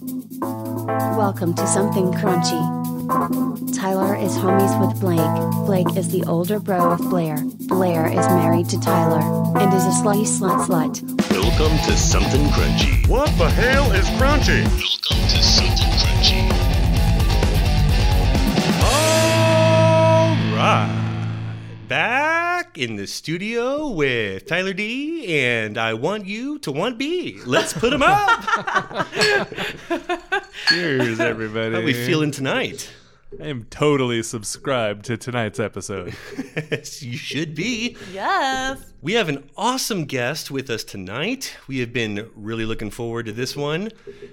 Welcome 0.00 1.54
to 1.54 1.66
Something 1.68 2.10
Crunchy. 2.12 2.58
Tyler 3.76 4.16
is 4.16 4.36
homies 4.36 4.74
with 4.80 4.98
Blake. 5.00 5.66
Blake 5.66 5.96
is 5.96 6.10
the 6.10 6.24
older 6.24 6.58
bro 6.58 6.90
of 6.90 6.98
Blair. 6.98 7.38
Blair 7.68 8.06
is 8.08 8.26
married 8.26 8.68
to 8.70 8.80
Tyler 8.80 9.20
and 9.56 9.72
is 9.72 9.84
a 9.84 9.90
slutty 9.90 10.26
slut 10.26 10.66
slut. 10.66 11.00
Welcome 11.30 11.78
to 11.84 11.96
Something 11.96 12.44
Crunchy. 12.46 13.08
What 13.08 13.28
the 13.38 13.48
hell 13.48 13.92
is 13.92 14.06
crunchy? 14.18 14.64
Welcome 14.64 15.28
to 15.28 15.42
Something 15.42 15.92
Crunchy. 16.00 16.50
All 18.82 20.56
right. 20.56 20.90
Back 21.86 22.43
in 22.78 22.96
the 22.96 23.06
studio 23.06 23.88
with 23.88 24.46
Tyler 24.46 24.72
D, 24.72 25.38
and 25.38 25.78
I 25.78 25.94
want 25.94 26.26
you 26.26 26.58
to 26.60 26.72
want 26.72 26.98
B. 26.98 27.40
Let's 27.46 27.72
put 27.72 27.90
them 27.90 28.02
up. 28.02 29.06
Cheers, 30.68 31.20
everybody. 31.20 31.74
How 31.74 31.80
are 31.80 31.84
we 31.84 31.92
feeling 31.92 32.30
tonight? 32.30 32.90
I 33.40 33.46
am 33.48 33.64
totally 33.64 34.22
subscribed 34.22 35.04
to 35.06 35.16
tonight's 35.16 35.58
episode. 35.58 36.14
Yes, 36.70 37.02
you 37.02 37.16
should 37.16 37.54
be. 37.54 37.96
Yes. 38.12 38.92
We 39.02 39.14
have 39.14 39.28
an 39.28 39.50
awesome 39.56 40.04
guest 40.04 40.50
with 40.50 40.70
us 40.70 40.84
tonight. 40.84 41.56
We 41.66 41.78
have 41.80 41.92
been 41.92 42.30
really 42.36 42.64
looking 42.64 42.90
forward 42.90 43.26
to 43.26 43.32
this 43.32 43.54
one. 43.56 43.90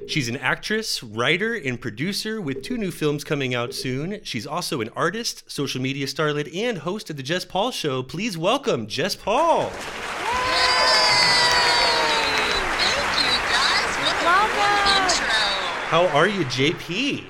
She's 0.08 0.30
an 0.30 0.38
actress, 0.38 1.02
writer, 1.04 1.56
and 1.56 1.82
producer 1.82 2.40
with 2.40 2.62
two 2.64 2.78
new 2.78 2.92
films 2.92 3.24
coming 3.24 3.54
out 3.56 3.74
soon. 3.74 4.20
She's 4.24 4.46
also 4.48 4.82
an 4.82 4.90
artist, 4.96 5.50
social 5.52 5.82
media 5.82 6.06
starlet, 6.06 6.56
and 6.56 6.78
host 6.80 7.10
of 7.10 7.18
The 7.18 7.24
Jess 7.24 7.44
Paul 7.44 7.72
Show. 7.72 8.04
Please 8.04 8.38
welcome 8.38 8.88
Jess 8.88 9.16
Paul. 9.16 9.70
Thank 9.70 9.84
you, 13.20 13.34
guys. 13.52 13.98
What 13.98 14.22
a 14.22 14.26
Welcome. 14.26 15.04
intro. 15.04 15.26
How 15.90 16.08
are 16.16 16.28
you, 16.28 16.46
JP? 16.46 17.26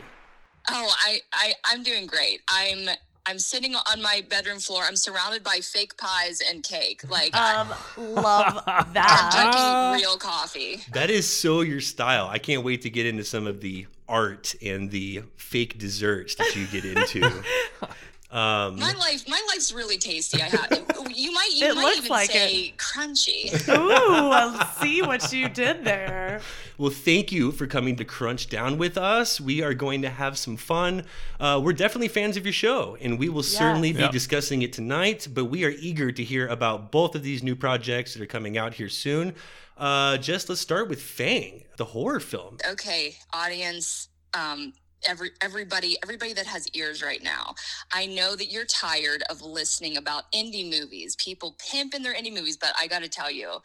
Oh, 0.70 0.94
I, 1.06 1.20
I, 1.34 1.54
I'm 1.66 1.84
doing 1.84 2.06
great. 2.06 2.42
I'm, 2.48 2.90
I'm 3.26 3.40
sitting 3.40 3.76
on 3.76 4.02
my 4.02 4.24
bedroom 4.30 4.60
floor. 4.60 4.84
I'm 4.84 4.96
surrounded 4.96 5.44
by 5.44 5.60
fake 5.62 5.98
pies 5.98 6.42
and 6.48 6.64
cake. 6.64 7.02
Like 7.10 7.36
Um, 7.36 7.70
love 7.98 8.64
I'm 8.68 8.94
that. 8.94 9.92
drinking 9.94 10.02
real 10.08 10.18
coffee. 10.18 10.82
That 10.94 11.10
is 11.10 11.28
so 11.28 11.62
your 11.62 11.82
style. 11.82 12.28
I 12.28 12.38
can't 12.40 12.64
wait 12.64 12.82
to 12.84 12.90
get 12.90 13.06
into 13.06 13.24
some 13.24 13.48
of 13.48 13.62
the 13.62 13.88
art 14.10 14.56
and 14.62 14.90
the 14.92 15.24
fake 15.38 15.78
desserts 15.80 16.36
that 16.36 16.56
you 16.56 16.68
get 16.68 16.86
into. 16.86 17.44
Um, 18.32 18.80
My 18.80 18.94
life, 18.94 19.28
my 19.28 19.42
life's 19.50 19.74
really 19.74 19.98
tasty. 19.98 20.42
I 20.42 20.46
have. 20.46 20.70
You 21.14 21.34
might, 21.34 21.50
you 21.54 21.68
It 21.68 21.76
might 21.76 21.82
looks 21.84 21.98
even 21.98 22.10
like 22.10 22.32
say 22.32 22.74
crunchy. 22.78 23.52
Ooh, 23.70 24.32
I 24.32 24.70
see 24.82 25.02
what 25.02 25.34
you 25.34 25.50
did 25.50 25.84
there. 25.84 26.40
well, 26.78 26.92
thank 26.92 27.34
you 27.34 27.52
for 27.52 27.68
coming 27.68 27.98
to 27.98 28.06
Crunch 28.06 28.48
Down 28.50 28.78
with 28.78 28.98
us. 28.98 29.42
We 29.42 29.62
are 29.64 29.74
going 29.74 30.04
to 30.04 30.10
have 30.10 30.38
some 30.38 30.56
fun. 30.56 31.04
Uh, 31.42 31.60
we're 31.62 31.74
definitely 31.74 32.08
fans 32.08 32.38
of 32.38 32.46
your 32.46 32.54
show, 32.54 32.96
and 33.02 33.20
we 33.20 33.28
will 33.28 33.44
certainly 33.44 33.92
be 33.92 34.00
Yeah. 34.04 34.12
discussing 34.12 34.62
it 34.62 34.72
tonight. 34.72 35.28
But 35.34 35.46
we 35.46 35.66
are 35.66 35.74
eager 35.78 36.12
to 36.14 36.24
hear 36.24 36.48
about 36.48 36.90
both 36.92 37.16
of 37.16 37.24
these 37.24 37.44
new 37.44 37.56
projects 37.58 38.14
that 38.14 38.22
are 38.24 38.28
coming 38.28 38.58
out 38.58 38.76
here 38.76 38.90
soon. 38.90 39.36
Uh, 39.78 40.16
just 40.18 40.48
let's 40.48 40.62
start 40.62 40.88
with 40.88 41.02
Fang, 41.02 41.66
the 41.78 41.86
horror 41.86 42.20
film. 42.22 42.58
okay, 42.70 43.18
audience, 43.34 44.08
um, 44.34 44.72
every 45.08 45.32
everybody, 45.42 45.98
everybody 46.04 46.34
that 46.34 46.46
has 46.46 46.68
ears 46.70 47.02
right 47.04 47.24
now. 47.24 47.56
I 47.92 48.06
know 48.06 48.36
that 48.36 48.52
you're 48.52 48.66
tired 48.66 49.24
of 49.30 49.42
listening 49.42 49.98
about 49.98 50.32
indie 50.32 50.70
movies, 50.70 51.16
people 51.16 51.56
pimp 51.72 51.94
in 51.94 52.04
their 52.04 52.14
indie 52.14 52.34
movies, 52.34 52.58
but 52.58 52.74
I 52.80 52.88
got 52.88 53.04
to 53.04 53.10
tell 53.10 53.32
you, 53.32 53.58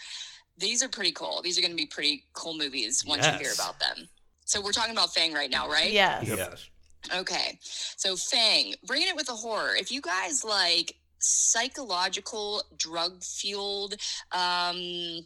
these 0.58 0.82
are 0.82 0.88
pretty 0.88 1.12
cool. 1.12 1.40
These 1.42 1.58
are 1.58 1.60
going 1.60 1.72
to 1.72 1.76
be 1.76 1.86
pretty 1.86 2.24
cool 2.32 2.56
movies 2.56 3.04
once 3.06 3.26
you 3.26 3.32
hear 3.32 3.52
about 3.54 3.78
them. 3.78 4.08
So 4.44 4.60
we're 4.60 4.72
talking 4.72 4.92
about 4.92 5.12
Fang 5.12 5.32
right 5.32 5.50
now, 5.50 5.68
right? 5.68 5.90
Yes. 5.90 6.26
Yes. 6.26 6.70
Okay. 7.14 7.58
So 7.60 8.16
Fang, 8.16 8.74
bringing 8.86 9.08
it 9.08 9.16
with 9.16 9.26
the 9.26 9.32
horror. 9.32 9.74
If 9.76 9.90
you 9.92 10.00
guys 10.00 10.44
like 10.44 10.94
psychological, 11.18 12.62
drug 12.76 13.22
fueled, 13.22 13.94
um, 14.32 15.20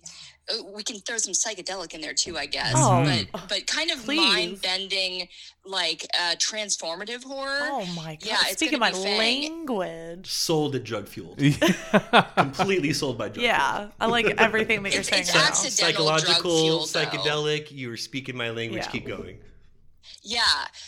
we 0.75 0.83
can 0.83 0.97
throw 1.01 1.17
some 1.19 1.33
psychedelic 1.35 1.95
in 1.95 2.01
there 2.01 2.15
too, 2.15 2.37
I 2.39 2.47
guess. 2.47 2.73
Oh, 2.77 3.05
but 3.33 3.49
but 3.49 3.67
kind 3.67 3.91
of 3.91 4.07
mind 4.07 4.61
bending, 4.63 5.29
like 5.65 6.07
uh, 6.21 6.35
transformative 6.37 7.25
horror. 7.25 7.59
Oh 7.63 7.87
my 7.97 8.17
god. 8.17 8.25
Yeah, 8.27 8.37
Speaking 8.53 8.79
my 8.79 8.91
language. 8.93 10.27
Sold 10.31 10.75
at 10.77 10.85
drug 10.85 11.09
fueled. 11.09 11.39
Completely 12.37 12.93
sold 12.93 13.19
by 13.19 13.29
drug 13.29 13.45
Yeah, 13.45 13.89
I 14.01 14.07
like 14.07 14.27
everything 14.39 14.83
that 14.83 14.93
you're 14.93 15.01
It's- 15.03 15.09
saying 15.09 15.23
it's 15.23 15.35
right 15.35 15.45
now. 15.45 15.53
Psychological, 15.55 16.35
drug-fueled, 16.43 16.89
though. 16.91 17.01
psychedelic. 17.19 17.71
You 17.71 17.89
were 17.89 17.97
speaking 17.97 18.37
my 18.37 18.51
language. 18.51 18.83
Yeah. 18.85 18.91
Keep 18.91 19.07
going. 19.07 19.39
Yeah. 20.23 20.43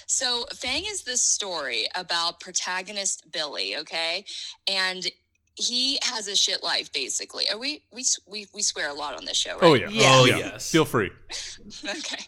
So 0.06 0.44
Fang 0.54 0.82
is 0.86 1.04
this 1.04 1.22
story 1.22 1.86
about 1.94 2.40
protagonist 2.40 3.30
Billy, 3.32 3.76
okay? 3.76 4.24
And 4.68 5.06
he 5.54 5.98
has 6.02 6.28
a 6.28 6.36
shit 6.36 6.62
life 6.62 6.92
basically. 6.92 7.48
Are 7.50 7.58
we 7.58 7.82
we 7.92 8.04
we 8.26 8.46
we 8.54 8.62
swear 8.62 8.88
a 8.88 8.94
lot 8.94 9.16
on 9.16 9.24
this 9.24 9.36
show, 9.36 9.58
oh, 9.60 9.72
right? 9.72 9.82
Oh 9.84 9.88
yeah. 9.88 9.88
Yeah. 9.90 10.08
Oh, 10.14 10.22
oh, 10.22 10.24
Yeah. 10.24 10.36
yes. 10.38 10.70
Feel 10.70 10.84
free. 10.84 11.10
okay. 11.84 12.24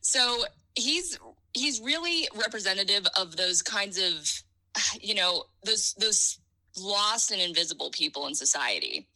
So 0.00 0.44
he's 0.74 1.18
he's 1.54 1.80
really 1.80 2.28
representative 2.34 3.06
of 3.16 3.36
those 3.36 3.62
kinds 3.62 3.98
of 3.98 4.42
you 5.00 5.14
know, 5.14 5.44
those 5.64 5.94
those 5.94 6.38
lost 6.78 7.30
and 7.30 7.40
invisible 7.40 7.90
people 7.90 8.26
in 8.26 8.34
society. 8.34 9.08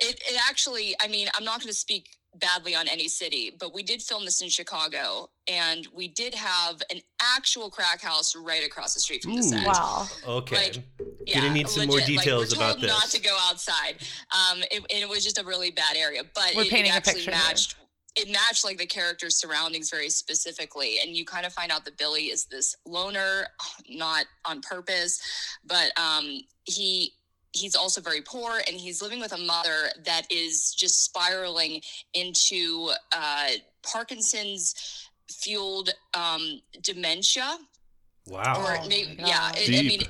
It 0.00 0.20
it 0.28 0.40
actually, 0.48 0.94
I 1.00 1.08
mean, 1.08 1.28
I'm 1.36 1.44
not 1.44 1.60
going 1.60 1.68
to 1.68 1.74
speak 1.74 2.17
badly 2.36 2.74
on 2.74 2.88
any 2.88 3.08
city, 3.08 3.52
but 3.58 3.74
we 3.74 3.82
did 3.82 4.02
film 4.02 4.24
this 4.24 4.42
in 4.42 4.48
Chicago 4.48 5.30
and 5.48 5.86
we 5.94 6.08
did 6.08 6.34
have 6.34 6.82
an 6.90 7.00
actual 7.36 7.70
crack 7.70 8.00
house 8.02 8.36
right 8.36 8.64
across 8.64 8.94
the 8.94 9.00
street 9.00 9.22
from 9.22 9.34
the 9.34 9.40
Ooh. 9.40 9.42
set. 9.42 9.66
Wow. 9.66 10.06
Okay. 10.26 10.56
Like, 10.56 10.78
Gonna 11.34 11.52
need 11.52 11.68
some 11.68 11.86
more 11.86 11.96
legit. 11.96 12.16
Like, 12.16 12.24
details 12.24 12.56
we're 12.56 12.62
about 12.62 12.70
told 12.72 12.82
this. 12.82 12.90
Not 12.90 13.08
to 13.10 13.20
go 13.20 13.36
outside. 13.42 13.96
Um, 14.32 14.62
it, 14.70 14.82
and 14.90 15.02
it 15.02 15.08
was 15.08 15.24
just 15.24 15.38
a 15.38 15.44
really 15.44 15.70
bad 15.70 15.96
area, 15.96 16.22
but 16.34 16.52
We're 16.54 16.62
it, 16.62 16.70
painting 16.70 16.92
it 16.92 16.94
a 16.94 16.96
actually 16.96 17.14
picture 17.14 17.30
here. 17.32 17.40
matched. 17.40 17.76
It 18.16 18.28
matched 18.30 18.64
like 18.64 18.78
the 18.78 18.86
character's 18.86 19.36
surroundings 19.38 19.90
very 19.90 20.08
specifically, 20.10 20.98
and 21.00 21.14
you 21.14 21.24
kind 21.24 21.46
of 21.46 21.52
find 21.52 21.70
out 21.70 21.84
that 21.84 21.98
Billy 21.98 22.24
is 22.26 22.46
this 22.46 22.74
loner, 22.86 23.46
not 23.90 24.24
on 24.44 24.60
purpose, 24.62 25.20
but 25.64 25.92
um, 25.98 26.40
he 26.64 27.12
he's 27.52 27.74
also 27.74 28.00
very 28.00 28.22
poor, 28.22 28.60
and 28.66 28.76
he's 28.76 29.02
living 29.02 29.20
with 29.20 29.32
a 29.32 29.38
mother 29.38 29.88
that 30.04 30.22
is 30.30 30.74
just 30.74 31.04
spiraling 31.04 31.80
into 32.14 32.90
uh, 33.14 33.48
Parkinson's 33.82 35.08
fueled 35.30 35.90
um, 36.14 36.60
dementia. 36.82 37.58
Wow. 38.26 38.62
or 38.62 38.76
Oh 38.76 38.88
maybe 38.88 39.16
my 39.22 39.28
yeah 39.28 39.50
it, 39.56 39.78
i 39.78 39.82
mean 39.82 40.02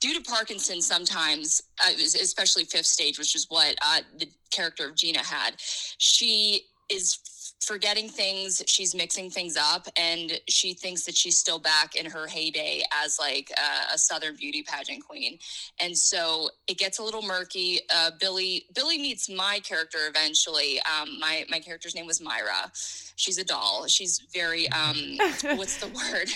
due 0.00 0.12
to 0.14 0.28
parkinson's 0.28 0.86
sometimes 0.86 1.62
uh, 1.80 1.92
especially 1.96 2.64
fifth 2.64 2.86
stage 2.86 3.16
which 3.16 3.36
is 3.36 3.46
what 3.48 3.76
uh, 3.80 4.00
the 4.18 4.26
character 4.50 4.88
of 4.88 4.96
gina 4.96 5.20
had 5.20 5.54
she 5.58 6.62
is 6.90 7.18
f- 7.24 7.37
forgetting 7.60 8.08
things 8.08 8.62
she's 8.66 8.94
mixing 8.94 9.30
things 9.30 9.56
up 9.56 9.88
and 9.96 10.40
she 10.48 10.74
thinks 10.74 11.04
that 11.04 11.16
she's 11.16 11.36
still 11.36 11.58
back 11.58 11.96
in 11.96 12.06
her 12.06 12.26
heyday 12.26 12.82
as 13.04 13.18
like 13.18 13.50
uh, 13.58 13.94
a 13.94 13.98
southern 13.98 14.36
beauty 14.36 14.62
pageant 14.62 15.04
queen. 15.04 15.38
And 15.80 15.96
so 15.96 16.50
it 16.68 16.78
gets 16.78 16.98
a 16.98 17.02
little 17.02 17.22
murky. 17.22 17.80
Uh, 17.94 18.12
billy 18.20 18.66
billy 18.74 18.98
meets 18.98 19.28
my 19.28 19.60
character 19.64 19.98
eventually. 20.08 20.80
Um, 20.80 21.18
my 21.18 21.44
my 21.50 21.58
character's 21.58 21.94
name 21.94 22.06
was 22.06 22.20
myra. 22.20 22.70
She's 23.16 23.38
a 23.38 23.44
doll. 23.44 23.86
She's 23.88 24.22
very 24.32 24.68
um 24.70 24.96
what's 25.56 25.78
the 25.78 25.88
word? 25.88 26.28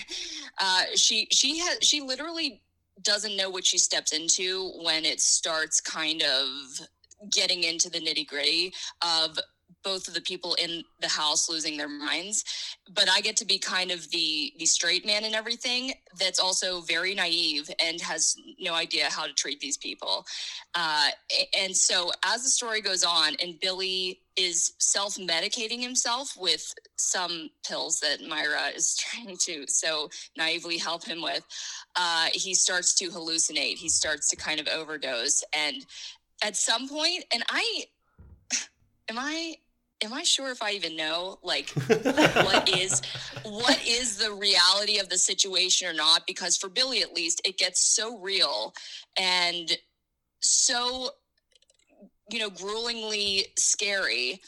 Uh 0.58 0.84
she 0.94 1.28
she 1.30 1.58
has 1.58 1.78
she 1.82 2.00
literally 2.00 2.62
doesn't 3.02 3.36
know 3.36 3.48
what 3.48 3.64
she 3.64 3.78
steps 3.78 4.12
into 4.12 4.72
when 4.84 5.04
it 5.04 5.20
starts 5.20 5.80
kind 5.80 6.22
of 6.22 6.46
getting 7.30 7.62
into 7.62 7.88
the 7.88 8.00
nitty 8.00 8.26
gritty 8.26 8.72
of 9.00 9.38
both 9.82 10.08
of 10.08 10.14
the 10.14 10.20
people 10.20 10.54
in 10.54 10.82
the 11.00 11.08
house 11.08 11.48
losing 11.48 11.76
their 11.76 11.88
minds 11.88 12.44
but 12.94 13.08
i 13.10 13.20
get 13.20 13.36
to 13.36 13.44
be 13.44 13.58
kind 13.58 13.90
of 13.90 14.10
the 14.10 14.52
the 14.58 14.66
straight 14.66 15.06
man 15.06 15.24
and 15.24 15.34
everything 15.34 15.92
that's 16.18 16.38
also 16.38 16.80
very 16.82 17.14
naive 17.14 17.70
and 17.84 18.00
has 18.00 18.36
no 18.60 18.74
idea 18.74 19.08
how 19.10 19.26
to 19.26 19.32
treat 19.32 19.60
these 19.60 19.76
people. 19.76 20.26
Uh, 20.74 21.08
and 21.58 21.76
so 21.76 22.10
as 22.24 22.42
the 22.42 22.48
story 22.48 22.80
goes 22.80 23.04
on 23.04 23.34
and 23.42 23.58
billy 23.60 24.20
is 24.36 24.72
self-medicating 24.78 25.82
himself 25.82 26.34
with 26.38 26.74
some 26.96 27.50
pills 27.68 28.00
that 28.00 28.26
myra 28.26 28.68
is 28.74 28.96
trying 28.96 29.36
to 29.36 29.66
so 29.66 30.08
naively 30.36 30.78
help 30.78 31.04
him 31.04 31.22
with 31.22 31.44
uh, 31.96 32.28
he 32.32 32.54
starts 32.54 32.94
to 32.94 33.10
hallucinate. 33.10 33.76
He 33.76 33.88
starts 33.88 34.30
to 34.30 34.36
kind 34.36 34.58
of 34.58 34.66
overdose. 34.68 35.44
And 35.52 35.84
at 36.42 36.56
some 36.56 36.88
point 36.88 37.24
and 37.32 37.42
i 37.50 37.84
am 39.08 39.16
i 39.18 39.56
am 40.02 40.12
i 40.12 40.22
sure 40.22 40.50
if 40.50 40.62
i 40.62 40.72
even 40.72 40.96
know 40.96 41.38
like 41.42 41.70
what 41.70 42.68
is 42.76 43.02
what 43.44 43.80
is 43.86 44.18
the 44.18 44.32
reality 44.32 44.98
of 44.98 45.08
the 45.08 45.18
situation 45.18 45.88
or 45.88 45.92
not 45.92 46.26
because 46.26 46.56
for 46.56 46.68
billy 46.68 47.02
at 47.02 47.12
least 47.14 47.40
it 47.44 47.58
gets 47.58 47.80
so 47.80 48.18
real 48.18 48.74
and 49.18 49.78
so 50.40 51.10
you 52.30 52.38
know 52.38 52.50
gruelingly 52.50 53.44
scary 53.58 54.40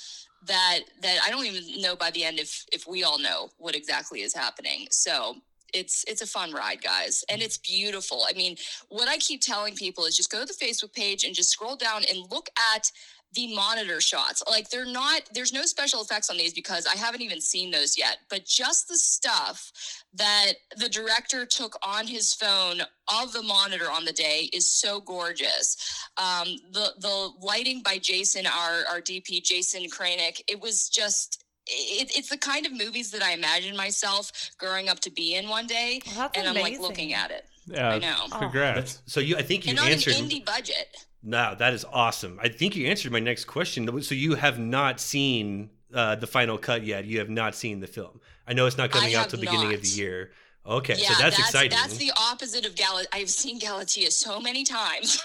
that 0.46 0.80
that 1.02 1.18
I 1.24 1.30
don't 1.30 1.46
even 1.46 1.80
know 1.80 1.96
by 1.96 2.10
the 2.10 2.24
end 2.24 2.38
if 2.38 2.64
if 2.72 2.86
we 2.86 3.04
all 3.04 3.18
know 3.18 3.48
what 3.58 3.74
exactly 3.74 4.22
is 4.22 4.34
happening. 4.34 4.86
So 4.90 5.36
it's 5.72 6.04
it's 6.06 6.22
a 6.22 6.26
fun 6.26 6.52
ride, 6.52 6.82
guys, 6.82 7.24
and 7.28 7.42
it's 7.42 7.58
beautiful. 7.58 8.24
I 8.28 8.32
mean, 8.34 8.56
what 8.88 9.08
I 9.08 9.16
keep 9.16 9.40
telling 9.40 9.74
people 9.74 10.04
is 10.04 10.16
just 10.16 10.30
go 10.30 10.44
to 10.44 10.46
the 10.46 10.64
Facebook 10.64 10.92
page 10.92 11.24
and 11.24 11.34
just 11.34 11.50
scroll 11.50 11.76
down 11.76 12.02
and 12.08 12.30
look 12.30 12.48
at 12.74 12.90
the 13.34 13.54
monitor 13.54 14.00
shots. 14.00 14.42
Like 14.48 14.70
they're 14.70 14.86
not 14.86 15.22
there's 15.34 15.52
no 15.52 15.62
special 15.62 16.02
effects 16.02 16.30
on 16.30 16.36
these 16.36 16.52
because 16.52 16.86
I 16.86 16.96
haven't 16.96 17.22
even 17.22 17.40
seen 17.40 17.70
those 17.70 17.98
yet, 17.98 18.18
but 18.30 18.44
just 18.44 18.88
the 18.88 18.96
stuff 18.96 19.72
that 20.14 20.52
the 20.76 20.88
director 20.88 21.46
took 21.46 21.76
on 21.82 22.06
his 22.06 22.32
phone 22.32 22.82
of 23.22 23.32
the 23.32 23.42
monitor 23.42 23.90
on 23.90 24.04
the 24.04 24.12
day 24.12 24.48
is 24.52 24.70
so 24.70 25.00
gorgeous. 25.00 25.76
Um, 26.16 26.48
the 26.72 26.92
the 27.00 27.30
lighting 27.40 27.82
by 27.82 27.98
Jason, 27.98 28.46
our 28.46 28.84
our 28.90 29.00
DP 29.00 29.42
Jason 29.42 29.84
Kranick, 29.90 30.40
it 30.48 30.60
was 30.60 30.88
just 30.88 31.44
it, 31.66 32.16
it's 32.16 32.28
the 32.28 32.38
kind 32.38 32.66
of 32.66 32.72
movies 32.72 33.10
that 33.12 33.22
I 33.22 33.32
imagine 33.32 33.76
myself 33.76 34.50
growing 34.58 34.88
up 34.88 35.00
to 35.00 35.10
be 35.10 35.34
in 35.34 35.48
one 35.48 35.66
day, 35.66 36.02
Well, 36.06 36.14
that's 36.16 36.38
and 36.38 36.48
I'm 36.48 36.62
like 36.62 36.78
looking 36.78 37.14
at 37.14 37.30
it. 37.30 37.46
Yeah, 37.66 37.88
I 37.88 37.98
know. 37.98 38.26
Congrats. 38.30 39.02
So 39.06 39.20
you, 39.20 39.36
I 39.36 39.42
think 39.42 39.64
you 39.64 39.70
and 39.70 39.78
on 39.78 39.86
an 39.86 39.98
indie 39.98 40.44
budget. 40.44 41.06
No, 41.24 41.54
that 41.58 41.72
is 41.72 41.86
awesome. 41.90 42.38
I 42.42 42.48
think 42.48 42.76
you 42.76 42.86
answered 42.86 43.10
my 43.10 43.18
next 43.18 43.46
question. 43.46 44.02
So 44.02 44.14
you 44.14 44.34
have 44.34 44.58
not 44.58 45.00
seen 45.00 45.70
uh, 45.92 46.16
the 46.16 46.26
final 46.26 46.58
cut 46.58 46.84
yet. 46.84 47.06
You 47.06 47.18
have 47.18 47.30
not 47.30 47.54
seen 47.54 47.80
the 47.80 47.86
film. 47.86 48.20
I 48.46 48.52
know 48.52 48.66
it's 48.66 48.76
not 48.76 48.90
coming 48.90 49.16
I 49.16 49.20
out 49.20 49.30
till 49.30 49.40
the 49.40 49.46
beginning 49.46 49.72
of 49.72 49.80
the 49.80 49.88
year. 49.88 50.32
Okay, 50.66 50.96
yeah, 50.96 51.12
so 51.12 51.22
that's, 51.22 51.38
exciting. 51.38 51.70
That's 51.70 51.98
the 51.98 52.10
opposite 52.16 52.64
of 52.64 52.74
Gal. 52.74 53.00
I've 53.12 53.28
seen 53.28 53.58
Galatea 53.58 54.10
so 54.10 54.40
many 54.40 54.64
times. 54.64 55.22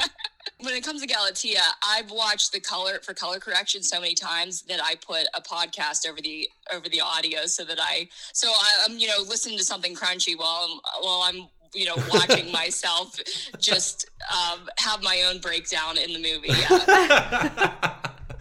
when 0.60 0.74
it 0.74 0.84
comes 0.84 1.02
to 1.02 1.08
Galatea, 1.08 1.60
I've 1.84 2.10
watched 2.10 2.52
the 2.52 2.60
color 2.60 3.00
for 3.02 3.12
color 3.12 3.38
correction 3.38 3.82
so 3.82 4.00
many 4.00 4.14
times 4.14 4.62
that 4.62 4.80
I 4.82 4.94
put 4.96 5.26
a 5.34 5.40
podcast 5.40 6.08
over 6.08 6.20
the 6.20 6.48
over 6.72 6.88
the 6.88 7.00
audio 7.00 7.46
so 7.46 7.64
that 7.64 7.78
I 7.80 8.08
so 8.32 8.52
I'm 8.84 8.98
you 8.98 9.08
know 9.08 9.22
listening 9.28 9.58
to 9.58 9.64
something 9.64 9.94
crunchy 9.94 10.38
while 10.38 10.68
I'm 10.68 11.02
while 11.02 11.22
I'm 11.24 11.48
you 11.74 11.86
know 11.86 11.96
watching 12.12 12.50
myself 12.52 13.18
just 13.58 14.08
um, 14.32 14.68
have 14.78 15.02
my 15.02 15.22
own 15.28 15.40
breakdown 15.40 15.98
in 15.98 16.12
the 16.12 16.18
movie. 16.18 16.48
Yeah. 16.48 17.94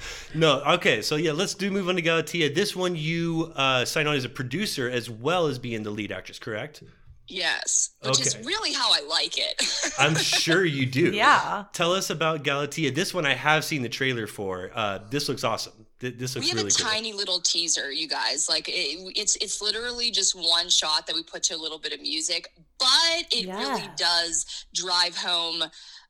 no, 0.36 0.62
okay. 0.74 1.02
So 1.02 1.16
yeah, 1.16 1.32
let's 1.32 1.54
do 1.54 1.72
move 1.72 1.90
on 1.90 1.96
to 1.96 2.02
Galatea. 2.02 2.54
This 2.54 2.76
one 2.76 2.96
you 2.96 3.52
uh, 3.56 3.86
sign 3.86 4.08
on 4.08 4.16
as 4.16 4.26
a 4.26 4.30
producer 4.30 4.90
as 4.90 5.10
well 5.10 5.48
as 5.48 5.60
being 5.60 5.84
the 5.84 5.92
lead 5.92 6.12
actress, 6.12 6.40
correct? 6.40 6.84
yes, 7.28 7.92
which 8.02 8.22
is 8.22 8.38
really 8.46 8.74
how 8.74 8.92
I 8.94 9.02
like 9.02 9.38
it. 9.38 9.62
I'm 10.00 10.16
sure 10.16 10.64
you 10.64 10.86
do. 10.86 11.12
Yeah. 11.12 11.66
Tell 11.74 11.94
us 11.94 12.10
about 12.10 12.44
Galatea. 12.44 12.92
This 12.94 13.14
one 13.14 13.26
I 13.26 13.34
have 13.34 13.64
seen 13.64 13.82
the 13.82 13.90
trailer 13.90 14.28
for. 14.28 14.72
Uh, 14.74 15.00
this 15.10 15.28
looks 15.30 15.44
awesome. 15.44 15.87
Th- 16.00 16.16
This 16.18 16.36
looks 16.36 16.46
we 16.46 16.50
have 16.50 16.58
really 16.58 16.70
a 16.70 16.72
cool. 16.72 16.90
tiny 16.92 17.14
little 17.14 17.40
teaser 17.40 17.92
you 17.92 18.08
guys 18.08 18.48
like 18.48 18.70
it, 18.70 19.12
it's 19.16 19.36
it's 19.38 19.62
literally 19.62 20.12
just 20.12 20.36
one 20.36 20.70
shot 20.70 21.08
that 21.08 21.16
we 21.16 21.24
put 21.24 21.44
to 21.44 21.56
a 21.56 21.58
little 21.58 21.80
bit 21.80 21.94
of 21.94 22.02
music 22.02 22.52
but 22.80 23.26
it 23.32 23.48
really 23.48 23.90
does 23.98 24.66
drive 24.74 25.16
home 25.18 25.64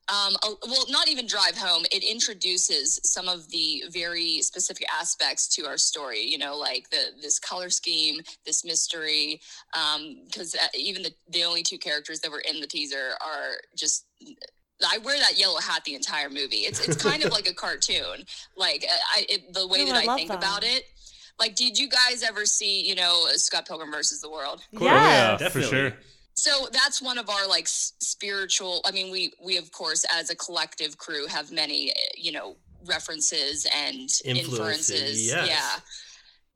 um, 0.09 0.35
a, 0.43 0.53
well 0.67 0.85
not 0.89 1.09
even 1.09 1.25
drive 1.27 1.57
home 1.57 1.83
it 1.91 2.03
introduces 2.03 2.99
some 3.03 3.27
of 3.27 3.49
the 3.49 3.83
very 3.91 4.41
specific 4.41 4.85
aspects 4.93 5.47
to 5.55 5.65
our 5.65 5.77
story 5.77 6.21
you 6.21 6.37
know 6.37 6.57
like 6.57 6.89
the 6.89 7.11
this 7.21 7.39
color 7.39 7.69
scheme 7.69 8.21
this 8.45 8.63
mystery 8.63 9.41
because 10.25 10.55
uh, 10.55 10.67
even 10.75 11.03
the, 11.03 11.11
the 11.29 11.43
only 11.43 11.61
two 11.63 11.77
characters 11.77 12.19
that 12.21 12.31
were 12.31 12.43
in 12.49 12.59
the 12.61 12.67
teaser 12.67 13.11
are 13.21 13.55
just 13.75 14.05
I 14.85 14.97
wear 14.99 15.17
that 15.19 15.37
yellow 15.39 15.59
hat 15.59 15.83
the 15.85 15.95
entire 15.95 16.29
movie. 16.29 16.57
It's 16.67 16.79
it's 16.87 17.01
kind 17.01 17.23
of 17.23 17.31
like 17.37 17.47
a 17.49 17.53
cartoon. 17.53 18.25
Like 18.55 18.85
uh, 18.91 18.95
I 19.13 19.25
it, 19.29 19.53
the 19.53 19.67
way 19.67 19.81
Ooh, 19.81 19.85
that 19.87 19.95
I 19.95 20.01
I, 20.01 20.05
love 20.05 20.17
think 20.17 20.29
that. 20.29 20.37
about 20.37 20.63
it. 20.63 20.83
Like, 21.39 21.55
did 21.55 21.77
you 21.77 21.87
guys 21.87 22.23
ever 22.23 22.45
see 22.45 22.87
you 22.87 22.95
know 22.95 23.25
Scott 23.35 23.67
Pilgrim 23.67 23.91
versus 23.91 24.21
the 24.21 24.29
World? 24.29 24.61
Oh, 24.75 24.83
yeah, 24.85 25.37
Yes. 25.39 25.51
for 25.53 25.61
sure. 25.61 25.93
So 26.33 26.67
that's 26.71 27.01
one 27.01 27.17
of 27.17 27.29
our 27.29 27.47
like 27.47 27.63
s- 27.65 27.93
spiritual. 27.99 28.81
I 28.85 28.91
mean, 28.91 29.11
we 29.11 29.33
we 29.43 29.57
of 29.57 29.71
course 29.71 30.05
as 30.13 30.29
a 30.29 30.35
collective 30.35 30.97
crew 30.97 31.25
have 31.27 31.51
many 31.51 31.91
uh, 31.91 31.95
you 32.15 32.31
know 32.31 32.55
references 32.85 33.65
and 33.75 34.09
Influences, 34.25 34.29
inferences. 35.23 35.27
yes. 35.27 35.47
Yeah. 35.47 35.79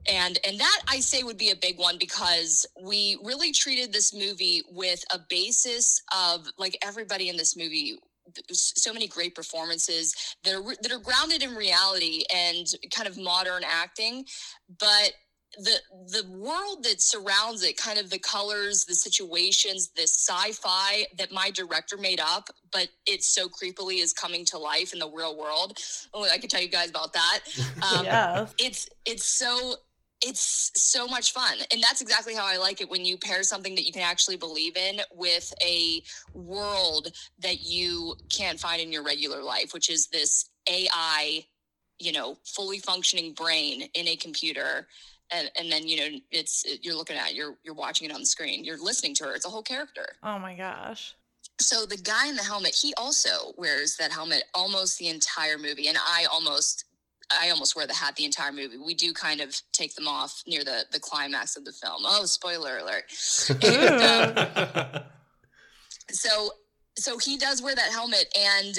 And 0.07 0.39
and 0.47 0.59
that 0.59 0.81
I 0.87 0.99
say 0.99 1.21
would 1.21 1.37
be 1.37 1.51
a 1.51 1.55
big 1.55 1.77
one 1.77 1.97
because 1.99 2.65
we 2.83 3.17
really 3.23 3.51
treated 3.51 3.93
this 3.93 4.13
movie 4.13 4.63
with 4.71 5.03
a 5.13 5.19
basis 5.29 6.01
of 6.15 6.47
like 6.57 6.75
everybody 6.83 7.29
in 7.29 7.37
this 7.37 7.55
movie 7.55 7.93
s- 7.93 7.99
so 8.51 8.93
many 8.93 9.07
great 9.07 9.35
performances 9.35 10.13
that 10.43 10.53
are 10.55 10.63
that 10.81 10.91
are 10.91 10.99
grounded 10.99 11.43
in 11.43 11.55
reality 11.55 12.23
and 12.33 12.67
kind 12.93 13.07
of 13.07 13.17
modern 13.17 13.63
acting 13.65 14.25
but 14.79 15.13
the 15.57 15.75
the 16.07 16.23
world 16.29 16.83
that 16.83 17.01
surrounds 17.01 17.61
it 17.63 17.75
kind 17.75 17.99
of 17.99 18.09
the 18.09 18.19
colors 18.19 18.85
the 18.85 18.95
situations 18.95 19.89
the 19.95 20.03
sci-fi 20.03 21.05
that 21.17 21.31
my 21.31 21.51
director 21.51 21.97
made 21.97 22.21
up 22.21 22.47
but 22.71 22.87
it 23.05 23.21
so 23.23 23.47
creepily 23.49 24.01
is 24.01 24.13
coming 24.13 24.45
to 24.45 24.57
life 24.57 24.93
in 24.93 24.99
the 24.99 25.09
real 25.09 25.37
world 25.37 25.77
oh 26.13 26.23
i 26.33 26.37
can 26.37 26.47
tell 26.49 26.61
you 26.61 26.69
guys 26.69 26.89
about 26.89 27.11
that 27.13 27.39
um, 27.81 28.05
Yes. 28.05 28.53
it's 28.59 28.89
it's 29.05 29.25
so 29.25 29.75
it's 30.23 30.71
so 30.75 31.07
much 31.07 31.33
fun 31.33 31.57
and 31.71 31.81
that's 31.81 32.01
exactly 32.01 32.35
how 32.35 32.45
i 32.45 32.57
like 32.57 32.79
it 32.81 32.89
when 32.89 33.03
you 33.03 33.17
pair 33.17 33.43
something 33.43 33.75
that 33.75 33.85
you 33.85 33.91
can 33.91 34.03
actually 34.03 34.37
believe 34.37 34.77
in 34.77 34.99
with 35.15 35.53
a 35.63 36.01
world 36.33 37.11
that 37.39 37.61
you 37.61 38.15
can't 38.29 38.59
find 38.59 38.81
in 38.81 38.91
your 38.91 39.03
regular 39.03 39.41
life 39.41 39.73
which 39.73 39.89
is 39.89 40.07
this 40.07 40.49
ai 40.69 41.43
you 41.99 42.11
know 42.11 42.37
fully 42.45 42.79
functioning 42.79 43.33
brain 43.33 43.83
in 43.93 44.07
a 44.07 44.15
computer 44.15 44.87
and, 45.33 45.49
and 45.57 45.71
then 45.71 45.87
you 45.87 45.97
know 45.97 46.17
it's 46.31 46.65
you're 46.81 46.95
looking 46.95 47.15
at 47.17 47.29
it, 47.31 47.35
you're 47.35 47.55
you're 47.63 47.73
watching 47.75 48.09
it 48.09 48.13
on 48.13 48.19
the 48.19 48.25
screen 48.25 48.63
you're 48.63 48.81
listening 48.83 49.13
to 49.15 49.23
her 49.23 49.33
it's 49.33 49.45
a 49.45 49.49
whole 49.49 49.63
character 49.63 50.05
Oh 50.23 50.37
my 50.39 50.55
gosh. 50.55 51.15
so 51.59 51.85
the 51.85 51.97
guy 51.97 52.27
in 52.27 52.35
the 52.35 52.43
helmet 52.43 52.75
he 52.79 52.93
also 52.95 53.53
wears 53.57 53.95
that 53.97 54.11
helmet 54.11 54.43
almost 54.53 54.97
the 54.99 55.07
entire 55.07 55.57
movie 55.57 55.87
and 55.87 55.97
i 56.05 56.25
almost 56.31 56.85
i 57.39 57.49
almost 57.49 57.75
wear 57.75 57.87
the 57.87 57.93
hat 57.93 58.15
the 58.15 58.25
entire 58.25 58.51
movie. 58.51 58.77
We 58.77 58.93
do 58.93 59.13
kind 59.13 59.41
of 59.41 59.55
take 59.71 59.95
them 59.95 60.07
off 60.07 60.43
near 60.47 60.63
the 60.63 60.85
the 60.91 60.99
climax 60.99 61.55
of 61.57 61.65
the 61.65 61.71
film. 61.71 62.03
Oh 62.05 62.25
spoiler 62.25 62.77
alert. 62.77 63.03
And, 63.63 64.77
um, 64.77 65.01
so 66.09 66.51
so 66.97 67.17
he 67.17 67.37
does 67.37 67.61
wear 67.61 67.75
that 67.75 67.91
helmet 67.91 68.25
and 68.37 68.77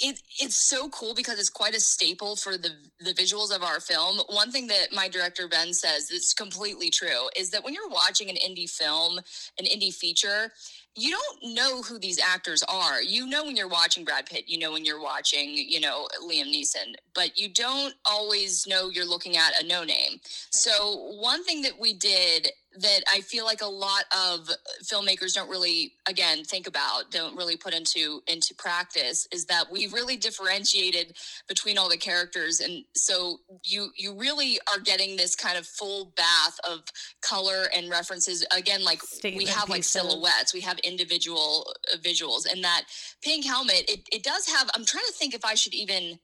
it 0.00 0.20
it's 0.40 0.56
so 0.56 0.88
cool 0.90 1.14
because 1.14 1.38
it's 1.38 1.50
quite 1.50 1.74
a 1.74 1.80
staple 1.80 2.36
for 2.36 2.56
the 2.56 2.70
the 3.00 3.12
visuals 3.12 3.54
of 3.54 3.62
our 3.62 3.80
film. 3.80 4.20
One 4.28 4.50
thing 4.50 4.66
that 4.68 4.92
my 4.92 5.08
director 5.08 5.48
Ben 5.48 5.72
says 5.72 6.08
that's 6.08 6.32
completely 6.32 6.90
true 6.90 7.28
is 7.36 7.50
that 7.50 7.64
when 7.64 7.74
you're 7.74 7.88
watching 7.88 8.30
an 8.30 8.36
indie 8.36 8.70
film, 8.70 9.18
an 9.58 9.66
indie 9.66 9.94
feature, 9.94 10.52
you 10.96 11.10
don't 11.10 11.54
know 11.54 11.82
who 11.82 11.98
these 11.98 12.20
actors 12.20 12.62
are. 12.68 13.02
You 13.02 13.26
know 13.26 13.44
when 13.44 13.56
you're 13.56 13.68
watching 13.68 14.04
Brad 14.04 14.26
Pitt, 14.26 14.44
you 14.46 14.58
know 14.58 14.72
when 14.72 14.84
you're 14.84 15.02
watching, 15.02 15.50
you 15.50 15.80
know, 15.80 16.08
Liam 16.22 16.46
Neeson, 16.46 16.94
but 17.14 17.36
you 17.38 17.48
don't 17.48 17.94
always 18.04 18.66
know 18.66 18.90
you're 18.90 19.08
looking 19.08 19.36
at 19.36 19.60
a 19.60 19.66
no 19.66 19.82
name. 19.82 20.20
So, 20.50 21.14
one 21.20 21.44
thing 21.44 21.62
that 21.62 21.78
we 21.80 21.94
did 21.94 22.48
that 22.80 23.00
I 23.12 23.20
feel 23.20 23.44
like 23.44 23.62
a 23.62 23.66
lot 23.66 24.04
of 24.12 24.48
filmmakers 24.82 25.34
don't 25.34 25.48
really 25.48 25.92
again 26.08 26.44
think 26.44 26.66
about, 26.66 27.10
don't 27.10 27.36
really 27.36 27.56
put 27.56 27.74
into 27.74 28.22
into 28.26 28.54
practice 28.54 29.26
is 29.32 29.46
that 29.46 29.70
we 29.70 29.86
really 29.88 30.16
differentiated 30.16 31.16
between 31.48 31.78
all 31.78 31.88
the 31.88 31.96
characters. 31.96 32.60
And 32.60 32.84
so 32.94 33.38
you 33.64 33.90
you 33.96 34.14
really 34.14 34.58
are 34.72 34.80
getting 34.80 35.16
this 35.16 35.34
kind 35.34 35.56
of 35.56 35.66
full 35.66 36.12
bath 36.16 36.58
of 36.68 36.80
color 37.22 37.68
and 37.76 37.90
references. 37.90 38.44
Again 38.56 38.84
like 38.84 39.00
we 39.02 39.18
Statement 39.18 39.48
have 39.50 39.68
like 39.68 39.84
silhouettes. 39.84 40.52
We 40.52 40.60
have 40.62 40.78
individual 40.80 41.72
uh, 41.92 41.96
visuals. 41.98 42.50
And 42.50 42.62
that 42.64 42.84
pink 43.22 43.44
helmet 43.44 43.84
it, 43.88 44.00
it 44.12 44.22
does 44.22 44.46
have 44.48 44.70
i'm 44.74 44.84
trying 44.84 45.04
to 45.06 45.12
think 45.12 45.34
if 45.34 45.44
i 45.44 45.54
should 45.54 45.74
even 45.74 46.18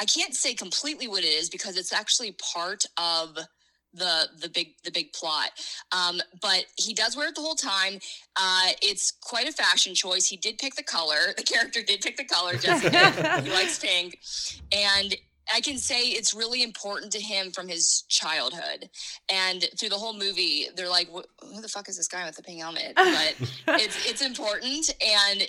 i 0.00 0.04
can't 0.04 0.34
say 0.34 0.54
completely 0.54 1.08
what 1.08 1.24
it 1.24 1.28
is 1.28 1.48
because 1.48 1.76
it's 1.76 1.92
actually 1.92 2.36
part 2.54 2.84
of 2.98 3.38
the 3.94 4.28
the 4.40 4.48
big 4.48 4.74
the 4.84 4.90
big 4.90 5.12
plot. 5.12 5.50
Um 5.92 6.20
but 6.42 6.66
he 6.76 6.94
does 6.94 7.16
wear 7.16 7.28
it 7.28 7.34
the 7.34 7.40
whole 7.40 7.54
time. 7.54 7.98
Uh 8.36 8.68
it's 8.82 9.10
quite 9.10 9.48
a 9.48 9.52
fashion 9.52 9.94
choice. 9.94 10.26
He 10.26 10.36
did 10.36 10.58
pick 10.58 10.74
the 10.74 10.82
color. 10.82 11.16
The 11.36 11.42
character 11.42 11.82
did 11.82 12.00
pick 12.00 12.16
the 12.16 12.24
color 12.24 12.56
jesse 12.56 12.88
did. 12.90 13.44
he 13.44 13.50
likes 13.50 13.78
pink. 13.78 14.18
And 14.72 15.14
I 15.54 15.60
can 15.60 15.76
say 15.76 16.00
it's 16.02 16.32
really 16.32 16.62
important 16.62 17.12
to 17.12 17.20
him 17.20 17.50
from 17.50 17.68
his 17.68 18.04
childhood, 18.08 18.88
and 19.30 19.68
through 19.78 19.90
the 19.90 19.98
whole 19.98 20.14
movie, 20.14 20.68
they're 20.74 20.88
like, 20.88 21.08
"Who 21.42 21.60
the 21.60 21.68
fuck 21.68 21.88
is 21.88 21.96
this 21.98 22.08
guy 22.08 22.24
with 22.24 22.36
the 22.36 22.42
pink 22.42 22.60
helmet?" 22.62 22.92
But 22.96 23.34
it's 23.80 24.08
it's 24.08 24.22
important, 24.22 24.90
and 25.06 25.46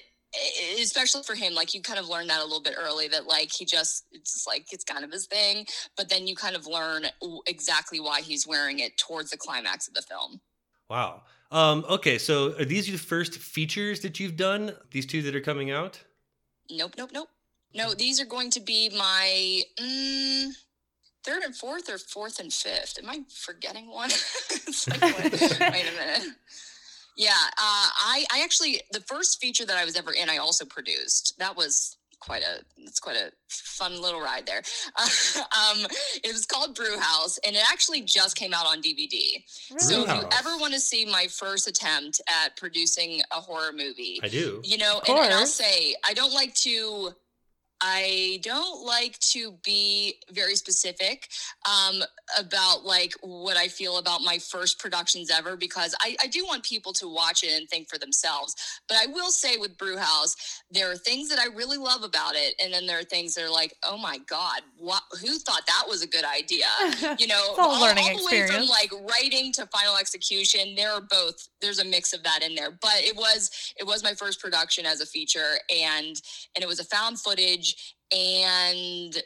especially 0.81 1.23
for 1.23 1.35
him, 1.35 1.53
like 1.53 1.73
you 1.73 1.81
kind 1.81 1.99
of 1.99 2.07
learn 2.07 2.27
that 2.27 2.39
a 2.39 2.43
little 2.43 2.61
bit 2.61 2.75
early 2.77 3.07
that 3.09 3.27
like 3.27 3.51
he 3.51 3.65
just 3.65 4.05
it's 4.11 4.33
just 4.33 4.47
like 4.47 4.67
it's 4.71 4.83
kind 4.83 5.03
of 5.03 5.11
his 5.11 5.27
thing, 5.27 5.65
but 5.97 6.09
then 6.09 6.27
you 6.27 6.35
kind 6.35 6.55
of 6.55 6.67
learn 6.67 7.05
exactly 7.47 7.99
why 7.99 8.21
he's 8.21 8.47
wearing 8.47 8.79
it 8.79 8.97
towards 8.97 9.31
the 9.31 9.37
climax 9.37 9.87
of 9.87 9.93
the 9.93 10.01
film. 10.01 10.41
Wow. 10.89 11.23
Um, 11.51 11.85
okay, 11.89 12.17
so 12.17 12.55
are 12.57 12.65
these 12.65 12.89
your 12.89 12.97
first 12.97 13.35
features 13.35 14.01
that 14.01 14.19
you've 14.19 14.35
done? 14.35 14.73
These 14.91 15.05
two 15.05 15.21
that 15.23 15.35
are 15.35 15.41
coming 15.41 15.71
out? 15.71 16.03
Nope, 16.69 16.95
nope, 16.97 17.11
nope. 17.13 17.29
No, 17.73 17.93
these 17.93 18.19
are 18.19 18.25
going 18.25 18.51
to 18.51 18.59
be 18.59 18.89
my. 18.89 19.61
Mm, 19.79 20.53
third 21.25 21.43
and 21.43 21.55
fourth 21.55 21.89
or 21.89 21.97
fourth 21.97 22.39
and 22.39 22.53
fifth. 22.53 22.99
Am 23.01 23.09
I 23.09 23.21
forgetting 23.29 23.89
one? 23.89 24.11
It's 24.67 24.89
like, 24.89 25.01
wait, 25.01 25.31
wait 25.59 25.85
a 25.87 25.99
minute. 25.99 26.35
Yeah, 27.15 27.29
uh, 27.31 27.57
I 27.57 28.25
I 28.31 28.41
actually 28.43 28.81
the 28.91 29.01
first 29.01 29.39
feature 29.41 29.65
that 29.65 29.77
I 29.77 29.85
was 29.85 29.95
ever 29.95 30.11
in, 30.13 30.29
I 30.29 30.37
also 30.37 30.65
produced. 30.65 31.35
That 31.39 31.55
was 31.55 31.97
quite 32.19 32.43
a 32.43 32.61
it's 32.77 32.99
quite 32.99 33.17
a 33.17 33.31
fun 33.49 34.01
little 34.01 34.19
ride 34.21 34.45
there. 34.45 34.63
um, 34.97 35.85
it 36.23 36.31
was 36.33 36.45
called 36.45 36.75
Brew 36.75 36.97
House, 36.99 37.39
and 37.45 37.55
it 37.55 37.63
actually 37.71 38.01
just 38.01 38.35
came 38.35 38.53
out 38.53 38.65
on 38.65 38.81
DVD. 38.81 39.43
So 39.77 40.03
if 40.03 40.07
you 40.07 40.29
ever 40.37 40.57
want 40.57 40.73
to 40.73 40.79
see 40.79 41.05
my 41.05 41.27
first 41.27 41.67
attempt 41.67 42.21
at 42.27 42.55
producing 42.57 43.21
a 43.31 43.35
horror 43.35 43.71
movie, 43.71 44.19
I 44.23 44.27
do. 44.27 44.61
you 44.63 44.77
know, 44.77 45.01
and, 45.07 45.17
and 45.17 45.33
I'll 45.33 45.45
say 45.47 45.95
I 46.05 46.13
don't 46.13 46.33
like 46.33 46.53
to. 46.55 47.11
I 47.81 48.39
don't 48.41 48.85
like 48.85 49.19
to 49.19 49.53
be 49.63 50.15
very 50.31 50.55
specific 50.55 51.27
um, 51.65 52.01
about 52.39 52.83
like 52.83 53.13
what 53.21 53.57
I 53.57 53.67
feel 53.67 53.97
about 53.97 54.21
my 54.21 54.37
first 54.39 54.79
productions 54.79 55.29
ever 55.29 55.55
because 55.57 55.95
I, 55.99 56.15
I 56.21 56.27
do 56.27 56.45
want 56.45 56.63
people 56.63 56.93
to 56.93 57.07
watch 57.07 57.43
it 57.43 57.51
and 57.51 57.69
think 57.69 57.89
for 57.89 57.97
themselves. 57.97 58.55
But 58.87 58.97
I 59.01 59.07
will 59.07 59.31
say 59.31 59.57
with 59.57 59.77
Brewhouse, 59.77 60.35
there 60.71 60.91
are 60.91 60.95
things 60.95 61.29
that 61.29 61.39
I 61.39 61.47
really 61.55 61.77
love 61.77 62.03
about 62.03 62.35
it, 62.35 62.55
and 62.63 62.73
then 62.73 62.85
there 62.87 62.99
are 62.99 63.03
things 63.03 63.35
that 63.35 63.43
are 63.43 63.51
like, 63.51 63.75
oh 63.83 63.97
my 63.97 64.17
god, 64.27 64.61
what? 64.77 65.01
Who 65.21 65.37
thought 65.39 65.61
that 65.67 65.83
was 65.87 66.01
a 66.01 66.07
good 66.07 66.25
idea? 66.25 66.65
You 67.19 67.27
know, 67.27 67.55
all 67.57 67.79
a 67.79 67.81
learning 67.81 68.17
the 68.17 68.25
way 68.25 68.45
from 68.45 68.61
experience. 68.61 68.69
like 68.69 68.91
writing 69.09 69.51
to 69.53 69.65
final 69.67 69.95
execution. 69.95 70.75
There 70.75 70.91
are 70.91 71.01
both. 71.01 71.47
There's 71.61 71.79
a 71.79 71.85
mix 71.85 72.13
of 72.13 72.23
that 72.23 72.41
in 72.43 72.55
there, 72.55 72.71
but 72.81 72.97
it 72.97 73.15
was 73.15 73.49
it 73.79 73.85
was 73.85 74.03
my 74.03 74.13
first 74.13 74.41
production 74.41 74.85
as 74.85 75.01
a 75.01 75.05
feature, 75.05 75.59
and 75.69 76.15
and 76.55 76.63
it 76.63 76.67
was 76.67 76.79
a 76.79 76.83
found 76.83 77.19
footage, 77.19 77.74
and 78.11 79.21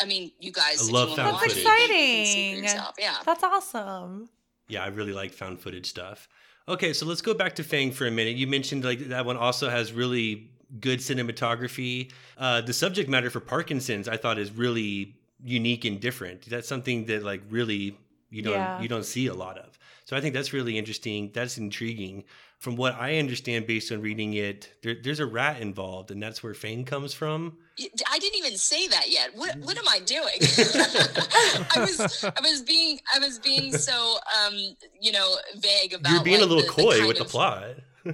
I 0.00 0.04
mean, 0.06 0.32
you 0.40 0.52
guys, 0.52 0.82
I 0.82 0.86
if 0.86 0.92
love 0.92 1.16
found 1.16 1.38
footage. 1.38 1.56
it, 1.56 1.60
you 1.60 1.64
can 1.64 2.26
see 2.26 2.54
for 2.56 2.62
Exciting. 2.64 2.92
Yeah. 2.98 3.14
That's 3.24 3.42
awesome. 3.44 4.28
Yeah, 4.68 4.82
I 4.82 4.88
really 4.88 5.12
like 5.12 5.32
found 5.32 5.60
footage 5.60 5.86
stuff. 5.86 6.28
Okay, 6.66 6.92
so 6.94 7.04
let's 7.06 7.20
go 7.20 7.34
back 7.34 7.54
to 7.56 7.62
Fang 7.62 7.92
for 7.92 8.06
a 8.06 8.10
minute. 8.10 8.36
You 8.36 8.46
mentioned 8.46 8.84
like 8.84 8.98
that 9.08 9.26
one 9.26 9.36
also 9.36 9.68
has 9.68 9.92
really 9.92 10.50
good 10.80 10.98
cinematography. 11.00 12.10
Uh, 12.38 12.60
the 12.62 12.72
subject 12.72 13.08
matter 13.10 13.30
for 13.30 13.40
Parkinson's, 13.40 14.08
I 14.08 14.16
thought, 14.16 14.38
is 14.38 14.50
really 14.50 15.14
unique 15.44 15.84
and 15.84 16.00
different. 16.00 16.48
That's 16.48 16.66
something 16.66 17.04
that 17.06 17.22
like 17.22 17.42
really 17.50 17.98
you 18.30 18.42
don't 18.42 18.54
Yeah. 18.54 18.80
you 18.80 18.88
don't 18.88 19.04
see 19.04 19.26
a 19.26 19.34
lot 19.34 19.58
of. 19.58 19.78
So 20.06 20.16
I 20.16 20.20
think 20.20 20.34
that's 20.34 20.52
really 20.52 20.76
interesting. 20.78 21.30
That's 21.34 21.58
intriguing. 21.58 22.24
From 22.58 22.76
what 22.76 22.94
I 22.94 23.18
understand, 23.18 23.66
based 23.66 23.92
on 23.92 24.00
reading 24.00 24.32
it, 24.34 24.70
there, 24.82 24.96
there's 25.02 25.20
a 25.20 25.26
rat 25.26 25.60
involved, 25.60 26.10
and 26.10 26.22
that's 26.22 26.42
where 26.42 26.54
Fang 26.54 26.84
comes 26.84 27.12
from. 27.12 27.58
Y- 27.78 27.88
I 28.10 28.18
didn't 28.18 28.38
even 28.38 28.56
say 28.56 28.86
that 28.88 29.10
yet. 29.10 29.30
What 29.34 29.56
what 29.58 29.76
am 29.78 29.88
I 29.88 29.98
doing? 30.00 30.38
I 31.74 31.80
was 31.80 32.24
I 32.24 32.40
was 32.40 32.62
being 32.62 33.00
I 33.14 33.18
was 33.18 33.38
being 33.38 33.72
so 33.76 34.16
um 34.46 34.54
you 35.00 35.12
know 35.12 35.34
vague 35.56 35.92
about. 35.94 36.12
You're 36.12 36.22
being 36.22 36.36
a 36.40 36.46
little 36.46 36.56
the- 36.58 36.62
the 36.62 36.68
coy 36.68 36.96
kind 36.96 37.08
with 37.08 37.18
the 37.18 37.24
plot. 37.24 37.64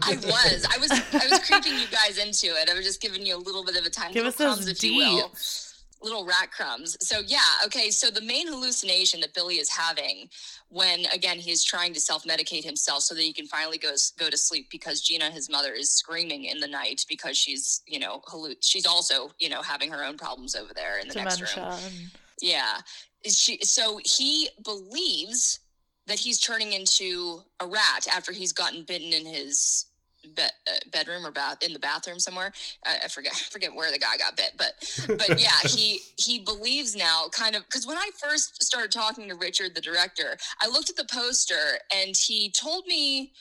I 0.03 0.15
was 0.17 0.67
I 0.73 0.79
was 0.79 0.91
I 0.93 1.27
was 1.31 1.39
creeping 1.47 1.75
you 1.75 1.87
guys 1.91 2.17
into 2.19 2.47
it. 2.47 2.71
I 2.71 2.75
was 2.75 2.85
just 2.85 3.01
giving 3.01 3.27
you 3.27 3.37
a 3.37 3.39
little 3.43 3.65
bit 3.65 3.77
of 3.77 3.85
a 3.85 3.91
time. 3.91 4.13
Give 4.13 4.25
little 4.25 4.29
us 4.29 4.37
those 4.37 4.65
crumbs, 4.65 4.81
if 6.03 6.09
you 6.09 6.15
will. 6.15 6.23
deets. 6.23 6.27
Little 6.27 6.27
rat 6.27 6.51
crumbs. 6.51 6.97
So 7.01 7.21
yeah, 7.27 7.39
okay. 7.67 7.91
So 7.91 8.11
the 8.11 8.21
main 8.21 8.49
hallucination 8.49 9.21
that 9.21 9.35
Billy 9.35 9.57
is 9.57 9.69
having 9.69 10.29
when 10.69 11.07
again 11.13 11.39
he 11.39 11.51
is 11.51 11.65
trying 11.65 11.93
to 11.95 12.01
self-medicate 12.01 12.65
himself 12.65 13.03
so 13.03 13.15
that 13.15 13.23
he 13.23 13.33
can 13.33 13.47
finally 13.47 13.79
go 13.79 13.93
go 14.19 14.31
to 14.31 14.37
sleep 14.37 14.69
because 14.71 15.01
Gina, 15.01 15.31
his 15.31 15.51
mother, 15.51 15.73
is 15.73 15.93
screaming 15.93 16.45
in 16.45 16.61
the 16.61 16.69
night 16.69 17.05
because 17.09 17.37
she's 17.37 17.83
you 17.87 17.99
know 17.99 18.21
hallu- 18.27 18.57
she's 18.61 18.87
also 18.87 19.31
you 19.39 19.49
know 19.49 19.63
having 19.63 19.91
her 19.91 20.05
own 20.05 20.17
problems 20.17 20.55
over 20.55 20.73
there 20.75 20.99
in 20.99 21.09
the 21.09 21.15
next 21.15 21.41
room. 21.41 21.65
Dementia. 21.65 22.11
Yeah. 22.41 22.79
Is 23.25 23.39
She 23.39 23.59
so 23.63 24.01
he 24.05 24.49
believes 24.65 25.61
that 26.07 26.19
he's 26.19 26.41
turning 26.41 26.73
into 26.73 27.43
a 27.61 27.67
rat 27.67 28.09
after 28.13 28.33
he's 28.33 28.53
gotten 28.53 28.83
bitten 28.83 29.13
in 29.13 29.27
his 29.27 29.87
be- 30.23 30.43
uh, 30.43 30.79
bedroom 30.93 31.27
or 31.27 31.31
bath 31.31 31.59
in 31.63 31.73
the 31.73 31.79
bathroom 31.79 32.19
somewhere. 32.19 32.53
I, 32.85 32.99
I 33.05 33.09
forget 33.09 33.33
I 33.35 33.51
forget 33.51 33.75
where 33.75 33.91
the 33.91 33.99
guy 33.99 34.17
got 34.17 34.37
bit, 34.37 34.53
but 34.57 34.75
but 35.19 35.41
yeah, 35.41 35.59
he 35.65 36.01
he 36.17 36.41
believes 36.41 36.97
now 36.97 37.27
kind 37.33 37.57
of 37.57 37.65
because 37.65 37.87
when 37.87 37.97
I 37.97 38.11
first 38.21 38.63
started 38.63 38.91
talking 38.91 39.29
to 39.29 39.35
Richard 39.35 39.75
the 39.75 39.81
director, 39.81 40.37
I 40.61 40.69
looked 40.69 40.91
at 40.91 40.97
the 40.97 41.07
poster 41.11 41.79
and 41.95 42.15
he 42.17 42.51
told 42.51 42.87
me 42.87 43.33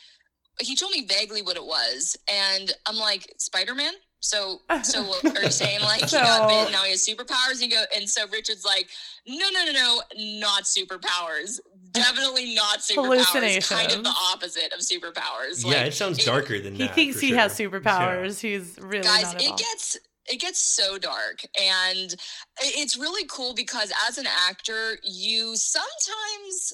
he 0.60 0.76
told 0.76 0.92
me 0.92 1.06
vaguely 1.06 1.42
what 1.42 1.56
it 1.56 1.66
was 1.66 2.18
and 2.28 2.74
I'm 2.86 2.98
like 2.98 3.34
Spider-Man? 3.38 3.94
So 4.22 4.62
so 4.84 5.04
what 5.08 5.38
are 5.38 5.44
you 5.44 5.50
saying 5.52 5.82
like 5.82 6.02
he 6.10 6.18
got 6.18 6.42
So- 6.42 6.48
bitten 6.48 6.72
now 6.74 6.84
he 6.84 6.92
has 6.92 7.06
superpowers 7.06 7.62
and 7.62 7.72
you 7.72 7.72
go 7.72 7.84
and 7.96 8.10
so 8.10 8.28
Richard's 8.28 8.66
like 8.66 8.90
no 9.28 9.48
no 9.54 9.66
no 9.66 9.72
no 9.72 10.02
not 10.40 10.64
superpowers 10.64 11.60
definitely 11.92 12.54
not 12.54 12.80
superpowers 12.80 13.68
kind 13.70 13.92
of 13.92 14.04
the 14.04 14.14
opposite 14.34 14.74
of 14.74 14.80
superpowers 14.80 15.64
yeah, 15.66 15.84
it 15.84 15.94
sounds 15.94 16.20
it- 16.20 16.26
darker 16.26 16.60
than 16.60 16.74
He 16.76 16.84
that. 16.88 16.96
thinks 16.96 17.20
for 17.20 17.26
he 17.26 17.32
has 17.32 17.56
sure. 17.56 17.70
superpowers. 17.70 18.40
He's 18.42 18.78
really 18.82 19.04
guys 19.04 19.24
not 19.24 19.36
at 19.36 19.42
it 19.42 19.52
all. 19.52 19.58
gets 19.58 19.98
it 20.28 20.40
gets 20.40 20.62
so 20.62 20.98
dark 21.00 21.40
and 21.60 22.14
it's 22.62 22.98
really 22.98 23.26
cool 23.28 23.54
because 23.56 23.92
as 24.08 24.18
an 24.20 24.28
actor 24.28 24.98
you 25.04 25.56
sometimes 25.56 26.74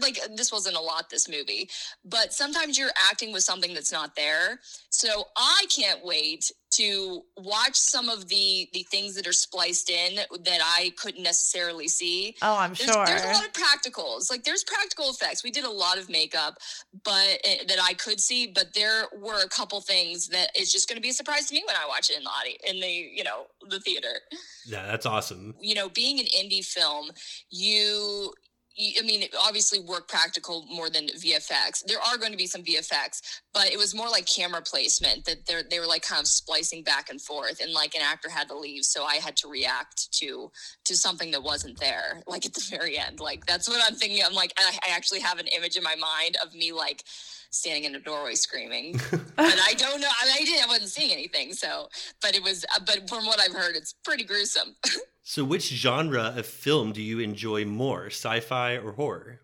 like 0.00 0.18
this 0.36 0.52
wasn't 0.52 0.76
a 0.76 0.80
lot 0.80 1.10
this 1.10 1.28
movie 1.28 1.68
but 2.04 2.32
sometimes 2.32 2.78
you're 2.78 2.90
acting 3.10 3.32
with 3.32 3.42
something 3.42 3.74
that's 3.74 3.92
not 3.92 4.14
there 4.16 4.60
so 4.90 5.24
i 5.36 5.64
can't 5.74 6.04
wait 6.04 6.50
to 6.70 7.22
watch 7.36 7.74
some 7.74 8.08
of 8.08 8.28
the 8.28 8.68
the 8.72 8.84
things 8.90 9.14
that 9.14 9.26
are 9.26 9.32
spliced 9.32 9.90
in 9.90 10.16
that 10.16 10.60
i 10.62 10.92
couldn't 10.98 11.22
necessarily 11.22 11.88
see 11.88 12.36
oh, 12.42 12.58
I'm 12.58 12.74
there's, 12.74 12.90
sure. 12.90 13.06
there's 13.06 13.24
a 13.24 13.28
lot 13.28 13.44
of 13.44 13.52
practicals. 13.52 14.30
Like 14.30 14.44
there's 14.44 14.64
practical 14.64 15.10
effects. 15.10 15.44
We 15.44 15.50
did 15.50 15.64
a 15.64 15.70
lot 15.70 15.98
of 15.98 16.08
makeup, 16.08 16.58
but 17.04 17.40
eh, 17.44 17.64
that 17.68 17.78
I 17.82 17.94
could 17.94 18.20
see. 18.20 18.46
But 18.46 18.74
there 18.74 19.04
were 19.20 19.42
a 19.42 19.48
couple 19.48 19.80
things 19.80 20.28
that 20.28 20.50
is 20.58 20.72
just 20.72 20.88
going 20.88 20.96
to 20.96 21.02
be 21.02 21.10
a 21.10 21.14
surprise 21.14 21.46
to 21.46 21.54
me 21.54 21.62
when 21.66 21.76
I 21.76 21.86
watch 21.88 22.10
it 22.10 22.16
in 22.16 22.24
the 22.24 22.30
audi- 22.30 22.58
in 22.66 22.80
the 22.80 22.88
you 22.88 23.24
know 23.24 23.46
the 23.68 23.80
theater. 23.80 24.20
Yeah, 24.66 24.86
that's 24.86 25.06
awesome. 25.06 25.54
You 25.60 25.74
know, 25.74 25.88
being 25.88 26.18
an 26.18 26.26
indie 26.26 26.64
film, 26.64 27.10
you. 27.50 28.32
I 28.78 29.02
mean, 29.02 29.24
obviously, 29.40 29.80
work 29.80 30.06
practical 30.06 30.64
more 30.70 30.88
than 30.88 31.08
VFX. 31.08 31.84
There 31.86 32.00
are 32.00 32.16
going 32.16 32.30
to 32.30 32.38
be 32.38 32.46
some 32.46 32.62
VFX, 32.62 33.40
but 33.52 33.72
it 33.72 33.76
was 33.76 33.94
more 33.94 34.08
like 34.08 34.26
camera 34.26 34.62
placement 34.62 35.24
that 35.24 35.46
they 35.46 35.62
they 35.68 35.80
were 35.80 35.86
like 35.86 36.02
kind 36.02 36.20
of 36.20 36.28
splicing 36.28 36.84
back 36.84 37.10
and 37.10 37.20
forth, 37.20 37.60
and 37.60 37.72
like 37.72 37.94
an 37.94 38.02
actor 38.02 38.30
had 38.30 38.48
to 38.48 38.56
leave, 38.56 38.84
so 38.84 39.04
I 39.04 39.16
had 39.16 39.36
to 39.38 39.48
react 39.48 40.12
to 40.20 40.50
to 40.84 40.96
something 40.96 41.32
that 41.32 41.42
wasn't 41.42 41.80
there, 41.80 42.22
like 42.26 42.46
at 42.46 42.54
the 42.54 42.64
very 42.70 42.96
end. 42.96 43.18
Like 43.18 43.46
that's 43.46 43.68
what 43.68 43.82
I'm 43.84 43.96
thinking. 43.96 44.22
I'm 44.24 44.34
like, 44.34 44.52
I, 44.56 44.78
I 44.86 44.94
actually 44.94 45.20
have 45.20 45.38
an 45.38 45.48
image 45.48 45.76
in 45.76 45.82
my 45.82 45.96
mind 45.96 46.36
of 46.44 46.54
me 46.54 46.72
like 46.72 47.02
standing 47.50 47.84
in 47.84 47.94
a 47.94 48.00
doorway 48.00 48.34
screaming, 48.34 48.92
but 49.10 49.20
I 49.38 49.74
don't 49.76 50.00
know. 50.00 50.08
I, 50.22 50.26
mean, 50.26 50.34
I 50.40 50.44
didn't. 50.44 50.64
I 50.64 50.66
wasn't 50.66 50.90
seeing 50.90 51.12
anything. 51.12 51.52
So, 51.52 51.88
but 52.22 52.36
it 52.36 52.42
was. 52.42 52.64
Uh, 52.74 52.80
but 52.86 53.08
from 53.08 53.26
what 53.26 53.40
I've 53.40 53.54
heard, 53.54 53.74
it's 53.74 53.94
pretty 54.04 54.24
gruesome. 54.24 54.76
So, 55.30 55.44
which 55.44 55.68
genre 55.68 56.32
of 56.34 56.46
film 56.46 56.92
do 56.92 57.02
you 57.02 57.18
enjoy 57.20 57.66
more, 57.66 58.06
sci-fi 58.06 58.78
or 58.78 58.92
horror? 58.92 59.40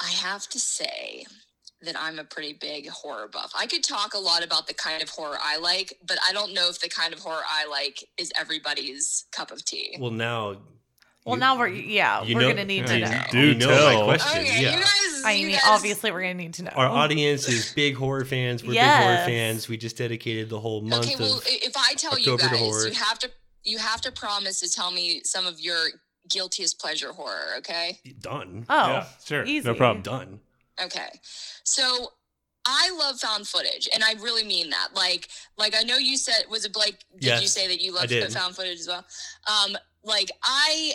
I 0.00 0.08
have 0.08 0.48
to 0.48 0.58
say 0.58 1.26
that 1.82 1.94
I'm 1.94 2.18
a 2.18 2.24
pretty 2.24 2.54
big 2.54 2.88
horror 2.88 3.28
buff. 3.28 3.52
I 3.54 3.66
could 3.66 3.84
talk 3.84 4.14
a 4.14 4.18
lot 4.18 4.42
about 4.42 4.66
the 4.66 4.72
kind 4.72 5.02
of 5.02 5.10
horror 5.10 5.36
I 5.42 5.58
like, 5.58 5.92
but 6.06 6.16
I 6.26 6.32
don't 6.32 6.54
know 6.54 6.70
if 6.70 6.80
the 6.80 6.88
kind 6.88 7.12
of 7.12 7.18
horror 7.20 7.42
I 7.46 7.66
like 7.66 8.02
is 8.16 8.32
everybody's 8.34 9.26
cup 9.30 9.50
of 9.50 9.62
tea. 9.62 9.98
Well, 10.00 10.10
now. 10.10 10.56
well, 11.26 11.36
you- 11.36 11.40
now 11.40 11.58
we're 11.58 11.68
yeah, 11.68 12.22
you 12.22 12.34
we're 12.34 12.40
know- 12.40 12.48
gonna 12.48 12.64
need 12.64 12.86
to 12.86 12.98
you 12.98 13.04
know. 13.04 13.22
do 13.30 13.38
you 13.48 13.54
know 13.56 13.66
my 13.68 13.92
tell. 13.92 14.04
question. 14.04 14.40
okay, 14.40 14.62
yeah. 14.62 14.70
you 14.76 14.80
guys. 14.80 15.22
I 15.26 15.34
mean, 15.34 15.50
guys- 15.50 15.60
obviously, 15.66 16.12
we're 16.12 16.22
gonna 16.22 16.32
need 16.32 16.54
to 16.54 16.62
know. 16.62 16.70
Our 16.74 16.88
audience 16.88 17.46
is 17.46 17.74
big 17.74 17.94
horror 17.94 18.24
fans. 18.24 18.62
We're 18.64 18.72
big 18.72 18.80
horror 18.80 19.16
fans. 19.26 19.68
We 19.68 19.76
just 19.76 19.98
dedicated 19.98 20.48
the 20.48 20.60
whole 20.60 20.80
month 20.80 21.04
Okay, 21.04 21.16
well, 21.18 21.36
of. 21.36 21.44
if 21.46 21.76
I 21.76 21.92
tell 21.92 22.12
October 22.14 22.42
to 22.48 22.50
you 22.56 22.56
horror. 22.56 22.84
guys, 22.84 22.98
you 22.98 23.04
have 23.04 23.18
to 23.18 23.30
you 23.64 23.78
have 23.78 24.00
to 24.02 24.12
promise 24.12 24.60
to 24.60 24.70
tell 24.70 24.90
me 24.90 25.22
some 25.24 25.46
of 25.46 25.60
your 25.60 25.86
guiltiest 26.28 26.78
pleasure 26.78 27.12
horror. 27.12 27.54
Okay. 27.58 27.98
Done. 28.20 28.66
oh, 28.68 28.88
yeah, 28.88 29.06
sure. 29.24 29.44
easy. 29.44 29.66
No 29.66 29.74
problem. 29.74 30.02
Done. 30.02 30.40
Okay. 30.82 31.20
So 31.64 32.12
I 32.66 32.94
love 32.98 33.18
found 33.18 33.48
footage 33.48 33.88
and 33.92 34.04
I 34.04 34.12
really 34.14 34.44
mean 34.44 34.70
that. 34.70 34.88
Like 34.94 35.28
like 35.56 35.74
I 35.76 35.82
know 35.82 35.96
you 35.96 36.16
said 36.16 36.44
was 36.50 36.64
it 36.64 36.72
Blake 36.72 36.96
did 37.18 37.40
you 37.40 37.48
say 37.48 37.66
that 37.66 37.80
you 37.80 37.94
loved 37.94 38.12
love 38.12 38.32
found 38.32 38.54
footage 38.54 38.80
as 38.80 38.88
well? 38.88 39.04
Um 39.48 39.76
like 40.04 40.30
I 40.42 40.92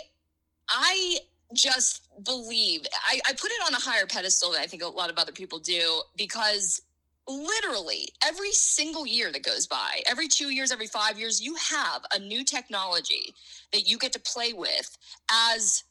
I 0.68 1.18
just 1.52 2.08
believe 2.24 2.86
I, 3.06 3.20
I 3.28 3.32
put 3.32 3.50
it 3.50 3.66
on 3.66 3.74
a 3.74 3.80
higher 3.80 4.06
pedestal 4.06 4.52
than 4.52 4.60
I 4.60 4.66
think 4.66 4.82
a 4.82 4.86
lot 4.86 5.10
of 5.10 5.18
other 5.18 5.32
people 5.32 5.58
do 5.58 6.02
because 6.16 6.80
literally 7.28 8.08
every 8.24 8.52
single 8.52 9.06
year 9.06 9.32
that 9.32 9.42
goes 9.42 9.66
by, 9.66 10.02
every 10.06 10.28
two 10.28 10.50
years, 10.50 10.72
every 10.72 10.86
five 10.86 11.18
years, 11.18 11.40
you 11.40 11.54
have 11.56 12.02
a 12.12 12.18
new 12.18 12.44
technology 12.44 13.34
that 13.72 13.88
you 13.88 13.98
get 13.98 14.12
to 14.12 14.20
play 14.20 14.52
with 14.52 14.96
as 15.30 15.84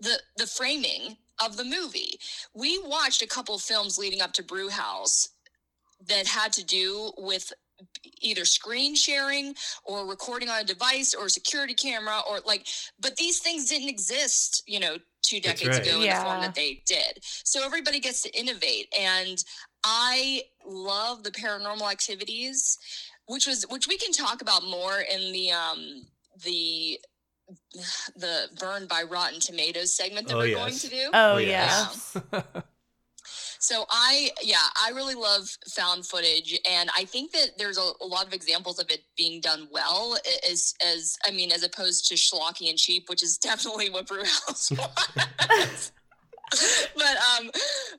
the 0.00 0.20
the 0.36 0.46
framing 0.46 1.16
of 1.44 1.56
the 1.56 1.64
movie. 1.64 2.18
We 2.54 2.78
watched 2.84 3.22
a 3.22 3.26
couple 3.26 3.54
of 3.54 3.62
films 3.62 3.98
leading 3.98 4.20
up 4.20 4.32
to 4.34 4.42
Brew 4.42 4.68
House 4.68 5.30
that 6.08 6.26
had 6.26 6.52
to 6.54 6.64
do 6.64 7.12
with 7.16 7.52
either 8.20 8.44
screen 8.44 8.94
sharing 8.94 9.54
or 9.84 10.06
recording 10.06 10.48
on 10.48 10.60
a 10.60 10.64
device 10.64 11.14
or 11.14 11.26
a 11.26 11.30
security 11.30 11.74
camera 11.74 12.20
or 12.28 12.40
like 12.46 12.66
but 12.98 13.16
these 13.16 13.40
things 13.40 13.68
didn't 13.68 13.88
exist 13.88 14.62
you 14.66 14.80
know 14.80 14.96
two 15.22 15.40
decades 15.40 15.78
right. 15.78 15.86
ago 15.86 16.00
in 16.00 16.08
the 16.08 16.16
form 16.16 16.40
that 16.40 16.54
they 16.54 16.82
did 16.86 17.18
so 17.22 17.64
everybody 17.64 18.00
gets 18.00 18.22
to 18.22 18.38
innovate 18.38 18.88
and 18.98 19.44
i 19.84 20.42
love 20.64 21.22
the 21.22 21.30
paranormal 21.30 21.90
activities 21.90 22.78
which 23.26 23.46
was 23.46 23.64
which 23.70 23.86
we 23.88 23.96
can 23.98 24.12
talk 24.12 24.40
about 24.42 24.64
more 24.64 25.00
in 25.00 25.32
the 25.32 25.50
um 25.50 26.02
the 26.44 26.98
the 28.16 28.46
burned 28.58 28.88
by 28.88 29.02
rotten 29.02 29.38
tomatoes 29.40 29.96
segment 29.96 30.26
that 30.28 30.34
Oh, 30.34 30.38
we're 30.38 30.46
yes. 30.46 30.58
going 30.58 30.78
to 30.78 30.88
do 30.88 31.10
Oh, 31.12 31.34
Oh, 31.34 31.38
yeah. 31.38 31.48
yes. 31.48 32.16
so 33.58 33.84
I, 33.90 34.30
yeah, 34.42 34.56
I 34.84 34.90
really 34.90 35.14
love 35.14 35.48
found 35.74 36.06
footage, 36.06 36.58
and 36.68 36.90
I 36.96 37.04
think 37.04 37.32
that 37.32 37.50
there's 37.58 37.78
a, 37.78 37.90
a 38.00 38.06
lot 38.06 38.26
of 38.26 38.32
examples 38.32 38.78
of 38.78 38.90
it 38.90 39.00
being 39.16 39.40
done 39.40 39.68
well. 39.72 40.16
As, 40.50 40.74
as 40.84 41.16
I 41.24 41.30
mean, 41.30 41.50
as 41.52 41.62
opposed 41.62 42.06
to 42.08 42.14
schlocky 42.14 42.68
and 42.68 42.78
cheap, 42.78 43.08
which 43.08 43.22
is 43.22 43.38
definitely 43.42 43.90
what 43.90 44.06
Brewhouse 44.06 44.70
was. 45.50 45.92
but 46.96 47.16
um, 47.16 47.50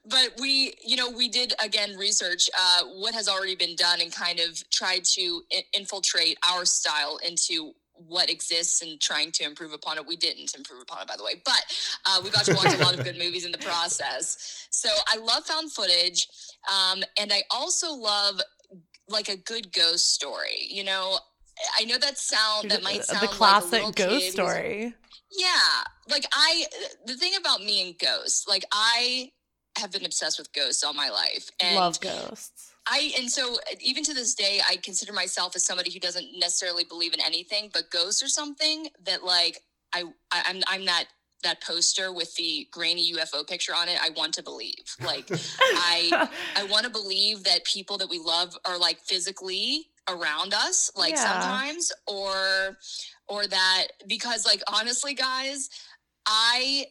but 0.05 0.31
we, 0.39 0.73
you 0.85 0.95
know, 0.95 1.09
we 1.09 1.27
did 1.27 1.53
again 1.63 1.97
research 1.97 2.49
uh, 2.57 2.83
what 2.85 3.13
has 3.13 3.27
already 3.27 3.55
been 3.55 3.75
done 3.75 4.01
and 4.01 4.11
kind 4.11 4.39
of 4.39 4.69
tried 4.69 5.03
to 5.03 5.41
I- 5.51 5.63
infiltrate 5.73 6.37
our 6.49 6.65
style 6.65 7.19
into 7.25 7.73
what 7.93 8.29
exists 8.29 8.81
and 8.81 9.01
trying 9.01 9.31
to 9.31 9.43
improve 9.43 9.73
upon 9.73 9.97
it. 9.97 10.05
We 10.05 10.15
didn't 10.15 10.55
improve 10.55 10.81
upon 10.81 11.01
it, 11.01 11.07
by 11.07 11.17
the 11.17 11.23
way, 11.23 11.41
but 11.43 11.63
uh, 12.05 12.21
we 12.23 12.29
got 12.29 12.45
to 12.45 12.53
watch 12.53 12.73
a 12.73 12.77
lot 12.83 12.97
of 12.97 13.03
good 13.03 13.17
movies 13.17 13.45
in 13.45 13.51
the 13.51 13.57
process. 13.57 14.67
So 14.69 14.89
I 15.07 15.17
love 15.17 15.45
found 15.45 15.71
footage, 15.71 16.27
um, 16.71 17.03
and 17.19 17.33
I 17.33 17.43
also 17.49 17.91
love 17.93 18.39
like 19.09 19.29
a 19.29 19.37
good 19.37 19.73
ghost 19.73 20.13
story. 20.13 20.67
You 20.69 20.83
know, 20.83 21.19
I 21.79 21.85
know 21.85 21.97
that 21.97 22.17
sound 22.17 22.71
that 22.71 22.83
might 22.83 23.03
sound 23.03 23.21
the 23.21 23.25
like 23.25 23.33
a 23.33 23.37
classic 23.37 23.71
little 23.71 23.91
ghost 23.91 24.31
story. 24.31 24.93
Yeah, 25.37 25.83
like 26.09 26.25
I, 26.33 26.65
the 27.05 27.15
thing 27.15 27.33
about 27.39 27.61
me 27.61 27.87
and 27.87 27.97
ghosts, 27.97 28.47
like 28.47 28.65
I 28.71 29.31
have 29.77 29.91
been 29.91 30.05
obsessed 30.05 30.39
with 30.39 30.51
ghosts 30.53 30.83
all 30.83 30.93
my 30.93 31.09
life, 31.09 31.49
and 31.61 31.75
Love 31.75 31.99
ghosts. 32.01 32.73
I 32.87 33.13
and 33.17 33.29
so 33.29 33.55
uh, 33.55 33.75
even 33.79 34.03
to 34.05 34.13
this 34.13 34.33
day, 34.33 34.61
I 34.67 34.77
consider 34.77 35.13
myself 35.13 35.55
as 35.55 35.65
somebody 35.65 35.91
who 35.91 35.99
doesn't 35.99 36.27
necessarily 36.37 36.83
believe 36.83 37.13
in 37.13 37.21
anything, 37.21 37.69
but 37.73 37.91
ghosts 37.91 38.23
are 38.23 38.27
something 38.27 38.87
that 39.05 39.23
like 39.23 39.61
I, 39.93 40.03
I 40.31 40.43
I'm 40.45 40.63
I'm 40.67 40.85
that 40.85 41.05
that 41.43 41.61
poster 41.61 42.11
with 42.11 42.33
the 42.35 42.67
grainy 42.71 43.13
UFO 43.13 43.47
picture 43.47 43.75
on 43.75 43.89
it. 43.89 43.99
I 44.01 44.09
want 44.09 44.33
to 44.35 44.43
believe, 44.43 44.95
like 45.05 45.29
I 45.59 46.29
I 46.55 46.63
want 46.63 46.85
to 46.85 46.89
believe 46.89 47.43
that 47.43 47.63
people 47.65 47.97
that 47.99 48.09
we 48.09 48.19
love 48.19 48.57
are 48.65 48.77
like 48.77 48.99
physically 48.99 49.89
around 50.09 50.53
us, 50.53 50.91
like 50.95 51.13
Yeah. 51.13 51.23
sometimes, 51.41 51.91
or 52.07 52.77
or 53.27 53.45
that 53.47 53.87
because 54.07 54.45
like 54.45 54.61
honestly, 54.71 55.13
guys, 55.13 55.69
I 56.25 56.87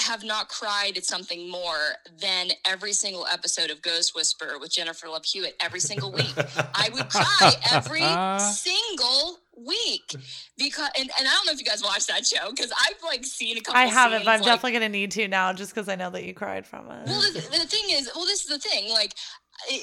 have 0.00 0.24
not 0.24 0.48
cried 0.48 0.96
at 0.96 1.04
something 1.04 1.48
more 1.48 1.78
than 2.20 2.48
every 2.66 2.92
single 2.92 3.26
episode 3.32 3.70
of 3.70 3.80
Ghost 3.80 4.12
Whisperer 4.12 4.58
with 4.58 4.72
Jennifer 4.72 5.06
Love 5.08 5.24
Hewitt 5.24 5.54
every 5.60 5.78
single 5.78 6.10
week. 6.10 6.32
I 6.74 6.88
would 6.92 7.08
cry 7.08 7.52
every 7.72 8.00
single 8.40 9.38
week 9.56 10.16
because 10.58 10.90
and, 10.98 11.08
and 11.16 11.28
I 11.28 11.30
don't 11.30 11.46
know 11.46 11.52
if 11.52 11.60
you 11.60 11.64
guys 11.64 11.80
watch 11.80 12.08
that 12.08 12.26
show 12.26 12.50
because 12.50 12.72
I've 12.72 13.00
like 13.04 13.24
seen 13.24 13.56
a 13.56 13.60
couple 13.60 13.80
I 13.80 13.84
haven't, 13.86 14.18
scenes, 14.18 14.24
but 14.24 14.30
I'm 14.32 14.40
like, 14.40 14.46
definitely 14.46 14.72
gonna 14.72 14.88
need 14.88 15.12
to 15.12 15.28
now, 15.28 15.52
just 15.52 15.72
because 15.72 15.88
I 15.88 15.94
know 15.94 16.10
that 16.10 16.24
you 16.24 16.34
cried 16.34 16.66
from 16.66 16.90
it. 16.90 17.06
well, 17.06 17.20
the, 17.20 17.34
the 17.40 17.66
thing 17.66 17.84
is, 17.90 18.10
well, 18.16 18.24
this 18.24 18.42
is 18.42 18.48
the 18.48 18.58
thing, 18.58 18.90
like, 18.90 19.14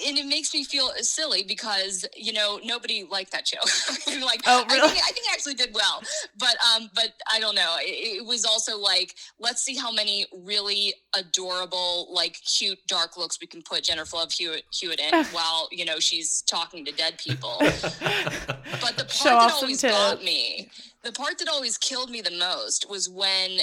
and 0.08 0.18
it 0.18 0.26
makes 0.26 0.54
me 0.54 0.64
feel 0.64 0.92
silly 0.98 1.44
because 1.44 2.06
you 2.16 2.34
know 2.34 2.60
nobody 2.64 3.04
liked 3.10 3.32
that 3.32 3.48
show. 3.48 3.58
like, 4.26 4.42
Oh, 4.46 4.64
I 4.68 4.74
really? 4.74 4.90
think, 4.90 5.04
I 5.04 5.12
think 5.12 5.26
it 5.28 5.34
actually 5.34 5.54
did 5.56 5.74
well, 5.74 6.02
but 6.38 6.56
um, 6.76 6.90
but 6.94 7.14
I 7.32 7.40
don't 7.40 7.56
know. 7.56 7.76
It, 7.80 8.20
it 8.20 8.26
was 8.26 8.46
also 8.46 8.78
like, 8.78 9.16
let's 9.40 9.62
see 9.62 9.76
how 9.76 9.92
many 9.92 10.26
really 10.44 10.94
adorable, 11.18 12.08
like, 12.14 12.38
cute, 12.44 12.80
dark 12.88 13.18
looks 13.18 13.40
we 13.40 13.48
can 13.48 13.62
put 13.62 13.84
Jennifer 13.84 14.18
Love 14.18 14.32
Hewitt, 14.32 14.64
Hewitt 14.72 15.00
in 15.00 15.26
while 15.32 15.68
you 15.72 15.86
know 15.86 16.00
she's 16.00 16.42
talking 16.44 16.86
to 16.86 16.92
dead 16.92 17.18
people. 17.18 17.62
But 18.82 18.98
the 18.98 19.04
part 19.04 19.12
Show 19.12 19.30
that 19.30 19.52
always 19.54 19.82
got 19.82 20.24
me, 20.24 20.70
the 21.04 21.12
part 21.12 21.38
that 21.40 21.48
always 21.48 21.78
killed 21.78 22.10
me 22.10 22.22
the 22.22 22.32
most 22.32 22.90
was 22.90 23.08
when 23.10 23.60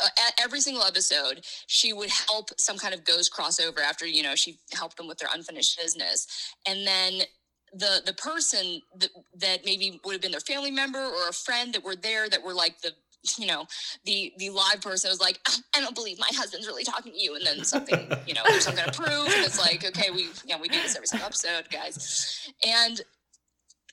at 0.00 0.34
every 0.42 0.60
single 0.60 0.82
episode 0.82 1.44
she 1.66 1.92
would 1.92 2.10
help 2.10 2.48
some 2.58 2.78
kind 2.78 2.94
of 2.94 3.04
ghost 3.04 3.32
crossover 3.32 3.80
after 3.80 4.06
you 4.06 4.22
know 4.22 4.34
she 4.34 4.58
helped 4.72 4.96
them 4.96 5.08
with 5.08 5.18
their 5.18 5.28
unfinished 5.34 5.78
business, 5.80 6.26
and 6.66 6.86
then 6.86 7.22
the 7.72 8.02
the 8.04 8.14
person 8.14 8.80
that, 8.98 9.10
that 9.34 9.64
maybe 9.64 10.00
would 10.04 10.12
have 10.12 10.20
been 10.20 10.30
their 10.30 10.40
family 10.40 10.70
member 10.70 10.98
or 10.98 11.28
a 11.28 11.32
friend 11.32 11.74
that 11.74 11.84
were 11.84 11.96
there 11.96 12.28
that 12.28 12.42
were 12.42 12.54
like 12.54 12.80
the 12.82 12.92
you 13.38 13.46
know 13.46 13.66
the 14.04 14.32
the 14.38 14.50
live 14.50 14.80
person 14.80 15.08
was 15.08 15.20
like 15.20 15.38
"Ah, 15.48 15.56
i 15.76 15.80
don't 15.80 15.94
believe 15.94 16.18
my 16.18 16.28
husband's 16.32 16.66
really 16.66 16.84
talking 16.84 17.12
to 17.12 17.20
you. 17.20 17.36
And 17.36 17.46
then 17.46 17.64
something 17.64 18.10
you 18.26 18.34
know 18.34 18.42
there's 18.48 18.64
some 18.64 18.74
kind 18.74 18.88
of 18.88 18.94
proof 18.94 19.34
and 19.34 19.44
it's 19.44 19.58
like 19.58 19.84
okay 19.84 20.10
we 20.10 20.22
you 20.22 20.30
know 20.48 20.58
we 20.58 20.68
do 20.68 20.80
this 20.82 20.96
every 20.96 21.06
single 21.06 21.26
episode 21.26 21.68
guys. 21.70 22.50
And 22.66 23.00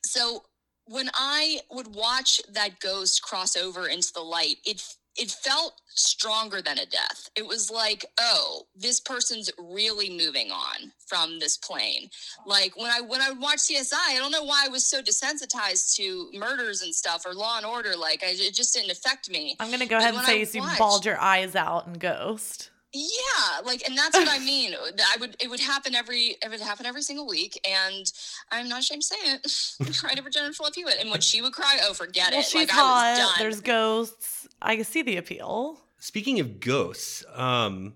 so 0.03 0.43
when 0.85 1.09
I 1.13 1.59
would 1.69 1.93
watch 1.93 2.41
that 2.51 2.79
ghost 2.79 3.21
cross 3.21 3.55
over 3.55 3.87
into 3.87 4.11
the 4.11 4.21
light, 4.21 4.55
it 4.65 4.81
it 5.19 5.31
felt 5.31 5.73
stronger 5.95 6.61
than 6.61 6.77
a 6.79 6.85
death. 6.85 7.29
It 7.35 7.45
was 7.45 7.69
like, 7.69 8.05
oh, 8.19 8.63
this 8.75 8.99
person's 9.01 9.51
really 9.57 10.09
moving 10.09 10.49
on 10.51 10.91
from 11.07 11.39
this 11.39 11.57
plane. 11.57 12.09
Like 12.45 12.77
when 12.77 12.89
I 12.89 13.01
when 13.01 13.21
I 13.21 13.29
would 13.29 13.39
watch 13.41 13.57
CSI, 13.59 13.93
I 13.93 14.17
don't 14.17 14.31
know 14.31 14.43
why 14.45 14.63
I 14.65 14.69
was 14.69 14.85
so 14.85 15.01
desensitized 15.01 15.95
to 15.95 16.29
murders 16.33 16.81
and 16.81 16.93
stuff 16.95 17.25
or 17.25 17.33
Law 17.33 17.57
and 17.57 17.65
Order. 17.65 17.95
Like 17.97 18.23
I, 18.23 18.27
it 18.31 18.53
just 18.53 18.73
didn't 18.73 18.91
affect 18.91 19.29
me. 19.29 19.55
I'm 19.59 19.71
gonna 19.71 19.85
go 19.85 19.97
ahead 19.97 20.13
and 20.13 20.23
say 20.25 20.41
I 20.41 20.47
you 20.53 20.61
watched- 20.61 20.79
balled 20.79 21.05
your 21.05 21.19
eyes 21.19 21.55
out 21.55 21.87
in 21.87 21.93
Ghost. 21.93 22.69
Yeah, 22.91 23.59
like, 23.65 23.87
and 23.87 23.95
that's 23.97 24.17
what 24.17 24.27
I 24.29 24.39
mean. 24.39 24.73
I 24.73 25.17
would, 25.19 25.35
it 25.39 25.49
would 25.49 25.59
happen 25.59 25.93
every, 25.93 26.35
it 26.43 26.49
would 26.49 26.59
happen 26.59 26.85
every 26.87 27.03
single 27.03 27.27
week, 27.27 27.59
and 27.69 28.11
I'm 28.51 28.67
not 28.67 28.79
ashamed 28.79 29.03
to 29.03 29.07
say 29.07 29.15
it. 29.25 29.47
I 29.87 30.07
cried 30.07 30.19
over 30.19 30.29
Jennifer 30.29 30.63
Love 30.63 30.73
Hewitt, 30.73 30.97
and 30.99 31.11
when 31.11 31.21
she 31.21 31.41
would 31.41 31.53
cry, 31.53 31.77
oh, 31.83 31.93
forget 31.93 32.31
Well, 32.31 32.39
it. 32.39 32.45
she's 32.45 32.55
like 32.67 32.71
I 32.73 32.75
hot. 32.75 33.09
was 33.11 33.19
done. 33.19 33.35
There's 33.39 33.61
ghosts. 33.61 34.47
I 34.61 34.75
can 34.75 34.85
see 34.85 35.03
the 35.03 35.17
appeal. 35.17 35.79
Speaking 35.99 36.39
of 36.39 36.59
ghosts, 36.59 37.23
um, 37.35 37.93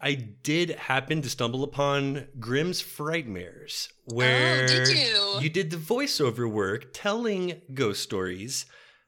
I 0.00 0.14
did 0.14 0.70
happen 0.70 1.22
to 1.22 1.30
stumble 1.30 1.64
upon 1.64 2.28
Grimm's 2.38 2.80
Frightmares, 2.82 3.88
where 4.04 4.64
Oh, 4.64 4.66
did 4.68 4.88
you? 4.88 5.38
you 5.40 5.48
did 5.50 5.70
the 5.70 5.76
voiceover 5.76 6.48
work 6.48 6.90
telling 6.92 7.62
ghost 7.74 8.02
stories. 8.02 8.66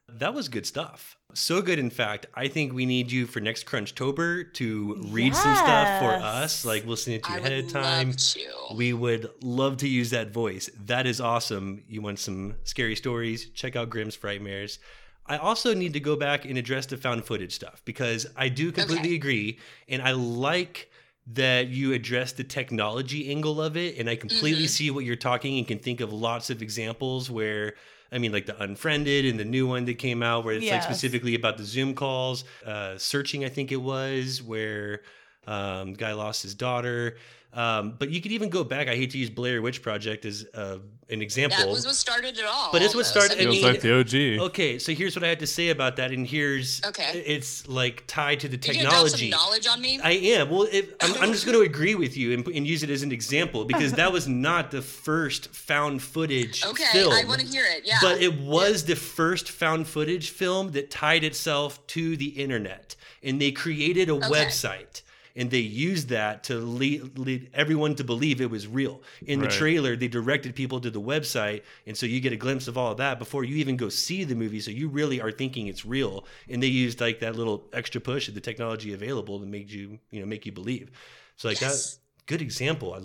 That 0.09 0.33
was 0.33 0.49
good 0.49 0.65
stuff. 0.65 1.15
So 1.35 1.61
good, 1.61 1.77
in 1.77 1.91
fact, 1.91 2.25
I 2.33 2.47
think 2.47 2.73
we 2.73 2.85
need 2.87 3.11
you 3.11 3.27
for 3.27 3.39
next 3.39 3.65
Crunchtober 3.67 4.51
to 4.53 4.95
read 5.11 5.35
some 5.35 5.55
stuff 5.55 5.99
for 5.99 6.15
us. 6.15 6.65
Like 6.65 6.85
we'll 6.87 6.97
send 6.97 7.17
it 7.17 7.23
to 7.23 7.29
you 7.31 7.35
I 7.35 7.39
ahead 7.39 7.51
would 7.57 7.65
of 7.65 7.71
time. 7.71 8.07
love 8.07 8.17
to. 8.17 8.45
We 8.75 8.93
would 8.93 9.29
love 9.43 9.77
to 9.77 9.87
use 9.87 10.09
that 10.09 10.31
voice. 10.31 10.69
That 10.85 11.05
is 11.05 11.21
awesome. 11.21 11.83
You 11.87 12.01
want 12.01 12.17
some 12.19 12.55
scary 12.63 12.95
stories? 12.95 13.49
Check 13.51 13.75
out 13.75 13.89
Grimm's 13.91 14.17
Frightmares. 14.17 14.79
I 15.27 15.37
also 15.37 15.75
need 15.75 15.93
to 15.93 15.99
go 15.99 16.15
back 16.15 16.45
and 16.45 16.57
address 16.57 16.87
the 16.87 16.97
found 16.97 17.23
footage 17.25 17.53
stuff 17.53 17.83
because 17.85 18.25
I 18.35 18.49
do 18.49 18.71
completely 18.71 19.09
Okay. 19.09 19.15
agree. 19.15 19.59
And 19.87 20.01
I 20.01 20.13
like 20.13 20.89
that 21.27 21.67
you 21.67 21.93
address 21.93 22.31
the 22.31 22.43
technology 22.43 23.29
angle 23.29 23.61
of 23.61 23.77
it. 23.77 23.99
And 23.99 24.09
I 24.09 24.15
completely 24.15 24.63
Mhm. 24.63 24.69
see 24.69 24.89
what 24.89 25.05
you're 25.05 25.15
talking 25.15 25.59
and 25.59 25.67
can 25.67 25.77
think 25.77 26.01
of 26.01 26.11
lots 26.11 26.49
of 26.49 26.63
examples 26.63 27.29
where. 27.29 27.75
I 28.11 28.17
mean, 28.17 28.31
like 28.31 28.45
the 28.45 28.61
Unfriended 28.61 29.25
and 29.25 29.39
the 29.39 29.45
new 29.45 29.67
one 29.67 29.85
that 29.85 29.95
came 29.95 30.23
out, 30.23 30.43
where 30.45 30.55
it's 30.55 30.65
like 30.71 30.83
specifically 30.83 31.35
about 31.35 31.57
the 31.57 31.63
Zoom 31.63 31.93
calls, 31.93 32.43
uh, 32.65 32.97
searching. 32.97 33.45
I 33.45 33.49
think 33.49 33.71
it 33.71 33.81
was 33.81 34.41
where 34.41 35.01
um, 35.47 35.93
guy 35.93 36.13
lost 36.13 36.43
his 36.43 36.55
daughter. 36.55 37.17
Um, 37.51 37.95
but 37.97 38.11
you 38.11 38.21
could 38.21 38.31
even 38.31 38.49
go 38.49 38.63
back. 38.63 38.87
I 38.87 38.95
hate 38.95 39.09
to 39.11 39.17
use 39.17 39.29
Blair 39.31 39.59
Witch 39.61 39.81
Project 39.81 40.23
as 40.25 40.45
uh, 40.53 40.77
an 41.09 41.23
example. 41.23 41.57
That 41.57 41.67
was 41.67 41.83
what 41.83 41.95
started 41.95 42.37
it 42.37 42.45
all. 42.45 42.71
But 42.71 42.83
it's 42.83 42.93
what 42.93 43.07
started- 43.07 43.39
I 43.39 43.41
Feels 43.41 43.55
mean- 43.55 43.63
like 43.63 43.81
the 43.81 43.99
OG. 43.99 44.45
Okay, 44.49 44.77
so 44.77 44.93
here's 44.93 45.15
what 45.15 45.23
I 45.23 45.29
had 45.29 45.39
to 45.39 45.47
say 45.47 45.69
about 45.69 45.95
that, 45.95 46.11
and 46.11 46.27
here's 46.27 46.79
Okay. 46.85 47.23
It's 47.25 47.67
like 47.67 48.03
tied 48.05 48.41
to 48.41 48.47
the 48.49 48.55
Did 48.57 48.75
you 48.75 48.81
drop 48.83 48.93
some 49.07 49.19
technology. 49.19 49.29
knowledge 49.31 49.65
on 49.67 49.81
me? 49.81 49.99
I 50.03 50.11
am. 50.11 50.51
Well, 50.51 50.67
if, 50.71 50.93
I'm, 51.01 51.15
I'm 51.23 51.31
just 51.33 51.47
going 51.47 51.57
to 51.63 51.63
agree 51.63 51.95
with 51.95 52.15
you 52.15 52.33
and, 52.33 52.47
and 52.49 52.67
use 52.67 52.83
it 52.83 52.91
as 52.91 53.01
an 53.01 53.11
example 53.11 53.65
because 53.65 53.93
that 53.93 54.13
was 54.13 54.27
not 54.27 54.69
the 54.69 54.83
first 54.83 55.49
found 55.55 56.03
footage 56.03 56.63
okay, 56.67 56.85
film. 56.91 57.13
I 57.13 57.23
want 57.23 57.41
to 57.41 57.47
hear 57.47 57.65
it. 57.65 57.81
Yeah. 57.83 57.97
But 57.99 58.21
it 58.21 58.39
was 58.41 58.85
the 58.85 58.95
first 58.95 59.49
found 59.49 59.87
footage 59.87 60.29
film 60.29 60.71
that 60.73 60.91
tied 60.91 61.23
itself 61.23 61.85
to 61.87 62.15
the 62.15 62.27
internet. 62.27 62.95
And 63.23 63.41
they 63.41 63.51
created 63.51 64.07
a 64.09 64.13
website 64.19 65.01
and 65.35 65.51
they 65.51 65.59
used 65.59 66.09
that 66.09 66.43
to 66.45 66.55
lead, 66.55 67.17
lead 67.17 67.49
everyone 67.53 67.95
to 67.95 68.03
believe 68.03 68.41
it 68.41 68.49
was 68.49 68.67
real. 68.67 69.01
In 69.25 69.39
Right. 69.39 69.49
the 69.49 69.55
trailer, 69.55 69.95
they 69.95 70.07
directed 70.07 70.55
people 70.55 70.79
to 70.81 70.89
the 70.89 71.01
website. 71.01 71.61
And 71.85 71.95
so 71.97 72.05
you 72.05 72.19
get 72.19 72.33
a 72.33 72.37
glimpse 72.37 72.67
of 72.67 72.77
all 72.77 72.91
of 72.91 72.97
that 72.97 73.19
before 73.19 73.43
you 73.43 73.55
even 73.57 73.77
go 73.77 73.89
see 73.89 74.23
the 74.23 74.35
movie. 74.35 74.59
So 74.59 74.71
you 74.71 74.89
really 74.89 75.21
are 75.21 75.31
thinking 75.31 75.67
it's 75.67 75.85
real. 75.85 76.25
And 76.49 76.61
they 76.61 76.67
used 76.67 76.99
like 77.01 77.19
that 77.19 77.35
little 77.35 77.65
extra 77.73 78.01
push 78.01 78.27
of 78.27 78.33
the 78.33 78.41
technology 78.41 78.93
available 78.93 79.39
to 79.39 79.45
make 79.45 79.71
you, 79.71 79.99
you 80.11 80.19
know, 80.19 80.25
make 80.25 80.45
you 80.45 80.51
believe. 80.51 80.91
So 81.35 81.47
like 81.47 81.61
Yes. 81.61 81.95
that, 81.95 82.25
good 82.25 82.41
example. 82.41 82.93
I, 82.93 83.01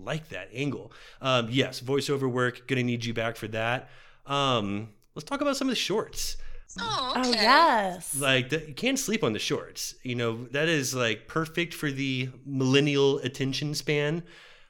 like 0.00 0.28
that 0.30 0.48
angle. 0.54 0.92
Um, 1.20 1.48
yes, 1.50 1.80
voiceover 1.80 2.30
work. 2.30 2.66
Gonna 2.66 2.82
need 2.82 3.04
you 3.04 3.12
back 3.12 3.36
for 3.36 3.48
that. 3.48 3.90
Um, 4.26 4.88
let's 5.14 5.28
talk 5.28 5.40
about 5.40 5.56
some 5.56 5.68
of 5.68 5.72
the 5.72 5.76
shorts. 5.76 6.36
Oh, 6.78 7.12
Oh 7.16 7.30
yes. 7.32 8.16
Like 8.18 8.50
the, 8.50 8.60
you 8.68 8.74
can't 8.74 8.98
sleep 8.98 9.24
on 9.24 9.32
the 9.32 9.38
shorts. 9.38 9.94
You 10.02 10.14
know 10.14 10.44
that 10.52 10.68
is 10.68 10.94
like 10.94 11.26
perfect 11.26 11.74
for 11.74 11.90
the 11.90 12.30
millennial 12.46 13.18
attention 13.18 13.74
span. 13.74 14.22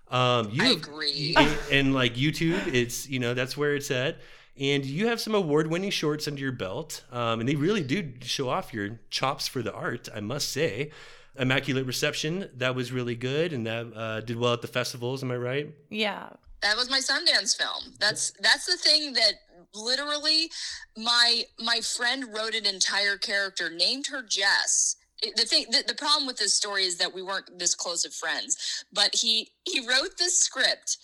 Um, 0.08 0.50
you 0.50 0.64
I 0.64 0.68
agree. 0.70 1.34
and, 1.36 1.58
and 1.70 1.94
like 1.94 2.14
YouTube, 2.14 2.66
it's 2.72 3.08
you 3.08 3.18
know 3.18 3.34
that's 3.34 3.56
where 3.56 3.74
it's 3.74 3.90
at. 3.90 4.18
And 4.58 4.84
you 4.84 5.06
have 5.06 5.20
some 5.20 5.34
award-winning 5.34 5.90
shorts 5.90 6.28
under 6.28 6.40
your 6.40 6.52
belt, 6.52 7.04
um, 7.12 7.40
and 7.40 7.48
they 7.48 7.54
really 7.54 7.82
do 7.82 8.12
show 8.20 8.50
off 8.50 8.74
your 8.74 8.98
chops 9.08 9.48
for 9.48 9.62
the 9.62 9.72
art. 9.72 10.08
I 10.14 10.20
must 10.20 10.50
say, 10.50 10.90
Immaculate 11.38 11.86
Reception 11.86 12.50
that 12.56 12.74
was 12.74 12.92
really 12.92 13.14
good, 13.14 13.52
and 13.54 13.66
that 13.66 13.92
uh, 13.96 14.20
did 14.20 14.36
well 14.36 14.52
at 14.52 14.60
the 14.60 14.68
festivals. 14.68 15.22
Am 15.22 15.30
I 15.30 15.36
right? 15.36 15.74
Yeah. 15.88 16.30
That 16.62 16.76
was 16.76 16.90
my 16.90 16.98
Sundance 16.98 17.56
film. 17.56 17.94
That's 17.98 18.32
that's 18.40 18.66
the 18.66 18.76
thing 18.76 19.14
that 19.14 19.32
literally 19.74 20.50
my 20.96 21.44
my 21.58 21.80
friend 21.80 22.24
wrote 22.34 22.54
an 22.54 22.66
entire 22.66 23.16
character, 23.16 23.70
named 23.70 24.06
her 24.08 24.22
Jess. 24.22 24.96
The 25.22 25.44
thing, 25.44 25.66
the, 25.70 25.84
the 25.86 25.94
problem 25.94 26.26
with 26.26 26.38
this 26.38 26.54
story 26.54 26.84
is 26.84 26.96
that 26.96 27.12
we 27.14 27.22
weren't 27.22 27.58
this 27.58 27.74
close 27.74 28.04
of 28.04 28.14
friends. 28.14 28.84
But 28.92 29.14
he 29.14 29.50
he 29.64 29.86
wrote 29.86 30.16
this 30.18 30.40
script, 30.40 30.96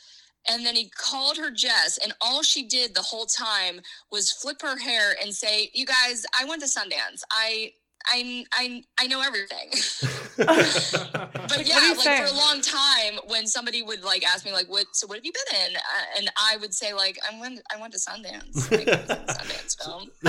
and 0.49 0.65
then 0.65 0.75
he 0.75 0.89
called 0.91 1.37
her 1.37 1.51
Jess, 1.51 1.99
and 2.03 2.15
all 2.21 2.43
she 2.43 2.67
did 2.67 2.95
the 2.95 3.03
whole 3.03 3.27
time 3.27 3.81
was 4.11 4.33
flip 4.33 4.63
her 4.63 4.79
hair 4.79 5.15
and 5.23 5.35
say, 5.35 5.71
"You 5.75 5.87
guys, 5.87 6.25
I 6.39 6.45
went 6.45 6.63
to 6.63 6.69
Sundance. 6.69 7.23
I." 7.31 7.73
I, 8.09 8.45
I, 8.53 8.83
I 8.99 9.07
know 9.07 9.21
everything. 9.21 9.71
but 10.37 11.67
yeah, 11.67 11.75
what 11.75 11.83
are 11.83 11.87
you 11.87 11.95
like 11.95 12.01
saying? 12.01 12.27
for 12.27 12.33
a 12.33 12.37
long 12.37 12.61
time, 12.61 13.19
when 13.29 13.47
somebody 13.47 13.83
would 13.83 14.03
like 14.03 14.25
ask 14.25 14.45
me 14.45 14.53
like, 14.53 14.67
"What? 14.69 14.87
So 14.93 15.07
what 15.07 15.17
have 15.17 15.25
you 15.25 15.33
been 15.33 15.61
in?" 15.69 15.77
Uh, 15.77 16.19
and 16.19 16.31
I 16.37 16.57
would 16.59 16.75
say 16.75 16.93
like, 16.93 17.19
"I 17.31 17.39
went, 17.41 17.61
I 17.75 17.81
went 17.81 17.93
to 17.95 17.99
Sundance, 17.99 18.71
like, 18.71 18.89
I 18.89 19.01
was 19.01 19.11
in 19.11 19.27
Sundance 19.27 19.85
film," 19.85 20.11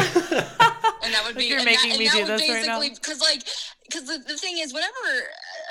and 1.03 1.13
that 1.13 1.23
would 1.25 1.35
be 1.35 1.45
You're 1.45 1.57
and 1.57 1.65
making 1.65 1.91
that, 1.91 1.99
me 1.99 2.07
and 2.07 2.13
do 2.13 2.19
that 2.25 2.31
would 2.31 2.39
this 2.39 2.49
right 2.49 2.65
now. 2.65 2.79
basically 2.79 2.95
because 2.95 3.21
like 3.21 3.43
because 3.89 4.05
the, 4.07 4.17
the 4.27 4.37
thing 4.37 4.57
is, 4.57 4.73
whenever 4.73 4.93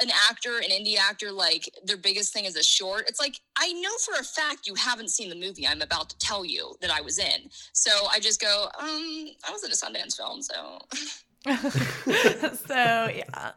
an 0.03 0.11
actor, 0.31 0.59
an 0.59 0.71
indie 0.71 0.97
actor, 0.97 1.33
like 1.33 1.69
their 1.85 1.99
biggest 1.99 2.33
thing 2.33 2.45
is 2.45 2.57
a 2.57 2.63
short, 2.63 3.05
it's 3.09 3.21
like 3.21 3.41
I 3.59 3.73
know 3.73 3.91
for 4.05 4.21
a 4.21 4.25
fact 4.25 4.67
you 4.67 4.75
haven't 4.75 5.11
seen 5.11 5.29
the 5.29 5.37
movie 5.37 5.67
I'm 5.67 5.83
about 5.83 6.11
to 6.11 6.19
tell 6.19 6.45
you 6.45 6.77
that 6.81 6.91
I 6.91 7.01
was 7.01 7.19
in, 7.19 7.51
so 7.73 7.91
I 8.11 8.21
just 8.21 8.41
go, 8.41 8.69
um, 8.79 9.27
I 9.47 9.51
was 9.53 9.65
in 9.65 9.71
a 9.71 9.75
Sundance 9.75 10.17
film, 10.17 10.43
so. 10.43 10.79
so 12.67 12.75
yeah. 13.15 13.53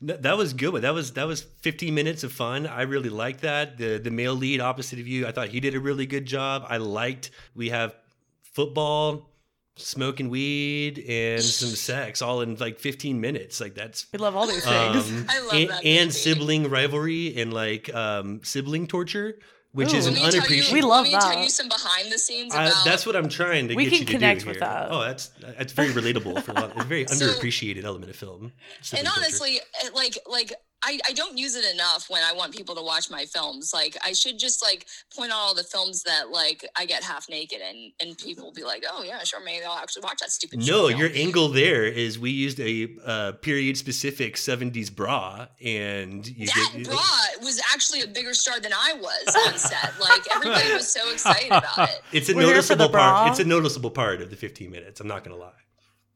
No, 0.00 0.16
that 0.16 0.36
was 0.36 0.52
good. 0.52 0.82
That 0.82 0.94
was 0.94 1.12
that 1.12 1.26
was 1.26 1.42
15 1.42 1.94
minutes 1.94 2.24
of 2.24 2.32
fun. 2.32 2.66
I 2.66 2.82
really 2.82 3.08
liked 3.08 3.42
that. 3.42 3.78
The 3.78 3.98
the 3.98 4.10
male 4.10 4.34
lead 4.34 4.60
opposite 4.60 4.98
of 4.98 5.06
you, 5.06 5.26
I 5.26 5.32
thought 5.32 5.48
he 5.48 5.60
did 5.60 5.74
a 5.74 5.80
really 5.80 6.06
good 6.06 6.26
job. 6.26 6.64
I 6.68 6.78
liked 6.78 7.30
we 7.54 7.68
have 7.70 7.94
football, 8.42 9.30
smoking 9.76 10.28
weed, 10.28 10.98
and 11.08 11.40
some 11.42 11.68
sex 11.70 12.20
all 12.20 12.40
in 12.40 12.56
like 12.56 12.80
15 12.80 13.20
minutes. 13.20 13.60
Like 13.60 13.74
that's 13.74 14.06
We 14.12 14.18
love 14.18 14.34
all 14.34 14.46
these 14.46 14.64
things. 14.64 15.08
um, 15.10 15.26
I 15.28 15.40
love 15.40 15.52
and, 15.54 15.70
that 15.70 15.84
and 15.84 16.06
movie. 16.06 16.10
sibling 16.10 16.68
rivalry 16.70 17.40
and 17.40 17.52
like 17.54 17.94
um, 17.94 18.40
sibling 18.42 18.88
torture, 18.88 19.38
which 19.72 19.92
is 19.94 20.06
an 20.06 20.14
Let 20.14 20.16
me 20.16 20.20
tell 20.22 20.32
you- 20.32 20.38
unappreciated. 20.40 20.72
We 20.74 20.82
love 20.82 21.04
that. 21.06 21.12
let 21.12 21.28
me 21.28 21.34
tell 21.34 21.42
you 21.44 21.50
some 21.50 21.68
behind 21.68 22.12
the 22.12 22.18
scenes 22.18 22.54
I- 22.54 22.66
about. 22.66 22.84
that's 22.84 23.06
what 23.06 23.16
I'm 23.16 23.28
trying 23.28 23.68
to 23.68 23.74
We 23.74 23.84
get 23.84 23.90
can 23.90 24.00
you 24.00 24.06
to 24.06 24.12
connect 24.12 24.40
do 24.42 24.46
with 24.48 24.56
here. 24.58 24.66
that. 24.68 24.88
Oh, 24.90 25.00
that's 25.00 25.30
that's 25.58 25.72
very 25.72 25.90
relatable 25.90 26.42
for 26.42 26.52
a 26.52 26.54
lot. 26.54 26.70
It's 26.76 26.80
a 26.84 26.84
very 26.84 27.06
So- 27.08 27.14
underappreciated 27.26 27.84
element 27.84 28.10
of 28.10 28.16
film. 28.16 28.52
and 28.92 29.06
torture. 29.06 29.10
honestly, 29.16 29.60
uh, 29.84 29.88
like 29.94 30.18
like 30.26 30.52
I, 30.84 30.98
I 31.06 31.12
don't 31.12 31.38
use 31.38 31.54
it 31.54 31.64
enough 31.72 32.10
when 32.10 32.22
I 32.24 32.32
want 32.32 32.52
people 32.54 32.74
to 32.74 32.82
watch 32.82 33.10
my 33.10 33.24
films. 33.24 33.72
Like 33.72 33.96
I 34.04 34.12
should 34.12 34.38
just 34.38 34.62
like 34.62 34.86
point 35.16 35.32
out 35.32 35.38
all 35.38 35.54
the 35.54 35.64
films 35.64 36.02
that 36.04 36.30
like 36.30 36.66
I 36.76 36.86
get 36.86 37.02
half 37.02 37.28
naked 37.28 37.60
and 37.60 37.92
and 38.00 38.18
people 38.18 38.44
will 38.44 38.52
be 38.52 38.64
like, 38.64 38.84
oh 38.90 39.02
yeah, 39.02 39.22
sure, 39.24 39.40
maybe 39.44 39.64
I'll 39.64 39.78
actually 39.78 40.02
watch 40.02 40.18
that 40.20 40.30
stupid. 40.30 40.58
No, 40.60 40.64
short 40.64 40.90
film." 40.90 41.00
your 41.00 41.10
angle 41.14 41.48
there 41.48 41.84
is 41.84 42.18
we 42.18 42.30
used 42.30 42.58
a 42.60 42.88
uh, 43.04 43.32
period 43.32 43.76
specific 43.76 44.36
70s 44.36 44.94
bra 44.94 45.46
and 45.64 46.26
you 46.26 46.46
that 46.46 46.70
get 46.74 46.86
bra 46.86 47.00
was 47.42 47.60
actually 47.72 48.02
a 48.02 48.06
bigger 48.08 48.34
star 48.34 48.60
than 48.60 48.72
I 48.72 48.94
was 49.00 49.36
on 49.46 49.58
set. 49.58 49.92
Like 50.00 50.22
everybody 50.34 50.72
was 50.72 50.88
so 50.88 51.10
excited 51.10 51.48
about 51.48 51.90
it. 51.90 52.00
it's 52.12 52.28
a 52.28 52.34
We're 52.34 52.42
here 52.42 52.62
for 52.62 52.74
the 52.74 52.84
noticeable 52.86 52.88
part. 52.88 52.92
bra. 52.92 53.30
It's 53.30 53.38
a 53.40 53.44
noticeable 53.44 53.90
part 53.90 54.20
of 54.22 54.30
the 54.30 54.36
15 54.36 54.70
minutes. 54.70 55.00
I'm 55.00 55.08
not 55.08 55.24
going 55.24 55.36
to 55.36 55.40
lie. 55.40 55.52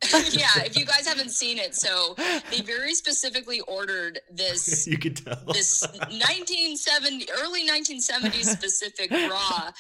yeah, 0.31 0.63
if 0.65 0.77
you 0.77 0.85
guys 0.85 1.07
haven't 1.07 1.31
seen 1.31 1.59
it, 1.59 1.75
so 1.75 2.15
they 2.51 2.61
very 2.61 2.95
specifically 2.95 3.61
ordered 3.61 4.21
this 4.31 4.87
You 4.87 4.99
could 4.99 5.17
tell. 5.17 5.53
this 5.53 5.83
1970 5.83 7.29
early 7.43 7.67
1970s 7.67 8.45
specific 8.45 9.11
bra 9.29 9.73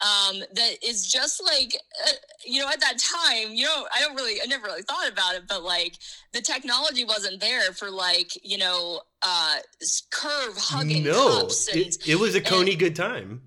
um 0.00 0.42
that 0.54 0.72
is 0.82 1.06
just 1.06 1.42
like 1.42 1.76
uh, 2.04 2.10
you 2.44 2.60
know 2.60 2.68
at 2.68 2.80
that 2.80 2.98
time 2.98 3.54
you 3.54 3.64
know 3.64 3.86
i 3.94 4.00
don't 4.00 4.16
really 4.16 4.40
i 4.42 4.46
never 4.46 4.66
really 4.66 4.82
thought 4.82 5.08
about 5.08 5.36
it 5.36 5.44
but 5.48 5.62
like 5.62 5.94
the 6.32 6.40
technology 6.40 7.04
wasn't 7.04 7.40
there 7.40 7.72
for 7.72 7.92
like 7.92 8.32
you 8.42 8.58
know 8.58 9.00
uh 9.22 9.56
curve 10.10 10.56
hugging 10.56 11.04
no, 11.04 11.40
cups 11.40 11.68
and 11.68 11.80
it, 11.80 12.08
it 12.08 12.16
was 12.16 12.34
a 12.34 12.40
Coney 12.40 12.74
good 12.74 12.96
time. 12.96 13.42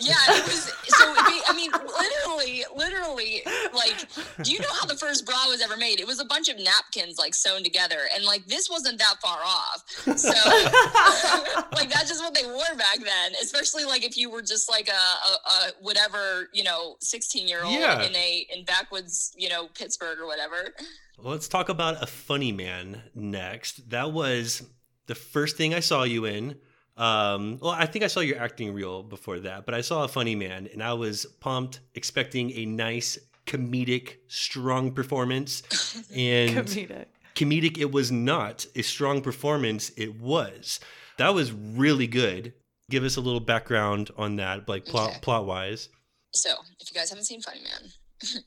Yeah, 0.00 0.14
it 0.28 0.44
was 0.44 0.64
so. 0.86 1.14
I 1.16 1.52
mean, 1.54 1.70
literally, 1.72 2.64
literally, 2.74 3.42
like, 3.74 4.06
do 4.42 4.52
you 4.52 4.58
know 4.60 4.68
how 4.80 4.86
the 4.86 4.96
first 4.96 5.26
bra 5.26 5.36
was 5.48 5.60
ever 5.60 5.76
made? 5.76 6.00
It 6.00 6.06
was 6.06 6.20
a 6.20 6.24
bunch 6.24 6.48
of 6.48 6.58
napkins 6.58 7.18
like 7.18 7.34
sewn 7.34 7.62
together, 7.62 7.98
and 8.14 8.24
like 8.24 8.46
this 8.46 8.70
wasn't 8.70 8.98
that 8.98 9.16
far 9.22 9.38
off. 9.44 9.82
So, 10.16 10.28
like, 11.72 11.90
that's 11.90 12.08
just 12.08 12.22
what 12.22 12.34
they 12.34 12.44
wore 12.46 12.74
back 12.76 12.98
then. 13.02 13.32
Especially 13.42 13.84
like 13.84 14.04
if 14.04 14.16
you 14.16 14.30
were 14.30 14.42
just 14.42 14.70
like 14.70 14.88
a, 14.88 14.92
a, 14.92 15.32
a 15.68 15.70
whatever 15.80 16.48
you 16.52 16.62
know, 16.64 16.96
sixteen 17.00 17.46
year 17.48 17.62
old 17.62 17.74
Yeah. 17.74 18.02
in 18.02 18.14
a 18.14 18.46
in 18.54 18.64
backwoods 18.64 19.34
you 19.36 19.48
know 19.48 19.68
Pittsburgh 19.74 20.18
or 20.18 20.26
whatever. 20.26 20.74
Well, 21.18 21.32
let's 21.32 21.48
talk 21.48 21.68
about 21.68 22.02
a 22.02 22.06
funny 22.06 22.52
man 22.52 23.02
next. 23.14 23.90
That 23.90 24.12
was 24.12 24.62
the 25.06 25.14
first 25.14 25.56
thing 25.56 25.74
I 25.74 25.80
saw 25.80 26.02
you 26.04 26.24
in. 26.24 26.56
Um, 27.02 27.58
well, 27.60 27.72
I 27.72 27.86
think 27.86 28.04
I 28.04 28.08
saw 28.08 28.20
your 28.20 28.38
acting 28.38 28.72
reel 28.72 29.02
before 29.02 29.40
that, 29.40 29.64
but 29.66 29.74
I 29.74 29.80
saw 29.80 30.04
a 30.04 30.08
funny 30.08 30.34
man, 30.36 30.68
and 30.72 30.82
I 30.82 30.92
was 30.92 31.26
pumped, 31.40 31.80
expecting 31.94 32.50
a 32.52 32.64
nice 32.66 33.18
comedic, 33.46 34.18
strong 34.28 34.92
performance. 34.92 35.62
And 36.14 36.66
Comedic. 36.68 37.06
comedic 37.34 37.78
it 37.78 37.90
was 37.90 38.12
not 38.12 38.66
a 38.76 38.82
strong 38.82 39.22
performance 39.22 39.90
it 39.96 40.20
was 40.20 40.78
that 41.16 41.32
was 41.34 41.50
really 41.52 42.06
good 42.06 42.52
give 42.90 43.02
us 43.02 43.16
a 43.16 43.20
little 43.20 43.40
background 43.40 44.10
on 44.18 44.36
that 44.36 44.68
like 44.68 44.84
plot 44.84 45.10
Okay. 45.10 45.18
plot 45.22 45.46
wise 45.46 45.88
So, 46.34 46.50
if 46.80 46.90
you 46.90 46.94
guys 47.00 47.08
haven't 47.08 47.24
seen 47.24 47.40
Funny 47.40 47.62
Man, 47.62 47.82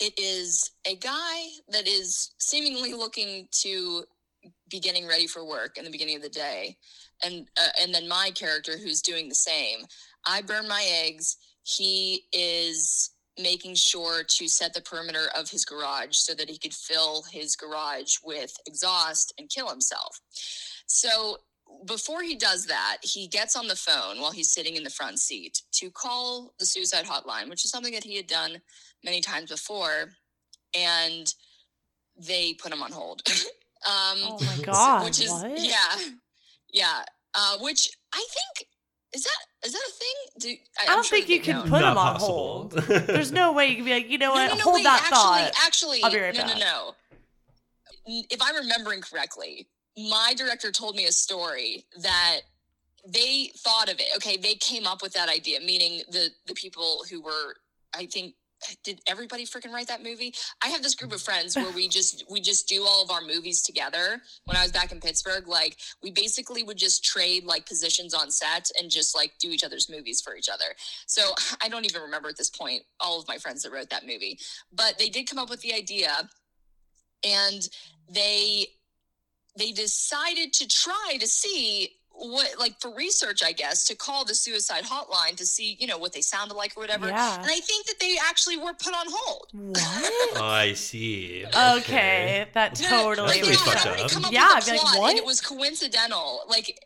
it 0.00 0.14
is 0.16 0.70
a 0.86 0.94
guy 0.96 1.48
that 1.68 1.86
is 1.88 2.30
seemingly 2.38 2.92
looking 2.94 3.48
to 3.62 4.04
be 4.72 4.80
getting 4.80 5.06
ready 5.06 5.28
for 5.28 5.46
work 5.46 5.78
in 5.78 5.84
the 5.84 5.90
beginning 5.90 6.16
of 6.16 6.22
the 6.22 6.28
day, 6.28 6.76
and 7.24 7.46
uh, 7.62 7.68
and 7.80 7.94
then 7.94 8.08
my 8.08 8.30
character 8.34 8.72
who's 8.76 9.02
doing 9.02 9.28
the 9.28 9.34
same. 9.34 9.80
I 10.26 10.42
burn 10.42 10.66
my 10.66 10.84
eggs. 11.04 11.36
He 11.62 12.22
is 12.32 13.10
making 13.38 13.74
sure 13.74 14.24
to 14.24 14.48
set 14.48 14.74
the 14.74 14.80
perimeter 14.80 15.28
of 15.36 15.48
his 15.48 15.64
garage 15.64 16.16
so 16.16 16.34
that 16.34 16.50
he 16.50 16.58
could 16.58 16.74
fill 16.74 17.22
his 17.30 17.56
garage 17.56 18.16
with 18.24 18.52
exhaust 18.66 19.32
and 19.38 19.48
kill 19.48 19.68
himself. 19.68 20.20
So 20.86 21.38
before 21.86 22.22
he 22.22 22.34
does 22.34 22.66
that, 22.66 22.98
he 23.02 23.26
gets 23.28 23.56
on 23.56 23.68
the 23.68 23.76
phone 23.76 24.20
while 24.20 24.32
he's 24.32 24.50
sitting 24.50 24.76
in 24.76 24.84
the 24.84 24.90
front 24.90 25.18
seat 25.18 25.62
to 25.72 25.90
call 25.90 26.52
the 26.58 26.66
suicide 26.66 27.06
hotline, 27.06 27.48
which 27.48 27.64
is 27.64 27.70
something 27.70 27.94
that 27.94 28.04
he 28.04 28.16
had 28.16 28.26
done 28.26 28.60
many 29.04 29.20
times 29.20 29.50
before, 29.50 30.10
and 30.74 31.32
they 32.16 32.54
put 32.54 32.72
him 32.72 32.82
on 32.82 32.92
hold. 32.92 33.22
um, 33.86 34.18
Oh 34.22 34.38
my 34.40 34.62
god. 34.64 35.04
which 35.04 35.20
is 35.20 35.30
what? 35.30 35.58
yeah, 35.58 35.96
yeah. 36.72 37.02
Uh, 37.34 37.58
which 37.60 37.90
I 38.12 38.24
think 38.28 38.68
is 39.14 39.24
that 39.24 39.66
is 39.66 39.72
that 39.72 39.82
a 39.88 39.92
thing? 39.92 40.14
Do, 40.40 40.48
I, 40.80 40.92
I 40.92 40.94
don't 40.94 41.04
sure 41.04 41.18
think 41.18 41.28
you 41.28 41.40
can 41.40 41.56
know. 41.56 41.62
put 41.62 41.80
Not 41.80 41.92
him 41.92 41.98
on 41.98 42.12
possible. 42.14 42.34
hold. 42.34 42.70
There's 43.06 43.32
no 43.32 43.52
way 43.52 43.66
you 43.68 43.76
can 43.76 43.84
be 43.84 43.90
like, 43.92 44.08
you 44.10 44.18
know 44.18 44.28
No, 44.28 44.40
what? 44.40 44.48
no, 44.50 44.54
no, 44.56 44.62
hold 44.62 44.74
wait, 44.76 44.84
that 44.84 45.00
actually, 45.02 45.16
thought. 45.16 45.52
Actually, 45.66 46.02
I'll 46.02 46.10
be 46.10 46.20
right 46.20 46.34
no, 46.34 46.40
back. 46.44 46.58
no, 46.58 46.60
no. 46.64 46.94
If 48.06 48.40
I'm 48.42 48.56
remembering 48.56 49.00
correctly, 49.00 49.68
my 49.96 50.34
director 50.36 50.72
told 50.72 50.96
me 50.96 51.04
a 51.06 51.12
story 51.12 51.84
that 52.00 52.40
they 53.06 53.50
thought 53.58 53.88
of 53.90 53.98
it. 54.00 54.06
Okay, 54.16 54.36
they 54.36 54.54
came 54.54 54.86
up 54.86 55.02
with 55.02 55.12
that 55.14 55.28
idea, 55.28 55.60
meaning 55.60 56.02
the 56.10 56.28
the 56.46 56.54
people 56.54 57.04
who 57.10 57.20
were, 57.22 57.54
I 57.94 58.06
think. 58.06 58.34
Did 58.84 59.00
everybody 59.06 59.44
freaking 59.44 59.72
write 59.72 59.88
that 59.88 60.02
movie? 60.02 60.34
I 60.62 60.68
have 60.68 60.82
this 60.82 60.94
group 60.94 61.12
of 61.12 61.22
friends 61.28 61.56
where 61.56 61.70
we 61.72 61.88
just 61.88 62.24
we 62.30 62.40
just 62.40 62.68
do 62.68 62.84
all 62.84 63.02
of 63.02 63.10
our 63.10 63.20
movies 63.20 63.62
together. 63.62 64.20
When 64.44 64.56
I 64.56 64.62
was 64.62 64.72
back 64.72 64.92
in 64.92 65.00
Pittsburgh, 65.00 65.48
like 65.48 65.76
we 66.02 66.10
basically 66.10 66.62
would 66.62 66.78
just 66.78 67.04
trade 67.04 67.44
like 67.44 67.66
positions 67.66 68.14
on 68.14 68.30
set 68.30 68.70
and 68.78 68.90
just 68.90 69.14
like 69.14 69.32
do 69.38 69.50
each 69.50 69.64
other's 69.64 69.88
movies 69.88 70.20
for 70.20 70.36
each 70.36 70.48
other. 70.48 70.74
So 71.06 71.34
I 71.62 71.68
don't 71.68 71.84
even 71.84 72.02
remember 72.02 72.28
at 72.28 72.36
this 72.36 72.50
point 72.50 72.82
all 73.00 73.18
of 73.18 73.28
my 73.28 73.38
friends 73.38 73.62
that 73.62 73.72
wrote 73.72 73.90
that 73.90 74.06
movie, 74.06 74.38
but 74.72 74.98
they 74.98 75.08
did 75.08 75.28
come 75.28 75.38
up 75.38 75.50
with 75.50 75.60
the 75.60 75.74
idea, 75.74 76.28
and 77.24 77.68
they 78.08 78.66
they 79.56 79.72
decided 79.72 80.52
to 80.54 80.66
try 80.66 81.16
to 81.20 81.26
see 81.26 81.90
what 82.14 82.58
like 82.58 82.80
for 82.80 82.94
research, 82.94 83.42
I 83.44 83.52
guess, 83.52 83.84
to 83.86 83.94
call 83.94 84.24
the 84.24 84.34
suicide 84.34 84.84
hotline 84.84 85.36
to 85.36 85.46
see, 85.46 85.76
you 85.80 85.86
know, 85.86 85.98
what 85.98 86.12
they 86.12 86.20
sounded 86.20 86.54
like 86.54 86.76
or 86.76 86.80
whatever. 86.80 87.08
Yeah. 87.08 87.36
And 87.36 87.46
I 87.46 87.60
think 87.60 87.86
that 87.86 87.98
they 88.00 88.16
actually 88.28 88.56
were 88.56 88.74
put 88.74 88.94
on 88.94 89.06
hold. 89.08 89.48
What? 89.52 89.80
Oh, 90.36 90.40
I 90.42 90.74
see. 90.74 91.44
Okay, 91.46 92.46
that 92.54 92.80
No, 92.82 92.90
no, 92.90 93.02
totally 93.14 93.32
they 93.34 93.40
really 93.42 93.54
fucked 93.54 93.86
up. 93.86 94.10
come 94.10 94.24
up 94.24 94.32
Yeah, 94.32 94.54
with 94.54 94.64
I'd 94.64 94.68
a 94.68 94.72
be 94.72 94.78
like, 94.78 94.98
what? 95.00 95.10
and 95.10 95.18
it 95.18 95.24
was 95.24 95.40
coincidental. 95.40 96.42
Like, 96.48 96.78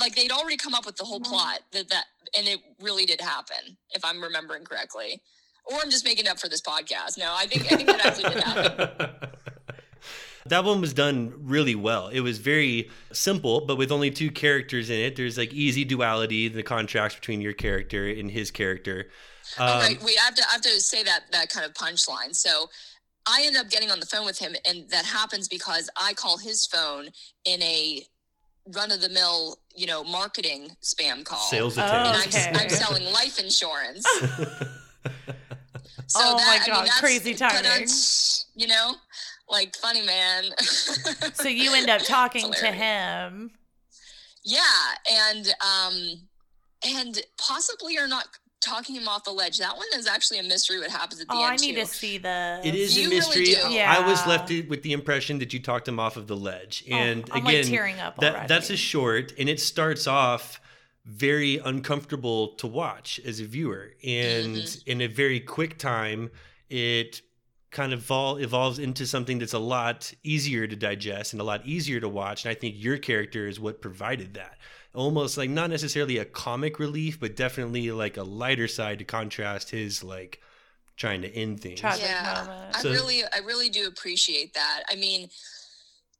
like 0.00 0.14
they'd 0.14 0.32
already 0.32 0.56
come 0.56 0.74
up 0.74 0.86
with 0.86 0.96
the 0.96 1.04
whole 1.04 1.20
mm-hmm. 1.20 1.32
plot 1.32 1.60
that 1.72 1.88
that, 1.88 2.04
and 2.36 2.46
it 2.48 2.60
really 2.80 3.06
did 3.06 3.20
happen, 3.20 3.76
if 3.90 4.04
I'm 4.04 4.22
remembering 4.22 4.64
correctly. 4.64 5.20
Or 5.66 5.78
I'm 5.82 5.90
just 5.90 6.04
making 6.04 6.28
up 6.28 6.38
for 6.38 6.48
this 6.48 6.60
podcast. 6.60 7.16
No, 7.16 7.32
I 7.34 7.46
think 7.46 7.72
I 7.72 7.76
think 7.76 7.88
that 7.88 8.04
actually 8.04 8.34
did 8.34 8.42
happen. 8.44 9.10
That 10.46 10.64
one 10.64 10.80
was 10.80 10.92
done 10.92 11.32
really 11.38 11.74
well. 11.74 12.08
It 12.08 12.20
was 12.20 12.38
very 12.38 12.90
simple, 13.12 13.62
but 13.62 13.76
with 13.76 13.90
only 13.90 14.10
two 14.10 14.30
characters 14.30 14.90
in 14.90 14.98
it, 14.98 15.16
there's 15.16 15.38
like 15.38 15.52
easy 15.52 15.84
duality, 15.84 16.48
the 16.48 16.62
contrast 16.62 17.16
between 17.20 17.40
your 17.40 17.54
character 17.54 18.06
and 18.06 18.30
his 18.30 18.50
character. 18.50 19.06
Um, 19.58 19.68
All 19.68 19.78
right, 19.80 20.02
wait. 20.02 20.16
I 20.20 20.24
have 20.24 20.34
to 20.34 20.42
I 20.48 20.52
have 20.52 20.62
to 20.62 20.80
say 20.80 21.02
that 21.02 21.24
that 21.32 21.48
kind 21.50 21.64
of 21.66 21.72
punchline. 21.74 22.34
So. 22.34 22.68
I 23.26 23.42
end 23.46 23.56
up 23.56 23.70
getting 23.70 23.90
on 23.90 24.00
the 24.00 24.04
phone 24.04 24.26
with 24.26 24.38
him, 24.38 24.54
and 24.68 24.86
that 24.90 25.06
happens 25.06 25.48
because 25.48 25.88
I 25.96 26.12
call 26.12 26.36
his 26.36 26.66
phone 26.66 27.08
in 27.46 27.62
a 27.62 28.02
run 28.74 28.92
of 28.92 29.00
the 29.00 29.08
mill, 29.08 29.56
you 29.74 29.86
know, 29.86 30.04
marketing 30.04 30.76
spam 30.82 31.24
call. 31.24 31.38
Sales 31.38 31.78
Oh, 31.78 31.82
and 31.82 31.90
I'm, 31.90 32.56
I'm 32.56 32.68
selling 32.68 33.04
life 33.12 33.38
insurance. 33.38 34.04
so 36.06 36.20
Oh 36.20 36.34
my 36.34 36.38
that, 36.38 36.62
I 36.62 36.66
God, 36.66 36.76
mean, 36.76 36.84
that's, 36.84 37.00
crazy 37.00 37.34
timing. 37.34 37.88
You 38.54 38.68
know, 38.68 38.94
like 39.48 39.76
funny 39.76 40.02
man. 40.02 40.44
So 41.34 41.48
you 41.48 41.74
end 41.74 41.90
up 41.90 42.02
talking 42.02 42.52
to 42.52 42.66
him. 42.72 43.50
yeah, 44.44 44.60
and 45.10 45.46
um, 45.60 46.28
and 46.86 47.20
possibly 47.38 47.98
are 47.98 48.06
not 48.08 48.26
talking 48.60 48.94
him 48.94 49.08
off 49.08 49.24
the 49.24 49.30
ledge. 49.30 49.58
That 49.58 49.76
one 49.76 49.86
is 49.94 50.06
actually 50.06 50.38
a 50.38 50.42
mystery. 50.42 50.78
What 50.78 50.90
happens 50.90 51.20
at 51.20 51.28
the 51.28 51.34
Oh, 51.34 51.42
end? 51.44 51.52
I 51.52 51.56
need 51.56 51.74
too. 51.74 51.80
to 51.82 51.86
see 51.86 52.18
the. 52.18 52.60
It 52.64 52.74
is 52.74 52.96
You 52.96 53.04
a 53.06 53.10
really 53.10 53.16
mystery. 53.16 53.44
do. 53.46 53.78
I 53.78 54.06
was 54.06 54.26
left 54.26 54.48
with 54.68 54.82
the 54.82 54.92
impression 54.92 55.38
that 55.40 55.52
you 55.52 55.60
talked 55.60 55.86
him 55.88 55.98
off 56.00 56.16
of 56.16 56.26
the 56.28 56.36
ledge. 56.36 56.84
And 56.90 57.24
Oh, 57.30 57.34
I'm, 57.36 57.44
like, 57.44 57.54
again, 57.56 57.70
tearing 57.70 58.00
up 58.00 58.16
that, 58.18 58.48
that's 58.48 58.70
a 58.70 58.76
short, 58.76 59.32
and 59.38 59.48
it 59.48 59.60
starts 59.60 60.06
off 60.06 60.60
very 61.04 61.58
uncomfortable 61.58 62.54
to 62.54 62.66
watch 62.66 63.20
as 63.26 63.40
a 63.40 63.44
viewer. 63.44 63.92
And 64.02 64.56
Mm-hmm. 64.56 64.90
in 64.90 65.00
a 65.02 65.06
very 65.08 65.40
quick 65.40 65.78
time, 65.78 66.30
it 66.70 67.20
kind 67.74 67.92
of 67.92 68.00
vol- 68.00 68.36
evolves 68.36 68.78
into 68.78 69.06
something 69.06 69.38
that's 69.38 69.52
a 69.52 69.58
lot 69.58 70.14
easier 70.22 70.66
to 70.66 70.76
digest 70.76 71.32
and 71.32 71.40
a 71.40 71.44
lot 71.44 71.66
easier 71.66 72.00
to 72.00 72.08
watch. 72.08 72.44
And 72.44 72.52
I 72.52 72.54
think 72.54 72.76
your 72.78 72.96
character 72.96 73.46
is 73.46 73.60
what 73.60 73.82
provided 73.82 74.34
that. 74.34 74.56
Almost 74.94 75.36
like 75.36 75.50
not 75.50 75.70
necessarily 75.70 76.18
a 76.18 76.24
comic 76.24 76.78
relief, 76.78 77.18
but 77.18 77.36
definitely 77.36 77.90
like 77.90 78.16
a 78.16 78.22
lighter 78.22 78.68
side 78.68 79.00
to 79.00 79.04
contrast 79.04 79.70
his 79.70 80.04
like 80.04 80.40
trying 80.96 81.22
to 81.22 81.34
end 81.34 81.60
things. 81.60 81.80
Tragic 81.80 82.04
yeah 82.04 82.44
moment. 82.46 82.76
i 82.76 82.82
really 82.88 83.22
i 83.24 83.38
really 83.44 83.68
do 83.68 83.88
appreciate 83.88 84.54
that 84.54 84.84
i 84.88 84.94
mean 84.94 85.28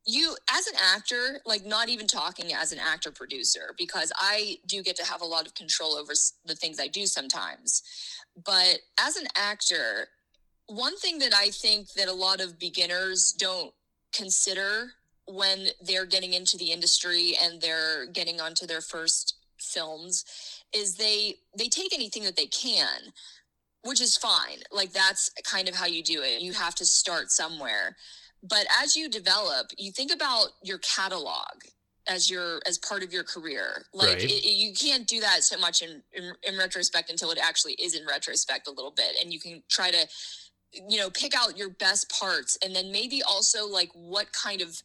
you 0.05 0.37
as 0.53 0.67
an 0.67 0.75
actor 0.95 1.40
like 1.47 1.64
not 1.64 1.88
even 1.88 2.09
talking 2.09 2.53
as 2.53 2.73
an 2.73 2.79
actor 2.79 3.12
producer 3.12 3.73
because 3.79 4.12
i 4.19 4.57
do 4.67 4.83
get 4.83 4.97
to 4.97 5.05
have 5.05 5.21
a 5.21 5.25
lot 5.25 5.47
of 5.47 5.55
control 5.55 5.93
over 5.93 6.12
the 6.45 6.57
things 6.57 6.81
i 6.81 6.88
do 6.88 7.07
sometimes 7.07 7.83
but 8.45 8.81
as 9.01 9.17
an 9.17 9.27
actor 9.37 10.09
one 10.66 10.96
thing 10.96 11.18
that 11.18 11.35
i 11.35 11.50
think 11.50 11.92
that 11.92 12.09
a 12.09 12.12
lot 12.12 12.40
of 12.40 12.59
beginners 12.59 13.33
don't 13.33 13.72
consider 14.12 14.92
when 15.27 15.66
they're 15.83 16.07
getting 16.07 16.35
into 16.35 16.57
the 16.57 16.70
industry 16.70 17.35
and 17.42 17.61
they're 17.61 18.07
getting 18.07 18.40
onto 18.40 18.66
their 18.66 18.81
first 18.81 19.37
films 19.59 20.24
is 20.74 20.96
they 20.96 21.37
they 21.57 21.68
take 21.68 21.94
anything 21.94 22.24
that 22.24 22.37
they 22.37 22.46
can 22.46 23.12
which 23.85 24.00
is 24.00 24.16
fine. 24.16 24.59
Like 24.72 24.92
that's 24.92 25.31
kind 25.44 25.68
of 25.68 25.74
how 25.74 25.87
you 25.87 26.03
do 26.03 26.22
it. 26.22 26.40
You 26.40 26.53
have 26.55 26.74
to 26.77 26.85
start 26.85 27.31
somewhere. 27.31 27.96
But 28.42 28.66
as 28.83 28.96
you 28.96 29.09
develop, 29.09 29.68
you 29.79 29.92
think 29.92 30.12
about 30.12 30.48
your 30.62 30.79
catalog 30.79 31.62
as 32.07 32.29
your 32.29 32.61
as 32.66 32.79
part 32.79 33.03
of 33.03 33.12
your 33.12 33.24
career. 33.24 33.85
Like 33.92 34.09
Right. 34.09 34.24
it, 34.24 34.44
you 34.44 34.74
can't 34.74 35.07
do 35.07 35.20
that 35.20 35.44
so 35.44 35.59
much 35.59 35.83
in, 35.83 36.03
in 36.12 36.33
in 36.42 36.59
retrospect 36.59 37.11
until 37.11 37.31
it 37.31 37.38
actually 37.42 37.74
is 37.74 37.94
in 37.94 38.07
retrospect 38.07 38.68
a 38.68 38.70
little 38.70 38.90
bit, 38.90 39.16
and 39.22 39.33
you 39.33 39.40
can 39.40 39.62
try 39.68 39.90
to 39.90 40.07
you 40.89 40.99
know 40.99 41.11
pick 41.11 41.35
out 41.37 41.57
your 41.57 41.71
best 41.71 42.11
parts, 42.11 42.59
and 42.65 42.75
then 42.75 42.93
maybe 42.93 43.23
also 43.23 43.67
like 43.67 43.91
what 43.95 44.33
kind 44.33 44.61
of 44.61 44.83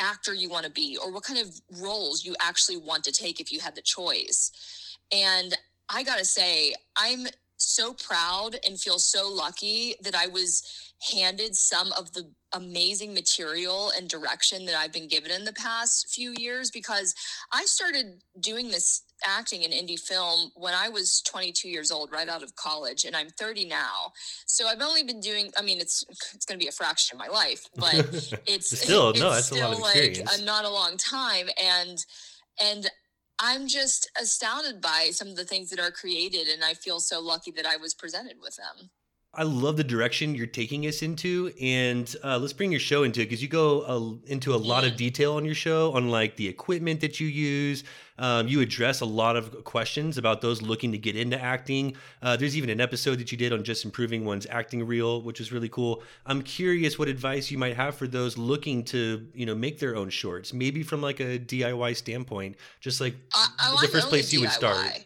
actor 0.00 0.32
you 0.32 0.48
want 0.48 0.64
to 0.64 0.70
be 0.70 0.96
or 1.02 1.12
what 1.12 1.24
kind 1.24 1.40
of 1.40 1.60
roles 1.80 2.24
you 2.24 2.34
actually 2.40 2.76
want 2.76 3.02
to 3.04 3.12
take 3.12 3.40
if 3.40 3.52
you 3.52 3.60
had 3.60 3.74
the 3.74 3.82
choice. 3.82 4.96
And 5.12 5.56
I 5.88 6.02
gotta 6.02 6.24
say, 6.24 6.74
I'm 6.96 7.26
so 7.56 7.92
proud 7.92 8.56
and 8.64 8.78
feel 8.78 8.98
so 8.98 9.28
lucky 9.28 9.96
that 10.02 10.14
I 10.14 10.28
was 10.28 10.92
handed 11.12 11.56
some 11.56 11.92
of 11.92 12.12
the 12.12 12.30
amazing 12.52 13.14
material 13.14 13.92
and 13.96 14.08
direction 14.08 14.64
that 14.66 14.76
I've 14.76 14.92
been 14.92 15.08
given 15.08 15.30
in 15.30 15.44
the 15.44 15.52
past 15.52 16.08
few 16.08 16.34
years 16.38 16.70
because 16.70 17.14
I 17.52 17.64
started 17.64 18.22
doing 18.40 18.70
this 18.70 19.02
acting 19.26 19.62
in 19.62 19.70
indie 19.70 19.98
film 19.98 20.50
when 20.54 20.74
I 20.74 20.88
was 20.88 21.22
22 21.22 21.68
years 21.68 21.90
old, 21.90 22.10
right 22.12 22.28
out 22.28 22.42
of 22.42 22.54
college, 22.56 23.04
and 23.04 23.16
I'm 23.16 23.28
30 23.30 23.66
now. 23.66 24.12
So 24.46 24.66
I've 24.66 24.80
only 24.80 25.02
been 25.02 25.20
doing. 25.20 25.50
I 25.56 25.62
mean, 25.62 25.80
it's 25.80 26.04
it's 26.34 26.44
going 26.44 26.58
to 26.58 26.64
be 26.64 26.68
a 26.68 26.72
fraction 26.72 27.16
of 27.16 27.26
my 27.26 27.32
life, 27.32 27.66
but 27.76 27.94
it's 28.46 28.78
Still, 28.78 29.10
it's 29.10 29.20
no, 29.20 29.30
that's 29.30 29.50
a 29.50 29.54
lot 29.56 29.70
of 29.72 29.84
still, 29.84 30.24
like 30.26 30.40
a, 30.40 30.44
not 30.44 30.64
a 30.64 30.70
long 30.70 30.96
time, 30.96 31.48
and 31.62 32.04
and 32.62 32.90
I'm 33.40 33.68
just 33.68 34.10
astounded 34.20 34.80
by 34.80 35.10
some 35.12 35.28
of 35.28 35.36
the 35.36 35.44
things 35.44 35.70
that 35.70 35.78
are 35.78 35.90
created, 35.90 36.48
and 36.48 36.64
I 36.64 36.74
feel 36.74 37.00
so 37.00 37.20
lucky 37.20 37.50
that 37.52 37.66
I 37.66 37.76
was 37.76 37.94
presented 37.94 38.36
with 38.40 38.56
them. 38.56 38.90
I 39.34 39.42
love 39.42 39.76
the 39.76 39.84
direction 39.84 40.34
you're 40.34 40.46
taking 40.46 40.86
us 40.86 41.02
into, 41.02 41.52
and 41.60 42.12
uh, 42.24 42.38
let's 42.38 42.54
bring 42.54 42.70
your 42.70 42.80
show 42.80 43.02
into 43.02 43.20
it 43.20 43.26
because 43.26 43.42
you 43.42 43.48
go 43.48 43.82
uh, 43.82 44.30
into 44.30 44.54
a 44.54 44.56
lot 44.56 44.84
of 44.84 44.96
detail 44.96 45.34
on 45.34 45.44
your 45.44 45.54
show 45.54 45.92
on 45.92 46.08
like 46.08 46.36
the 46.36 46.48
equipment 46.48 47.02
that 47.02 47.20
you 47.20 47.28
use. 47.28 47.84
Um, 48.18 48.48
you 48.48 48.60
address 48.62 49.00
a 49.00 49.04
lot 49.04 49.36
of 49.36 49.62
questions 49.64 50.18
about 50.18 50.40
those 50.40 50.62
looking 50.62 50.92
to 50.92 50.98
get 50.98 51.14
into 51.14 51.40
acting. 51.40 51.94
Uh, 52.22 52.36
there's 52.36 52.56
even 52.56 52.70
an 52.70 52.80
episode 52.80 53.20
that 53.20 53.30
you 53.30 53.38
did 53.38 53.52
on 53.52 53.62
just 53.62 53.84
improving 53.84 54.24
one's 54.24 54.46
acting 54.46 54.84
reel, 54.84 55.22
which 55.22 55.40
is 55.40 55.52
really 55.52 55.68
cool. 55.68 56.02
I'm 56.26 56.42
curious 56.42 56.98
what 56.98 57.06
advice 57.06 57.50
you 57.50 57.58
might 57.58 57.76
have 57.76 57.94
for 57.94 58.08
those 58.08 58.38
looking 58.38 58.82
to, 58.86 59.24
you 59.34 59.46
know, 59.46 59.54
make 59.54 59.78
their 59.78 59.94
own 59.94 60.08
shorts, 60.08 60.52
maybe 60.52 60.82
from 60.82 61.02
like 61.02 61.20
a 61.20 61.38
DIY 61.38 61.96
standpoint, 61.96 62.56
just 62.80 63.00
like 63.00 63.14
I, 63.34 63.48
I, 63.60 63.76
the 63.82 63.88
first 63.88 64.08
place 64.08 64.32
you 64.32 64.40
would 64.40 64.50
start. 64.50 65.04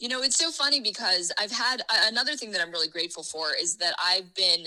You 0.00 0.08
know, 0.08 0.22
it's 0.22 0.36
so 0.36 0.50
funny 0.50 0.80
because 0.80 1.30
I've 1.38 1.52
had 1.52 1.82
another 2.06 2.34
thing 2.34 2.50
that 2.52 2.62
I'm 2.62 2.70
really 2.70 2.88
grateful 2.88 3.22
for 3.22 3.48
is 3.54 3.76
that 3.76 3.94
I've 4.02 4.34
been 4.34 4.66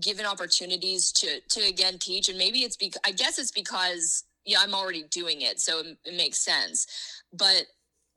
given 0.00 0.26
opportunities 0.26 1.12
to 1.12 1.40
to 1.50 1.60
again 1.68 1.98
teach, 1.98 2.28
and 2.30 2.38
maybe 2.38 2.60
it's 2.60 2.76
because 2.76 3.00
I 3.04 3.12
guess 3.12 3.38
it's 3.38 3.52
because 3.52 4.24
yeah 4.46 4.58
I'm 4.60 4.74
already 4.74 5.04
doing 5.10 5.42
it, 5.42 5.60
so 5.60 5.80
it, 5.80 5.98
it 6.06 6.16
makes 6.16 6.38
sense. 6.38 6.86
But 7.34 7.66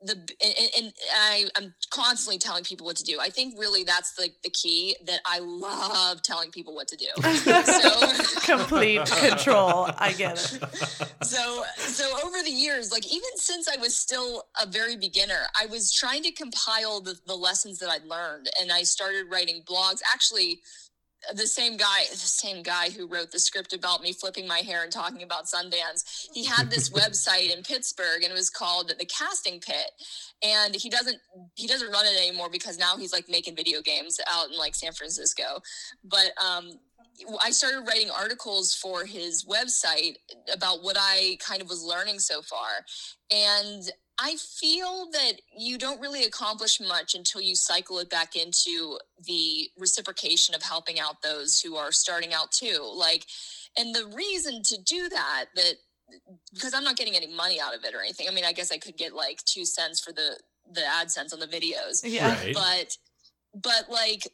the 0.02 0.12
and, 0.12 0.70
and 0.78 0.92
I 1.14 1.44
I'm 1.56 1.74
constantly 1.90 2.38
telling 2.38 2.64
people 2.64 2.86
what 2.86 2.96
to 2.96 3.04
do. 3.04 3.18
I 3.20 3.28
think 3.28 3.58
really 3.58 3.84
that's 3.84 4.18
like 4.18 4.34
the 4.42 4.50
key 4.50 4.96
that 5.06 5.20
I 5.26 5.40
love 5.40 6.22
telling 6.22 6.50
people 6.50 6.74
what 6.74 6.88
to 6.88 6.96
do. 6.96 7.06
so 7.22 8.40
Complete 8.40 9.04
control. 9.06 9.90
I 9.98 10.12
get 10.12 10.38
it. 10.38 11.24
so 11.24 11.64
so 11.76 12.04
over 12.24 12.42
the 12.42 12.50
years 12.50 12.92
like 12.92 13.06
even 13.06 13.30
since 13.36 13.68
i 13.68 13.76
was 13.76 13.94
still 13.94 14.44
a 14.62 14.66
very 14.66 14.96
beginner 14.96 15.42
i 15.60 15.66
was 15.66 15.92
trying 15.92 16.22
to 16.22 16.32
compile 16.32 17.00
the, 17.00 17.14
the 17.26 17.34
lessons 17.34 17.78
that 17.78 17.90
i'd 17.90 18.04
learned 18.04 18.48
and 18.60 18.72
i 18.72 18.82
started 18.82 19.26
writing 19.30 19.62
blogs 19.66 20.00
actually 20.12 20.60
the 21.34 21.46
same 21.46 21.76
guy 21.76 22.04
the 22.10 22.16
same 22.16 22.62
guy 22.62 22.90
who 22.90 23.06
wrote 23.06 23.30
the 23.30 23.38
script 23.38 23.72
about 23.72 24.02
me 24.02 24.12
flipping 24.12 24.46
my 24.46 24.58
hair 24.58 24.82
and 24.82 24.92
talking 24.92 25.22
about 25.22 25.44
sundance 25.44 26.28
he 26.32 26.44
had 26.44 26.70
this 26.70 26.90
website 27.00 27.54
in 27.54 27.62
pittsburgh 27.62 28.22
and 28.22 28.32
it 28.32 28.36
was 28.36 28.50
called 28.50 28.92
the 28.98 29.04
casting 29.04 29.60
pit 29.60 29.90
and 30.42 30.74
he 30.74 30.88
doesn't 30.88 31.18
he 31.54 31.66
doesn't 31.66 31.90
run 31.90 32.06
it 32.06 32.16
anymore 32.16 32.48
because 32.50 32.78
now 32.78 32.96
he's 32.96 33.12
like 33.12 33.28
making 33.28 33.54
video 33.54 33.80
games 33.82 34.18
out 34.30 34.50
in 34.50 34.58
like 34.58 34.74
san 34.74 34.92
francisco 34.92 35.60
but 36.04 36.32
um 36.42 36.70
I 37.42 37.50
started 37.50 37.86
writing 37.86 38.10
articles 38.10 38.74
for 38.74 39.04
his 39.04 39.44
website 39.44 40.16
about 40.52 40.82
what 40.82 40.96
I 40.98 41.36
kind 41.46 41.60
of 41.60 41.68
was 41.68 41.82
learning 41.82 42.18
so 42.18 42.42
far. 42.42 42.68
And 43.30 43.90
I 44.22 44.36
feel 44.36 45.08
that 45.12 45.32
you 45.56 45.78
don't 45.78 46.00
really 46.00 46.24
accomplish 46.24 46.78
much 46.78 47.14
until 47.14 47.40
you 47.40 47.56
cycle 47.56 47.98
it 48.00 48.10
back 48.10 48.36
into 48.36 48.98
the 49.24 49.70
reciprocation 49.78 50.54
of 50.54 50.62
helping 50.62 51.00
out 51.00 51.22
those 51.22 51.60
who 51.60 51.76
are 51.76 51.90
starting 51.90 52.34
out 52.34 52.52
too. 52.52 52.80
Like, 52.94 53.24
and 53.78 53.94
the 53.94 54.12
reason 54.14 54.62
to 54.64 54.76
do 54.82 55.08
that, 55.08 55.46
that 55.56 55.74
because 56.52 56.74
I'm 56.74 56.84
not 56.84 56.96
getting 56.96 57.16
any 57.16 57.28
money 57.34 57.60
out 57.60 57.74
of 57.74 57.84
it 57.84 57.94
or 57.94 58.00
anything. 58.00 58.26
I 58.28 58.34
mean, 58.34 58.44
I 58.44 58.52
guess 58.52 58.70
I 58.70 58.78
could 58.78 58.96
get 58.96 59.14
like 59.14 59.42
two 59.44 59.64
cents 59.64 60.00
for 60.00 60.12
the 60.12 60.38
the 60.72 60.82
AdSense 60.82 61.32
on 61.32 61.40
the 61.40 61.46
videos 61.48 62.00
Yeah. 62.04 62.28
Right. 62.28 62.54
but 62.54 62.96
but 63.54 63.90
like 63.90 64.28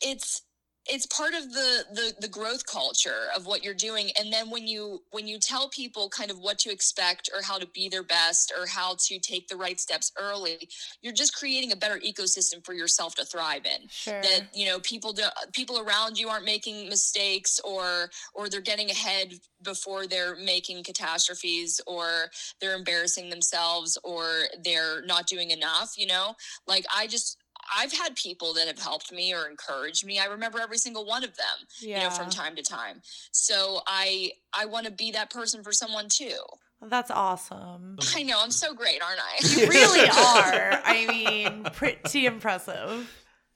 it's 0.00 0.42
it's 0.86 1.06
part 1.06 1.34
of 1.34 1.52
the, 1.52 1.84
the 1.92 2.14
the 2.20 2.28
growth 2.28 2.66
culture 2.66 3.28
of 3.36 3.46
what 3.46 3.64
you're 3.64 3.74
doing. 3.74 4.10
And 4.18 4.32
then 4.32 4.50
when 4.50 4.66
you 4.66 5.02
when 5.10 5.26
you 5.26 5.38
tell 5.38 5.68
people 5.68 6.08
kind 6.08 6.30
of 6.30 6.38
what 6.38 6.58
to 6.60 6.70
expect 6.70 7.30
or 7.34 7.42
how 7.42 7.58
to 7.58 7.66
be 7.66 7.88
their 7.88 8.02
best 8.02 8.52
or 8.58 8.66
how 8.66 8.96
to 9.06 9.18
take 9.18 9.48
the 9.48 9.56
right 9.56 9.80
steps 9.80 10.12
early 10.18 10.68
you're 11.02 11.12
just 11.12 11.36
creating 11.36 11.72
a 11.72 11.76
better 11.76 11.98
ecosystem 11.98 12.64
for 12.64 12.72
yourself 12.72 13.14
to 13.16 13.24
thrive 13.24 13.66
in. 13.66 13.88
Sure. 13.88 14.22
that 14.22 14.48
you 14.54 14.66
know 14.66 14.78
people 14.80 15.12
do, 15.12 15.24
people 15.52 15.78
around 15.78 16.18
you 16.18 16.28
aren't 16.28 16.44
making 16.44 16.88
mistakes 16.88 17.60
or 17.64 18.10
or 18.34 18.48
they're 18.48 18.60
getting 18.60 18.90
ahead 18.90 19.34
before 19.62 20.06
they're 20.06 20.36
making 20.36 20.82
catastrophes 20.82 21.80
or 21.86 22.30
they're 22.60 22.74
embarrassing 22.74 23.30
themselves 23.30 23.98
or 24.04 24.44
they're 24.64 25.02
not 25.06 25.26
doing 25.26 25.50
enough 25.50 25.94
you 25.96 26.06
know? 26.06 26.34
Like 26.66 26.84
i 26.94 27.06
just 27.06 27.38
i've 27.76 27.92
had 27.92 28.14
people 28.16 28.54
that 28.54 28.66
have 28.66 28.78
helped 28.78 29.12
me 29.12 29.34
or 29.34 29.48
encouraged 29.48 30.04
me 30.04 30.18
i 30.18 30.26
remember 30.26 30.60
every 30.60 30.78
single 30.78 31.06
one 31.06 31.24
of 31.24 31.36
them 31.36 31.66
yeah. 31.80 31.98
you 31.98 32.04
know 32.04 32.10
from 32.10 32.30
time 32.30 32.56
to 32.56 32.62
time 32.62 33.00
so 33.32 33.80
i 33.86 34.30
i 34.52 34.64
want 34.64 34.86
to 34.86 34.92
be 34.92 35.10
that 35.10 35.30
person 35.30 35.62
for 35.62 35.72
someone 35.72 36.06
too 36.08 36.36
That's 36.82 37.10
awesome. 37.10 37.96
i 38.14 38.22
know 38.22 38.40
i'm 38.42 38.50
so 38.50 38.74
great 38.74 39.00
aren't 39.02 39.20
i 39.20 39.46
You 39.56 39.68
really 39.68 40.00
are. 40.08 40.80
I 40.84 41.06
mean, 41.08 41.64
pretty 41.72 42.26
impressive. 42.26 43.10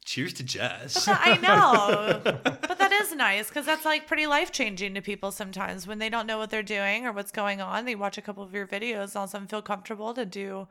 Cheers 0.04 0.32
to 0.34 0.42
Jess. 0.42 1.06
I 1.06 1.36
know. 1.36 2.20
but 2.42 2.78
that 2.78 2.92
is 2.92 3.14
nice 3.14 3.48
because 3.48 3.66
that's 3.66 3.84
like 3.84 4.06
pretty 4.06 4.26
life 4.26 4.50
changing 4.50 4.94
to 4.94 5.02
people 5.02 5.30
sometimes 5.32 5.86
when 5.86 5.98
they 5.98 6.08
don't 6.08 6.26
know 6.26 6.38
what 6.38 6.48
they're 6.48 6.62
doing 6.62 7.04
or 7.06 7.12
what's 7.12 7.30
going 7.30 7.60
on. 7.60 7.84
They 7.84 7.94
watch 7.94 8.16
a 8.16 8.22
couple 8.22 8.42
of 8.42 8.54
your 8.54 8.66
videos, 8.66 9.08
and 9.08 9.16
all 9.16 9.24
of 9.24 9.28
a 9.28 9.32
sudden 9.32 9.48
feel 9.48 9.60
comfortable 9.60 10.14
to 10.14 10.24
do, 10.24 10.66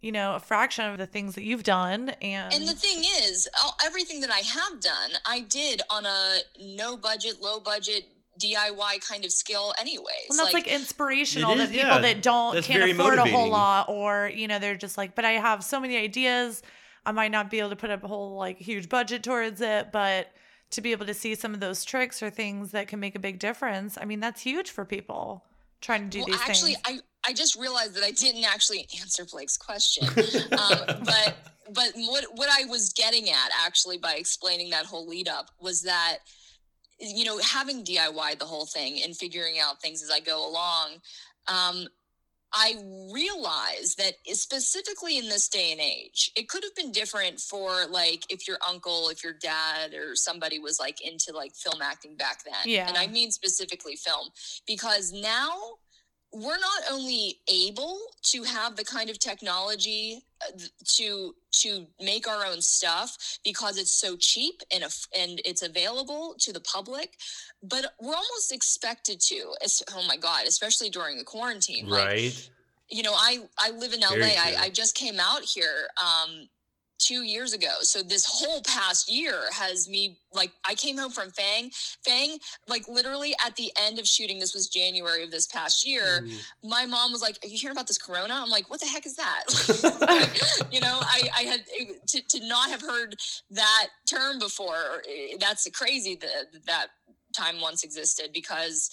you 0.00 0.12
know, 0.12 0.34
a 0.34 0.40
fraction 0.40 0.84
of 0.84 0.98
the 0.98 1.06
things 1.06 1.34
that 1.34 1.42
you've 1.42 1.62
done. 1.62 2.10
And, 2.22 2.52
And 2.52 2.68
the 2.68 2.74
thing 2.74 3.04
is, 3.22 3.48
everything 3.84 4.20
that 4.20 4.30
I 4.30 4.40
have 4.40 4.80
done, 4.80 5.10
I 5.26 5.40
did 5.40 5.82
on 5.90 6.06
a 6.06 6.38
no 6.60 6.96
budget, 6.96 7.40
low 7.40 7.60
budget 7.60 8.04
DIY 8.40 9.06
kind 9.06 9.24
of 9.24 9.32
skill, 9.32 9.74
anyways. 9.80 10.26
Well, 10.28 10.38
that's 10.38 10.54
like, 10.54 10.66
inspirational 10.66 11.52
It 11.52 11.66
to 11.66 11.72
people 11.72 11.88
yeah. 11.88 11.98
that 11.98 12.22
don't 12.22 12.54
That's 12.54 12.66
can't 12.66 12.80
very 12.80 12.92
afford 12.92 13.18
a 13.18 13.24
whole 13.26 13.48
lot, 13.48 13.88
or 13.88 14.30
you 14.34 14.46
know, 14.48 14.58
they're 14.58 14.76
just 14.76 14.98
like, 14.98 15.14
but 15.14 15.24
I 15.24 15.32
have 15.32 15.64
so 15.64 15.80
many 15.80 15.96
ideas. 15.96 16.62
I 17.04 17.12
might 17.12 17.30
not 17.30 17.50
be 17.50 17.60
able 17.60 17.70
to 17.70 17.76
put 17.76 17.90
up 17.90 18.02
a 18.04 18.08
whole 18.08 18.36
like 18.36 18.58
huge 18.58 18.88
budget 18.88 19.22
towards 19.22 19.60
it, 19.60 19.92
but 19.92 20.32
to 20.70 20.80
be 20.80 20.92
able 20.92 21.06
to 21.06 21.14
see 21.14 21.34
some 21.34 21.54
of 21.54 21.60
those 21.60 21.84
tricks 21.84 22.22
or 22.22 22.30
things 22.30 22.72
that 22.72 22.88
can 22.88 23.00
make 23.00 23.14
a 23.14 23.20
big 23.20 23.38
difference, 23.38 23.96
I 24.00 24.04
mean, 24.04 24.20
that's 24.20 24.42
huge 24.42 24.70
for 24.70 24.84
people 24.84 25.44
trying 25.80 26.02
to 26.02 26.08
do 26.08 26.18
well, 26.18 26.26
these 26.26 26.40
actually, 26.40 26.74
things. 26.74 26.82
I 26.84 27.00
I 27.26 27.32
just 27.32 27.56
realized 27.56 27.94
that 27.94 28.04
I 28.04 28.12
didn't 28.12 28.44
actually 28.44 28.86
answer 29.00 29.24
Blake's 29.24 29.56
question. 29.56 30.06
um, 30.52 31.02
but 31.04 31.36
but 31.72 31.92
what 31.94 32.24
what 32.34 32.48
I 32.50 32.64
was 32.66 32.92
getting 32.92 33.28
at 33.28 33.50
actually 33.64 33.98
by 33.98 34.14
explaining 34.14 34.70
that 34.70 34.86
whole 34.86 35.06
lead 35.06 35.28
up 35.28 35.50
was 35.60 35.82
that 35.82 36.18
you 36.98 37.24
know 37.24 37.38
having 37.38 37.84
DIY 37.84 38.38
the 38.38 38.44
whole 38.44 38.66
thing 38.66 39.02
and 39.02 39.16
figuring 39.16 39.56
out 39.60 39.80
things 39.80 40.02
as 40.02 40.10
I 40.10 40.20
go 40.20 40.48
along. 40.48 40.98
Um, 41.48 41.88
I 42.52 42.76
realized 43.12 43.98
that 43.98 44.14
specifically 44.32 45.18
in 45.18 45.28
this 45.28 45.48
day 45.48 45.72
and 45.72 45.80
age, 45.80 46.30
it 46.36 46.48
could 46.48 46.62
have 46.62 46.74
been 46.74 46.92
different 46.92 47.40
for 47.40 47.86
like 47.90 48.24
if 48.30 48.46
your 48.46 48.56
uncle, 48.66 49.08
if 49.08 49.22
your 49.22 49.34
dad, 49.34 49.94
or 49.94 50.14
somebody 50.14 50.58
was 50.58 50.78
like 50.78 51.04
into 51.04 51.32
like 51.34 51.54
film 51.54 51.82
acting 51.82 52.16
back 52.16 52.44
then. 52.44 52.54
Yeah. 52.64 52.88
And 52.88 52.96
I 52.96 53.08
mean 53.08 53.30
specifically 53.30 53.96
film, 53.96 54.28
because 54.66 55.12
now 55.12 55.50
we're 56.36 56.58
not 56.58 56.82
only 56.90 57.38
able 57.48 57.98
to 58.22 58.42
have 58.42 58.76
the 58.76 58.84
kind 58.84 59.08
of 59.08 59.18
technology 59.18 60.22
uh, 60.46 60.58
to 60.84 61.34
to 61.50 61.86
make 62.00 62.28
our 62.28 62.44
own 62.44 62.60
stuff 62.60 63.38
because 63.42 63.78
it's 63.78 63.92
so 63.92 64.16
cheap 64.16 64.60
and 64.72 64.84
and 65.18 65.40
it's 65.44 65.62
available 65.62 66.34
to 66.38 66.52
the 66.52 66.60
public 66.60 67.14
but 67.62 67.94
we're 68.00 68.14
almost 68.14 68.52
expected 68.52 69.18
to 69.20 69.54
oh 69.94 70.04
my 70.06 70.16
god 70.16 70.46
especially 70.46 70.90
during 70.90 71.16
the 71.16 71.24
quarantine 71.24 71.88
like, 71.88 72.04
right? 72.04 72.50
you 72.90 73.02
know 73.02 73.14
i 73.14 73.38
i 73.58 73.70
live 73.70 73.94
in 73.94 74.00
la 74.00 74.08
I. 74.10 74.56
I 74.60 74.70
just 74.70 74.94
came 74.94 75.18
out 75.18 75.42
here 75.42 75.88
um 76.02 76.48
two 76.98 77.22
years 77.22 77.52
ago. 77.52 77.68
So 77.80 78.02
this 78.02 78.26
whole 78.26 78.62
past 78.62 79.10
year 79.10 79.34
has 79.52 79.88
me 79.88 80.18
like 80.32 80.52
i 80.66 80.74
came 80.74 80.98
home 80.98 81.10
from 81.10 81.30
fang. 81.30 81.70
Fang 82.04 82.38
like 82.68 82.86
literally 82.88 83.34
at 83.44 83.56
the 83.56 83.70
end 83.80 83.98
of 83.98 84.06
shooting 84.06 84.38
this 84.38 84.54
was 84.54 84.68
january 84.68 85.24
of 85.24 85.30
this 85.30 85.46
past 85.46 85.86
year 85.86 86.26
my 86.62 86.84
mom 86.84 87.12
was 87.12 87.22
like 87.22 87.38
are 87.42 87.48
you 87.48 87.58
hearing 87.58 87.76
about 87.76 87.86
this 87.86 87.98
corona? 87.98 88.34
I'm 88.34 88.50
like 88.50 88.68
what 88.70 88.80
the 88.80 88.86
heck 88.86 89.06
is 89.06 89.16
that? 89.16 89.44
You 90.72 90.80
know 90.80 90.98
i 91.00 91.28
i 91.38 91.42
had 91.42 91.60
to, 92.08 92.20
to 92.20 92.48
not 92.48 92.70
have 92.70 92.82
heard 92.82 93.16
that 93.50 93.88
term 94.06 94.38
before 94.38 95.02
eh, 95.08 95.36
that's 95.38 95.68
crazy 95.70 96.16
that 96.16 96.64
that 96.66 96.88
time 97.34 97.60
once 97.60 97.84
existed 97.84 98.30
because 98.32 98.90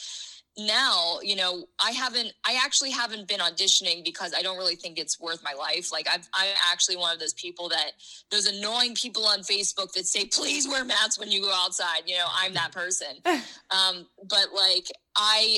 now 0.58 1.18
you 1.24 1.36
know 1.36 1.66
i 1.84 1.90
haven't 1.92 2.32
i 2.48 2.60
actually 2.64 2.92
haven't 2.92 3.28
been 3.28 3.40
auditioning 3.40 4.04
because 4.06 4.34
i 4.38 4.42
don't 4.44 4.56
really 4.58 4.76
think 4.76 5.00
it's 5.00 5.20
worth 5.20 5.44
my 5.44 5.54
life. 5.54 5.92
Like 5.92 6.08
i've 6.08 6.30
i'm 6.34 6.50
actually 6.72 6.96
one 6.96 7.12
of 7.12 7.20
those 7.20 7.34
people 7.34 7.70
that 7.70 7.92
those 8.30 8.46
annoying 8.46 8.94
people 8.94 9.26
on 9.26 9.40
facebook 9.40 9.94
that 9.94 10.06
say 10.06 10.26
please 10.26 10.68
wear 10.68 10.86
masks 10.86 11.18
when 11.18 11.32
you 11.32 11.42
go 11.42 11.52
outside. 11.52 12.04
You 12.06 12.18
know 12.18 12.28
i'm 12.36 12.54
that 12.54 12.72
person. 12.72 13.08
Um 13.26 14.06
but 14.30 14.48
like 14.56 14.88
i 15.18 15.58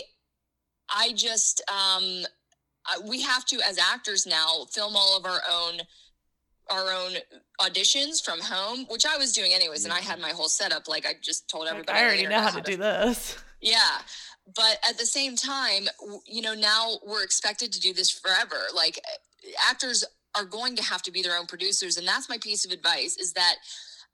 i 0.89 1.11
just 1.13 1.61
um 1.69 2.23
I, 2.87 2.99
we 3.05 3.21
have 3.23 3.43
to 3.45 3.57
as 3.67 3.77
actors 3.77 4.25
now 4.25 4.65
film 4.71 4.95
all 4.95 5.17
of 5.17 5.25
our 5.25 5.41
own 5.51 5.81
our 6.69 6.91
own 6.93 7.13
auditions 7.61 8.23
from 8.23 8.39
home 8.41 8.85
which 8.89 9.05
i 9.05 9.17
was 9.17 9.33
doing 9.33 9.51
anyways 9.53 9.83
and 9.83 9.93
i 9.93 9.99
had 9.99 10.19
my 10.19 10.29
whole 10.29 10.47
setup 10.47 10.87
like 10.87 11.05
i 11.05 11.13
just 11.21 11.49
told 11.49 11.65
Like, 11.65 11.73
everybody 11.73 11.99
I 11.99 12.03
already 12.03 12.23
know 12.23 12.29
internet 12.29 12.53
how 12.53 12.59
to 12.59 12.71
do 12.71 12.77
this. 12.77 13.37
yeah. 13.61 13.97
But 14.53 14.77
at 14.87 14.97
the 14.97 15.05
same 15.05 15.35
time, 15.35 15.87
you 16.25 16.41
know, 16.41 16.53
now 16.53 16.97
we're 17.05 17.23
expected 17.23 17.73
to 17.73 17.79
do 17.79 17.93
this 17.93 18.11
forever. 18.11 18.67
Like 18.75 18.99
uh, 19.03 19.49
actors 19.69 20.03
are 20.35 20.45
going 20.45 20.75
to 20.75 20.83
have 20.83 21.01
to 21.03 21.11
be 21.11 21.21
their 21.21 21.37
own 21.37 21.47
producers. 21.47 21.97
And 21.97 22.07
that's 22.07 22.29
my 22.29 22.37
piece 22.37 22.65
of 22.65 22.71
advice 22.71 23.17
is 23.17 23.33
that 23.33 23.55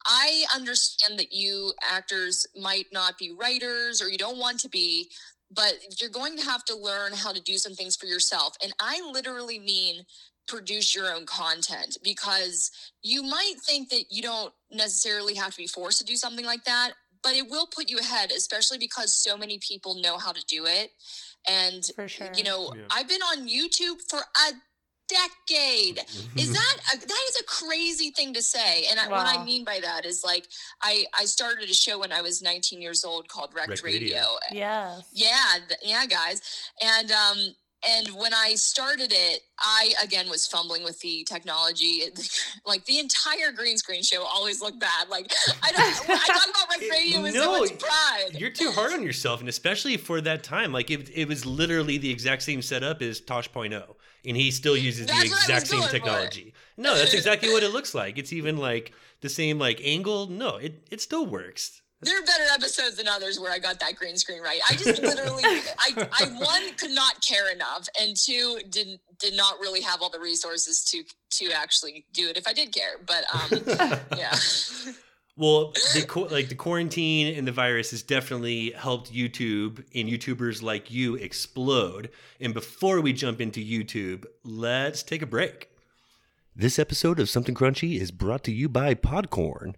I 0.05 0.45
understand 0.55 1.19
that 1.19 1.33
you 1.33 1.73
actors 1.89 2.47
might 2.59 2.87
not 2.91 3.17
be 3.17 3.31
writers 3.31 4.01
or 4.01 4.09
you 4.09 4.17
don't 4.17 4.37
want 4.37 4.59
to 4.61 4.69
be, 4.69 5.09
but 5.53 5.73
you're 5.99 6.09
going 6.09 6.37
to 6.37 6.43
have 6.43 6.63
to 6.65 6.75
learn 6.75 7.13
how 7.13 7.33
to 7.33 7.41
do 7.41 7.57
some 7.57 7.73
things 7.73 7.95
for 7.95 8.05
yourself. 8.05 8.55
And 8.63 8.73
I 8.79 9.01
literally 9.11 9.59
mean 9.59 10.05
produce 10.47 10.95
your 10.95 11.13
own 11.13 11.25
content 11.25 11.97
because 12.03 12.71
you 13.03 13.23
might 13.23 13.55
think 13.65 13.89
that 13.89 14.05
you 14.09 14.21
don't 14.21 14.53
necessarily 14.71 15.35
have 15.35 15.51
to 15.51 15.57
be 15.57 15.67
forced 15.67 15.99
to 15.99 16.05
do 16.05 16.15
something 16.15 16.45
like 16.45 16.63
that, 16.65 16.91
but 17.23 17.33
it 17.33 17.49
will 17.49 17.67
put 17.67 17.89
you 17.89 17.97
ahead, 17.99 18.31
especially 18.31 18.77
because 18.77 19.13
so 19.15 19.37
many 19.37 19.59
people 19.59 19.95
know 20.01 20.17
how 20.17 20.31
to 20.31 20.43
do 20.45 20.65
it. 20.65 20.91
And, 21.47 21.83
For 21.95 22.07
sure. 22.07 22.29
you 22.35 22.43
know, 22.43 22.73
Yeah. 22.75 22.83
I've 22.91 23.07
been 23.07 23.21
on 23.21 23.47
YouTube 23.47 24.01
for 24.09 24.19
a 24.19 24.53
decade. 25.07 25.99
Is 26.37 26.51
that 26.53 26.77
a, 26.93 26.97
that 26.97 27.19
is 27.29 27.39
a 27.39 27.43
crazy 27.43 28.11
thing 28.11 28.33
to 28.33 28.41
say? 28.41 28.85
And 28.89 28.99
I, 28.99 29.07
what 29.09 29.25
I 29.27 29.43
mean 29.43 29.63
by 29.65 29.79
that 29.81 30.05
is 30.05 30.23
like 30.23 30.47
I 30.81 31.05
I 31.13 31.25
started 31.25 31.69
a 31.69 31.73
show 31.73 31.99
when 31.99 32.11
I 32.11 32.21
was 32.21 32.41
19 32.41 32.81
years 32.81 33.03
old 33.03 33.27
called 33.27 33.53
Rec 33.53 33.67
Rec 33.67 33.83
Radio. 33.83 33.99
Radio. 34.17 34.25
Yes. 34.51 35.01
Yeah, 35.11 35.57
th- 35.67 35.79
yeah, 35.83 36.05
guys. 36.05 36.41
And 36.81 37.11
um 37.11 37.55
and 37.87 38.09
when 38.09 38.33
I 38.33 38.55
started 38.55 39.11
it, 39.11 39.41
I 39.59 39.93
again 40.03 40.29
was 40.29 40.47
fumbling 40.47 40.83
with 40.83 40.99
the 40.99 41.25
technology. 41.27 42.03
Like 42.63 42.85
the 42.85 42.99
entire 42.99 43.51
green 43.51 43.77
screen 43.77 44.03
show 44.03 44.23
always 44.23 44.61
looked 44.61 44.79
bad. 44.79 45.09
Like 45.09 45.31
I 45.63 45.71
don't 45.71 46.09
I 46.09 46.27
talk 46.27 46.49
about 46.49 46.67
my 46.69 46.87
Radio 46.89 47.21
with 47.21 47.33
No, 47.33 47.41
so 47.41 47.59
much 47.59 47.79
pride. 47.79 48.39
You're 48.39 48.51
too 48.51 48.71
hard 48.71 48.93
on 48.93 49.03
yourself, 49.03 49.39
and 49.39 49.49
especially 49.49 49.97
for 49.97 50.21
that 50.21 50.43
time. 50.43 50.71
Like 50.71 50.91
it, 50.91 51.09
it 51.13 51.27
was 51.27 51.45
literally 51.45 51.97
the 51.97 52.09
exact 52.09 52.43
same 52.43 52.61
setup 52.61 53.01
as 53.01 53.19
Tosh.0, 53.19 53.95
and 54.25 54.37
he 54.37 54.51
still 54.51 54.77
uses 54.77 55.07
That's 55.07 55.19
the 55.21 55.25
exact 55.25 55.67
same 55.67 55.83
technology. 55.83 56.53
No, 56.77 56.95
that's 56.95 57.13
exactly 57.13 57.51
what 57.51 57.63
it 57.63 57.71
looks 57.71 57.95
like. 57.95 58.17
It's 58.17 58.31
even 58.31 58.57
like 58.57 58.93
the 59.21 59.29
same 59.29 59.57
like 59.57 59.81
angle. 59.83 60.27
No, 60.27 60.57
it 60.57 60.87
it 60.91 61.01
still 61.01 61.25
works. 61.25 61.80
There 62.03 62.17
are 62.17 62.25
better 62.25 62.45
episodes 62.53 62.97
than 62.97 63.07
others 63.07 63.39
where 63.39 63.51
I 63.51 63.59
got 63.59 63.79
that 63.79 63.95
green 63.95 64.17
screen 64.17 64.41
right. 64.41 64.59
I 64.67 64.73
just 64.73 65.01
literally, 65.03 65.43
I, 65.43 66.07
I 66.11 66.25
one 66.39 66.75
could 66.75 66.91
not 66.91 67.21
care 67.21 67.51
enough, 67.51 67.87
and 67.99 68.17
two 68.17 68.59
didn't 68.69 69.01
did 69.19 69.35
not 69.35 69.59
really 69.59 69.81
have 69.81 70.01
all 70.01 70.09
the 70.09 70.19
resources 70.19 70.83
to 70.85 71.03
to 71.31 71.51
actually 71.51 72.05
do 72.11 72.27
it 72.27 72.37
if 72.37 72.47
I 72.47 72.53
did 72.53 72.73
care. 72.73 72.95
But 73.05 73.25
um, 73.33 73.99
yeah, 74.17 74.35
Well, 75.37 75.71
the 75.93 76.27
like 76.29 76.49
the 76.49 76.55
quarantine 76.55 77.35
and 77.37 77.47
the 77.47 77.51
virus 77.51 77.91
has 77.91 78.03
definitely 78.03 78.71
helped 78.71 79.13
YouTube 79.13 79.83
and 79.95 80.09
YouTubers 80.09 80.61
like 80.61 80.91
you 80.91 81.15
explode. 81.15 82.09
And 82.39 82.53
before 82.53 82.99
we 82.99 83.13
jump 83.13 83.39
into 83.39 83.59
YouTube, 83.59 84.25
let's 84.43 85.03
take 85.03 85.21
a 85.21 85.25
break. 85.25 85.69
This 86.55 86.77
episode 86.77 87.19
of 87.19 87.29
Something 87.29 87.55
Crunchy 87.55 87.99
is 87.99 88.11
brought 88.11 88.43
to 88.43 88.51
you 88.51 88.67
by 88.67 88.93
Podcorn. 88.93 89.75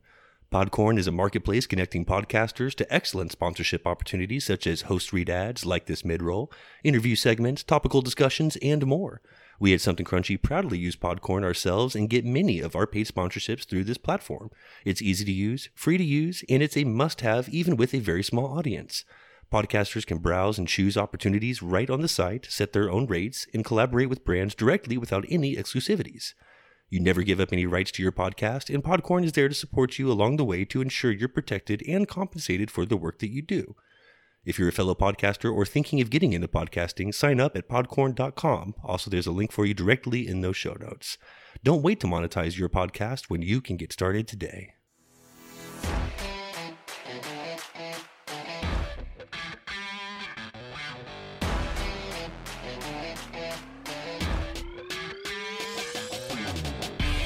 Podcorn 0.54 0.99
is 0.99 1.08
a 1.08 1.12
marketplace 1.12 1.66
connecting 1.66 2.06
podcasters 2.06 2.76
to 2.76 2.93
excellent 2.93 3.32
sponsorship 3.32 3.88
opportunities 3.88 4.45
such 4.45 4.68
as 4.68 4.84
host 4.84 5.12
read 5.12 5.28
ads 5.28 5.66
like 5.66 5.88
this 5.88 6.06
mid 6.06 6.22
roll, 6.22 6.51
interview 6.84 7.16
segments, 7.16 7.64
topical 7.64 8.04
discussions, 8.04 8.56
and 8.58 8.86
more. 8.86 9.20
We 9.60 9.74
at 9.74 9.82
Something 9.82 10.06
Crunchy 10.06 10.39
proudly 10.39 10.78
use 10.78 10.95
Podcorn 10.95 11.43
ourselves 11.43 11.95
and 11.95 12.08
get 12.08 12.24
many 12.24 12.60
of 12.60 12.76
our 12.76 12.86
paid 12.86 13.08
sponsorships 13.08 13.66
through 13.66 13.86
this 13.86 13.97
platform. 13.97 14.51
It's 14.86 15.01
easy 15.01 15.26
to 15.26 15.32
use, 15.32 15.70
free 15.74 15.97
to 15.97 16.04
use, 16.04 16.43
and 16.47 16.62
it's 16.62 16.78
a 16.78 16.84
must 16.84 17.22
have 17.22 17.49
even 17.49 17.76
with 17.76 17.95
a 17.95 17.99
very 17.99 18.22
small 18.22 18.56
audience. 18.56 19.06
Podcasters 19.51 20.06
can 20.06 20.20
browse 20.20 20.60
and 20.60 20.68
choose 20.68 20.95
opportunities 20.95 21.64
right 21.64 21.89
on 21.89 22.01
the 22.01 22.08
site, 22.08 22.45
set 22.47 22.74
their 22.74 22.91
own 22.91 23.08
rates, 23.08 23.47
and 23.56 23.66
collaborate 23.66 24.08
with 24.08 24.24
brands 24.24 24.54
directly 24.54 24.99
without 24.99 25.26
any 25.30 25.56
exclusivities. 25.56 26.36
You 26.93 26.99
never 26.99 27.23
give 27.23 27.39
up 27.39 27.51
any 27.51 27.65
rights 27.65 27.89
to 27.93 28.03
your 28.03 28.11
podcast, 28.11 28.71
and 28.71 28.83
Podcorn 28.83 29.25
is 29.25 29.31
there 29.31 29.49
to 29.49 29.55
support 29.55 29.97
you 29.97 30.11
along 30.11 30.37
the 30.37 30.45
way 30.45 30.63
to 30.65 30.79
ensure 30.79 31.09
you're 31.11 31.27
protected 31.27 31.81
and 31.87 32.07
compensated 32.07 32.69
for 32.69 32.85
the 32.85 32.95
work 32.95 33.17
that 33.17 33.31
you 33.31 33.41
do. 33.41 33.75
If 34.45 34.59
you're 34.59 34.69
a 34.69 34.71
fellow 34.71 34.93
podcaster 34.93 35.51
or 35.51 35.65
thinking 35.65 36.01
of 36.01 36.11
getting 36.11 36.33
into 36.33 36.47
podcasting, 36.47 37.11
sign 37.11 37.39
up 37.39 37.57
at 37.57 37.67
podcorn.com. 37.67 38.75
Also, 38.83 39.09
there's 39.09 39.25
a 39.25 39.31
link 39.31 39.51
for 39.51 39.65
you 39.65 39.73
directly 39.73 40.27
in 40.27 40.41
those 40.41 40.55
show 40.55 40.75
notes. 40.79 41.17
Don't 41.63 41.81
wait 41.81 41.99
to 42.01 42.05
monetize 42.05 42.59
your 42.59 42.69
podcast 42.69 43.23
when 43.27 43.41
you 43.41 43.59
can 43.59 43.75
get 43.75 43.91
started 43.91 44.27
today. 44.27 44.75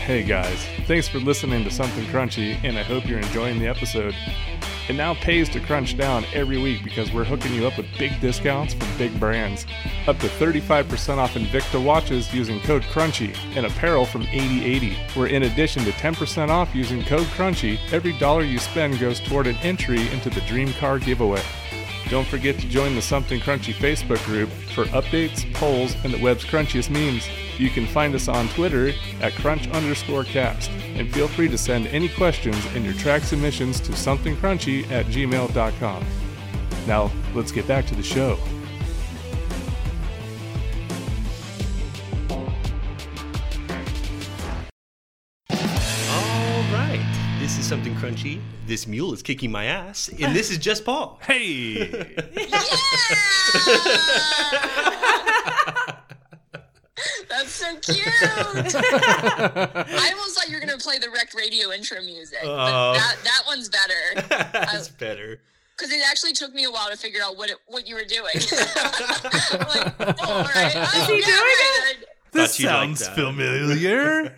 Hey 0.08 0.24
guys, 0.24 0.66
thanks 0.86 1.10
for 1.10 1.20
listening 1.20 1.66
to 1.66 1.70
Something 1.70 2.05
Crunchy, 2.05 2.58
and 2.64 2.78
I 2.78 2.84
hope 2.84 3.05
you're 3.05 3.20
enjoying 3.20 3.60
the 3.60 3.68
episode. 3.68 4.16
It 4.88 4.93
now 4.93 5.16
pays 5.16 5.49
to 5.49 5.60
crunch 5.60 5.97
down 5.97 6.24
every 6.34 6.58
week 6.58 6.82
because 6.82 7.12
we're 7.12 7.26
hooking 7.26 7.53
you 7.53 7.68
up 7.68 7.76
with 7.76 7.88
big 7.99 8.18
discounts 8.22 8.74
from 8.74 8.88
big 8.97 9.20
brands. 9.20 9.66
Up 10.08 10.18
to 10.20 10.28
35% 10.28 11.18
off 11.18 11.34
Invicta 11.34 11.84
watches 11.84 12.34
using 12.34 12.62
code 12.62 12.84
CRUNCHY 12.84 13.34
and 13.58 13.66
apparel 13.66 14.05
from 14.05 14.22
8080, 14.22 14.95
where 15.16 15.28
in 15.28 15.43
addition 15.43 15.84
to 15.84 15.91
10% 15.91 16.47
off 16.47 16.74
using 16.74 17.03
code 17.03 17.28
CRUNCHY, 17.36 17.78
every 17.91 18.18
dollar 18.18 18.43
you 18.43 18.60
spend 18.60 19.01
goes 19.01 19.20
toward 19.20 19.45
an 19.45 19.58
entry 19.58 20.10
into 20.14 20.30
the 20.30 20.39
Dream 20.47 20.72
Car 20.76 20.99
giveaway. 20.99 21.43
Don't 22.10 22.28
forget 22.28 22.58
to 22.60 22.70
join 22.70 22.95
the 22.95 23.01
Something 23.01 23.41
Crunchy 23.41 23.74
Facebook 23.74 24.24
group 24.26 24.49
for 24.74 24.86
updates, 24.86 25.51
polls, 25.55 25.95
and 26.03 26.14
the 26.14 26.22
web's 26.22 26.45
crunchiest 26.45 26.89
memes. 26.89 27.28
You 27.60 27.70
can 27.70 27.86
find 27.86 28.16
us 28.16 28.28
on 28.28 28.47
Twitter 28.49 28.93
at 29.20 29.34
crunch 29.34 29.68
underscore 29.70 30.24
cast, 30.24 30.70
and 30.72 31.12
feel 31.14 31.28
free 31.28 31.49
to 31.49 31.58
send 31.58 31.88
any 31.88 32.08
questions 32.08 32.66
and 32.76 32.86
your 32.86 32.93
track 32.93 33.24
submissions 33.24 33.82
to 33.82 33.91
somethingcrunchy 33.91 34.89
at 34.89 35.05
gmail.com. 35.08 36.05
Now, 36.88 37.12
let's 37.34 37.51
get 37.51 37.68
back 37.68 37.86
to 37.88 37.95
the 37.95 38.03
show. 38.03 38.38
Crunchy. 48.02 48.39
This 48.66 48.88
mule 48.88 49.14
is 49.14 49.22
kicking 49.22 49.52
my 49.52 49.66
ass, 49.66 50.10
and 50.20 50.36
this 50.36 50.50
is 50.52 50.58
just 50.58 50.84
Paul. 50.86 51.20
Hey! 51.28 52.16
That's 57.30 57.52
so 57.52 57.76
cute. 57.78 58.08
I 58.08 60.10
almost 60.14 60.36
thought 60.36 60.48
you 60.50 60.56
were 60.56 60.60
gonna 60.66 60.78
play 60.80 60.98
the 60.98 61.10
rec 61.12 61.34
radio 61.36 61.72
intro 61.72 62.02
music, 62.02 62.39
Oh. 62.43 62.48
but 62.48 62.93
that 62.93 63.18
that 63.24 63.43
one's 63.45 63.70
better 63.70 64.28
That's 64.54 64.89
uh, 64.89 64.93
better. 64.98 65.39
because 65.78 65.91
it 65.93 66.02
actually 66.10 66.34
took 66.34 66.54
me 66.56 66.64
a 66.64 66.72
while 66.72 66.89
to 66.89 66.98
figure 66.98 67.22
out 67.24 67.38
what 67.38 67.52
it, 67.52 67.58
what 67.68 67.88
you 67.88 67.93
were 67.95 68.04
doing. 68.06 68.24
like, 68.34 69.93
oh, 70.00 70.16
all 70.22 70.43
right. 70.43 70.74
Oh, 70.76 71.06
he 71.08 71.22
doing 71.22 71.22
it? 71.22 71.98
this 72.32 72.58
Thought 72.58 72.60
you'd 72.60 72.68
like 72.70 72.76
sounds 72.76 73.00
that. 73.06 73.16
familiar. 73.16 74.36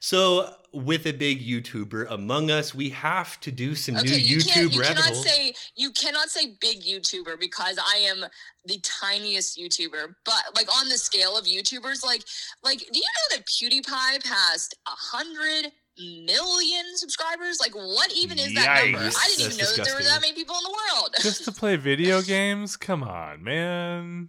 So, 0.00 0.52
with 0.84 1.06
a 1.06 1.12
big 1.12 1.40
YouTuber 1.46 2.06
among 2.10 2.50
us, 2.50 2.74
we 2.74 2.90
have 2.90 3.40
to 3.40 3.50
do 3.50 3.74
some 3.74 3.96
Okay, 3.96 4.10
new 4.10 4.16
you 4.16 4.40
can't. 4.40 4.70
YouTube 4.70 4.74
You 4.74 4.80
rabbit 4.82 4.96
cannot 4.98 5.16
say 5.16 5.54
you 5.76 5.90
cannot 5.92 6.28
say 6.28 6.56
big 6.60 6.82
YouTuber 6.82 7.40
because 7.40 7.78
I 7.78 7.98
am 7.98 8.24
the 8.66 8.78
tiniest 8.82 9.58
YouTuber. 9.58 10.14
But 10.24 10.44
like 10.54 10.68
on 10.80 10.88
the 10.88 10.98
scale 10.98 11.36
of 11.36 11.44
YouTubers, 11.46 12.04
like 12.04 12.22
like, 12.62 12.78
do 12.78 12.98
you 12.98 13.02
know 13.02 13.36
that 13.36 13.46
PewDiePie 13.46 14.24
passed 14.24 14.74
a 14.86 14.90
hundred 14.90 15.72
million 15.98 16.84
subscribers? 16.96 17.58
Like, 17.60 17.74
what 17.74 18.12
even 18.14 18.38
is 18.38 18.52
that 18.54 18.84
number? 18.84 18.98
I 18.98 19.28
didn't 19.28 19.46
even 19.46 19.56
That's 19.56 19.58
know 19.58 19.76
that 19.76 19.84
there 19.86 19.94
were 19.94 20.02
that 20.02 20.20
many 20.20 20.34
people 20.34 20.56
in 20.56 20.62
the 20.64 20.76
world. 20.94 21.14
Just 21.22 21.44
to 21.46 21.52
play 21.52 21.76
video 21.76 22.20
games? 22.22 22.76
Come 22.76 23.02
on, 23.02 23.42
man. 23.42 24.28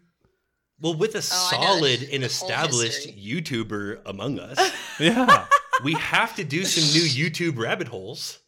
well, 0.80 0.94
with 0.96 1.16
a 1.16 1.18
Oh, 1.18 1.22
solid 1.22 2.08
and 2.12 2.24
established. 2.24 3.08
YouTuber 3.18 4.02
among 4.06 4.40
us, 4.40 4.72
Yeah. 5.00 5.46
We 5.84 5.94
have 5.94 6.36
to 6.36 6.44
do 6.44 6.64
some 6.66 6.84
new 7.00 7.08
YouTube 7.08 7.58
rabbit 7.58 7.88
holes. 7.88 8.40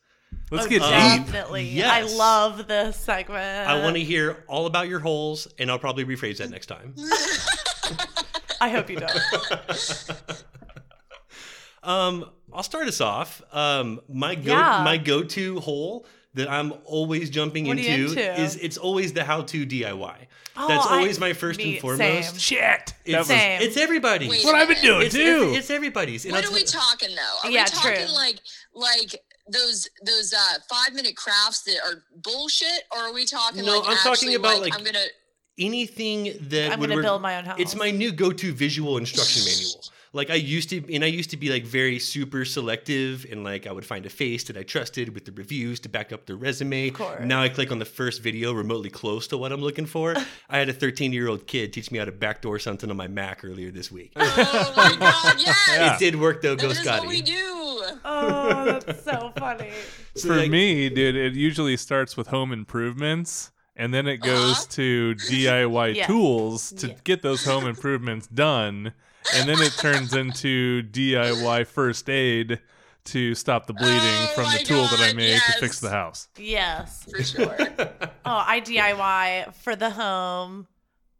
Let's 0.52 0.66
Oh, 0.66 0.70
get 0.70 0.80
deep. 0.82 1.26
Definitely. 1.26 1.84
I 1.84 2.02
love 2.04 2.68
this 2.68 2.96
segment. 2.98 3.68
I 3.70 3.82
want 3.84 3.96
to 3.96 4.04
hear 4.04 4.44
all 4.48 4.66
about 4.66 4.88
your 4.88 5.00
holes, 5.00 5.48
and 5.60 5.70
I'll 5.72 5.80
probably 5.80 6.06
rephrase 6.06 6.38
that 6.38 6.50
next 6.50 6.66
time. 6.68 6.96
I 8.62 8.70
hope 8.70 8.90
you 8.90 8.98
don't. 8.98 9.12
Um, 11.82 12.30
I'll 12.52 12.62
start 12.64 12.88
us 12.90 13.00
off. 13.00 13.42
Um, 13.54 14.02
my 14.10 14.36
go 14.36 14.52
Yeah. 14.52 14.82
my 14.84 14.98
go 14.98 15.24
to 15.24 15.60
hole 15.62 16.06
that 16.36 16.50
I'm 16.50 16.74
always 16.86 17.30
jumping 17.30 17.66
What 17.68 17.78
are 17.78 17.82
you 17.82 18.08
into, 18.10 18.30
into? 18.30 18.42
is 18.42 18.56
it's 18.58 18.78
always 18.78 19.14
the 19.14 19.24
how 19.24 19.42
to 19.42 19.66
DIY. 19.66 20.16
Oh, 20.58 20.68
That's 20.68 20.86
I- 20.88 20.98
always 20.98 21.20
my 21.20 21.34
first 21.34 21.58
me- 21.58 21.74
and 21.74 21.82
foremost. 21.82 22.30
same. 22.30 22.38
Shit. 22.38 22.94
It's, 23.06 23.12
That 23.12 23.18
was- 23.20 23.28
Same. 23.28 23.62
it's 23.62 23.78
everybody's. 23.78 24.30
Wait, 24.30 24.44
what 24.46 24.56
I've 24.56 24.68
been 24.68 24.82
doing 24.82 25.06
It's, 25.08 25.16
too. 25.16 25.50
it's, 25.50 25.58
it's 25.60 25.70
everybody's. 25.72 26.26
And 26.26 26.34
what 26.34 26.44
I'll 26.46 26.52
are 26.52 26.54
we 26.54 26.64
talking 26.64 27.10
though? 27.16 27.48
Are 27.48 27.52
Yeah, 27.52 27.64
we 27.64 27.70
talking 27.72 28.06
true. 28.06 28.14
like 28.16 28.40
like 28.74 29.16
those 29.52 29.88
those 30.06 30.34
uh 30.34 30.60
five 30.70 30.94
minute 30.94 31.16
crafts 31.16 31.62
that 31.64 31.78
are 31.84 32.04
bullshit, 32.24 32.84
or 32.92 33.00
are 33.00 33.14
we 33.14 33.26
talking 33.26 33.66
No, 33.66 33.80
like 33.80 33.90
I'm 33.90 33.96
talking 33.98 34.12
actually, 34.12 34.34
about, 34.36 34.62
like, 34.62 34.76
I'm 34.78 34.84
gonna 34.84 35.06
anything 35.58 36.34
that 36.50 36.72
I'm 36.72 36.80
would 36.80 36.90
gonna 36.90 37.00
re- 37.02 37.06
build 37.06 37.22
my 37.22 37.38
own 37.38 37.46
house. 37.46 37.60
It's 37.60 37.76
my 37.76 37.92
new 37.92 38.12
go-to 38.12 38.54
visual 38.54 38.98
instruction 38.98 39.44
manual. 39.46 39.84
Like 40.12 40.32
I 40.32 40.36
used 40.36 40.70
to, 40.72 40.94
and 40.94 41.04
I 41.04 41.08
used 41.08 41.30
to 41.30 41.38
be 41.38 41.50
like 41.50 41.66
very 41.66 42.00
super 42.00 42.44
selective, 42.44 43.26
and 43.32 43.44
like 43.44 43.68
I 43.68 43.72
would 43.72 43.86
find 43.86 44.06
a 44.08 44.10
face 44.10 44.44
that 44.46 44.58
I 44.58 44.64
trusted 44.64 45.14
with 45.14 45.26
the 45.26 45.32
reviews 45.32 45.80
to 45.82 45.90
back 45.90 46.12
up 46.12 46.26
the 46.26 46.36
resume. 46.36 46.88
Of 46.88 46.94
course. 46.96 47.22
Now 47.24 47.44
I 47.44 47.50
click 47.50 47.72
on 47.72 47.78
the 47.78 47.86
first 47.86 48.22
video 48.24 48.52
remotely 48.54 48.90
close 48.90 49.28
to 49.28 49.38
what 49.38 49.52
I'm 49.52 49.62
looking 49.62 49.86
for. 49.86 50.16
I 50.50 50.58
had 50.58 50.68
a 50.68 50.74
13 50.74 51.14
year 51.14 51.28
old 51.28 51.46
kid 51.46 51.74
teach 51.74 51.92
me 51.92 52.00
how 52.00 52.06
to 52.06 52.12
backdoor 52.12 52.58
something 52.58 52.90
on 52.90 52.98
my 52.98 53.08
Mac 53.08 53.46
earlier 53.46 53.70
this 53.70 53.92
week. 53.92 54.14
Oh 54.16 54.74
my 54.76 54.96
god, 55.00 55.36
yes! 55.40 55.70
Yeah. 55.70 55.94
It 55.94 56.00
did 56.00 56.16
work 56.20 56.42
though, 56.42 56.56
That 56.56 56.62
Go 56.64 56.70
is 56.70 56.84
what 56.86 57.08
we 57.08 57.18
Scotty. 57.18 57.32
do. 57.32 57.84
Oh, 58.04 58.80
that's 58.84 59.04
so 59.04 59.32
funny. 59.38 59.72
For 60.22 60.36
like, 60.36 60.50
me, 60.50 60.90
dude, 60.90 61.16
it 61.16 61.34
usually 61.34 61.78
starts 61.78 62.18
with 62.18 62.28
home 62.28 62.52
improvements 62.52 63.52
and 63.76 63.94
then 63.94 64.08
it 64.08 64.18
goes 64.18 64.58
Uh-huh. 64.58 64.66
to 64.72 65.16
DIY 65.16 65.96
Yeah. 65.96 66.08
tools 66.08 66.72
to 66.74 66.88
Yeah. 66.90 66.94
get 67.04 67.22
those 67.22 67.46
home 67.46 67.66
improvements 67.68 68.28
done. 68.28 68.94
And 69.36 69.48
then 69.48 69.60
it 69.60 69.74
turns 69.74 70.14
into 70.14 70.84
DIY 70.84 71.68
first 71.68 72.10
aid 72.10 72.60
to 73.06 73.36
stop 73.36 73.66
the 73.66 73.74
bleeding 73.74 73.98
Oh 73.98 74.32
from 74.36 74.44
the 74.46 74.50
my 74.50 74.58
tool 74.64 74.84
that 74.84 75.00
I 75.00 75.08
God, 75.08 75.16
made 75.16 75.40
to 75.40 75.60
fix 75.60 75.80
the 75.80 75.90
house. 75.90 76.28
Yes. 76.38 77.06
For 77.10 77.24
sure. 77.24 77.58
Oh, 78.26 78.44
I 78.46 78.62
DIY 78.62 79.56
for 79.56 79.76
the 79.76 79.90
home, 79.92 80.68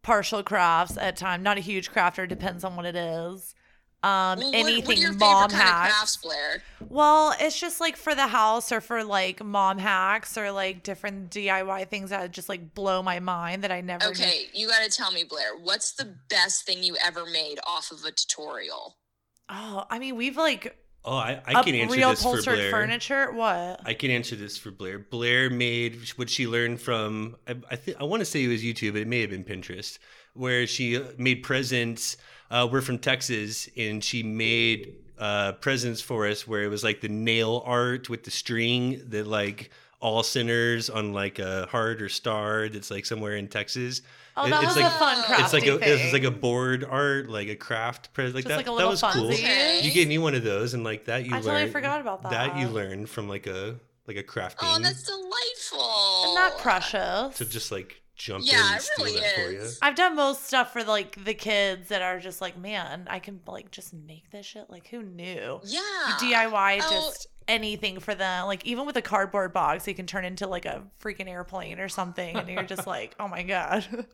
partial 0.02 0.42
crafts 0.42 0.96
at 0.96 1.16
time. 1.16 1.42
Not 1.42 1.58
a 1.58 1.60
huge 1.60 1.90
crafter, 1.90 2.28
depends 2.28 2.64
on 2.64 2.76
what 2.76 2.86
it 2.86 2.96
is. 2.96 3.54
Um, 4.02 4.38
Well, 4.38 4.46
what- 4.50 4.54
anything 4.54 4.84
what, 4.86 4.96
are 4.96 5.00
your 5.00 5.12
mom 5.12 5.50
favorite 5.50 5.58
kind 5.58 5.68
of 5.68 5.74
hacks. 5.76 5.92
crafts, 5.94 6.16
Blair? 6.16 6.62
Well, 6.88 7.34
it's 7.38 7.60
just 7.60 7.80
like 7.80 7.96
for 7.96 8.14
the 8.14 8.28
house 8.28 8.72
or 8.72 8.80
for 8.80 9.04
like 9.04 9.44
mom 9.44 9.76
hacks 9.78 10.38
or 10.38 10.50
like 10.52 10.82
different 10.82 11.30
DIY 11.30 11.84
things 11.88 12.08
that 12.10 12.30
just 12.30 12.48
like 12.48 12.74
blow 12.74 13.02
my 13.02 13.20
mind 13.20 13.62
that 13.62 13.70
I 13.70 13.82
never. 13.82 14.06
knew- 14.06 14.10
Okay, 14.12 14.48
you 14.54 14.68
got 14.68 14.82
to 14.82 14.90
tell 14.90 15.12
me, 15.12 15.24
Blair. 15.24 15.54
What's 15.56 15.92
the 15.92 16.16
best 16.30 16.64
thing 16.64 16.82
you 16.82 16.96
ever 17.04 17.26
made 17.26 17.58
off 17.66 17.90
of 17.90 18.02
a 18.04 18.10
tutorial? 18.10 18.96
Oh, 19.50 19.84
I 19.90 19.98
mean, 19.98 20.16
we've 20.16 20.36
like 20.36 20.76
Oh, 21.02 21.16
I, 21.16 21.40
I 21.46 21.62
can 21.62 21.74
answer 21.74 21.96
this 21.96 22.22
for 22.22 22.42
Blair. 22.42 22.70
furniture. 22.70 23.32
What? 23.32 23.80
I 23.86 23.94
can 23.94 24.10
answer 24.10 24.36
this 24.36 24.58
for 24.58 24.70
Blair. 24.70 24.98
Blair 24.98 25.48
made 25.48 25.98
what 26.16 26.28
she 26.28 26.46
learned 26.46 26.80
from 26.80 27.36
I, 27.48 27.56
I 27.70 27.76
think 27.76 27.96
I 28.00 28.04
want 28.04 28.20
to 28.20 28.26
say 28.26 28.44
it 28.44 28.48
was 28.48 28.62
YouTube, 28.62 28.92
but 28.92 29.02
it 29.02 29.08
may 29.08 29.20
have 29.22 29.30
been 29.30 29.44
Pinterest, 29.44 29.98
where 30.34 30.66
she 30.66 30.96
uh, 30.96 31.04
made 31.18 31.42
presents. 31.42 32.16
Uh, 32.50 32.68
we're 32.70 32.80
from 32.80 32.98
Texas, 32.98 33.68
and 33.76 34.02
she 34.02 34.22
made 34.22 34.94
uh, 35.18 35.52
presents 35.52 36.00
for 36.00 36.26
us 36.26 36.46
where 36.48 36.62
it 36.64 36.68
was 36.68 36.82
like 36.82 37.00
the 37.00 37.08
nail 37.08 37.62
art 37.64 38.08
with 38.08 38.24
the 38.24 38.30
string 38.30 39.02
that 39.08 39.26
like 39.26 39.70
all 40.00 40.22
centers 40.22 40.88
on 40.88 41.12
like 41.12 41.38
a 41.38 41.66
heart 41.66 42.00
or 42.00 42.08
star 42.08 42.68
that's 42.70 42.90
like 42.90 43.04
somewhere 43.06 43.36
in 43.36 43.46
Texas. 43.48 44.00
Oh, 44.36 44.46
It- 44.46 44.50
that 44.50 44.62
it's 44.64 44.74
was 44.74 44.82
like 44.82 44.92
a 44.92 44.98
fun 44.98 45.22
crafty 45.24 45.42
it's 45.44 45.52
like 45.52 45.66
a 45.66 45.78
thing. 45.78 45.98
it's 46.00 46.12
like 46.14 46.24
a 46.24 46.30
board 46.30 46.84
art, 46.88 47.28
like 47.28 47.48
a 47.48 47.54
craft 47.56 48.12
present, 48.14 48.34
like 48.36 48.44
Just 48.44 48.48
that. 48.64 48.66
like 48.66 48.78
a 48.78 48.82
that 48.82 48.88
was 48.88 49.02
cool. 49.02 49.28
funsy. 49.30 49.34
Okay. 49.34 49.80
You 49.82 49.92
gave 49.92 50.08
me 50.08 50.16
one 50.18 50.34
of 50.34 50.42
those, 50.42 50.72
and 50.74 50.82
like 50.84 51.04
that 51.04 51.26
you 51.26 51.32
I 51.32 51.34
learned. 51.34 51.44
totally 51.44 51.70
forgot 51.70 52.00
about 52.00 52.22
That 52.22 52.30
That 52.30 52.56
you 52.58 52.66
that. 52.68 52.72
learned 52.72 53.10
from 53.10 53.28
like 53.28 53.46
a 53.46 53.76
like 54.06 54.16
a 54.16 54.22
crafting. 54.22 54.56
Oh, 54.62 54.78
that's 54.80 55.02
delightful. 55.02 56.34
Isn't 56.38 56.58
precious? 56.60 57.36
to 57.38 57.44
just 57.44 57.70
like 57.70 58.00
jump 58.20 58.44
Yeah, 58.46 58.60
in 58.60 58.66
and 58.66 58.76
it 58.76 58.82
steal 58.82 59.04
really 59.06 59.20
that 59.20 59.34
for 59.34 59.50
you. 59.50 59.58
is. 59.60 59.78
I've 59.82 59.94
done 59.94 60.14
most 60.14 60.44
stuff 60.46 60.72
for 60.72 60.84
like 60.84 61.24
the 61.24 61.34
kids 61.34 61.88
that 61.88 62.02
are 62.02 62.18
just 62.20 62.40
like, 62.40 62.56
man, 62.58 63.06
I 63.08 63.18
can 63.18 63.40
like 63.46 63.70
just 63.70 63.94
make 63.94 64.30
this 64.30 64.44
shit. 64.46 64.68
Like, 64.68 64.86
who 64.88 65.02
knew? 65.02 65.60
Yeah. 65.64 65.80
DIY 66.20 66.80
Oh. 66.82 66.90
just 66.90 67.26
anything 67.48 67.98
for 67.98 68.14
them. 68.14 68.46
Like 68.46 68.64
even 68.66 68.84
with 68.86 68.96
a 68.96 69.02
cardboard 69.02 69.52
box, 69.52 69.88
you 69.88 69.94
can 69.94 70.06
turn 70.06 70.24
into 70.24 70.46
like 70.46 70.66
a 70.66 70.84
freaking 71.02 71.28
airplane 71.28 71.80
or 71.80 71.88
something, 71.88 72.36
and 72.36 72.48
you're 72.48 72.62
just 72.62 72.86
like, 72.86 73.14
oh 73.18 73.26
my 73.28 73.42
god. 73.42 73.86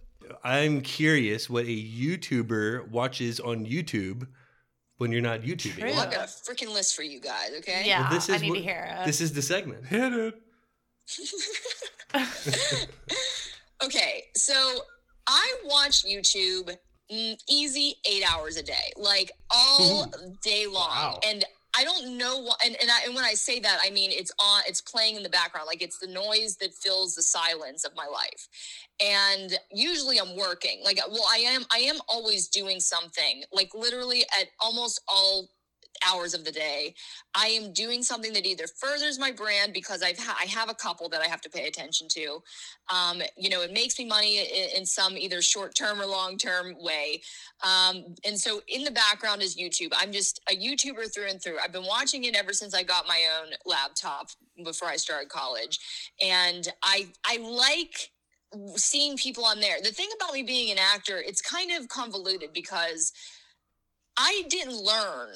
I'm 0.44 0.80
curious 0.80 1.48
what 1.50 1.64
a 1.66 1.68
YouTuber 1.68 2.88
watches 2.90 3.38
on 3.40 3.64
YouTube 3.66 4.26
when 4.96 5.12
you're 5.12 5.20
not 5.20 5.42
YouTubing. 5.42 5.78
True. 5.80 5.90
Well, 5.90 6.00
I've 6.00 6.10
got 6.10 6.24
a 6.24 6.30
freaking 6.50 6.72
list 6.72 6.96
for 6.96 7.02
you 7.02 7.20
guys, 7.20 7.50
okay? 7.58 7.82
yeah, 7.86 8.08
this 8.10 8.30
I 8.30 8.36
is 8.36 8.42
need 8.42 8.50
what- 8.50 8.56
to 8.56 8.62
hear 8.62 8.96
it. 9.00 9.04
This 9.06 9.20
is 9.20 9.32
the 9.34 9.42
segment. 9.42 9.84
Hit 9.86 10.12
it. 10.12 10.42
Okay, 13.84 14.24
so 14.34 14.54
I 15.26 15.54
watch 15.64 16.04
YouTube 16.04 16.74
easy 17.48 17.96
eight 18.10 18.24
hours 18.28 18.56
a 18.56 18.62
day, 18.62 18.92
like 18.96 19.30
all 19.50 20.06
day 20.42 20.66
long, 20.66 20.88
Wow. 20.88 21.20
and 21.26 21.44
I 21.78 21.84
don't 21.84 22.16
know 22.16 22.38
what. 22.38 22.58
And 22.64 22.74
and, 22.80 22.90
I, 22.90 23.04
and 23.04 23.14
when 23.14 23.24
I 23.24 23.34
say 23.34 23.60
that, 23.60 23.78
I 23.84 23.90
mean 23.90 24.10
it's 24.10 24.32
on, 24.38 24.62
it's 24.66 24.80
playing 24.80 25.16
in 25.16 25.22
the 25.22 25.28
background, 25.28 25.66
like 25.66 25.82
it's 25.82 25.98
the 25.98 26.06
noise 26.06 26.56
that 26.56 26.72
fills 26.74 27.14
the 27.14 27.22
silence 27.22 27.84
of 27.84 27.92
my 27.94 28.06
life. 28.06 28.48
And 28.98 29.58
usually 29.70 30.18
I'm 30.18 30.36
working, 30.36 30.80
like 30.84 30.98
well, 31.10 31.26
I 31.30 31.38
am, 31.38 31.64
I 31.72 31.78
am 31.80 31.96
always 32.08 32.48
doing 32.48 32.80
something, 32.80 33.42
like 33.52 33.70
literally 33.74 34.22
at 34.40 34.48
almost 34.58 35.02
all 35.06 35.50
hours 36.06 36.34
of 36.34 36.44
the 36.44 36.52
day 36.52 36.94
i 37.34 37.46
am 37.46 37.72
doing 37.72 38.02
something 38.02 38.32
that 38.32 38.46
either 38.46 38.66
furthers 38.66 39.18
my 39.18 39.30
brand 39.30 39.72
because 39.72 40.02
i've 40.02 40.18
ha- 40.18 40.38
i 40.40 40.46
have 40.46 40.70
a 40.70 40.74
couple 40.74 41.08
that 41.08 41.20
i 41.20 41.26
have 41.26 41.40
to 41.40 41.50
pay 41.50 41.66
attention 41.66 42.06
to 42.08 42.40
um, 42.88 43.20
you 43.36 43.50
know, 43.50 43.62
it 43.62 43.72
makes 43.72 43.98
me 43.98 44.04
money 44.04 44.38
in, 44.38 44.78
in 44.80 44.86
some 44.86 45.16
either 45.16 45.42
short 45.42 45.74
term 45.74 46.00
or 46.00 46.06
long 46.06 46.38
term 46.38 46.74
way. 46.78 47.20
Um, 47.64 48.14
and 48.24 48.38
so 48.38 48.60
in 48.68 48.84
the 48.84 48.90
background 48.90 49.42
is 49.42 49.56
YouTube. 49.56 49.92
I'm 49.96 50.12
just 50.12 50.40
a 50.50 50.56
YouTuber 50.56 51.12
through 51.12 51.28
and 51.28 51.42
through. 51.42 51.56
I've 51.62 51.72
been 51.72 51.86
watching 51.86 52.24
it 52.24 52.36
ever 52.36 52.52
since 52.52 52.74
I 52.74 52.82
got 52.82 53.08
my 53.08 53.22
own 53.40 53.52
laptop 53.64 54.28
before 54.64 54.88
I 54.88 54.96
started 54.96 55.28
college. 55.28 55.80
And 56.22 56.68
I, 56.82 57.08
I 57.24 57.38
like 57.38 58.12
seeing 58.76 59.16
people 59.16 59.44
on 59.44 59.60
there. 59.60 59.76
The 59.82 59.90
thing 59.90 60.08
about 60.16 60.32
me 60.32 60.42
being 60.42 60.70
an 60.70 60.78
actor, 60.78 61.18
it's 61.18 61.42
kind 61.42 61.72
of 61.72 61.88
convoluted 61.88 62.52
because 62.52 63.12
I 64.16 64.44
didn't 64.48 64.76
learn 64.76 65.30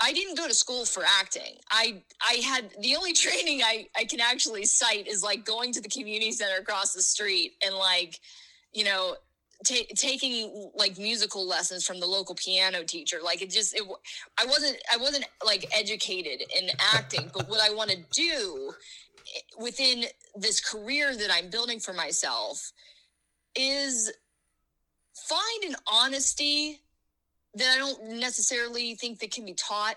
I 0.00 0.12
didn't 0.12 0.36
go 0.36 0.46
to 0.46 0.54
school 0.54 0.84
for 0.84 1.02
acting. 1.04 1.56
I 1.70 2.02
I 2.20 2.34
had 2.34 2.70
the 2.80 2.96
only 2.96 3.12
training 3.24 3.62
I 3.62 3.86
I 3.96 4.04
can 4.04 4.20
actually 4.20 4.64
cite 4.64 5.08
is 5.08 5.22
like 5.22 5.44
going 5.44 5.72
to 5.72 5.80
the 5.80 5.88
community 5.88 6.32
center 6.32 6.60
across 6.60 6.92
the 6.92 7.02
street 7.02 7.54
and 7.64 7.74
like, 7.74 8.20
you 8.72 8.84
know, 8.84 9.16
ta- 9.66 9.92
taking 9.96 10.70
like 10.74 10.98
musical 10.98 11.46
lessons 11.46 11.86
from 11.86 12.00
the 12.00 12.06
local 12.06 12.34
piano 12.34 12.84
teacher. 12.84 13.18
Like 13.22 13.42
it 13.42 13.50
just 13.50 13.74
it 13.74 13.82
I 14.38 14.46
wasn't 14.46 14.76
I 14.92 14.96
wasn't 14.96 15.26
like 15.44 15.66
educated 15.76 16.42
in 16.56 16.70
acting, 16.94 17.30
but 17.32 17.48
what 17.48 17.60
I 17.60 17.74
want 17.74 17.90
to 17.90 17.98
do 18.12 18.72
eh, 19.36 19.40
within 19.60 20.04
this 20.36 20.60
career 20.60 21.16
that 21.16 21.30
I'm 21.32 21.50
building 21.50 21.80
for 21.80 21.92
myself 21.92 22.72
is 23.56 24.12
find 25.14 25.64
an 25.64 25.76
honesty 25.90 26.80
that 27.58 27.74
I 27.74 27.78
don't 27.78 28.18
necessarily 28.18 28.94
think 28.94 29.20
that 29.20 29.30
can 29.30 29.44
be 29.44 29.54
taught. 29.54 29.96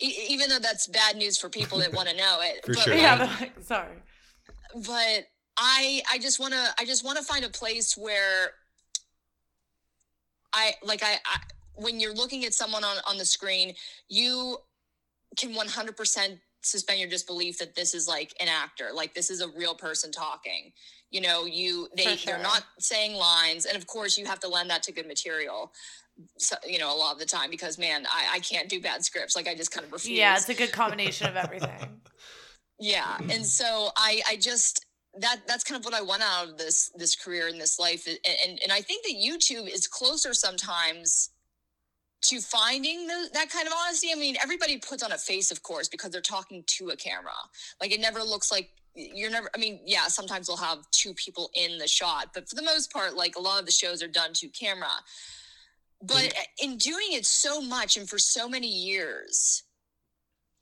E- 0.00 0.26
even 0.28 0.48
though 0.48 0.58
that's 0.58 0.86
bad 0.86 1.16
news 1.16 1.38
for 1.38 1.48
people 1.48 1.78
that 1.78 1.92
want 1.92 2.08
to 2.08 2.16
know 2.16 2.38
it. 2.40 2.64
For 2.64 2.72
but 2.74 2.82
sure. 2.82 2.94
like, 2.94 3.02
yeah, 3.02 3.18
but, 3.18 3.40
like, 3.40 3.52
sorry. 3.62 3.96
but 4.74 5.26
I 5.56 6.02
I 6.10 6.18
just 6.18 6.40
want 6.40 6.54
to 6.54 6.68
I 6.78 6.84
just 6.84 7.04
want 7.04 7.18
to 7.18 7.24
find 7.24 7.44
a 7.44 7.50
place 7.50 7.96
where 7.96 8.52
I 10.52 10.72
like 10.82 11.02
I, 11.02 11.14
I 11.26 11.38
when 11.74 12.00
you're 12.00 12.14
looking 12.14 12.44
at 12.44 12.54
someone 12.54 12.84
on 12.84 12.96
on 13.08 13.18
the 13.18 13.24
screen, 13.24 13.74
you 14.08 14.58
can 15.36 15.54
100% 15.54 16.38
suspend 16.62 17.00
your 17.00 17.08
disbelief 17.08 17.58
that 17.58 17.74
this 17.74 17.94
is 17.94 18.08
like 18.08 18.34
an 18.40 18.48
actor, 18.48 18.90
like 18.94 19.14
this 19.14 19.30
is 19.30 19.40
a 19.40 19.48
real 19.48 19.74
person 19.74 20.10
talking. 20.10 20.72
You 21.10 21.20
know, 21.20 21.44
you 21.44 21.88
they 21.96 22.16
For 22.16 22.26
they're 22.26 22.42
not 22.42 22.64
saying 22.78 23.14
lines, 23.14 23.66
and 23.66 23.76
of 23.76 23.86
course 23.86 24.16
you 24.16 24.24
have 24.26 24.40
to 24.40 24.48
lend 24.48 24.70
that 24.70 24.82
to 24.84 24.92
good 24.92 25.06
material. 25.06 25.72
So, 26.38 26.56
you 26.66 26.78
know, 26.78 26.94
a 26.94 26.96
lot 26.96 27.12
of 27.12 27.18
the 27.18 27.26
time 27.26 27.50
because 27.50 27.78
man, 27.78 28.06
I 28.06 28.36
I 28.36 28.38
can't 28.40 28.68
do 28.68 28.80
bad 28.80 29.04
scripts. 29.04 29.36
Like 29.36 29.48
I 29.48 29.54
just 29.54 29.70
kind 29.70 29.84
of 29.84 29.92
refuse. 29.92 30.18
Yeah, 30.18 30.36
it's 30.36 30.48
a 30.48 30.54
good 30.54 30.72
combination 30.72 31.28
of 31.28 31.36
everything. 31.36 32.00
Yeah, 32.80 33.16
and 33.30 33.46
so 33.46 33.90
I 33.96 34.22
I 34.28 34.34
just 34.34 34.84
that 35.20 35.42
that's 35.46 35.62
kind 35.62 35.78
of 35.78 35.84
what 35.84 35.94
I 35.94 36.02
want 36.02 36.22
out 36.22 36.48
of 36.48 36.58
this 36.58 36.90
this 36.96 37.14
career 37.14 37.46
in 37.46 37.56
this 37.56 37.78
life, 37.78 38.08
and 38.08 38.18
and, 38.44 38.58
and 38.60 38.72
I 38.72 38.80
think 38.80 39.04
that 39.04 39.14
YouTube 39.14 39.72
is 39.72 39.86
closer 39.86 40.34
sometimes 40.34 41.30
to 42.22 42.40
finding 42.40 43.06
the, 43.06 43.28
that 43.34 43.50
kind 43.50 43.66
of 43.66 43.72
honesty. 43.72 44.08
I 44.12 44.18
mean, 44.18 44.36
everybody 44.42 44.78
puts 44.78 45.02
on 45.02 45.12
a 45.12 45.18
face, 45.18 45.50
of 45.50 45.62
course, 45.62 45.88
because 45.88 46.10
they're 46.10 46.20
talking 46.20 46.64
to 46.66 46.90
a 46.90 46.96
camera. 46.96 47.32
Like 47.80 47.92
it 47.92 48.00
never 48.00 48.20
looks 48.20 48.50
like 48.50 48.70
you're 48.94 49.30
never. 49.30 49.50
I 49.54 49.58
mean, 49.58 49.80
yeah, 49.84 50.08
sometimes 50.08 50.48
we'll 50.48 50.56
have 50.58 50.78
two 50.90 51.14
people 51.14 51.50
in 51.54 51.78
the 51.78 51.88
shot, 51.88 52.28
but 52.34 52.48
for 52.48 52.54
the 52.54 52.62
most 52.62 52.92
part, 52.92 53.14
like 53.14 53.36
a 53.36 53.40
lot 53.40 53.60
of 53.60 53.66
the 53.66 53.72
shows 53.72 54.02
are 54.02 54.08
done 54.08 54.32
to 54.34 54.48
camera. 54.48 54.90
But 56.02 56.16
mm. 56.16 56.32
in 56.62 56.76
doing 56.78 57.12
it 57.12 57.26
so 57.26 57.60
much 57.60 57.96
and 57.96 58.08
for 58.08 58.18
so 58.18 58.48
many 58.48 58.68
years, 58.68 59.62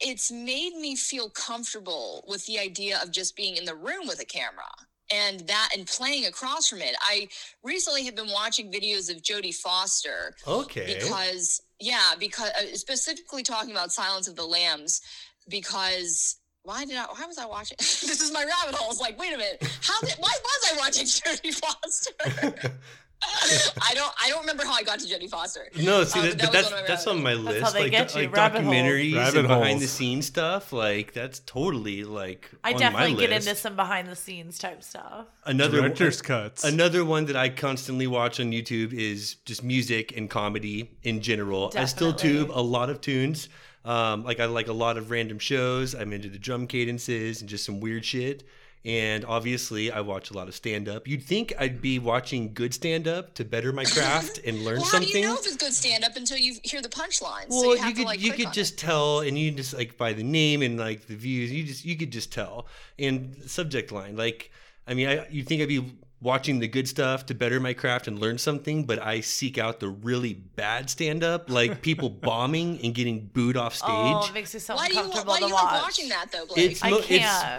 it's 0.01 0.31
made 0.31 0.75
me 0.77 0.97
feel 0.97 1.29
comfortable 1.29 2.25
with 2.27 2.47
the 2.47 2.59
idea 2.59 3.01
of 3.03 3.11
just 3.11 3.37
being 3.37 3.57
in 3.57 3.65
the 3.65 3.75
room 3.75 4.07
with 4.07 4.21
a 4.21 4.25
camera 4.25 4.71
and 5.13 5.41
that 5.41 5.71
and 5.77 5.87
playing 5.87 6.27
across 6.27 6.69
from 6.69 6.81
it. 6.81 6.95
I 7.01 7.29
recently 7.63 8.05
have 8.05 8.15
been 8.15 8.31
watching 8.31 8.71
videos 8.71 9.11
of 9.11 9.23
Jodie 9.23 9.55
Foster 9.55 10.35
Okay. 10.47 10.97
because 10.99 11.63
yeah, 11.79 12.13
because 12.19 12.51
uh, 12.51 12.75
specifically 12.77 13.43
talking 13.43 13.71
about 13.71 13.93
Silence 13.93 14.29
of 14.29 14.37
the 14.37 14.45
Lambs 14.45 15.01
because 15.49 16.37
why 16.63 16.85
did 16.85 16.97
I 16.97 17.07
why 17.07 17.27
was 17.27 17.39
I 17.39 17.47
watching 17.47 17.77
this 17.79 18.21
is 18.21 18.33
my 18.33 18.45
rabbit 18.45 18.79
hole. 18.79 18.91
It's 18.91 19.01
like, 19.01 19.19
wait 19.19 19.33
a 19.35 19.39
minute. 19.39 19.63
How 19.83 19.99
did 20.01 20.15
why 20.19 20.33
was 20.43 20.73
I 20.73 20.77
watching 20.79 21.05
Jodie 21.07 21.55
Foster? 21.55 22.75
I 23.83 23.93
don't 23.95 24.13
I 24.25 24.29
don't 24.31 24.41
remember 24.41 24.65
how 24.65 24.73
I 24.75 24.83
got 24.83 24.99
to 25.01 25.07
Jodie 25.07 25.29
Foster. 25.29 25.67
No, 25.77 26.05
see, 26.05 26.19
Uh, 26.21 26.23
that, 26.23 26.39
that 26.39 26.53
that's 26.53 26.71
one 26.71 26.79
of 26.79 26.83
my 26.83 26.87
that's 26.89 27.07
on 27.07 27.23
my 27.23 27.35
That's 27.35 27.45
list. 27.45 27.63
how 27.63 27.71
they 27.71 27.83
like 27.83 27.91
get 27.91 28.09
do- 28.09 28.19
you, 28.21 28.25
like 28.27 28.37
rabbit 28.37 28.63
holes. 28.63 28.75
documentaries 28.75 29.15
Rabbit 29.17 29.39
and 29.41 29.49
behind 29.49 29.81
the 29.81 29.87
scenes 29.89 30.27
stuff. 30.27 30.73
Like 30.73 31.13
that's 31.13 31.41
totally 31.41 32.05
like 32.05 32.51
I 32.65 32.73
on 32.73 32.79
definitely 32.81 33.15
my 33.15 33.21
get 33.21 33.31
list. 33.31 33.49
into 33.49 33.61
some 33.61 33.77
behind 33.77 34.09
the 34.09 34.17
scenes 34.17 34.59
type 34.59 34.83
stuff. 34.83 35.27
another 35.45 35.81
Director's 35.81 36.23
cuts. 36.23 36.65
Another 36.65 37.05
one 37.05 37.27
that 37.27 37.37
I 37.37 37.49
constantly 37.51 38.07
watch 38.07 38.41
on 38.41 38.53
YouTube 38.53 38.93
is 38.93 39.35
just 39.45 39.63
music 39.63 40.17
and 40.17 40.31
comedy 40.31 40.91
in 41.03 41.21
general. 41.21 41.73
I 41.77 41.85
still 41.85 42.13
Definitely. 42.13 42.39
tube 42.47 42.51
a 42.55 42.63
lot 42.63 42.89
of 42.91 43.01
tunes. 43.01 43.49
Um, 43.85 44.25
like 44.25 44.41
I 44.41 44.45
like 44.47 44.69
a 44.69 44.73
lot 44.75 44.99
of 44.99 45.11
random 45.11 45.39
shows. 45.39 45.95
I'm 45.95 46.13
into 46.13 46.29
the 46.29 46.39
drum 46.39 46.67
cadences 46.67 47.41
and 47.41 47.49
just 47.49 47.65
some 47.65 47.81
weird 47.81 48.05
shit. 48.05 48.45
And 48.83 49.27
obviously, 49.27 49.91
I 49.93 50.01
watch 50.01 50.31
a 50.31 50.35
lot 50.35 50.49
of 50.49 50.55
stand 50.55 50.89
up. 50.89 51.07
You'd 51.07 51.23
think 51.23 51.53
I'd 51.59 51.83
be 51.83 51.99
watching 51.99 52.55
good 52.55 52.73
stand 52.73 53.07
up 53.07 53.35
to 53.35 53.45
better 53.45 53.73
my 53.73 53.85
craft 53.85 54.41
and 54.47 54.59
learn 54.65 54.77
Well, 54.77 54.85
how 54.85 54.91
something. 54.93 55.11
do 55.13 55.19
you 55.19 55.27
know 55.27 55.35
if 55.35 55.47
it's 55.47 55.57
good 55.57 55.75
stand 55.75 56.03
up 56.03 56.17
until 56.17 56.39
you 56.39 56.57
hear 56.63 56.81
the 56.81 56.89
punchlines? 56.89 57.51
Well, 57.51 57.61
so 57.61 57.75
you 57.75 57.89
you, 57.89 57.95
could 57.95 58.05
like 58.07 58.21
you 58.21 58.33
could 58.33 58.53
just 58.55 58.75
it. 58.75 58.79
tell, 58.79 59.21
and 59.21 59.39
you 59.39 59.51
just 59.51 59.75
like 59.75 59.99
by 59.99 60.15
the 60.15 60.23
name 60.23 60.63
and 60.63 60.79
like 60.79 61.07
the 61.07 61.15
views, 61.17 61.53
you 61.53 61.65
just 61.65 61.85
you 61.85 61.97
could 61.97 62.11
just 62.11 62.33
tell. 62.33 62.67
And 62.99 63.37
subject 63.47 63.93
line, 63.93 64.17
like 64.17 64.51
I 64.87 64.95
mean, 64.95 65.09
I 65.09 65.27
you 65.29 65.43
think 65.43 65.61
I'd 65.61 65.69
be 65.69 65.85
watching 66.23 66.59
the 66.59 66.69
good 66.69 66.87
stuff 66.87 67.25
to 67.27 67.35
better 67.35 67.59
my 67.61 67.73
craft 67.73 68.07
and 68.07 68.19
learn 68.19 68.37
something, 68.37 68.85
but 68.85 69.01
I 69.03 69.21
seek 69.21 69.57
out 69.57 69.81
the 69.81 69.89
really 69.89 70.35
bad 70.35 70.91
stand 70.91 71.25
up, 71.25 71.49
like 71.51 71.81
people 71.89 72.11
bombing 72.11 72.79
and 72.85 72.95
getting 72.95 73.27
booed 73.33 73.57
off 73.57 73.75
stage. 73.75 73.89
Oh, 73.91 74.27
it 74.29 74.35
makes 74.35 74.53
me 74.53 74.61
so 74.61 74.75
Why 74.77 74.89
do 74.89 74.95
you 74.95 75.01
uncomfortable 75.01 75.33
why 75.33 75.39
do 75.39 75.45
to 75.45 75.49
you 75.49 75.55
watch. 75.55 75.65
like 75.73 75.83
watching 75.83 76.09
that 76.11 76.27
though, 76.31 76.47
Blake? 76.47 76.73
it's 76.73 76.83
I 76.83 76.91
can't. 76.91 77.05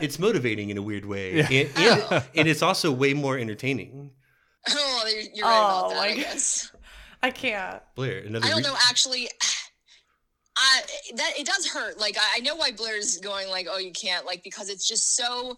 it's 0.01 0.05
it's 0.05 0.19
motivating 0.19 0.69
in 0.69 0.77
a 0.77 0.81
weird 0.81 1.05
way, 1.05 1.37
Yeah. 1.37 1.47
and, 1.49 1.77
and, 2.11 2.23
and 2.35 2.47
it's 2.47 2.61
also 2.61 2.91
way 2.91 3.13
more 3.13 3.37
entertaining. 3.37 4.11
oh, 4.69 5.03
you're, 5.11 5.21
you're 5.33 5.45
right 5.47 5.59
Oh, 5.59 5.79
about 5.79 5.89
that. 5.89 5.95
my 5.97 6.07
I 6.09 6.15
guess. 6.15 6.71
I 7.23 7.31
can't. 7.31 7.81
Blair, 7.95 8.19
another. 8.19 8.45
I 8.45 8.49
don't 8.49 8.57
re- 8.59 8.63
know. 8.63 8.75
Actually, 8.89 9.27
I 10.57 10.81
that 11.15 11.31
it 11.37 11.45
does 11.47 11.67
hurt. 11.67 11.99
Like 11.99 12.17
I, 12.19 12.37
I 12.37 12.39
know 12.41 12.55
why 12.55 12.71
Blair's 12.71 13.17
going 13.17 13.49
like, 13.49 13.67
oh, 13.69 13.77
you 13.77 13.91
can't 13.91 14.25
like 14.25 14.43
because 14.43 14.69
it's 14.69 14.87
just 14.87 15.15
so. 15.15 15.57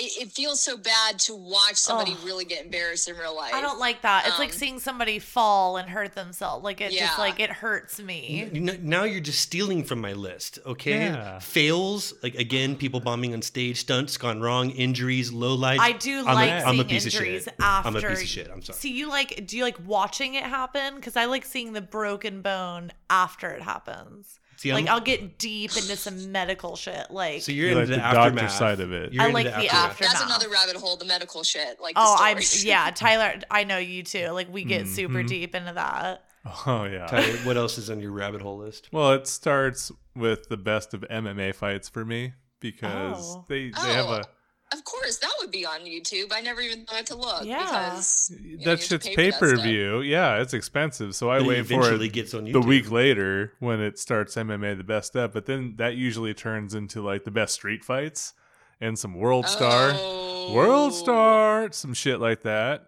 It, 0.00 0.22
it 0.22 0.32
feels 0.32 0.62
so 0.62 0.76
bad 0.76 1.18
to 1.20 1.34
watch 1.34 1.76
somebody 1.76 2.12
Ugh. 2.12 2.24
really 2.24 2.44
get 2.44 2.64
embarrassed 2.64 3.08
in 3.08 3.16
real 3.16 3.36
life. 3.36 3.52
I 3.54 3.60
don't 3.60 3.78
like 3.78 4.02
that. 4.02 4.26
It's 4.26 4.38
like 4.38 4.50
Um, 4.52 4.56
seeing 4.56 4.78
somebody 4.80 5.18
fall 5.18 5.76
and 5.76 5.88
hurt 5.90 6.14
themselves. 6.14 6.64
Like 6.64 6.80
it 6.80 6.92
Yeah. 6.92 7.06
just 7.06 7.18
like 7.18 7.38
it 7.38 7.50
hurts 7.50 7.98
me. 8.00 8.48
Now 8.52 9.04
you're 9.04 9.20
just 9.20 9.40
stealing 9.40 9.84
from 9.84 10.00
my 10.00 10.12
list, 10.14 10.58
okay? 10.64 11.06
Yeah. 11.06 11.38
Fails, 11.38 12.14
like 12.22 12.34
again, 12.36 12.76
people 12.76 13.00
bombing 13.00 13.34
on 13.34 13.42
stage, 13.42 13.78
stunts 13.80 14.16
gone 14.16 14.40
wrong, 14.40 14.70
injuries, 14.70 15.32
low 15.32 15.54
lights. 15.54 15.82
I 15.82 15.92
do 15.92 16.20
I'm 16.26 16.34
like 16.34 16.50
a, 16.50 16.60
seeing 16.60 16.68
I'm 16.68 16.80
a 16.80 16.84
piece 16.84 17.04
injuries 17.04 17.46
of 17.46 17.52
shit. 17.52 17.60
after. 17.60 17.88
I'm 17.88 17.96
a 17.96 18.00
piece 18.00 18.22
of 18.22 18.28
shit. 18.28 18.50
I'm 18.50 18.62
sorry. 18.62 18.78
See, 18.78 18.92
you 18.92 19.08
like? 19.08 19.46
Do 19.46 19.56
you 19.56 19.64
like 19.64 19.76
watching 19.86 20.34
it 20.34 20.44
happen? 20.44 20.96
Because 20.96 21.16
I 21.16 21.26
like 21.26 21.44
seeing 21.44 21.72
the 21.74 21.82
broken 21.82 22.40
bone 22.40 22.92
after 23.10 23.50
it 23.50 23.62
happens. 23.62 24.38
See, 24.60 24.74
like 24.74 24.84
I'm- 24.86 24.94
I'll 24.94 25.00
get 25.00 25.38
deep 25.38 25.70
into 25.74 25.96
some 25.96 26.30
medical 26.32 26.76
shit. 26.76 27.10
Like 27.10 27.40
So 27.40 27.50
you're 27.50 27.70
You 27.70 27.78
into 27.78 27.80
like 27.80 27.88
the, 27.88 27.94
the 27.96 28.00
doctor 28.02 28.18
aftermath 28.20 28.52
side 28.52 28.80
of 28.80 28.92
it. 28.92 29.12
You're 29.14 29.22
I 29.22 29.26
into 29.28 29.34
like 29.34 29.44
the 29.46 29.50
the 29.52 29.56
aftermath. 29.68 29.90
after- 29.92 30.04
That's 30.04 30.22
another 30.22 30.48
rabbit 30.50 30.76
hole, 30.76 30.96
the 30.98 31.06
medical 31.06 31.42
shit. 31.42 31.80
Like, 31.80 31.94
oh, 31.96 32.16
the 32.18 32.22
I'm 32.24 32.42
stories. 32.42 32.64
yeah, 32.66 32.90
Tyler. 32.94 33.40
I 33.50 33.64
know 33.64 33.78
you 33.78 34.02
too. 34.02 34.28
Like 34.32 34.52
we 34.52 34.64
get 34.64 34.82
Mm-hmm. 34.82 34.94
super 34.94 35.22
deep 35.22 35.54
into 35.54 35.72
that. 35.72 36.24
Oh 36.66 36.84
yeah. 36.84 37.06
Tyler, 37.06 37.36
what 37.44 37.56
else 37.56 37.78
is 37.78 37.88
on 37.88 38.00
your 38.00 38.12
rabbit 38.12 38.42
hole 38.42 38.58
list? 38.58 38.88
Well, 38.92 39.12
it 39.12 39.26
starts 39.26 39.90
with 40.14 40.48
the 40.50 40.56
best 40.58 40.92
of 40.92 41.02
MMA 41.10 41.54
fights 41.54 41.88
for 41.88 42.04
me 42.04 42.34
because 42.60 43.16
Oh. 43.36 43.44
they 43.48 43.70
they 43.70 43.92
have 43.94 44.06
Oh, 44.06 44.12
a 44.12 44.24
Of 44.72 44.84
course, 44.84 45.18
that 45.18 45.32
would 45.40 45.50
be 45.50 45.66
on 45.66 45.80
YouTube. 45.80 46.32
I 46.32 46.40
never 46.40 46.60
even 46.60 46.84
thought 46.84 47.06
to 47.06 47.16
look 47.16 47.44
Yeah. 47.44 47.64
because 47.64 48.30
you 48.40 48.58
know, 48.58 48.64
that 48.66 48.80
shit's 48.80 49.06
pay 49.08 49.16
pay 49.16 49.30
for 49.32 49.32
that 49.32 49.40
per 49.40 49.54
stuff. 49.56 49.64
view. 49.64 50.00
Yeah, 50.02 50.40
it's 50.40 50.54
expensive, 50.54 51.14
so 51.16 51.28
I 51.28 51.42
wait 51.42 51.66
for 51.66 51.92
it 51.92 52.12
gets 52.12 52.34
on 52.34 52.44
the 52.50 52.60
week 52.60 52.90
later 52.90 53.52
when 53.58 53.80
it 53.80 53.98
starts 53.98 54.36
MMA 54.36 54.76
the 54.76 54.84
best 54.84 55.16
up. 55.16 55.32
But 55.32 55.46
then 55.46 55.74
that 55.78 55.96
usually 55.96 56.34
turns 56.34 56.74
into 56.74 57.02
like 57.02 57.24
the 57.24 57.32
best 57.32 57.54
street 57.54 57.82
fights 57.84 58.32
and 58.80 58.96
some 58.98 59.14
World 59.14 59.48
Star, 59.48 59.90
Oh. 59.94 60.52
World 60.54 60.94
Star, 60.94 61.70
some 61.72 61.92
shit 61.92 62.20
like 62.20 62.42
that. 62.44 62.86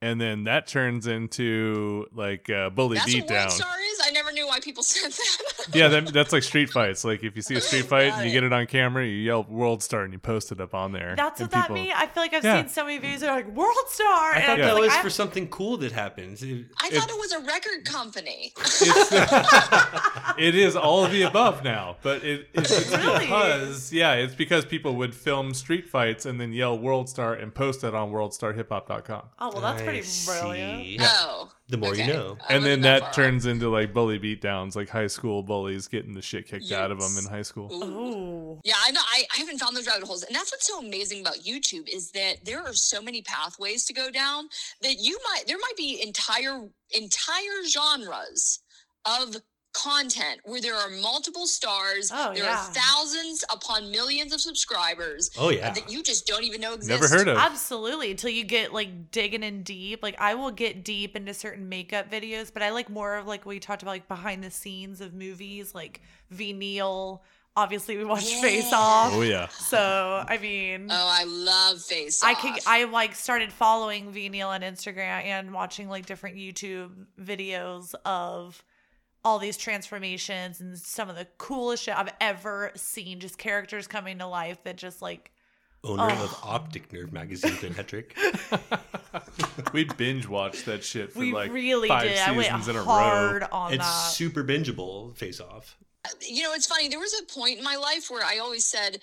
And 0.00 0.20
then 0.20 0.44
that 0.44 0.66
turns 0.68 1.06
into 1.08 2.06
like 2.14 2.48
uh, 2.48 2.70
bully 2.70 2.96
That's 2.98 3.12
what 3.14 3.28
World 3.30 3.30
beatdown. 3.30 3.50
Star 3.50 3.74
is. 3.92 4.00
I 4.04 4.10
never 4.12 4.32
knew 4.32 4.46
why 4.46 4.60
people 4.60 4.82
said 4.84 5.10
that. 5.10 5.57
Yeah, 5.74 5.88
that, 5.88 6.12
that's 6.12 6.32
like 6.32 6.42
street 6.42 6.70
fights. 6.70 7.04
Like 7.04 7.22
if 7.24 7.36
you 7.36 7.42
see 7.42 7.54
a 7.56 7.60
street 7.60 7.84
fight 7.94 8.12
and 8.14 8.26
you 8.26 8.32
get 8.32 8.44
it 8.44 8.52
on 8.52 8.66
camera, 8.66 9.04
you 9.04 9.12
yell 9.12 9.44
World 9.48 9.82
Star 9.82 10.02
and 10.02 10.12
you 10.12 10.18
post 10.18 10.50
it 10.52 10.60
up 10.60 10.74
on 10.74 10.92
there. 10.92 11.14
That's 11.16 11.40
And 11.40 11.50
what 11.52 11.68
that 11.68 11.72
means. 11.72 11.92
I 11.96 12.06
feel 12.06 12.22
like 12.22 12.34
I've 12.34 12.44
Yeah. 12.44 12.62
seen 12.62 12.68
so 12.68 12.84
many 12.84 12.98
videos 12.98 13.20
that 13.20 13.30
are 13.30 13.36
like 13.36 13.48
World 13.48 13.74
Star. 13.88 14.32
I 14.34 14.40
thought 14.42 14.50
I'm 14.52 14.60
that 14.60 14.74
like, 14.74 14.82
was 14.82 14.92
I- 14.94 15.02
for 15.02 15.10
something 15.10 15.48
cool 15.48 15.76
that 15.78 15.92
happens. 15.92 16.42
It- 16.42 16.66
I 16.82 16.90
thought 16.90 17.08
it 17.10 17.16
was 17.18 17.32
a 17.32 17.40
record 17.40 17.84
company. 17.84 18.52
it 20.38 20.54
is 20.54 20.76
all 20.76 21.04
of 21.04 21.10
the 21.12 21.22
above 21.22 21.64
now, 21.64 21.96
but 22.02 22.22
it, 22.24 22.48
it's, 22.54 22.70
it's 22.70 22.90
Really? 22.96 23.20
because 23.20 23.92
yeah, 23.92 24.14
it's 24.14 24.34
because 24.34 24.64
people 24.64 24.96
would 24.96 25.14
film 25.14 25.54
street 25.54 25.88
fights 25.88 26.26
and 26.26 26.40
then 26.40 26.52
yell 26.52 26.78
World 26.78 27.08
Star 27.08 27.34
and 27.34 27.54
post 27.54 27.84
it 27.84 27.94
on 27.94 28.10
worldstarhiphop.com. 28.10 29.22
oh 29.38 29.50
well, 29.52 29.60
that's 29.62 29.82
I 29.82 29.84
pretty 29.84 30.02
brilliant. 30.26 30.82
see. 30.84 30.98
Oh. 31.00 31.50
The 31.70 31.76
more 31.76 31.94
you 31.94 32.06
know. 32.06 32.38
I 32.48 32.54
and 32.54 32.64
then 32.64 32.80
that 32.80 33.00
far 33.02 33.12
turns 33.12 33.44
into 33.44 33.68
like 33.68 33.92
bully 33.92 34.18
beatdowns, 34.18 34.74
like 34.74 34.88
high 34.88 35.06
school 35.06 35.42
bullies 35.58 35.88
getting 35.88 36.14
the 36.14 36.22
shit 36.22 36.46
kicked 36.46 36.70
out 36.72 36.90
of 36.90 37.00
them 37.00 37.18
in 37.18 37.24
high 37.24 37.42
school. 37.42 37.68
Ooh. 37.72 37.84
Ooh. 37.84 38.60
Yeah, 38.64 38.74
I 38.84 38.90
know. 38.92 39.00
I, 39.04 39.24
I 39.34 39.38
haven't 39.38 39.58
found 39.58 39.76
those 39.76 39.86
rabbit 39.86 40.04
holes, 40.06 40.22
and 40.22 40.34
that's 40.34 40.52
what's 40.52 40.66
so 40.66 40.78
amazing 40.78 41.20
about 41.20 41.36
YouTube 41.36 41.88
is 41.92 42.10
that 42.12 42.44
there 42.44 42.60
are 42.60 42.72
so 42.72 43.02
many 43.02 43.22
pathways 43.22 43.84
to 43.86 43.92
go 43.92 44.10
down 44.10 44.48
that 44.82 44.96
you 45.00 45.18
might 45.24 45.46
there 45.46 45.58
might 45.58 45.76
be 45.76 46.00
entire 46.02 46.68
entire 46.96 47.64
genres 47.68 48.60
of 49.04 49.36
content 49.78 50.40
where 50.44 50.60
there 50.60 50.74
are 50.74 50.90
multiple 50.90 51.46
stars. 51.46 52.10
Oh, 52.12 52.32
there 52.34 52.44
yeah. 52.44 52.52
are 52.52 52.72
thousands 52.74 53.44
upon 53.52 53.90
millions 53.90 54.32
of 54.32 54.40
subscribers 54.40 55.30
Oh 55.38 55.50
yeah. 55.50 55.70
that 55.70 55.90
you 55.90 56.02
just 56.02 56.26
don't 56.26 56.44
even 56.44 56.60
know 56.60 56.74
exist. 56.74 56.90
Never 56.90 57.08
heard 57.08 57.28
of. 57.28 57.36
Absolutely. 57.36 58.10
Until 58.10 58.30
you 58.30 58.44
get 58.44 58.72
like 58.72 59.10
digging 59.10 59.42
in 59.42 59.62
deep. 59.62 60.02
Like 60.02 60.16
I 60.20 60.34
will 60.34 60.50
get 60.50 60.84
deep 60.84 61.14
into 61.16 61.32
certain 61.34 61.68
makeup 61.68 62.10
videos, 62.10 62.52
but 62.52 62.62
I 62.62 62.70
like 62.70 62.90
more 62.90 63.16
of 63.16 63.26
like 63.26 63.46
we 63.46 63.60
talked 63.60 63.82
about 63.82 63.92
like 63.92 64.08
behind 64.08 64.42
the 64.42 64.50
scenes 64.50 65.00
of 65.00 65.14
movies, 65.14 65.74
like 65.74 66.00
Ve 66.30 66.52
Neill. 66.52 67.22
Obviously 67.56 67.96
we 67.96 68.04
watched 68.04 68.28
Face 68.40 68.70
Off. 68.72 69.12
Oh 69.14 69.22
yeah. 69.22 69.48
So 69.48 70.24
I 70.28 70.38
mean 70.38 70.88
Oh, 70.90 70.94
I 71.10 71.24
love 71.24 71.80
Face 71.82 72.22
I 72.22 72.32
Off. 72.32 72.40
could 72.42 72.52
I 72.66 72.84
like 72.84 73.14
started 73.14 73.52
following 73.52 74.12
Ve 74.12 74.28
Neill 74.28 74.48
on 74.48 74.60
Instagram 74.60 75.24
and 75.24 75.52
watching 75.52 75.88
like 75.88 76.06
different 76.06 76.36
YouTube 76.36 76.90
videos 77.20 77.94
of 78.04 78.62
all 79.24 79.38
these 79.38 79.56
transformations 79.56 80.60
and 80.60 80.78
some 80.78 81.08
of 81.10 81.16
the 81.16 81.26
coolest 81.38 81.84
shit 81.84 81.96
I've 81.98 82.12
ever 82.20 82.70
seen. 82.76 83.20
Just 83.20 83.38
characters 83.38 83.86
coming 83.86 84.18
to 84.18 84.26
life 84.26 84.62
that 84.64 84.76
just 84.76 85.02
like 85.02 85.32
Owner 85.84 86.04
Oh. 86.10 86.24
of 86.24 86.40
Optic 86.42 86.92
Nerve 86.92 87.12
magazine, 87.12 87.54
Glenn 87.60 87.74
Hetrick. 87.74 88.12
We 89.72 89.84
binge 89.84 90.26
watched 90.28 90.66
that 90.66 90.84
shit 90.84 91.12
for 91.12 91.18
we 91.20 91.32
like 91.32 91.52
really 91.52 91.88
five 91.88 92.02
did. 92.02 92.18
I 92.18 92.30
went 92.32 92.46
seasons 92.46 92.68
in 92.68 92.76
a 92.76 92.82
hard 92.84 93.42
row. 93.42 93.48
on 93.52 93.72
It's 93.74 93.84
that. 93.84 94.10
super 94.12 94.44
bingeable. 94.44 95.16
Face 95.16 95.40
Off. 95.40 95.76
Uh, 96.04 96.08
you 96.26 96.42
know, 96.42 96.52
it's 96.54 96.66
funny. 96.66 96.88
There 96.88 96.98
was 96.98 97.14
a 97.20 97.24
point 97.32 97.58
in 97.58 97.64
my 97.64 97.76
life 97.76 98.10
where 98.10 98.24
I 98.24 98.38
always 98.38 98.64
said, 98.64 98.98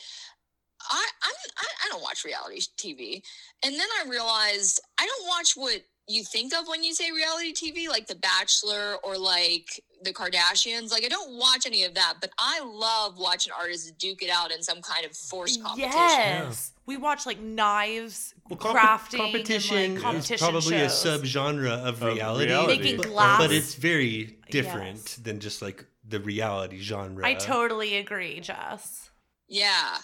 I, 0.91 1.07
I'm, 1.23 1.33
I, 1.57 1.65
I 1.85 1.89
don't 1.91 2.01
watch 2.01 2.23
reality 2.23 2.61
TV. 2.77 3.21
And 3.63 3.73
then 3.73 3.87
I 4.03 4.09
realized 4.09 4.79
I 4.99 5.05
don't 5.05 5.27
watch 5.27 5.53
what 5.55 5.81
you 6.07 6.23
think 6.23 6.53
of 6.53 6.67
when 6.67 6.83
you 6.83 6.93
say 6.93 7.11
reality 7.11 7.53
TV, 7.53 7.89
like 7.89 8.07
The 8.07 8.15
Bachelor 8.15 8.95
or 9.03 9.17
like 9.17 9.81
The 10.05 10.13
Kardashians. 10.13 10.91
Like, 10.91 11.03
I 11.03 11.09
don't 11.09 11.37
watch 11.37 11.65
any 11.65 11.83
of 11.83 11.93
that, 11.95 12.15
but 12.21 12.31
I 12.37 12.61
love 12.63 13.17
watching 13.17 13.51
artists 13.59 13.91
duke 13.91 14.21
it 14.23 14.29
out 14.29 14.51
in 14.51 14.61
some 14.63 14.81
kind 14.81 15.05
of 15.05 15.15
forced 15.15 15.61
competition. 15.61 15.91
Yes. 15.99 16.71
We 16.85 16.97
watch 16.97 17.25
like 17.25 17.39
knives, 17.39 18.33
Well, 18.49 18.57
comp- 18.57 18.77
crafting, 18.77 19.17
competition, 19.17 19.77
and, 19.77 19.93
like, 19.95 20.03
competition 20.03 20.35
is 20.35 20.41
probably 20.41 20.61
shows. 20.77 21.05
a 21.05 21.09
subgenre 21.19 21.67
of, 21.71 22.01
Of 22.01 22.15
reality, 22.15 22.45
reality. 22.45 22.77
Making 22.77 22.97
but, 22.97 23.07
glass. 23.07 23.39
but 23.39 23.51
it's 23.51 23.73
very 23.75 24.37
different 24.51 24.97
Yes. 24.97 25.15
than 25.15 25.39
just 25.39 25.61
like 25.63 25.85
the 26.07 26.19
reality 26.19 26.79
genre. 26.79 27.25
I 27.25 27.33
totally 27.33 27.97
agree, 27.97 28.39
Jess. 28.39 29.09
Yeah. 29.47 29.97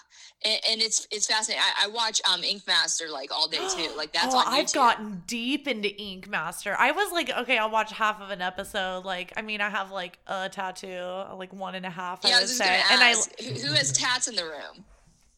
And, 0.44 0.60
and 0.70 0.80
it's 0.82 1.06
it's 1.10 1.26
fascinating. 1.26 1.62
I, 1.64 1.86
I 1.86 1.88
watch 1.88 2.20
um 2.30 2.42
Ink 2.42 2.62
Master 2.66 3.08
like 3.08 3.32
all 3.32 3.48
day 3.48 3.58
too. 3.76 3.90
Like 3.96 4.12
that's 4.12 4.34
oh, 4.34 4.42
I've 4.44 4.72
gotten 4.72 5.22
deep 5.26 5.68
into 5.68 5.88
Ink 6.00 6.28
Master. 6.28 6.74
I 6.78 6.90
was 6.92 7.12
like, 7.12 7.30
okay, 7.30 7.58
I'll 7.58 7.70
watch 7.70 7.92
half 7.92 8.20
of 8.20 8.30
an 8.30 8.42
episode. 8.42 9.04
Like, 9.04 9.32
I 9.36 9.42
mean, 9.42 9.60
I 9.60 9.68
have 9.70 9.90
like 9.92 10.18
a 10.26 10.48
tattoo, 10.48 11.24
like 11.36 11.52
one 11.52 11.74
and 11.74 11.86
a 11.86 11.90
half. 11.90 12.20
yeah, 12.24 12.36
I 12.36 12.38
I 12.38 12.40
was 12.40 12.50
just 12.50 12.58
say, 12.58 12.64
gonna 12.64 12.94
and 12.94 13.02
I, 13.02 13.10
ask, 13.10 13.38
who 13.40 13.72
has 13.74 13.92
tats 13.92 14.28
in 14.28 14.34
the 14.34 14.44
room? 14.44 14.84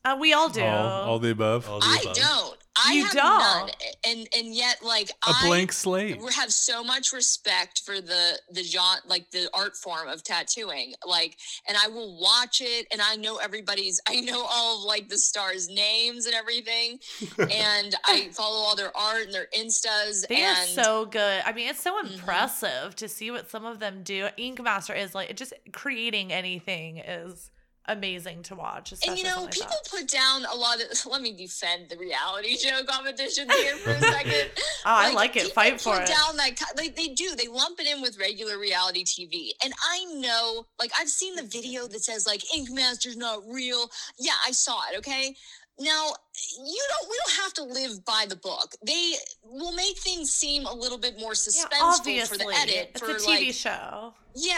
Uh, 0.05 0.17
we 0.19 0.33
all 0.33 0.49
do. 0.49 0.63
All, 0.63 1.03
all 1.11 1.19
the 1.19 1.31
above. 1.31 1.69
All 1.69 1.81
the 1.81 1.87
I 1.87 1.99
above. 2.03 2.17
don't. 2.17 2.59
I 2.77 2.93
You 2.95 3.05
have 3.05 3.13
don't? 3.15 3.39
none, 3.39 3.71
and 4.05 4.29
and 4.37 4.53
yet 4.53 4.83
like 4.85 5.09
a 5.11 5.31
I 5.31 5.47
blank 5.47 5.71
slate. 5.71 6.19
have 6.33 6.53
so 6.53 6.83
much 6.83 7.13
respect 7.13 7.83
for 7.87 8.01
the 8.01 8.33
the 8.51 8.65
genre, 8.65 8.99
like 9.07 9.31
the 9.31 9.49
art 9.55 9.77
form 9.77 10.09
of 10.09 10.25
tattooing. 10.25 10.93
Like, 11.07 11.37
and 11.69 11.79
I 11.79 11.87
will 11.87 12.21
watch 12.21 12.61
it, 12.61 12.89
and 12.91 13.01
I 13.01 13.15
know 13.15 13.37
everybody's. 13.37 14.01
I 14.09 14.21
know 14.23 14.45
all 14.51 14.79
of 14.81 14.85
like 14.87 15.09
the 15.09 15.19
stars' 15.19 15.69
names 15.69 16.27
and 16.27 16.35
everything, 16.35 16.99
and 17.39 17.95
I 18.05 18.31
follow 18.33 18.59
all 18.59 18.75
their 18.75 18.95
art 18.97 19.23
and 19.27 19.33
their 19.33 19.47
instas. 19.57 20.27
They 20.27 20.43
are 20.45 20.57
so 20.67 21.07
good. 21.07 21.43
I 21.47 21.53
mean, 21.53 21.69
it's 21.69 21.81
so 21.81 22.03
Mhm. 22.03 22.15
impressive 22.15 22.97
to 22.97 23.09
see 23.09 23.31
what 23.31 23.49
some 23.53 23.65
of 23.65 23.79
them 23.79 24.03
do. 24.03 24.29
Ink 24.37 24.61
Master 24.61 24.95
is 24.95 25.15
like 25.15 25.37
just 25.37 25.53
creating 25.73 26.33
anything 26.33 26.99
is 26.99 27.51
amazing 27.87 28.43
to 28.45 28.55
watch. 28.55 28.93
And 29.07 29.19
you 29.19 29.25
know, 29.25 29.43
like 29.43 29.53
people 29.53 29.69
that. 29.71 29.91
put 29.91 30.09
down 30.09 30.45
a 30.53 30.57
lot 30.57 30.81
of. 30.81 31.07
Let 31.11 31.23
me 31.23 31.33
defend 31.33 31.89
the 31.89 31.97
reality 31.97 32.57
show 32.57 32.83
competition 32.85 33.49
here 33.51 33.77
for 33.77 33.91
a 33.91 34.01
second. 34.01 34.51
Oh, 34.57 34.61
I 34.85 35.13
like 35.13 35.37
it. 35.37 35.53
Fight 35.53 35.81
for 35.81 35.95
put 35.95 36.03
it. 36.03 36.09
Down 36.09 36.37
that 36.37 36.61
like 36.77 36.97
they 36.97 37.09
do. 37.09 37.35
They 37.37 37.49
lump 37.49 37.81
it 37.81 37.87
in 37.87 38.01
with 38.01 38.19
regular 38.19 38.59
reality 38.59 39.05
TV, 39.05 39.51
and 39.65 39.73
I 39.91 40.05
know. 40.15 40.67
Like 40.79 40.93
I've 40.99 41.09
seen 41.09 41.37
the 41.37 41.43
video 41.43 41.87
that 41.87 42.03
says 42.03 42.27
like 42.27 42.43
Ink 42.55 42.71
Master's 42.71 43.17
not 43.17 43.43
real. 43.49 43.91
Yeah, 44.19 44.33
I 44.47 44.53
saw 44.53 44.81
it. 44.93 44.99
Okay. 44.99 45.35
Now 45.79 46.13
you 46.33 46.83
don't. 46.89 47.11
We 47.11 47.17
don't 47.25 47.43
have 47.43 47.53
to 47.55 47.65
live 47.65 48.05
by 48.05 48.27
the 48.29 48.37
book. 48.37 48.75
They 48.87 49.15
will 49.43 49.73
make 49.73 49.99
things 49.99 50.31
seem 50.31 50.67
a 50.67 50.75
little 50.75 50.99
bit 50.99 51.19
more 51.19 51.33
suspenseful 51.33 51.67
obviously, 51.81 52.39
for 52.39 52.45
the 52.45 52.57
edit. 52.57 52.91
it's 52.91 53.01
for 53.01 53.11
a 53.11 53.15
TV 53.15 53.47
like, 53.47 53.55
show. 53.55 54.15
yeah, 54.37 54.55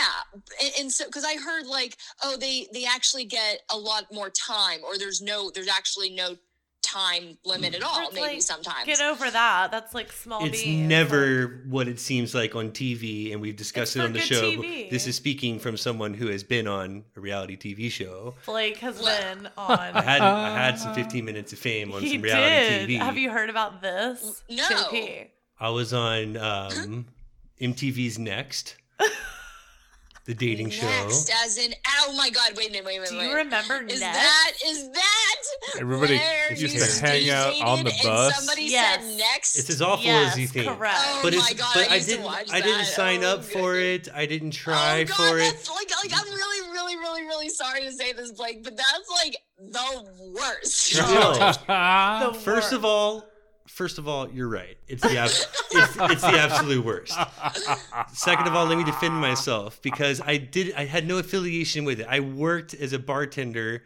and, 0.63 0.73
and 0.81 0.93
so 0.93 1.07
because 1.07 1.25
I 1.25 1.37
heard 1.37 1.67
like, 1.67 1.97
oh, 2.23 2.37
they 2.37 2.67
they 2.73 2.85
actually 2.85 3.25
get 3.25 3.63
a 3.71 3.79
lot 3.79 4.13
more 4.13 4.29
time, 4.29 4.81
or 4.85 4.99
there's 4.99 5.23
no, 5.23 5.51
there's 5.55 5.69
actually 5.69 6.11
no 6.11 6.37
time 6.87 7.37
limit 7.45 7.75
at 7.75 7.83
all. 7.83 8.07
It's 8.07 8.15
Maybe 8.15 8.27
like, 8.35 8.43
sometimes. 8.43 8.87
Get 8.87 9.01
over 9.01 9.31
that. 9.31 9.71
That's 9.71 9.93
like 9.95 10.13
small 10.13 10.45
It's 10.45 10.63
beans. 10.63 10.89
never 10.89 11.63
what 11.69 11.89
it 11.89 11.99
seems 11.99 12.35
like 12.35 12.55
on 12.55 12.71
TV, 12.71 13.33
and 13.33 13.41
we've 13.41 13.57
discussed 13.57 13.97
it 13.97 14.01
on 14.01 14.13
the 14.13 14.21
show. 14.21 14.41
TV. 14.43 14.89
This 14.91 15.07
is 15.07 15.17
speaking 15.17 15.59
from 15.59 15.77
someone 15.77 16.15
who 16.15 16.29
has 16.29 16.43
been 16.45 16.67
on 16.69 17.05
a 17.17 17.21
reality 17.21 17.57
TV 17.57 17.91
show. 17.91 18.35
Blake 18.47 18.77
has 18.79 18.99
been 19.03 19.49
I 19.59 19.89
on. 19.97 20.05
had 20.05 20.21
I 20.23 20.57
had 20.57 20.79
some 20.79 20.95
15 21.03 21.25
minutes 21.25 21.53
of 21.53 21.59
fame 21.59 21.93
on 21.93 22.07
some 22.07 22.23
reality 22.23 22.87
did. 22.87 22.89
TV. 22.89 22.99
Have 23.05 23.19
you 23.19 23.31
heard 23.31 23.51
about 23.51 23.83
this? 23.83 24.43
No. 24.49 24.63
JP? 24.65 25.29
I 25.59 25.71
was 25.71 25.93
on 25.93 26.37
um, 26.37 27.07
MTV's 27.61 28.19
Next, 28.19 28.77
the 30.27 30.35
dating 30.35 30.71
show. 30.71 30.87
Next, 30.87 31.31
as 31.45 31.57
in, 31.57 31.73
oh 32.03 32.15
my 32.17 32.29
God! 32.31 32.53
Wait 32.57 32.69
a 32.69 32.73
minute, 32.73 32.85
wait 32.85 32.97
a 32.97 33.01
minute. 33.01 33.11
Do 33.13 33.19
wait. 33.19 33.29
you 33.31 33.37
remember 33.37 33.75
Is 33.89 34.01
Next? 34.01 34.17
that 34.19 34.53
is 34.67 34.91
that 34.91 35.26
Everybody 35.79 36.17
where 36.17 36.51
used 36.53 36.75
you 36.75 36.81
to 36.81 37.01
hang 37.07 37.29
out 37.31 37.61
on 37.61 37.85
the 37.85 37.93
bus. 38.03 38.37
Somebody 38.37 38.65
Yes. 38.65 39.03
said 39.05 39.17
next. 39.19 39.59
It's 39.59 39.71
as 39.71 39.83
awful 39.83 40.05
yes, 40.05 40.33
as 40.33 40.39
you 40.39 40.47
think. 40.47 40.67
correct. 40.69 40.99
Oh 40.99 41.21
but 41.23 41.35
it's 41.35 41.43
my 41.43 41.53
God, 41.57 41.73
but 41.75 41.91
I 41.91 41.93
I, 41.93 41.97
used 41.97 42.09
didn't 42.09 42.25
watch 42.25 42.51
I 42.53 42.61
didn't 42.61 42.79
that. 42.79 42.87
sign 42.87 43.25
Oh, 43.25 43.35
up 43.35 43.45
for 43.45 43.77
it. 43.77 44.09
I 44.15 44.27
didn't 44.27 44.53
try 44.53 45.01
oh 45.03 45.05
God, 45.05 45.15
for 45.17 45.39
it. 45.39 45.69
like 45.75 45.91
like 46.05 46.13
I'm 46.21 46.33
really, 46.33 46.71
really, 46.73 46.97
really, 46.97 47.23
really 47.23 47.49
sorry 47.49 47.83
to 47.83 47.93
say 47.93 48.13
this, 48.13 48.33
Blake, 48.33 48.63
but 48.65 48.77
that's 48.77 49.11
like 49.25 49.37
the 49.59 50.33
worst. 50.35 50.97
No. 50.99 51.53
The 52.33 52.39
First 52.39 52.47
worst. 52.47 52.73
of 52.73 52.85
all, 52.85 53.25
First 53.69 53.99
of 53.99 54.07
all, 54.07 54.31
you're 54.31 54.49
right. 54.49 54.79
It's 54.87 55.03
the 55.03 55.19
ab- 55.19 55.27
it's, 55.29 55.97
it's 56.01 56.23
the 56.23 56.39
absolute 56.39 56.85
worst. 56.85 57.19
Second 58.13 58.47
of 58.47 58.55
all, 58.55 58.65
let 58.67 58.79
me 58.79 58.85
defend 58.85 59.15
myself 59.15 59.83
because 59.83 60.21
I 60.21 60.37
did 60.37 60.73
I 60.75 60.85
had 60.85 61.07
no 61.07 61.19
affiliation 61.19 61.85
with 61.85 61.99
it. 62.01 62.07
I 62.09 62.21
worked 62.21 62.75
as 62.75 62.93
a 62.93 62.99
bartender 62.99 63.83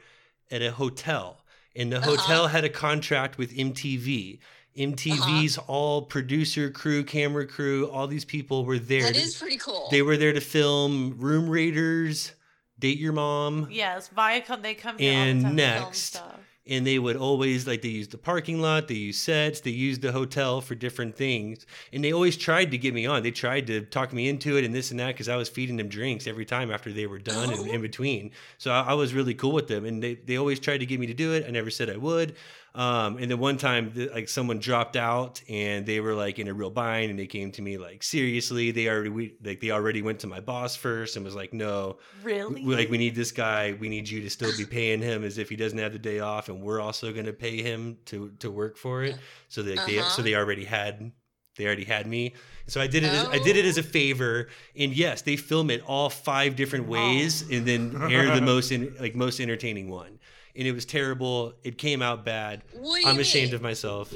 at 0.50 0.60
a 0.62 0.70
hotel, 0.70 1.39
and 1.76 1.92
the 1.92 1.98
Uh-huh. 1.98 2.16
hotel 2.16 2.48
had 2.48 2.64
a 2.64 2.68
contract 2.68 3.38
with 3.38 3.52
MTV. 3.56 4.38
MTV's 4.76 5.58
Uh-huh. 5.58 5.72
all 5.72 6.02
producer 6.02 6.70
crew, 6.70 7.02
camera 7.04 7.46
crew, 7.46 7.88
all 7.90 8.06
these 8.06 8.24
people 8.24 8.64
were 8.64 8.78
there. 8.78 9.02
That 9.02 9.14
to- 9.14 9.20
is 9.20 9.36
pretty 9.36 9.58
cool. 9.58 9.88
they 9.90 10.02
were 10.02 10.16
there 10.16 10.32
to 10.32 10.40
film 10.40 11.16
Room 11.18 11.48
Raiders, 11.48 12.32
Date 12.78 12.98
Your 12.98 13.12
Mom, 13.12 13.68
Yes, 13.70 14.08
Viacom. 14.16 14.62
They 14.62 14.74
come 14.74 14.96
here 14.98 15.12
all 15.12 15.18
And 15.18 15.40
the 15.40 15.44
time 15.48 15.56
to 15.56 15.62
film 15.62 15.82
next, 15.84 15.98
stuff. 15.98 16.38
And 16.70 16.86
they 16.86 16.98
would 16.98 17.16
always 17.16 17.66
like 17.66 17.82
they 17.82 17.88
used 17.88 18.12
the 18.12 18.18
parking 18.18 18.62
lot, 18.62 18.88
they 18.88 18.94
used 18.94 19.20
sets, 19.20 19.60
they 19.60 19.70
used 19.70 20.00
the 20.00 20.12
hotel 20.12 20.60
for 20.62 20.74
different 20.74 21.16
things, 21.16 21.66
and 21.92 22.02
they 22.02 22.12
always 22.12 22.36
tried 22.36 22.70
to 22.70 22.78
get 22.78 22.94
me 22.94 23.04
on. 23.04 23.22
They 23.22 23.32
tried 23.32 23.66
to 23.66 23.82
talk 23.82 24.12
me 24.14 24.28
into 24.28 24.56
it 24.56 24.64
and 24.64 24.74
this 24.74 24.90
and 24.92 25.00
that 25.00 25.08
because 25.08 25.28
I 25.28 25.36
was 25.36 25.48
feeding 25.50 25.76
them 25.76 25.88
drinks 25.88 26.26
every 26.26 26.46
time 26.46 26.70
after 26.70 26.92
they 26.92 27.06
were 27.06 27.18
done 27.18 27.50
and 27.50 27.60
Oh. 27.60 27.64
in 27.72 27.82
between. 27.82 28.30
So 28.56 28.70
I, 28.70 28.82
I 28.82 28.94
was 28.94 29.12
really 29.12 29.34
cool 29.34 29.52
with 29.52 29.68
them, 29.68 29.84
and 29.84 30.02
they 30.02 30.14
they 30.14 30.36
always 30.38 30.60
tried 30.60 30.78
to 30.78 30.86
get 30.86 30.98
me 31.00 31.06
to 31.08 31.14
do 31.14 31.32
it. 31.34 31.44
I 31.46 31.50
never 31.50 31.70
said 31.70 31.90
I 31.90 31.96
would. 31.96 32.36
Um, 32.74 33.16
and 33.18 33.30
then 33.30 33.38
one 33.40 33.56
time, 33.56 33.92
like 34.14 34.28
someone 34.28 34.58
dropped 34.60 34.94
out, 34.96 35.42
and 35.48 35.84
they 35.84 35.98
were 36.00 36.14
like 36.14 36.38
in 36.38 36.46
a 36.46 36.54
real 36.54 36.70
bind, 36.70 37.10
and 37.10 37.18
they 37.18 37.26
came 37.26 37.50
to 37.52 37.62
me 37.62 37.78
like 37.78 38.02
seriously. 38.02 38.70
They 38.70 38.88
already 38.88 39.08
we, 39.10 39.34
like 39.42 39.60
they 39.60 39.70
already 39.72 40.02
went 40.02 40.20
to 40.20 40.26
my 40.28 40.38
boss 40.40 40.76
first 40.76 41.16
and 41.16 41.24
was 41.24 41.34
like, 41.34 41.52
no, 41.52 41.98
Really? 42.22 42.64
we- 42.64 42.76
like 42.76 42.88
we 42.88 42.98
need 42.98 43.14
this 43.16 43.32
guy 43.32 43.76
we 43.80 43.88
need 43.88 44.08
you 44.08 44.20
to 44.22 44.30
still 44.30 44.56
be 44.56 44.64
paying 44.64 45.02
him 45.02 45.24
as 45.24 45.36
if 45.38 45.48
he 45.48 45.56
doesn't 45.56 45.78
have 45.78 45.92
the 45.92 45.98
day 45.98 46.20
off 46.20 46.48
and 46.48 46.62
we're 46.62 46.80
also 46.80 47.12
going 47.12 47.26
to 47.26 47.32
pay 47.32 47.60
him 47.62 47.98
to 48.06 48.30
to 48.38 48.50
work 48.50 48.76
for 48.76 49.02
it 49.04 49.16
so 49.48 49.62
they, 49.62 49.74
they 49.86 49.96
so 49.96 50.00
Uh-huh. 50.02 50.22
they 50.22 50.34
already 50.34 50.64
had 50.64 51.10
they 51.56 51.66
already 51.66 51.84
had 51.84 52.06
me 52.06 52.34
so 52.66 52.80
i 52.80 52.86
did 52.86 53.02
it 53.02 53.12
as, 53.12 53.26
i 53.28 53.38
did 53.38 53.56
it 53.56 53.64
as 53.64 53.76
a 53.78 53.82
favor 53.82 54.48
and 54.76 54.92
yes 54.96 55.22
they 55.22 55.36
film 55.36 55.70
it 55.70 55.82
all 55.86 56.08
five 56.08 56.56
different 56.56 56.86
ways 56.88 57.42
and 57.50 57.66
then 57.66 57.96
air 58.10 58.34
the 58.34 58.40
most 58.40 58.70
in, 58.72 58.94
like 59.00 59.14
most 59.14 59.40
entertaining 59.40 59.88
one 59.90 60.18
and 60.57 60.66
it 60.66 60.72
was 60.72 60.84
terrible 60.84 61.53
it 61.64 61.78
came 61.78 62.03
out 62.03 62.24
bad 62.24 62.62
What 62.72 62.96
do 62.96 63.01
you 63.03 63.09
i'm 63.09 63.18
ashamed 63.18 63.48
mean? 63.48 63.55
of 63.57 63.62
myself 63.62 64.12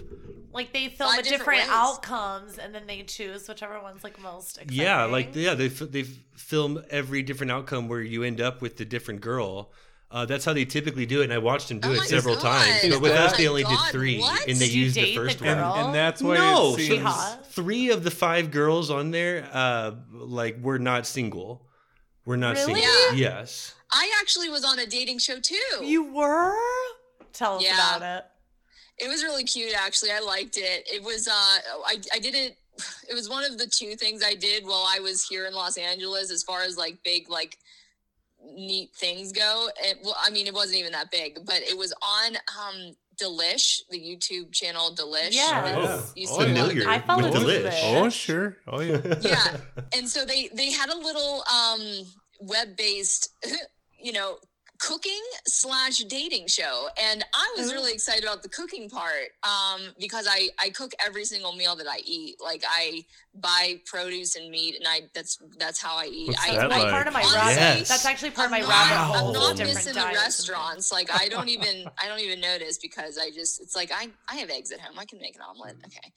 Like 0.52 0.72
they 0.72 0.88
film 0.88 1.10
Five 1.14 1.24
different 1.24 1.60
different, 1.60 1.70
outcomes, 1.70 2.58
and 2.58 2.74
then 2.74 2.86
they 2.86 3.02
choose 3.02 3.48
whichever 3.48 3.80
one's 3.82 4.04
like 4.04 4.20
most 4.20 4.58
exciting. 4.58 4.76
yeah 4.84 5.04
like 5.04 5.34
yeah 5.34 5.54
they 5.54 5.66
f- 5.66 5.78
they 5.90 6.02
film 6.02 6.82
every 6.90 7.22
different 7.22 7.50
outcome 7.52 7.88
where 7.88 8.00
you 8.00 8.22
end 8.22 8.40
up 8.40 8.60
with 8.62 8.76
the 8.76 8.84
different 8.84 9.20
girl 9.20 9.72
uh, 10.10 10.24
that's 10.24 10.44
how 10.44 10.52
they 10.52 10.64
typically 10.64 11.06
do 11.06 11.22
it, 11.22 11.24
and 11.24 11.32
I 11.32 11.38
watched 11.38 11.68
them 11.70 11.80
do 11.80 11.88
Oh 11.88 11.92
it 11.94 12.02
several 12.02 12.36
God. 12.36 12.42
times. 12.64 12.88
But 12.88 13.00
with 13.00 13.10
us, 13.12 13.36
they 13.36 13.48
only 13.48 13.64
did 13.64 13.78
three, 13.90 14.20
God. 14.20 14.38
and 14.46 14.56
they 14.58 14.66
Did 14.66 14.72
used 14.74 14.94
the 14.94 15.00
date 15.00 15.08
the 15.08 15.16
first 15.16 15.40
one. 15.40 15.50
And, 15.50 15.60
and 15.60 15.94
that's 15.94 16.22
why 16.22 16.36
No, 16.36 16.76
it 16.76 16.82
seems? 16.86 17.10
Three 17.48 17.90
of 17.90 18.04
the 18.04 18.12
five 18.12 18.52
girls 18.52 18.90
on 18.92 19.10
there, 19.10 19.48
uh, 19.52 19.92
like, 20.12 20.62
were 20.62 20.78
not 20.78 21.04
single. 21.08 21.66
We're 22.24 22.36
not 22.36 22.56
Really? 22.56 22.74
single. 22.80 22.82
Yeah. 23.16 23.40
Yes. 23.40 23.74
I 23.92 24.10
actually 24.20 24.48
was 24.48 24.64
on 24.64 24.78
a 24.78 24.86
dating 24.86 25.18
show 25.18 25.38
too. 25.40 25.80
You 25.82 26.04
were? 26.04 26.56
Tell 27.32 27.56
us 27.56 27.62
Yeah. 27.62 27.96
about 27.96 28.02
it. 28.98 29.04
It 29.04 29.08
was 29.08 29.22
really 29.22 29.44
cute, 29.44 29.74
actually. 29.74 30.12
I 30.12 30.20
liked 30.20 30.56
it. 30.56 30.88
It 30.92 31.02
was, 31.02 31.26
uh, 31.28 31.32
I, 31.32 32.00
I 32.12 32.18
did 32.18 32.34
it. 32.34 32.56
It 33.08 33.14
was 33.14 33.28
one 33.28 33.44
of 33.44 33.58
the 33.58 33.66
two 33.66 33.96
things 33.96 34.22
I 34.24 34.34
did 34.34 34.64
while 34.64 34.86
I 34.88 34.98
was 35.00 35.24
here 35.26 35.46
in 35.46 35.52
Los 35.54 35.76
Angeles, 35.76 36.30
as 36.30 36.42
far 36.42 36.62
as 36.62 36.76
like 36.76 37.02
big, 37.04 37.28
like 37.28 37.58
neat 38.42 38.94
things 38.94 39.30
go. 39.32 39.68
It, 39.82 39.98
well, 40.02 40.16
I 40.20 40.30
mean, 40.30 40.46
it 40.46 40.54
wasn't 40.54 40.78
even 40.78 40.92
that 40.92 41.10
big, 41.10 41.44
but 41.44 41.56
it 41.62 41.76
was 41.76 41.92
on 42.02 42.36
um, 42.36 42.96
Delish, 43.22 43.80
the 43.90 43.98
YouTube 43.98 44.52
channel 44.52 44.90
Delish. 44.94 45.32
Yes. 45.32 46.12
You 46.16 46.26
Oh, 46.30 46.38
see 46.38 46.44
a 46.44 46.54
lot 46.54 46.64
Familiar 46.66 46.88
I 46.88 46.98
follow 47.00 47.30
Delish. 47.30 47.64
Delish. 47.70 47.80
Oh 48.02 48.08
sure. 48.08 48.56
Oh 48.66 48.80
yeah. 48.80 49.00
yeah 49.20 49.56
and 49.96 50.08
so 50.08 50.24
they 50.24 50.48
they 50.54 50.70
had 50.72 50.90
a 50.90 50.96
little 50.98 51.42
um 51.52 52.04
web-based 52.40 53.28
you 54.02 54.12
know 54.12 54.38
cooking 54.84 55.22
slash 55.46 55.98
dating 56.04 56.46
show 56.46 56.88
and 57.00 57.24
i 57.34 57.54
was 57.56 57.72
really 57.72 57.92
excited 57.92 58.22
about 58.22 58.42
the 58.42 58.48
cooking 58.50 58.90
part 58.90 59.30
um 59.42 59.80
because 59.98 60.26
i 60.28 60.48
i 60.60 60.68
cook 60.68 60.92
every 61.04 61.24
single 61.24 61.52
meal 61.54 61.74
that 61.74 61.86
i 61.88 61.98
eat 62.04 62.36
like 62.42 62.62
i 62.68 63.02
buy 63.34 63.80
produce 63.86 64.36
and 64.36 64.50
meat 64.50 64.76
and 64.76 64.84
i 64.86 65.00
that's 65.14 65.38
that's 65.58 65.80
how 65.80 65.96
i 65.96 66.04
eat 66.04 66.28
What's 66.28 66.48
I, 66.48 66.56
that 66.56 66.72
I, 66.72 66.82
like? 66.82 66.90
part 66.90 67.06
of 67.06 67.14
my 67.14 67.20
Honestly, 67.20 67.38
rabbit. 67.38 67.78
Yes. 67.78 67.88
That's 67.88 68.06
actually 68.06 68.30
part 68.30 68.46
of 68.46 68.50
my 68.50 68.58
I'm 68.58 68.68
rabbit 68.68 68.94
not, 68.94 69.06
hole. 69.06 69.28
I'm 69.28 69.32
not 69.32 69.56
different 69.56 69.76
missing 69.76 69.94
the 69.94 70.12
restaurants. 70.14 70.92
Like 70.92 71.10
I 71.10 71.28
don't 71.28 71.48
even 71.56 71.86
I 72.02 72.08
don't 72.08 72.20
even 72.20 72.40
notice 72.40 72.78
because 72.78 73.18
I 73.18 73.30
just 73.30 73.60
it's 73.60 73.74
like 73.76 73.90
I 73.94 74.08
I 74.28 74.36
have 74.36 74.50
eggs 74.50 74.72
at 74.72 74.80
home. 74.80 74.98
I 74.98 75.04
can 75.04 75.18
make 75.20 75.36
an 75.36 75.42
omelet. 75.42 75.76
Okay. 75.86 76.12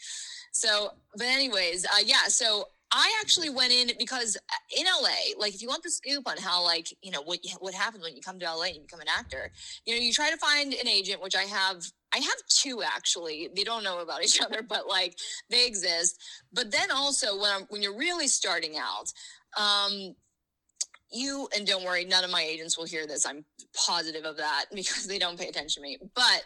So, 0.51 0.91
but 1.15 1.27
anyways, 1.27 1.85
uh, 1.85 2.03
yeah. 2.05 2.27
So 2.27 2.69
I 2.91 3.11
actually 3.21 3.49
went 3.49 3.73
in 3.73 3.91
because 3.99 4.37
in 4.77 4.85
LA, 4.85 5.37
like 5.37 5.53
if 5.53 5.61
you 5.61 5.67
want 5.67 5.83
the 5.83 5.91
scoop 5.91 6.27
on 6.27 6.37
how 6.37 6.63
like 6.63 6.87
you 7.01 7.11
know 7.11 7.21
what 7.21 7.39
what 7.59 7.73
happens 7.73 8.03
when 8.03 8.15
you 8.15 8.21
come 8.21 8.39
to 8.39 8.45
LA 8.45 8.65
and 8.65 8.75
you 8.75 8.81
become 8.81 9.01
an 9.01 9.07
actor, 9.07 9.51
you 9.85 9.93
know 9.93 10.01
you 10.01 10.13
try 10.13 10.31
to 10.31 10.37
find 10.37 10.73
an 10.73 10.87
agent, 10.87 11.21
which 11.21 11.35
I 11.35 11.43
have. 11.43 11.83
I 12.13 12.19
have 12.19 12.37
two 12.49 12.81
actually. 12.83 13.49
They 13.53 13.65
don't 13.65 13.83
know 13.83 13.99
about 13.99 14.23
each 14.23 14.41
other, 14.41 14.61
but 14.61 14.87
like 14.87 15.17
they 15.49 15.67
exist. 15.67 16.21
But 16.53 16.71
then 16.71 16.91
also 16.91 17.39
when 17.39 17.51
I'm 17.51 17.63
when 17.69 17.81
you're 17.81 17.97
really 17.97 18.27
starting 18.27 18.77
out, 18.77 19.11
um, 19.57 20.15
you 21.11 21.47
and 21.55 21.65
don't 21.65 21.83
worry, 21.83 22.05
none 22.05 22.23
of 22.23 22.31
my 22.31 22.41
agents 22.41 22.77
will 22.77 22.85
hear 22.85 23.07
this. 23.07 23.25
I'm 23.25 23.45
positive 23.75 24.25
of 24.25 24.37
that 24.37 24.65
because 24.73 25.07
they 25.07 25.19
don't 25.19 25.39
pay 25.39 25.47
attention 25.47 25.83
to 25.83 25.89
me. 25.89 25.97
But 26.15 26.43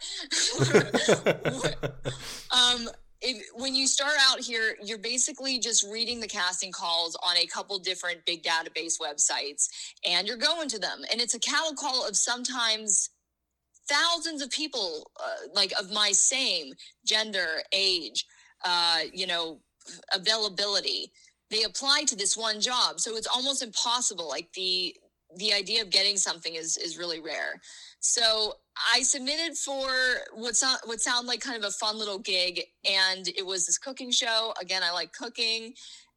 um, 2.52 2.90
if, 3.22 3.46
when 3.54 3.76
you 3.76 3.88
start 3.88 4.16
out 4.20 4.40
here, 4.40 4.76
you're 4.84 4.98
basically 4.98 5.60
just 5.60 5.86
reading 5.90 6.20
the 6.20 6.28
casting 6.28 6.72
calls 6.72 7.16
on 7.24 7.38
a 7.38 7.46
couple 7.46 7.78
different 7.80 8.26
big 8.26 8.44
database 8.44 9.00
websites, 9.00 9.68
and 10.08 10.28
you're 10.28 10.38
going 10.38 10.68
to 10.70 10.80
them, 10.80 11.02
and 11.12 11.22
it's 11.22 11.36
a 11.36 11.40
cattle 11.40 11.74
call 11.74 12.08
of 12.08 12.16
sometimes 12.16 13.12
thousands 13.88 14.42
of 14.42 14.50
people, 14.50 15.12
uh, 15.20 15.48
like 15.54 15.72
of 15.80 15.92
my 15.92 16.12
same 16.12 16.74
gender, 17.06 17.62
age, 17.74 18.26
uh, 18.64 19.00
you 19.14 19.28
know, 19.28 19.60
availability. 20.14 21.12
They 21.50 21.64
apply 21.64 22.04
to 22.08 22.16
this 22.16 22.38
one 22.38 22.62
job. 22.62 23.00
So 23.00 23.18
it's 23.18 23.28
almost 23.28 23.62
impossible. 23.62 24.28
Like 24.28 24.48
the 24.54 24.96
the 25.38 25.54
idea 25.54 25.82
of 25.82 25.90
getting 25.90 26.18
something 26.18 26.56
is 26.56 26.78
is 26.78 26.98
really 26.98 27.20
rare 27.20 27.60
so 28.02 28.54
i 28.94 29.02
submitted 29.02 29.56
for 29.58 29.90
what 30.34 30.56
sound 30.56 30.80
what 30.86 31.00
sound 31.00 31.28
like 31.28 31.40
kind 31.40 31.58
of 31.58 31.64
a 31.64 31.72
fun 31.72 31.98
little 31.98 32.20
gig 32.20 32.62
and 32.84 33.28
it 33.30 33.46
was 33.46 33.66
this 33.66 33.78
cooking 33.78 34.12
show. 34.12 34.54
Again 34.60 34.82
i 34.84 34.92
like 34.92 35.14
cooking 35.14 35.74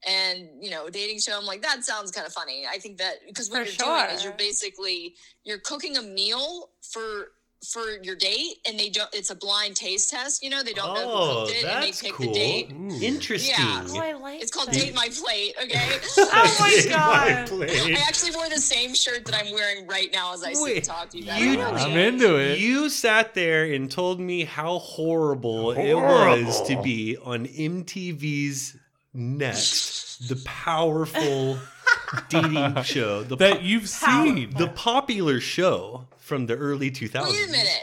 and 0.07 0.49
you 0.61 0.71
know 0.71 0.89
dating 0.89 1.19
show. 1.19 1.39
I'm 1.39 1.47
like 1.47 1.63
that 1.63 1.85
sounds 1.85 2.11
kind 2.11 2.27
of 2.27 2.33
funny. 2.33 2.65
I 2.71 2.79
think 2.79 2.99
that 2.99 3.17
because 3.27 3.51
what 3.51 3.67
For 3.67 3.85
you're 3.85 4.03
doing 4.03 4.15
is 4.15 4.25
you're 4.25 4.33
basically 4.35 5.15
you're 5.45 5.59
cooking 5.59 5.97
a 5.97 6.03
meal 6.03 6.71
for 6.83 7.29
for 7.67 7.83
your 8.03 8.15
date 8.17 8.57
and 8.69 8.79
they 8.79 8.89
don't 8.91 9.09
it's 9.15 9.31
a 9.31 9.35
blind 9.35 9.75
taste 9.77 10.11
test 10.11 10.43
you 10.43 10.51
know 10.51 10.63
they 10.63 10.73
don't 10.73 10.95
know 10.95 11.01
who 11.03 11.11
Oh, 11.11 11.45
cooked 11.47 11.57
it 11.59 11.65
and 11.65 11.83
they 11.83 11.87
that's 11.87 12.03
pick 12.03 12.13
cool. 12.13 12.27
the 12.27 12.33
date 12.33 12.71
Interesting. 13.03 13.55
Yeah. 13.59 13.85
Oh, 13.89 13.99
I 14.01 14.13
like 14.13 14.43
it's 14.43 14.51
called 14.51 14.69
that. 14.69 14.75
Date 14.75 14.95
My 14.95 15.09
Plate, 15.09 15.55
okay? 15.63 15.99
Oh 16.19 16.57
my 16.61 16.71
Date 16.71 16.89
God. 16.91 17.49
plate. 17.49 17.97
I 17.97 18.01
actually 18.07 18.33
wore 18.37 18.49
the 18.49 18.59
same 18.61 18.95
shirt 18.95 19.25
that 19.27 19.35
I'm 19.35 19.53
wearing 19.53 19.87
right 19.87 20.11
now 20.13 20.35
as 20.35 20.43
I 20.45 20.53
sit 20.53 20.63
Wait, 20.63 20.77
and 20.77 20.85
talk 20.85 21.11
to 21.11 21.19
you 21.19 21.25
guys. 21.25 21.41
you- 21.43 21.53
I 21.53 21.57
know 21.57 21.69
I'm 21.77 21.91
it. 21.97 22.07
into 22.15 22.37
it. 22.37 22.59
You 22.59 22.89
sat 22.91 23.35
there 23.35 23.65
and 23.65 23.91
told 23.91 24.21
me 24.21 24.45
how 24.45 24.79
horrible, 24.79 25.71
it 25.73 25.95
was 25.95 26.63
to 26.69 26.81
be 26.83 27.17
on 27.17 27.47
MTV's 27.47 28.77
Next, 29.17 30.29
the 30.29 30.37
powerful 30.45 31.59
dating 32.29 32.83
show, 32.83 33.23
the 33.23 33.37
that 33.37 33.55
po- 33.59 33.61
you've 33.63 33.91
Power- 34.01 34.27
seen. 34.27 34.51
the 34.57 34.67
popular 34.69 35.41
show 35.41 36.07
from 36.25 36.47
the 36.47 36.57
early 36.57 36.91
2000s. 36.91 37.25
Wait 37.31 37.49
a 37.49 37.53
minute. 37.53 37.83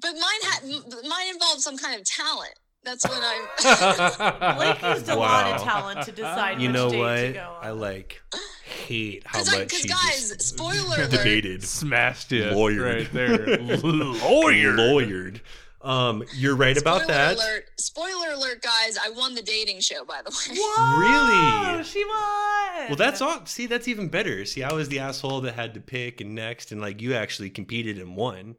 But 0.00 0.12
mine 0.12 0.50
had 0.50 0.62
mine 1.08 1.28
involved 1.34 1.60
some 1.60 1.76
kind 1.76 1.98
of 2.00 2.04
talent. 2.06 2.54
That's 2.82 3.06
when 3.06 3.18
I'm 3.22 4.56
Blake 4.56 4.82
used 4.82 5.08
a 5.10 5.14
lot 5.16 5.52
of 5.54 5.62
talent 5.62 6.02
to 6.06 6.12
decide 6.12 6.62
You 6.62 6.68
which 6.68 6.74
know 6.74 6.88
date 6.88 6.96
to 6.96 7.02
what? 7.02 7.34
go 7.34 7.40
on. 7.60 7.66
I 7.66 7.70
like 7.72 8.22
hate 8.64 9.22
how 9.26 9.40
because 9.40 9.52
much 9.58 9.72
she 9.74 9.88
guys, 9.88 10.30
just 10.30 10.42
spoiler 10.56 10.96
alert. 10.96 11.10
debated, 11.10 11.62
Smashed 11.64 12.32
it 12.32 12.54
Lawyered. 12.54 12.94
right 12.94 13.12
there. 13.12 13.58
Lawyer. 13.58 14.72
lawyered. 14.76 15.40
Um, 15.82 16.24
you're 16.34 16.56
right 16.56 16.76
about 16.76 17.06
that. 17.08 17.36
alert. 17.36 17.70
Spoiler 17.78 18.32
alert, 18.34 18.62
guys. 18.62 18.98
I 19.02 19.10
won 19.10 19.34
the 19.34 19.42
dating 19.42 19.80
show, 19.80 20.04
by 20.04 20.20
the 20.22 20.30
way. 20.30 20.58
Whoa, 20.60 20.98
Really? 20.98 21.84
She 21.84 22.04
won. 22.04 22.88
Well, 22.88 22.96
that's 22.96 23.20
all. 23.22 23.46
See, 23.46 23.66
that's 23.66 23.88
even 23.88 24.08
better. 24.08 24.44
See, 24.44 24.62
I 24.62 24.72
was 24.72 24.88
the 24.88 24.98
asshole 24.98 25.40
that 25.42 25.54
had 25.54 25.74
to 25.74 25.80
pick 25.80 26.20
and 26.20 26.34
next, 26.34 26.72
and 26.72 26.80
like 26.80 27.00
you 27.00 27.14
actually 27.14 27.50
competed 27.50 27.98
and 27.98 28.14
won. 28.16 28.56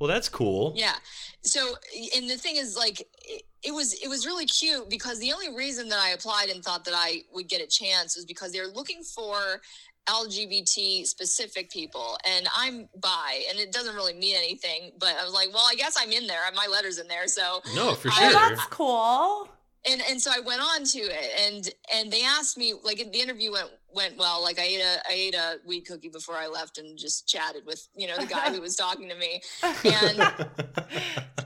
Well, 0.00 0.08
that's 0.08 0.28
cool. 0.28 0.74
Yeah. 0.76 0.94
So, 1.42 1.74
and 2.16 2.28
the 2.28 2.36
thing 2.36 2.56
is, 2.56 2.76
like, 2.76 3.00
it, 3.22 3.42
it 3.62 3.72
was 3.72 3.94
it 3.94 4.08
was 4.08 4.26
really 4.26 4.46
cute 4.46 4.90
because 4.90 5.20
the 5.20 5.32
only 5.32 5.54
reason 5.54 5.88
that 5.90 5.98
I 6.00 6.10
applied 6.10 6.48
and 6.48 6.62
thought 6.62 6.84
that 6.86 6.94
I 6.96 7.22
would 7.32 7.48
get 7.48 7.60
a 7.62 7.66
chance 7.66 8.16
was 8.16 8.24
because 8.24 8.52
they're 8.52 8.66
looking 8.68 9.02
for 9.02 9.60
LGBT 10.06 11.06
specific 11.06 11.70
people, 11.70 12.18
and 12.26 12.46
I'm 12.56 12.88
bi, 13.00 13.44
and 13.50 13.58
it 13.58 13.72
doesn't 13.72 13.94
really 13.94 14.14
mean 14.14 14.36
anything. 14.36 14.92
But 14.98 15.14
I 15.20 15.24
was 15.24 15.32
like, 15.32 15.48
well, 15.52 15.66
I 15.70 15.74
guess 15.74 15.96
I'm 16.00 16.12
in 16.12 16.26
there. 16.26 16.40
My 16.54 16.66
letter's 16.70 16.98
in 16.98 17.08
there, 17.08 17.26
so 17.26 17.62
No, 17.74 17.94
for 17.94 18.10
sure. 18.10 18.26
Oh, 18.28 18.48
that's 18.48 18.66
cool. 18.66 19.48
and 19.90 20.02
and 20.10 20.20
so 20.20 20.30
I 20.34 20.40
went 20.40 20.60
on 20.60 20.84
to 20.84 20.98
it, 20.98 21.30
and 21.40 21.70
and 21.94 22.12
they 22.12 22.22
asked 22.24 22.56
me 22.58 22.74
like 22.82 22.98
the 23.12 23.20
interview 23.20 23.52
went 23.52 23.70
went 23.94 24.18
well. 24.18 24.42
Like 24.42 24.58
I 24.58 24.64
ate 24.64 24.80
a 24.80 24.98
I 25.08 25.12
ate 25.12 25.34
a 25.34 25.56
weed 25.64 25.82
cookie 25.82 26.08
before 26.08 26.36
I 26.36 26.46
left, 26.46 26.78
and 26.78 26.98
just 26.98 27.28
chatted 27.28 27.64
with 27.66 27.86
you 27.94 28.08
know 28.08 28.16
the 28.18 28.26
guy 28.26 28.52
who 28.52 28.60
was 28.60 28.76
talking 28.76 29.08
to 29.08 29.14
me, 29.14 29.40
and 29.62 30.20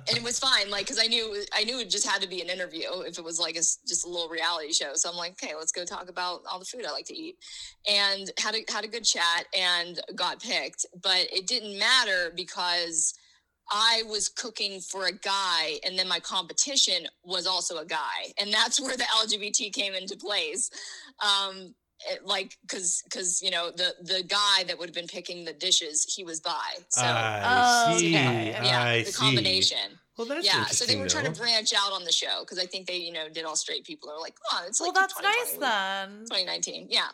and 0.08 0.16
it 0.16 0.22
was 0.22 0.38
fine. 0.38 0.70
Like 0.70 0.84
because 0.84 0.98
I 0.98 1.06
knew 1.06 1.44
I 1.54 1.64
knew 1.64 1.78
it 1.80 1.90
just 1.90 2.06
had 2.06 2.22
to 2.22 2.28
be 2.28 2.40
an 2.40 2.48
interview 2.48 2.88
if 3.06 3.18
it 3.18 3.24
was 3.24 3.38
like 3.38 3.56
a 3.56 3.60
just 3.60 4.06
a 4.06 4.08
little 4.08 4.28
reality 4.28 4.72
show. 4.72 4.92
So 4.94 5.10
I'm 5.10 5.16
like, 5.16 5.32
okay, 5.32 5.54
let's 5.54 5.72
go 5.72 5.84
talk 5.84 6.08
about 6.08 6.42
all 6.50 6.58
the 6.58 6.64
food 6.64 6.84
I 6.86 6.92
like 6.92 7.06
to 7.06 7.16
eat, 7.16 7.36
and 7.88 8.30
had 8.38 8.54
a 8.54 8.64
had 8.72 8.84
a 8.84 8.88
good 8.88 9.04
chat 9.04 9.46
and 9.56 10.00
got 10.14 10.40
picked, 10.42 10.86
but 11.02 11.26
it 11.32 11.46
didn't 11.46 11.78
matter 11.78 12.32
because. 12.34 13.14
I 13.70 14.02
was 14.08 14.30
cooking 14.30 14.80
for 14.80 15.08
a 15.08 15.12
guy, 15.12 15.78
and 15.84 15.98
then 15.98 16.08
my 16.08 16.20
competition 16.20 17.06
was 17.22 17.46
also 17.46 17.76
a 17.76 17.84
guy, 17.84 18.32
and 18.40 18.50
that's 18.50 18.80
where 18.80 18.96
the 18.96 19.04
LGBT 19.04 19.74
came 19.74 19.92
into 19.92 20.16
place. 20.16 20.70
Um, 21.22 21.74
it, 22.10 22.24
like, 22.24 22.56
because 22.62 23.02
because 23.04 23.42
you 23.42 23.50
know 23.50 23.70
the 23.70 23.94
the 24.02 24.22
guy 24.22 24.64
that 24.66 24.78
would 24.78 24.88
have 24.88 24.94
been 24.94 25.06
picking 25.08 25.44
the 25.44 25.52
dishes, 25.52 26.04
he 26.16 26.24
was 26.24 26.40
by 26.40 26.60
So 26.88 27.02
I 27.04 27.62
Oh, 27.88 27.98
see. 27.98 28.08
okay. 28.16 28.50
yeah, 28.62 28.82
I 28.82 29.02
the 29.02 29.12
see. 29.12 29.18
combination. 29.18 29.98
Well, 30.16 30.26
that's 30.26 30.44
yeah, 30.44 30.64
so 30.66 30.84
they 30.84 30.94
interesting, 30.94 31.00
were 31.00 31.08
trying 31.08 31.32
to 31.32 31.40
branch 31.40 31.72
out 31.74 31.92
on 31.92 32.04
the 32.04 32.10
show 32.12 32.40
because 32.40 32.58
I 32.58 32.66
think 32.66 32.86
they 32.86 32.96
you 32.96 33.12
know 33.12 33.28
did 33.28 33.44
all 33.44 33.56
straight 33.56 33.84
people 33.84 34.10
are 34.10 34.20
like, 34.20 34.34
oh 34.50 34.58
on, 34.58 34.66
it's 34.66 34.80
Well, 34.80 34.90
like 34.90 34.96
that's 34.96 35.22
nice 35.22 35.52
then. 35.58 36.24
2019 36.24 36.88
yeah 36.90 37.08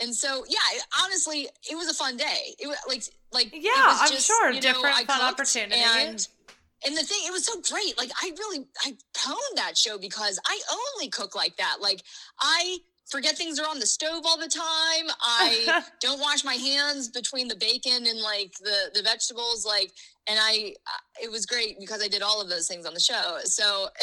and 0.00 0.14
so 0.14 0.44
yeah 0.48 0.56
it- 0.72 0.82
honestly 1.04 1.48
it 1.70 1.76
was 1.76 1.88
a 1.88 1.94
fun 1.94 2.16
day 2.16 2.54
it 2.58 2.66
was 2.66 2.76
like 2.88 3.02
like 3.32 3.46
it 3.52 3.62
Yeah, 3.62 3.70
was 3.86 3.98
I'm 4.00 4.08
just, 4.12 4.26
sure, 4.26 4.48
you 4.50 4.54
know, 4.56 4.60
different 4.60 4.96
I 4.96 5.04
fun 5.04 5.20
opportunity. 5.20 5.80
and 5.80 6.26
and 6.86 6.96
the 6.96 7.02
thing 7.02 7.18
it 7.26 7.32
was 7.32 7.44
so 7.44 7.60
great 7.60 7.96
like 7.98 8.10
i 8.22 8.32
really 8.38 8.66
i 8.84 8.96
pwned 9.14 9.56
that 9.56 9.76
show 9.76 9.98
because 9.98 10.40
i 10.46 10.58
only 10.96 11.08
cook 11.10 11.34
like 11.34 11.56
that 11.58 11.76
like 11.80 12.02
i 12.40 12.78
forget 13.10 13.36
things 13.36 13.58
are 13.58 13.66
on 13.68 13.78
the 13.78 13.86
stove 13.86 14.22
all 14.26 14.38
the 14.38 14.48
time 14.48 15.06
i 15.20 15.82
don't 16.00 16.20
wash 16.20 16.44
my 16.44 16.54
hands 16.54 17.08
between 17.08 17.48
the 17.48 17.56
bacon 17.56 18.06
and 18.06 18.20
like 18.20 18.52
the 18.60 18.90
the 18.94 19.02
vegetables 19.02 19.64
like 19.66 19.92
and 20.28 20.38
i 20.40 20.74
uh, 20.86 21.22
it 21.22 21.30
was 21.30 21.46
great 21.46 21.78
because 21.80 22.02
i 22.02 22.08
did 22.08 22.22
all 22.22 22.40
of 22.40 22.48
those 22.48 22.66
things 22.68 22.84
on 22.86 22.94
the 22.94 23.00
show 23.00 23.38
so 23.44 23.88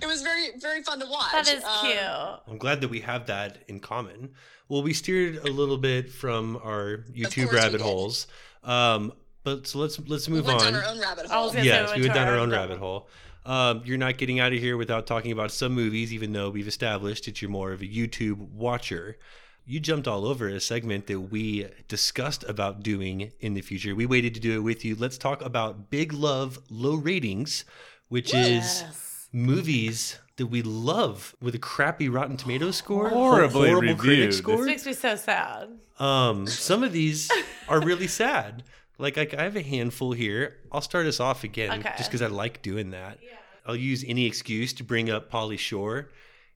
it 0.00 0.06
was 0.06 0.22
very 0.22 0.50
very 0.60 0.82
fun 0.82 1.00
to 1.00 1.06
watch 1.06 1.32
That 1.32 1.48
is 1.48 1.64
Um, 1.64 1.86
cute. 1.86 1.98
I'm 2.46 2.58
glad 2.58 2.80
that 2.82 2.88
we 2.88 3.00
have 3.00 3.26
that 3.26 3.58
in 3.68 3.80
common. 3.80 4.30
Well, 4.68 4.82
we 4.82 4.92
steered 4.92 5.36
a 5.38 5.50
little 5.50 5.78
bit 5.78 6.10
from 6.12 6.56
our 6.62 7.04
YouTube 7.12 7.52
rabbit 7.52 7.80
holes, 7.80 8.26
um, 8.64 9.12
but 9.42 9.66
so 9.66 9.78
let's 9.78 9.98
let's 10.08 10.28
we 10.28 10.34
move 10.36 10.46
went 10.46 10.60
on. 10.62 10.72
down 10.72 10.82
our 10.82 10.88
own 10.90 11.00
rabbit 11.00 11.26
hole 11.26 11.44
was 11.44 11.52
gonna 11.52 11.64
say 11.64 11.68
Yes, 11.70 11.94
we 11.96 12.02
went 12.02 12.14
down 12.14 12.28
our 12.28 12.34
our 12.34 12.38
own 12.40 12.52
own 12.52 12.58
rabbit 12.58 12.78
hole. 12.78 13.08
Um, 13.48 13.80
you're 13.86 13.96
not 13.96 14.18
getting 14.18 14.40
out 14.40 14.52
of 14.52 14.58
here 14.58 14.76
without 14.76 15.06
talking 15.06 15.32
about 15.32 15.50
some 15.50 15.72
movies, 15.72 16.12
even 16.12 16.34
though 16.34 16.50
we've 16.50 16.68
established 16.68 17.24
that 17.24 17.40
you're 17.40 17.50
more 17.50 17.72
of 17.72 17.80
a 17.80 17.86
YouTube 17.86 18.36
watcher. 18.36 19.16
You 19.64 19.80
jumped 19.80 20.06
all 20.06 20.26
over 20.26 20.48
a 20.48 20.60
segment 20.60 21.06
that 21.06 21.18
we 21.18 21.66
discussed 21.88 22.44
about 22.44 22.82
doing 22.82 23.32
in 23.40 23.54
the 23.54 23.62
future. 23.62 23.94
We 23.94 24.04
waited 24.04 24.34
to 24.34 24.40
do 24.40 24.54
it 24.54 24.60
with 24.60 24.84
you. 24.84 24.94
Let's 24.94 25.16
talk 25.16 25.42
about 25.42 25.88
Big 25.88 26.12
Love 26.12 26.58
Low 26.68 26.96
Ratings, 26.96 27.64
which 28.08 28.34
is 28.34 28.84
movies 29.32 30.18
that 30.36 30.48
we 30.48 30.60
love 30.60 31.34
with 31.40 31.54
a 31.54 31.58
crappy 31.58 32.10
Rotten 32.10 32.36
Tomatoes 32.36 32.76
score, 32.76 33.08
Horribly 33.08 33.68
horrible 33.70 33.94
critic 33.94 34.02
reviewed. 34.02 34.28
This 34.28 34.38
score. 34.38 34.64
makes 34.64 34.84
me 34.84 34.92
so 34.92 35.16
sad. 35.16 35.70
Um, 35.98 36.46
some 36.46 36.84
of 36.84 36.92
these 36.92 37.30
are 37.66 37.80
really 37.80 38.08
sad. 38.08 38.62
Like, 38.98 39.16
like 39.16 39.34
I 39.34 39.44
have 39.44 39.56
a 39.56 39.62
handful 39.62 40.12
here. 40.12 40.56
I'll 40.72 40.80
start 40.80 41.06
us 41.06 41.20
off 41.20 41.44
again, 41.44 41.80
Okay. 41.80 41.92
just 41.96 42.10
because 42.10 42.22
I 42.22 42.26
like 42.26 42.62
doing 42.62 42.90
that. 42.90 43.18
Yeah. 43.22 43.30
I'll 43.66 43.76
use 43.76 44.04
any 44.06 44.26
excuse 44.26 44.72
to 44.74 44.84
bring 44.84 45.10
up 45.10 45.30
Pauly 45.30 45.58
Shore, 45.58 46.10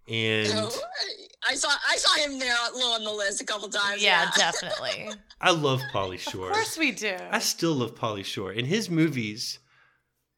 and 0.09 0.49
Oh, 0.55 0.70
I 1.49 1.55
saw 1.55 1.68
I 1.88 1.97
saw 1.97 2.14
him 2.24 2.38
there 2.38 2.55
low 2.74 2.93
on 2.95 3.05
the 3.05 3.12
list 3.12 3.40
a 3.43 3.45
couple 3.45 3.68
times. 3.68 4.03
Yeah, 4.03 4.30
definitely. 4.36 5.11
I 5.40 5.51
love 5.51 5.80
Pauly 5.93 6.18
Shore. 6.18 6.49
of 6.49 6.55
course 6.55 6.78
we 6.78 6.90
do. 6.93 7.16
I 7.30 7.38
still 7.38 7.74
love 7.74 7.95
Pauly 7.95 8.24
Shore, 8.24 8.51
and 8.51 8.66
his 8.66 8.88
movies 8.90 9.59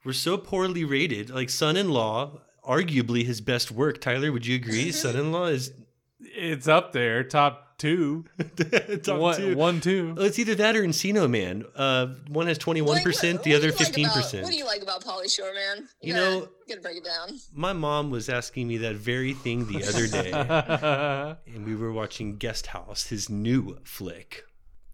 were 0.04 0.12
so 0.12 0.36
poorly 0.36 0.84
rated. 0.84 1.30
Like 1.30 1.48
Son-in-Law, 1.48 2.40
arguably 2.68 3.24
his 3.24 3.40
best 3.40 3.70
work. 3.70 4.00
Tyler, 4.00 4.32
would 4.32 4.44
you 4.46 4.56
agree? 4.56 4.88
Mm-hmm. 4.88 4.90
Son-in-Law 4.90 5.46
is 5.46 5.72
It's 6.20 6.66
up 6.68 6.92
there, 6.92 7.22
top 7.24 7.63
two. 7.84 8.24
top 9.02 9.18
one, 9.20 9.36
two. 9.36 9.56
one, 9.56 9.80
two. 9.80 10.14
Well, 10.14 10.24
it's 10.24 10.38
either 10.38 10.54
that 10.56 10.74
or 10.76 10.82
Encino 10.82 11.28
Man. 11.28 11.64
Uh, 11.76 12.06
one 12.28 12.46
has 12.46 12.56
twenty 12.58 12.80
one 12.82 12.96
Like, 12.96 13.04
percent, 13.04 13.38
what- 13.38 13.44
the 13.44 13.50
what 13.52 13.56
other 13.58 13.66
do 13.68 13.72
you 13.72 13.72
like 13.78 13.86
fifteen 13.86 14.04
about- 14.06 14.16
percent. 14.16 14.42
What 14.44 14.52
do 14.52 14.56
you 14.58 14.64
like 14.66 14.82
about 14.82 15.04
Pauly 15.04 15.34
Shore, 15.34 15.52
man? 15.52 15.88
You 16.00 16.14
gotta- 16.14 16.24
know- 16.30 16.40
you 16.40 16.48
gotta 16.68 16.80
break 16.80 16.96
it 16.98 17.04
down. 17.04 17.38
My 17.52 17.72
mom 17.74 18.10
was 18.10 18.28
asking 18.30 18.66
me 18.68 18.78
that 18.78 18.94
very 18.96 19.34
thing 19.34 19.66
the 19.66 19.84
other 19.84 20.06
day, 20.06 20.32
and 21.54 21.66
we 21.66 21.76
were 21.76 21.92
watching 21.92 22.36
Guest 22.36 22.68
House, 22.68 23.06
his 23.08 23.28
new 23.28 23.76
flick. 23.84 24.44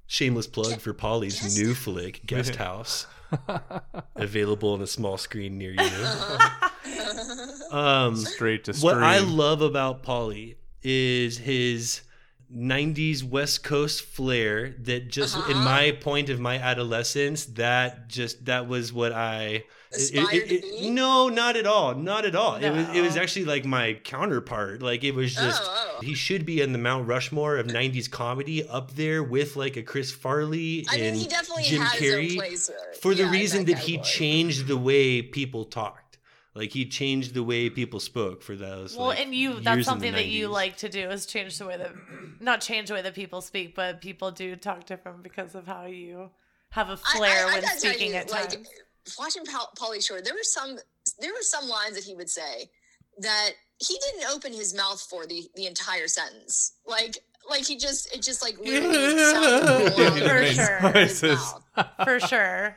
Shameless 0.09 0.49
plug 0.49 0.81
for 0.81 0.93
Pauly's 0.93 1.41
Guest 1.41 1.57
new 1.57 1.73
flick, 1.75 2.27
Guest 2.27 2.57
House, 2.67 3.07
available 4.17 4.73
on 4.73 4.83
a 4.83 4.87
small 4.89 5.17
screen 5.17 5.57
near 5.59 5.71
you. 5.73 5.79
Um, 7.71 8.17
Straight 8.17 8.65
to 8.65 8.73
what 8.81 8.97
I 8.99 9.21
love 9.21 9.63
about 9.63 10.03
Pauly 10.03 10.57
is 10.83 11.39
his 11.39 12.01
90s 12.55 13.23
West 13.23 13.63
Coast 13.63 14.03
flair 14.03 14.75
that 14.83 15.09
just 15.09 15.37
in 15.37 15.43
Uh-huh. 15.43 15.65
my 15.65 15.93
point 15.93 16.29
of 16.31 16.41
my 16.41 16.57
adolescence 16.59 17.45
that 17.47 18.09
just 18.09 18.45
that 18.47 18.67
was 18.69 18.93
what 18.93 19.13
I 19.13 19.65
Aspired 19.93 20.49
to 20.49 20.61
be? 20.61 20.91
no 20.91 21.29
not 21.29 21.57
at 21.57 21.67
all 21.67 21.95
not 21.95 22.25
at 22.25 22.35
all 22.37 22.55
it 22.57 22.71
was 22.71 22.89
it 22.97 23.03
was 23.03 23.17
actually 23.17 23.45
like 23.45 23.65
my 23.65 23.95
counterpart 24.05 24.83
like 24.83 25.03
it 25.05 25.15
was 25.15 25.35
just 25.35 25.63
Oh, 25.65 25.97
oh. 25.99 26.01
he 26.03 26.15
should 26.15 26.45
be 26.47 26.61
in 26.61 26.73
the 26.73 26.79
Mount 26.79 27.07
Rushmore 27.09 27.57
of 27.57 27.67
90s 27.67 28.09
comedy 28.11 28.67
up 28.69 28.93
there 28.95 29.23
with 29.23 29.57
like 29.57 29.77
a 29.77 29.83
Chris 29.83 30.13
Farley 30.13 30.85
I 30.89 30.97
mean, 30.97 31.05
and 31.07 31.17
he 31.17 31.27
definitely 31.29 31.65
Jim 31.65 31.83
has 31.83 32.01
Carrey 32.01 32.39
uh, 32.71 32.73
for 33.01 33.15
the 33.15 33.23
yeah, 33.23 33.27
in 33.27 33.33
reason 33.33 33.65
that, 33.67 33.79
he 33.79 33.97
category. 33.97 34.05
changed 34.11 34.67
the 34.67 34.77
way 34.77 35.23
people 35.23 35.65
talked. 35.65 36.10
Like 36.55 36.73
he 36.73 36.85
changed 36.87 37.35
the 37.35 37.45
way 37.45 37.71
people 37.71 38.01
spoke 38.01 38.43
for 38.43 38.57
those. 38.57 38.97
well, 38.97 39.09
like, 39.09 39.21
and 39.21 39.35
you 39.35 39.53
years 39.53 39.65
that's 39.65 39.85
something 39.85 40.13
that 40.13 40.27
you 40.27 40.49
like 40.49 40.77
to 40.79 40.89
do 40.89 41.09
is 41.11 41.25
change 41.27 41.57
the 41.59 41.67
way 41.67 41.77
that 41.77 41.93
not 42.41 42.61
change 42.61 42.89
the 42.89 42.95
way 42.95 43.03
that 43.03 43.15
people 43.15 43.41
speak, 43.41 43.75
but 43.77 44.01
people 44.01 44.31
do 44.33 44.57
talk 44.57 44.85
different 44.85 45.23
because 45.23 45.55
of 45.55 45.67
how 45.67 45.85
you 45.87 46.31
have 46.71 46.89
a 46.91 46.97
flair 46.97 47.47
I- 47.47 47.51
I 47.51 47.53
when 47.55 47.63
gotta 47.63 47.79
speaking 47.79 48.11
you, 48.11 48.17
at 48.17 48.31
like, 48.31 48.51
times. 48.51 48.69
watching 49.19 49.45
Pol- 49.47 49.71
Pauly 49.79 50.05
Shore, 50.05 50.21
there 50.23 50.35
were 50.35 50.41
some 50.43 50.77
there 51.21 51.33
were 51.33 51.43
some 51.43 51.69
lines 51.69 51.95
that 51.95 52.05
he 52.05 52.15
would 52.15 52.29
say 52.31 52.69
that 53.19 53.51
he 53.79 53.97
didn't 53.99 54.31
open 54.35 54.53
his 54.53 54.75
mouth 54.75 55.01
for 55.01 55.27
the 55.27 55.49
the 55.55 55.67
entire 55.67 56.09
sentence. 56.09 56.73
Like 56.85 57.17
like 57.49 57.65
he 57.65 57.77
just 57.77 58.13
it 58.15 58.23
just 58.23 58.43
like 58.43 58.59
literally 58.59 59.19
sounded 59.19 59.93
Yeah, 59.99 60.09
wrong 60.09 60.17
he 60.17 60.21
For 60.21 60.45
sure. 60.53 60.77
in 60.79 60.95
his 60.95 61.23
noises. 61.23 61.55
mouth. 61.77 61.89
For 62.05 62.21
sure. 62.21 62.77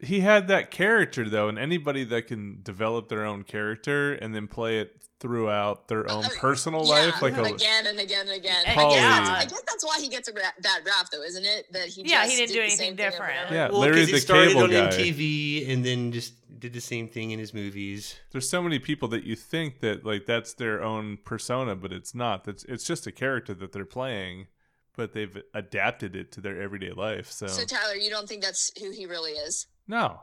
He 0.00 0.20
had 0.20 0.48
that 0.48 0.70
character 0.70 1.28
though, 1.28 1.48
and 1.48 1.58
anybody 1.58 2.04
that 2.04 2.26
can 2.26 2.60
develop 2.62 3.08
their 3.08 3.24
own 3.24 3.42
character 3.44 4.12
and 4.14 4.34
then 4.34 4.46
play 4.48 4.78
it 4.78 5.00
throughout 5.20 5.88
their 5.88 6.10
own 6.10 6.24
Uh, 6.24 6.28
personal 6.38 6.84
yeah, 6.84 6.90
life, 7.06 7.22
like 7.22 7.34
a 7.36 7.42
again 7.44 7.86
and 7.86 7.98
again 7.98 8.22
and 8.28 8.36
again. 8.36 8.62
And 8.66 8.78
I, 8.78 8.94
yeah. 8.94 9.36
I 9.38 9.44
guess 9.44 9.62
that's 9.66 9.84
why 9.84 9.98
he 9.98 10.08
gets 10.08 10.28
a 10.28 10.32
ra- 10.34 10.40
bad 10.60 10.84
rap, 10.84 11.06
though, 11.10 11.22
isn't 11.22 11.44
it? 11.46 11.72
That 11.72 11.88
he 11.88 12.02
Yeah, 12.02 12.22
just 12.24 12.30
he 12.32 12.36
didn't 12.36 12.48
did 12.48 12.54
do 12.54 12.60
anything 12.60 12.76
same 12.78 12.96
thing 12.96 13.06
over 13.06 13.22
and 13.22 13.32
different. 13.32 13.46
over. 13.46 13.54
Yeah, 13.54 13.68
Well, 13.70 13.80
Larry 13.80 13.96
'cause 14.00 14.06
the 14.08 14.12
he 14.14 14.18
started 14.20 14.48
Cable 14.48 14.62
on 14.64 14.70
Guy. 14.70 14.76
MTV 14.90 15.70
and 15.72 15.84
then 15.86 16.12
just 16.12 16.34
did 16.60 16.74
the 16.74 16.80
same 16.80 17.08
thing 17.08 17.30
in 17.30 17.38
his 17.38 17.54
movies. 17.54 18.16
there's 18.32 18.48
so 18.48 18.62
many 18.62 18.78
people 18.78 19.08
that 19.08 19.24
you 19.24 19.36
think 19.36 19.80
that 19.80 20.04
like 20.04 20.26
that's 20.26 20.52
their 20.54 20.82
own 20.82 21.16
persona, 21.24 21.74
but 21.74 21.92
it's 21.92 22.14
not. 22.14 22.44
That's 22.44 22.64
it's 22.64 22.84
just 22.84 23.06
a 23.06 23.12
character 23.12 23.54
that 23.54 23.72
they're 23.72 23.84
playing, 23.86 24.48
but 24.96 25.14
they've 25.14 25.40
adapted 25.54 26.14
it 26.16 26.32
to 26.32 26.40
their 26.42 26.60
everyday 26.60 26.90
life. 26.90 27.30
So, 27.30 27.46
So 27.46 27.64
Tyler, 27.64 27.94
you 27.94 28.10
don't 28.10 28.28
think 28.28 28.42
that's 28.42 28.70
who 28.78 28.90
he 28.90 29.06
really 29.06 29.32
is? 29.32 29.66
No, 29.86 30.20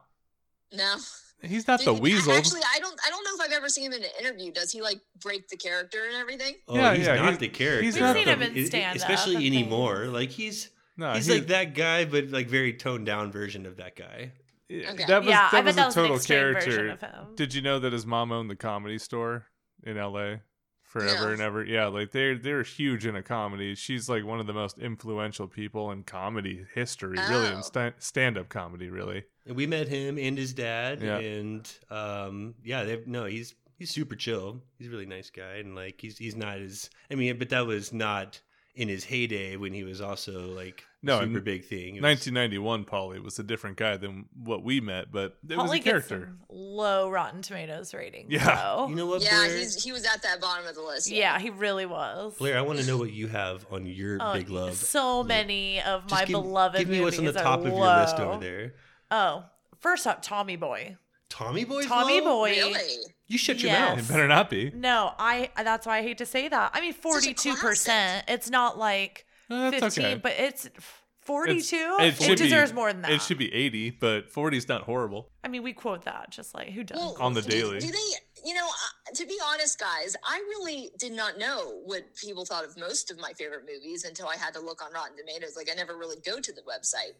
No. 0.73 0.95
he's 1.41 1.67
not 1.67 1.79
Did 1.79 1.87
the 1.87 1.93
he- 1.95 1.99
weasel. 2.01 2.33
Actually, 2.33 2.61
I 2.73 2.79
don't. 2.79 2.99
I 3.05 3.09
don't 3.09 3.23
know 3.23 3.31
if 3.35 3.41
I've 3.49 3.55
ever 3.57 3.67
seen 3.69 3.85
him 3.91 3.93
in 3.93 4.03
an 4.03 4.09
interview. 4.19 4.51
Does 4.51 4.71
he 4.71 4.81
like 4.81 4.99
break 5.21 5.47
the 5.49 5.57
character 5.57 6.05
and 6.05 6.15
everything? 6.15 6.55
Oh, 6.67 6.75
Yeah, 6.75 6.93
he's 6.95 7.05
yeah, 7.07 7.15
not 7.15 7.25
he's- 7.29 7.37
the 7.39 7.49
character. 7.49 7.83
he's 7.83 7.93
We've 7.95 8.03
not 8.03 8.15
seen 8.15 8.25
though. 8.25 8.31
him 8.33 8.41
in 8.43 8.65
stand-up 8.67 8.95
especially 8.97 9.35
and 9.35 9.45
anymore. 9.45 10.01
things. 10.03 10.13
Like 10.13 10.29
he's 10.29 10.69
no, 10.97 11.13
he's 11.13 11.25
he- 11.25 11.33
like 11.33 11.47
that 11.47 11.73
guy, 11.75 12.05
but 12.05 12.29
like 12.29 12.47
very 12.47 12.73
toned 12.73 13.05
down 13.05 13.31
version 13.31 13.65
of 13.65 13.77
that 13.77 13.95
guy. 13.95 14.33
Okay. 14.71 15.03
That 15.05 15.19
was 15.23 15.29
Yeah, 15.29 15.49
that 15.51 15.51
bet 15.51 15.65
was 15.65 15.75
that 15.75 15.81
a 15.83 15.85
was 15.87 15.95
total 15.95 16.15
extreme 16.15 16.39
character. 16.39 16.89
of 16.91 17.01
him. 17.01 17.35
Did 17.35 17.53
you 17.53 17.61
know 17.61 17.79
that 17.79 17.91
his 17.91 18.05
mom 18.05 18.31
owned 18.31 18.49
the 18.49 18.55
comedy 18.55 18.97
store 18.97 19.47
in 19.83 19.97
L.A. 19.97 20.43
forever 20.83 21.25
No. 21.27 21.31
and 21.33 21.41
ever? 21.41 21.65
Yeah, 21.65 21.87
like 21.87 22.11
they're 22.11 22.37
they're 22.37 22.63
huge 22.63 23.05
into 23.05 23.21
comedy. 23.21 23.75
She's 23.75 24.07
like 24.07 24.23
one 24.23 24.39
of 24.39 24.47
the 24.47 24.53
most 24.53 24.79
influential 24.79 25.47
people 25.49 25.91
in 25.91 26.03
comedy 26.03 26.65
history, 26.73 27.17
really, 27.17 27.47
Oh. 27.49 27.57
in 27.57 27.63
sta- 27.63 27.91
stand-up 27.99 28.47
comedy, 28.47 28.89
really. 28.89 29.25
And 29.45 29.55
we 29.55 29.65
met 29.67 29.87
him 29.87 30.17
and 30.19 30.37
his 30.37 30.53
dad, 30.53 31.01
Yeah. 31.01 31.17
and 31.17 31.69
um, 31.89 32.55
yeah, 32.63 32.83
they 32.83 33.01
no, 33.05 33.25
he's 33.25 33.55
he's 33.79 33.89
super 33.89 34.15
chill. 34.15 34.61
He's 34.77 34.87
a 34.87 34.91
really 34.91 35.05
nice 35.07 35.29
guy, 35.29 35.55
and 35.55 35.75
like 35.75 35.99
he's 35.99 36.17
he's 36.17 36.35
not 36.35 36.59
as 36.59 36.89
I 37.09 37.15
mean, 37.15 37.37
but 37.39 37.49
that 37.49 37.65
was 37.65 37.91
not 37.91 38.39
in 38.73 38.87
his 38.87 39.03
heyday 39.03 39.57
when 39.57 39.73
he 39.73 39.83
was 39.83 39.99
also 39.99 40.47
like 40.47 40.85
No, 41.03 41.19
super 41.19 41.41
big 41.41 41.65
thing. 41.65 41.95
Was- 41.95 42.03
1991, 42.03 42.85
Pauly 42.85 43.21
was 43.21 43.37
a 43.37 43.43
different 43.43 43.75
guy 43.75 43.97
than 43.97 44.25
what 44.33 44.63
we 44.63 44.79
met, 44.79 45.11
but 45.11 45.37
it 45.49 45.57
was 45.57 45.71
a 45.71 45.75
gets 45.75 45.83
character. 45.83 46.27
some 46.27 46.39
low 46.47 47.09
Rotten 47.09 47.41
Tomatoes 47.41 47.93
rating. 47.93 48.27
Yeah. 48.29 48.45
though. 48.55 48.87
You 48.89 48.95
know 48.95 49.07
what, 49.07 49.23
Yeah, 49.23 49.45
he's 49.49 49.83
he 49.83 49.91
was 49.91 50.05
at 50.05 50.21
that 50.23 50.39
bottom 50.39 50.65
of 50.67 50.75
the 50.75 50.81
list. 50.83 51.09
yeah, 51.11 51.37
he 51.39 51.49
really 51.49 51.85
was. 51.85 52.35
Blair, 52.37 52.57
I 52.57 52.61
want 52.61 52.79
to 52.79 52.85
know 52.87 52.97
what 52.97 53.11
you 53.11 53.27
have 53.27 53.65
on 53.71 53.85
your 53.87 54.17
Oh, 54.21 54.33
big 54.33 54.49
love. 54.49 54.75
So 54.75 55.21
many 55.23 55.81
of 55.81 56.03
Just 56.03 56.13
my 56.13 56.25
give, 56.25 56.31
beloved 56.41 56.77
Give 56.77 56.87
me 56.87 57.01
what's 57.01 57.19
on 57.19 57.25
the 57.25 57.33
top 57.33 57.59
of 57.61 57.67
your 57.67 57.85
list 57.85 58.19
over 58.19 58.39
there. 58.39 58.73
Oh, 59.11 59.43
first 59.79 60.07
up, 60.07 60.21
Tommy 60.21 60.55
Boy. 60.55 60.97
Tommy 61.29 61.63
Boy. 61.65 61.83
Tommy 61.83 62.19
Boy. 62.21 62.49
Really? 62.51 63.03
You 63.27 63.37
shut 63.37 63.61
your 63.61 63.71
Yes. 63.71 63.93
It 63.93 63.95
mouth. 64.01 64.09
better 64.09 64.27
not 64.27 64.49
be. 64.49 64.71
No, 64.71 65.13
I. 65.17 65.49
That's 65.55 65.85
why 65.85 65.99
I 65.99 66.01
hate 66.01 66.17
to 66.17 66.25
say 66.25 66.47
that. 66.49 66.71
I 66.73 66.81
mean, 66.81 66.93
forty-two 66.93 67.55
percent. 67.55 68.25
It's 68.27 68.49
not 68.49 68.77
like 68.77 69.25
Uh, 69.49 69.69
that's 69.71 69.95
fifteen, 69.95 70.05
okay. 70.13 70.15
but 70.21 70.33
it's 70.37 70.65
It's- 70.65 70.83
forty-two. 71.21 71.97
it 71.99 72.07
It, 72.19 72.21
should 72.23 72.29
be- 72.39 72.43
deserves 72.45 72.73
more 72.73 72.91
than 72.91 73.01
that. 73.03 73.11
It 73.11 73.21
should 73.21 73.37
be 73.37 73.53
80, 73.53 73.91
but 73.91 74.29
40 74.31 74.57
is 74.57 74.67
not 74.67 74.81
horrible. 74.83 75.29
I 75.43 75.47
mean, 75.49 75.61
we 75.63 75.71
quote 75.71 76.03
that 76.05 76.29
just 76.31 76.53
like 76.55 76.69
who 76.71 76.83
does? 76.83 76.97
Well, 76.97 77.15
On 77.19 77.33
the 77.33 77.41
do- 77.41 77.49
daily. 77.49 77.79
Do, 77.79 77.87
they? 77.91 77.97
You 78.45 78.53
know, 78.55 78.65
uh, 78.67 79.13
to 79.15 79.25
be 79.25 79.37
honest, 79.45 79.79
guys, 79.79 80.15
I 80.23 80.37
really 80.49 80.91
did 80.97 81.11
not 81.13 81.37
know 81.37 81.81
what 81.85 82.03
people 82.15 82.45
thought 82.45 82.65
of 82.65 82.77
most 82.77 83.11
of 83.11 83.19
my 83.19 83.33
favorite 83.33 83.65
movies 83.71 84.03
until 84.05 84.27
I 84.27 84.35
had 84.35 84.53
to 84.55 84.59
look 84.59 84.83
on 84.83 84.91
Rotten 84.93 85.17
Tomatoes. 85.17 85.55
Like, 85.55 85.69
I 85.71 85.75
never 85.75 85.97
really 85.97 86.17
go 86.25 86.39
to 86.39 86.51
the 86.51 86.61
website. 86.61 87.13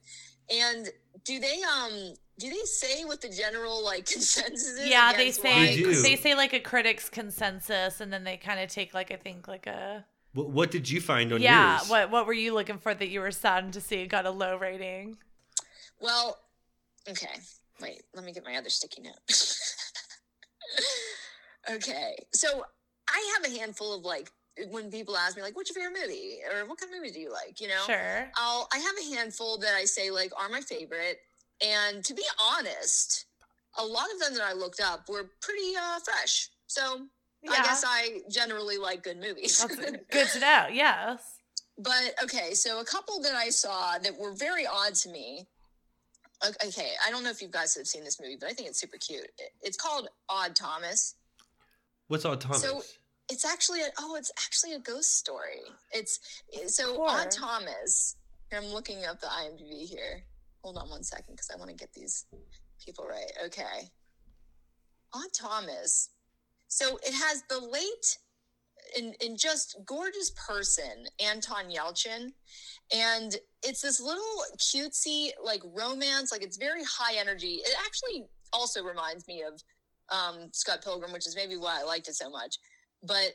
And 0.52 0.90
do 1.24 1.40
they 1.40 1.62
um 1.64 2.14
do 2.40 2.50
they 2.50 2.66
say 2.66 3.06
what 3.06 3.22
the 3.22 3.30
general 3.30 3.84
like 3.86 4.06
consensus 4.12 4.80
is? 4.80 4.88
yeah, 4.90 5.14
they 5.14 5.32
say 5.32 5.54
why- 5.54 5.94
They 5.94 6.02
they 6.02 6.16
say 6.16 6.36
like 6.36 6.54
a 6.54 6.60
critic's 6.60 7.10
consensus, 7.10 8.02
and 8.02 8.12
then 8.12 8.24
they 8.24 8.38
kind 8.38 8.60
of 8.60 8.70
take 8.70 8.94
like 8.94 9.12
I 9.12 9.18
think 9.18 9.48
like 9.48 9.68
a 9.68 10.04
What, 10.34 10.50
what 10.50 10.72
did 10.72 10.90
you 10.90 11.00
find 11.00 11.32
on 11.32 11.42
yeah. 11.42 11.78
yours? 11.78 11.90
What 11.90 12.10
what 12.12 12.26
were 12.26 12.34
you 12.34 12.54
looking 12.54 12.80
for 12.80 12.94
that 12.94 13.10
you 13.10 13.22
were 13.22 13.32
saddened 13.32 13.74
to 13.74 13.82
see 13.82 14.06
got 14.08 14.26
a 14.26 14.32
low 14.32 14.58
rating? 14.58 15.18
Well, 16.00 16.40
okay. 17.08 17.40
Wait, 17.80 18.02
let 18.16 18.24
me 18.26 18.34
get 18.34 18.44
my 18.44 18.56
other 18.58 18.70
sticky 18.70 19.04
note. 19.04 19.14
okay. 21.72 22.16
So 22.34 22.64
I 23.10 23.36
have 23.36 23.52
a 23.52 23.58
handful 23.58 23.94
of 23.94 24.04
like 24.04 24.32
when 24.70 24.92
people 24.92 25.16
ask 25.16 25.38
me 25.38 25.44
like 25.44 25.56
what's 25.56 25.74
your 25.74 25.84
favorite 25.84 26.08
movie 26.08 26.40
or 26.52 26.68
what 26.68 26.78
kind 26.78 26.94
of 26.94 27.00
movie 27.00 27.12
do 27.12 27.20
you 27.20 27.32
like, 27.32 27.60
you 27.60 27.68
know? 27.68 27.84
Sure. 27.86 28.30
I'll 28.36 28.68
I 28.74 28.78
have 28.78 28.96
a 29.02 29.16
handful 29.16 29.58
that 29.60 29.74
I 29.76 29.86
say 29.86 30.12
like 30.12 30.32
are 30.40 30.50
my 30.50 30.62
favorite. 30.62 31.18
And 31.64 32.04
to 32.06 32.14
be 32.14 32.24
honest, 32.58 33.26
a 33.78 33.86
lot 33.86 34.08
of 34.14 34.20
them 34.20 34.34
that 34.36 34.44
I 34.44 34.54
looked 34.54 34.82
up 34.82 35.08
were 35.10 35.30
pretty 35.42 35.74
uh 35.80 36.00
fresh. 36.00 36.50
So 36.68 37.08
I 37.50 37.56
guess 37.64 37.84
I 37.86 38.22
generally 38.30 38.78
like 38.78 39.04
good 39.04 39.20
movies. 39.20 39.66
Good 40.12 40.28
to 40.28 40.40
know. 40.40 40.68
Yes. 40.72 41.24
But 41.78 42.14
okay, 42.24 42.54
so 42.54 42.80
a 42.80 42.86
couple 42.86 43.20
that 43.24 43.34
I 43.34 43.50
saw 43.50 43.98
that 43.98 44.20
were 44.20 44.34
very 44.34 44.68
odd 44.68 44.94
to 44.96 45.10
me. 45.10 45.48
O- 46.44 46.68
Okay, 46.68 46.92
I 47.06 47.12
don't 47.12 47.24
know 47.24 47.30
if 47.30 47.42
you 47.42 47.48
guys 47.48 47.76
have 47.76 47.88
seen 47.88 48.04
this 48.04 48.20
movie, 48.20 48.38
but 48.40 48.50
I 48.50 48.54
think 48.54 48.70
it's 48.70 48.80
super 48.80 48.98
cute. 48.98 49.28
It's 49.62 49.78
called 49.78 50.08
Odd 50.30 50.56
Thomas. 50.56 51.16
What's 52.08 52.26
Odd 52.26 52.42
Thomas? 52.42 52.62
So- 52.62 52.84
It's 53.30 53.46
actually 53.46 53.82
a 53.82 53.88
oh, 54.00 54.16
it's 54.16 54.32
actually 54.46 54.74
a 54.74 54.80
ghost 54.80 55.18
story. 55.18 55.62
It's 55.94 56.20
so 56.68 56.98
Poor. 56.98 57.10
Odd 57.10 57.32
Thomas. 57.32 58.18
I'm 58.52 58.66
looking 58.66 59.06
up 59.06 59.22
the 59.22 59.28
IMDb 59.28 59.88
here. 59.88 60.24
Hold 60.64 60.78
on 60.78 60.90
one 60.90 61.04
second 61.04 61.36
because 61.36 61.50
I 61.50 61.58
want 61.58 61.70
to 61.70 61.76
get 61.76 61.94
these 61.94 62.26
people 62.86 63.06
right. 63.08 63.32
Okay, 63.46 63.90
Odd 65.14 65.32
Thomas. 65.34 66.10
So 66.68 66.98
it 67.04 67.14
has 67.14 67.44
the 67.50 67.60
late 67.60 68.18
and, 68.98 69.16
and 69.22 69.38
just 69.38 69.78
gorgeous 69.86 70.32
person, 70.32 71.06
Anton 71.24 71.66
Yelchin. 71.70 72.32
And 72.94 73.36
it's 73.64 73.82
this 73.82 74.00
little 74.02 74.44
cutesy, 74.58 75.30
like 75.44 75.62
romance, 75.74 76.32
like 76.32 76.44
it's 76.44 76.58
very 76.58 76.84
high 76.84 77.18
energy. 77.18 77.62
It 77.64 77.74
actually 77.86 78.26
also 78.54 78.84
reminds 78.84 79.28
me 79.28 79.44
of 79.44 79.62
um, 80.10 80.50
Scott 80.52 80.84
Pilgrim, 80.84 81.14
which 81.14 81.28
is 81.28 81.36
maybe 81.36 81.56
why 81.58 81.80
I 81.80 81.84
liked 81.84 82.08
it 82.08 82.16
so 82.16 82.30
much. 82.30 82.58
But 83.02 83.32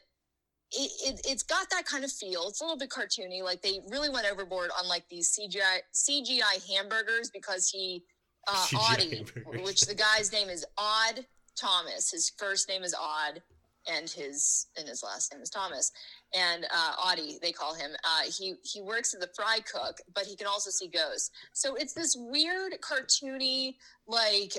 it, 0.73 0.91
it, 1.05 1.21
it's 1.25 1.43
got 1.43 1.71
that 1.71 1.87
kind 1.87 2.05
of 2.05 2.13
feel. 2.13 2.49
It's 2.49 2.61
a 2.61 2.65
little 2.65 2.79
bit 2.79 2.91
cartoony. 2.91 3.43
Like 3.43 3.63
they 3.63 3.81
really 3.91 4.11
went 4.11 4.27
overboard 4.31 4.71
on 4.79 4.89
like 4.89 5.09
these 5.09 5.39
CGI, 5.39 5.79
CGI 5.95 6.75
hamburgers 6.75 7.31
because 7.31 7.69
he, 7.69 8.05
uh, 8.49 8.67
Audie, 8.79 9.25
which 9.63 9.83
the 9.83 9.95
guy's 9.95 10.33
name 10.33 10.49
is 10.49 10.65
Odd 10.77 11.25
Thomas. 11.57 12.11
His 12.11 12.31
first 12.37 12.69
name 12.69 12.83
is 12.83 12.95
Odd 12.95 13.43
and 13.91 14.09
his 14.09 14.67
and 14.77 14.89
his 14.89 15.03
last 15.03 15.33
name 15.33 15.43
is 15.43 15.51
Thomas. 15.51 15.93
And 16.35 16.65
uh, 16.65 16.93
Audie, 17.05 17.39
they 17.41 17.53
call 17.53 17.75
him. 17.75 17.91
Uh, 18.05 18.31
he 18.37 18.55
he 18.63 18.81
works 18.81 19.15
at 19.15 19.21
the 19.21 19.31
fry 19.35 19.59
cook, 19.61 19.99
but 20.15 20.25
he 20.25 20.37
can 20.37 20.47
also 20.47 20.71
see 20.71 20.89
ghosts. 20.89 21.31
So 21.53 21.75
it's 21.75 21.93
this 21.93 22.17
weird, 22.19 22.75
cartoony, 22.81 23.75
like 24.07 24.53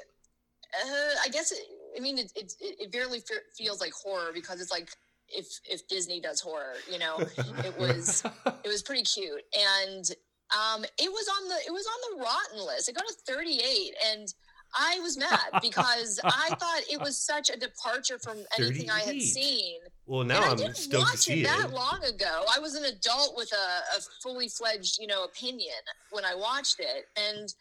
uh, 0.76 1.16
I 1.24 1.30
guess. 1.32 1.52
It, 1.52 1.60
I 1.98 2.00
mean, 2.00 2.18
it 2.18 2.32
it, 2.36 2.54
it 2.60 2.92
barely 2.92 3.20
fe- 3.20 3.36
feels 3.58 3.82
like 3.82 3.92
horror 3.92 4.32
because 4.34 4.62
it's 4.62 4.72
like 4.72 4.90
if 5.30 5.48
if 5.70 5.88
Disney 5.88 6.20
does 6.20 6.40
horror, 6.42 6.76
you 6.92 7.00
know. 7.00 7.18
it 7.20 7.78
was 7.78 8.24
it 8.64 8.68
was 8.68 8.82
pretty 8.82 9.04
cute, 9.04 9.44
and 9.88 10.10
um, 10.56 10.84
it 10.98 11.12
was 11.12 11.28
on 11.28 11.50
the 11.50 11.56
it 11.68 11.74
was 11.74 11.86
on 11.88 12.18
the 12.18 12.24
rotten 12.24 12.66
list. 12.66 12.90
It 12.90 12.96
got 12.96 13.06
a 13.06 13.14
38, 13.26 13.94
and 14.14 14.34
I 14.76 15.00
was 15.02 15.18
mad 15.18 15.62
because 15.62 16.20
I 16.24 16.50
thought 16.60 16.82
it 16.92 17.00
was 17.00 17.18
such 17.18 17.50
a 17.50 17.58
departure 17.58 18.20
from 18.20 18.38
anything 18.60 18.90
I 18.90 19.00
had 19.02 19.22
seen. 19.22 19.80
well, 20.06 20.24
now 20.24 20.38
and 20.38 20.46
I 20.46 20.50
I'm 20.52 20.58
didn't 20.58 20.78
stoked 20.78 20.92
to 20.92 21.12
watch 21.12 21.18
see 21.20 21.34
it 21.34 21.40
it. 21.40 21.48
that 21.48 21.72
long 21.72 22.00
ago. 22.04 22.44
I 22.54 22.60
was 22.60 22.76
an 22.76 22.86
adult 22.86 23.36
with 23.38 23.52
a, 23.54 23.98
a 23.98 24.02
fully 24.22 24.50
fledged, 24.50 24.98
you 25.00 25.08
know, 25.08 25.24
opinion 25.24 25.74
when 26.12 26.26
I 26.26 26.36
watched 26.36 26.80
it, 26.80 27.06
and 27.18 27.54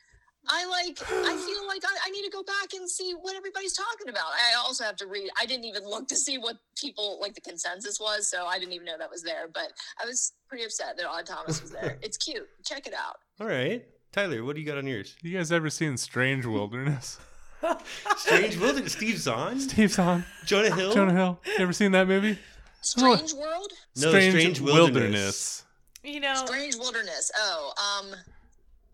I 0.49 0.65
like. 0.67 0.99
I 1.03 1.37
feel 1.47 1.67
like 1.67 1.83
I, 1.85 1.97
I 2.07 2.11
need 2.11 2.23
to 2.25 2.31
go 2.31 2.43
back 2.43 2.73
and 2.75 2.89
see 2.89 3.15
what 3.21 3.35
everybody's 3.37 3.73
talking 3.77 4.09
about. 4.09 4.27
I 4.27 4.57
also 4.59 4.85
have 4.85 4.97
to 4.97 5.07
read. 5.07 5.29
I 5.41 5.47
didn't 5.47 5.65
even 5.65 5.85
look 5.85 6.07
to 6.09 6.17
see 6.17 6.39
what 6.39 6.57
people 6.77 7.19
like 7.21 7.35
the 7.35 7.41
consensus 7.41 7.99
was, 8.01 8.29
so 8.29 8.47
I 8.47 8.59
didn't 8.59 8.73
even 8.75 8.85
know 8.87 8.99
that 8.99 9.11
was 9.11 9.23
there. 9.23 9.49
But 9.53 9.73
I 10.03 10.07
was 10.07 10.33
pretty 10.49 10.65
upset 10.65 10.97
that 10.99 11.07
Odd 11.07 11.27
Thomas 11.27 11.61
was 11.63 11.71
there. 11.73 11.99
it's 12.03 12.17
cute. 12.17 12.47
Check 12.65 12.87
it 12.87 12.95
out. 12.95 13.17
All 13.41 13.47
right, 13.47 13.85
Tyler, 14.17 14.43
what 14.43 14.55
do 14.55 14.63
you 14.63 14.67
got 14.67 14.79
on 14.79 14.87
yours? 14.87 15.15
You 15.21 15.37
guys 15.37 15.53
ever 15.53 15.69
seen 15.69 15.99
Strange 15.99 16.47
Wilderness? 16.47 17.19
Strange 18.17 18.57
Wilderness. 18.57 18.95
Steve 18.95 19.19
Zahn, 19.19 19.61
Steve 19.61 19.91
Zahn. 19.93 20.25
Jonah 20.47 20.75
Hill. 20.75 20.95
Jonah 20.95 21.13
Hill. 21.13 21.39
You 21.45 21.53
ever 21.59 21.75
seen 21.75 21.93
that 21.93 22.09
movie? 22.09 22.39
Strange 22.81 23.35
World. 23.35 23.73
No, 23.97 24.09
Strange 24.09 24.59
Wilderness. 24.63 25.65
You 26.03 26.21
know, 26.21 26.35
Strange 26.47 26.77
Wilderness. 26.77 27.31
Oh, 27.37 27.73
um, 28.01 28.15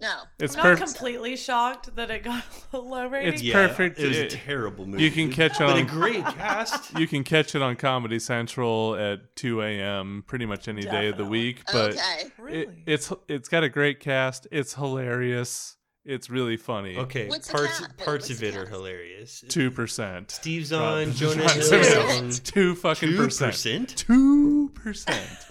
no. 0.03 0.15
It's 0.39 0.55
I'm 0.55 0.59
not 0.59 0.63
perfect. 0.79 0.89
completely 0.99 1.37
shocked 1.37 1.95
that 1.97 2.11
it 2.11 2.25
got 2.25 2.45
a 2.75 2.79
low 2.79 3.07
rating. 3.07 3.33
It's 3.33 3.43
Yeah, 3.43 3.55
perfect. 3.69 3.99
It 3.99 4.09
was 4.09 4.17
a 4.19 4.25
It- 4.27 4.31
terrible 4.31 4.85
movie. 4.87 5.03
You 5.05 5.11
can 5.11 5.31
catch 5.31 5.59
but 5.59 5.71
a 5.77 5.81
on. 5.81 5.87
great 5.87 6.25
cast. 6.25 6.93
You 6.99 7.07
can 7.07 7.25
catch 7.25 7.55
it 7.55 7.63
on 7.63 7.77
Comedy 7.77 8.19
Central 8.19 8.95
at 8.97 9.35
2 9.37 9.63
a.m. 9.63 10.25
pretty 10.27 10.45
much 10.45 10.69
any 10.69 10.83
day 10.83 11.07
of 11.09 11.17
the 11.17 11.23
Definitely. 11.25 11.29
week. 11.39 11.63
But 11.73 11.93
okay. 11.93 12.21
it, 12.27 12.33
really. 12.39 12.83
it's 12.87 13.13
it's 13.29 13.49
got 13.49 13.65
a 13.65 13.69
great 13.71 14.01
cast. 14.01 14.47
It's 14.51 14.75
hilarious. 14.75 15.77
It's 16.05 16.29
really 16.29 16.57
funny. 16.57 16.97
Okay, 16.99 17.29
What's 17.29 17.47
the 17.47 17.59
parts 17.59 17.79
cat? 17.79 17.97
parts 17.97 18.29
What's 18.29 18.31
of 18.31 18.41
the 18.41 18.49
it 18.49 18.57
are 18.57 18.65
cat? 18.65 18.73
hilarious. 18.75 19.45
Two 19.49 19.71
percent. 19.71 20.33
Steve 20.33 20.67
Zahn, 20.67 21.13
Jonah 21.13 21.45
Right. 21.45 21.55
Hill. 21.63 22.31
Two 22.43 22.75
fucking 22.75 23.11
Two 23.11 23.17
percent. 23.17 23.53
percent. 23.53 23.97
Two 23.97 24.71
percent. 24.75 25.47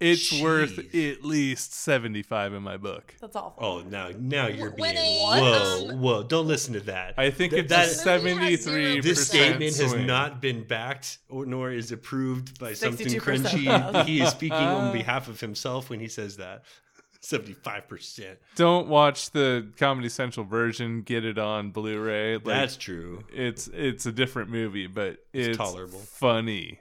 It's 0.00 0.40
worth 0.40 0.78
at 0.94 1.24
least 1.24 1.74
seventy 1.74 2.22
five 2.22 2.54
in 2.54 2.62
my 2.62 2.76
book. 2.76 3.16
That's 3.20 3.34
awful. 3.34 3.64
Oh, 3.64 3.80
now 3.82 4.10
now 4.16 4.46
you're 4.46 4.70
being 4.70 4.96
a- 4.96 5.18
whoa 5.24 5.88
um, 5.90 6.00
whoa. 6.00 6.22
Don't 6.22 6.46
listen 6.46 6.74
to 6.74 6.80
that. 6.80 7.14
I 7.18 7.30
think 7.30 7.50
Th- 7.50 7.64
it's 7.64 7.70
that- 7.70 7.88
seventy 7.90 8.56
three 8.56 9.00
This 9.00 9.26
statement 9.26 9.76
has 9.76 9.94
not 9.94 10.40
been 10.40 10.62
backed 10.64 11.18
or 11.28 11.46
nor 11.46 11.72
is 11.72 11.90
approved 11.90 12.60
by 12.60 12.74
something 12.74 13.06
62% 13.08 13.20
crunchy. 13.20 14.04
he 14.06 14.20
is 14.20 14.30
speaking 14.30 14.56
on 14.56 14.92
behalf 14.92 15.26
of 15.28 15.40
himself 15.40 15.90
when 15.90 15.98
he 16.00 16.08
says 16.08 16.36
that. 16.36 16.62
Seventy-five 17.20 17.88
percent. 17.88 18.38
Don't 18.54 18.86
watch 18.86 19.32
the 19.32 19.66
Comedy 19.76 20.08
Central 20.08 20.46
version. 20.46 21.02
Get 21.02 21.24
it 21.24 21.36
on 21.36 21.72
Blu-ray. 21.72 22.34
Like, 22.36 22.44
That's 22.44 22.76
true. 22.76 23.24
it's 23.34 23.66
it's 23.66 24.06
a 24.06 24.12
different 24.12 24.50
movie, 24.50 24.86
but 24.86 25.18
It's 25.32 25.48
it's, 25.48 25.56
tolerable. 25.58 25.98
Funny. 25.98 26.78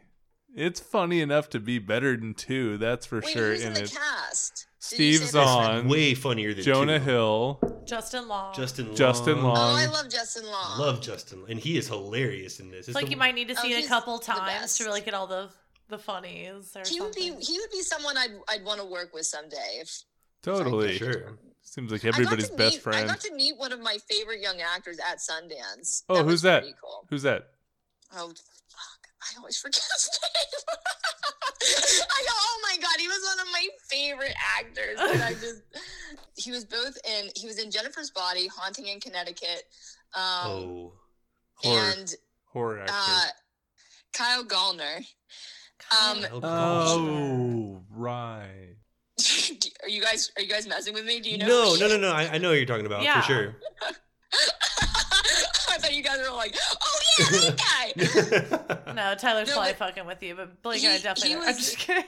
It's 0.58 0.80
funny 0.80 1.22
enough 1.22 1.50
to 1.52 1.60
be 1.60 1.78
better 1.80 2.18
than 2.18 2.34
two. 2.34 2.78
That's 2.78 3.06
for 3.06 3.20
Wait, 3.22 3.32
sure. 3.32 3.52
who's 3.52 3.62
in 3.62 3.68
And 3.68 3.76
the 3.76 3.84
it, 3.84 3.92
cast? 3.94 4.66
Did 4.80 4.96
Steve 4.96 5.14
you 5.14 5.18
say 5.20 5.24
that? 5.26 5.30
Zahn, 5.46 5.88
Way 5.88 6.16
funnier 6.16 6.54
than 6.54 6.64
Jonah 6.64 6.98
two. 6.98 7.06
Hill, 7.06 7.84
Justin 7.86 8.28
Long. 8.28 8.56
Justin 8.56 8.88
Long. 8.88 8.96
Justin 8.96 9.38
Oh, 9.40 9.52
I 9.52 9.86
love 9.86 10.10
Justin 10.10 10.46
Long. 10.48 10.80
Love 10.80 11.00
Justin, 11.02 11.46
and 11.48 11.60
he 11.60 11.78
is 11.78 11.88
hilarious 11.88 12.60
in 12.60 12.70
this. 12.72 12.80
It's 12.80 12.88
It's 12.90 12.96
like 12.96 13.06
the- 13.06 13.12
you 13.12 13.18
might 13.18 13.36
need 13.36 13.50
to 13.50 13.56
Oh, 13.58 13.62
see 13.62 13.72
it 13.74 13.76
a 13.76 13.80
he's 13.82 13.88
couple 13.88 14.18
the 14.18 14.26
times 14.26 14.62
best. 14.62 14.78
to 14.78 14.86
really 14.86 15.02
get 15.02 15.14
all 15.14 15.28
the 15.28 15.50
the 15.90 15.98
funnies 16.00 16.76
or 16.76 16.84
he 16.86 17.00
would 17.00 17.14
be 17.16 17.28
something. 17.30 17.42
he 17.46 17.60
would 17.60 17.72
be 17.72 17.82
someone 17.82 18.18
I'd 18.18 18.32
I'd 18.50 18.64
want 18.66 18.80
to 18.82 18.86
work 18.86 19.14
with 19.14 19.26
someday. 19.26 19.80
If 19.82 20.04
totally. 20.42 20.98
Sure. 20.98 21.38
Seems 21.62 21.92
like 21.92 22.02
I 22.04 22.08
got 22.10 22.16
everybody's 22.16 22.50
to 22.50 22.56
best 22.58 22.74
meet, 22.76 22.82
friend. 22.82 23.04
I 23.06 23.08
got 23.14 23.20
to 23.22 23.34
meet 23.36 23.58
one 23.58 23.72
of 23.74 23.80
my 23.80 23.98
favorite 24.10 24.42
young 24.42 24.60
actors 24.62 24.98
at 25.00 25.20
Sundance. 25.20 26.04
Oh, 26.10 26.16
That 26.16 26.24
who's 26.24 26.32
was 26.32 26.42
that? 26.44 26.62
pretty 26.64 26.76
Cool. 26.82 27.06
Who's 27.10 27.22
that? 27.24 27.50
Oh, 28.16 28.28
fuck! 28.30 28.36
I 29.34 29.38
always 29.38 29.58
forget 29.58 29.82
his 29.82 30.10
name. 30.22 30.62
I 31.60 32.22
go, 32.24 32.32
oh 32.34 32.60
my 32.64 32.78
god, 32.78 32.96
he 33.00 33.08
was 33.08 33.20
one 33.24 33.40
of 33.46 33.52
my 33.52 33.68
favorite 33.90 34.36
actors. 34.60 34.98
And 35.00 35.22
I 35.24 35.34
just 35.34 35.62
he 36.36 36.52
was 36.52 36.66
both 36.66 36.98
in 37.06 37.30
he 37.36 37.48
was 37.48 37.60
in 37.60 37.72
Jennifer's 37.72 38.12
Body, 38.12 38.48
Haunting 38.48 38.88
in 38.88 39.00
Connecticut, 39.00 39.64
um, 40.14 40.24
Oh. 40.52 40.94
Horror. 41.56 41.94
and 41.98 42.16
Horror 42.54 42.80
actor. 42.82 42.94
uh, 42.96 43.26
Kyle 44.14 44.44
Gallner. 44.46 44.98
Um, 45.92 46.26
Oh, 46.34 46.40
oh, 46.44 47.82
right. 47.92 48.76
are 49.84 49.90
you 49.90 50.02
guys 50.02 50.32
are 50.38 50.42
you 50.44 50.50
guys 50.50 50.68
messing 50.68 50.94
with 50.94 51.06
me? 51.06 51.20
Do 51.20 51.30
you 51.32 51.38
know? 51.40 51.48
no, 51.48 51.76
no, 51.76 51.88
no, 51.88 51.98
no. 51.98 52.12
I, 52.12 52.34
I 52.34 52.38
know 52.38 52.50
what 52.50 52.56
you're 52.58 52.66
talking 52.66 52.86
about 52.86 53.02
Yeah. 53.04 53.22
for 53.22 53.28
sure. 53.28 53.56
I 55.74 55.78
thought 55.78 55.94
you 55.96 56.04
guys 56.04 56.18
were 56.20 56.36
like, 56.36 56.56
oh 56.82 57.00
yeah, 57.20 57.26
that 57.30 58.78
guy. 58.86 58.94
No, 58.94 59.14
Tyler's 59.16 59.48
No, 59.50 59.56
probably 59.56 59.74
fucking 59.74 60.06
with 60.06 60.24
you, 60.24 60.36
but 60.36 60.62
Blake 60.64 60.84
and 60.84 60.94
I 60.94 60.98
definitely. 60.98 61.30
he 61.30 61.36
are. 61.36 61.44
I'm 61.44 61.56
just 61.56 61.78
kidding. 61.78 62.04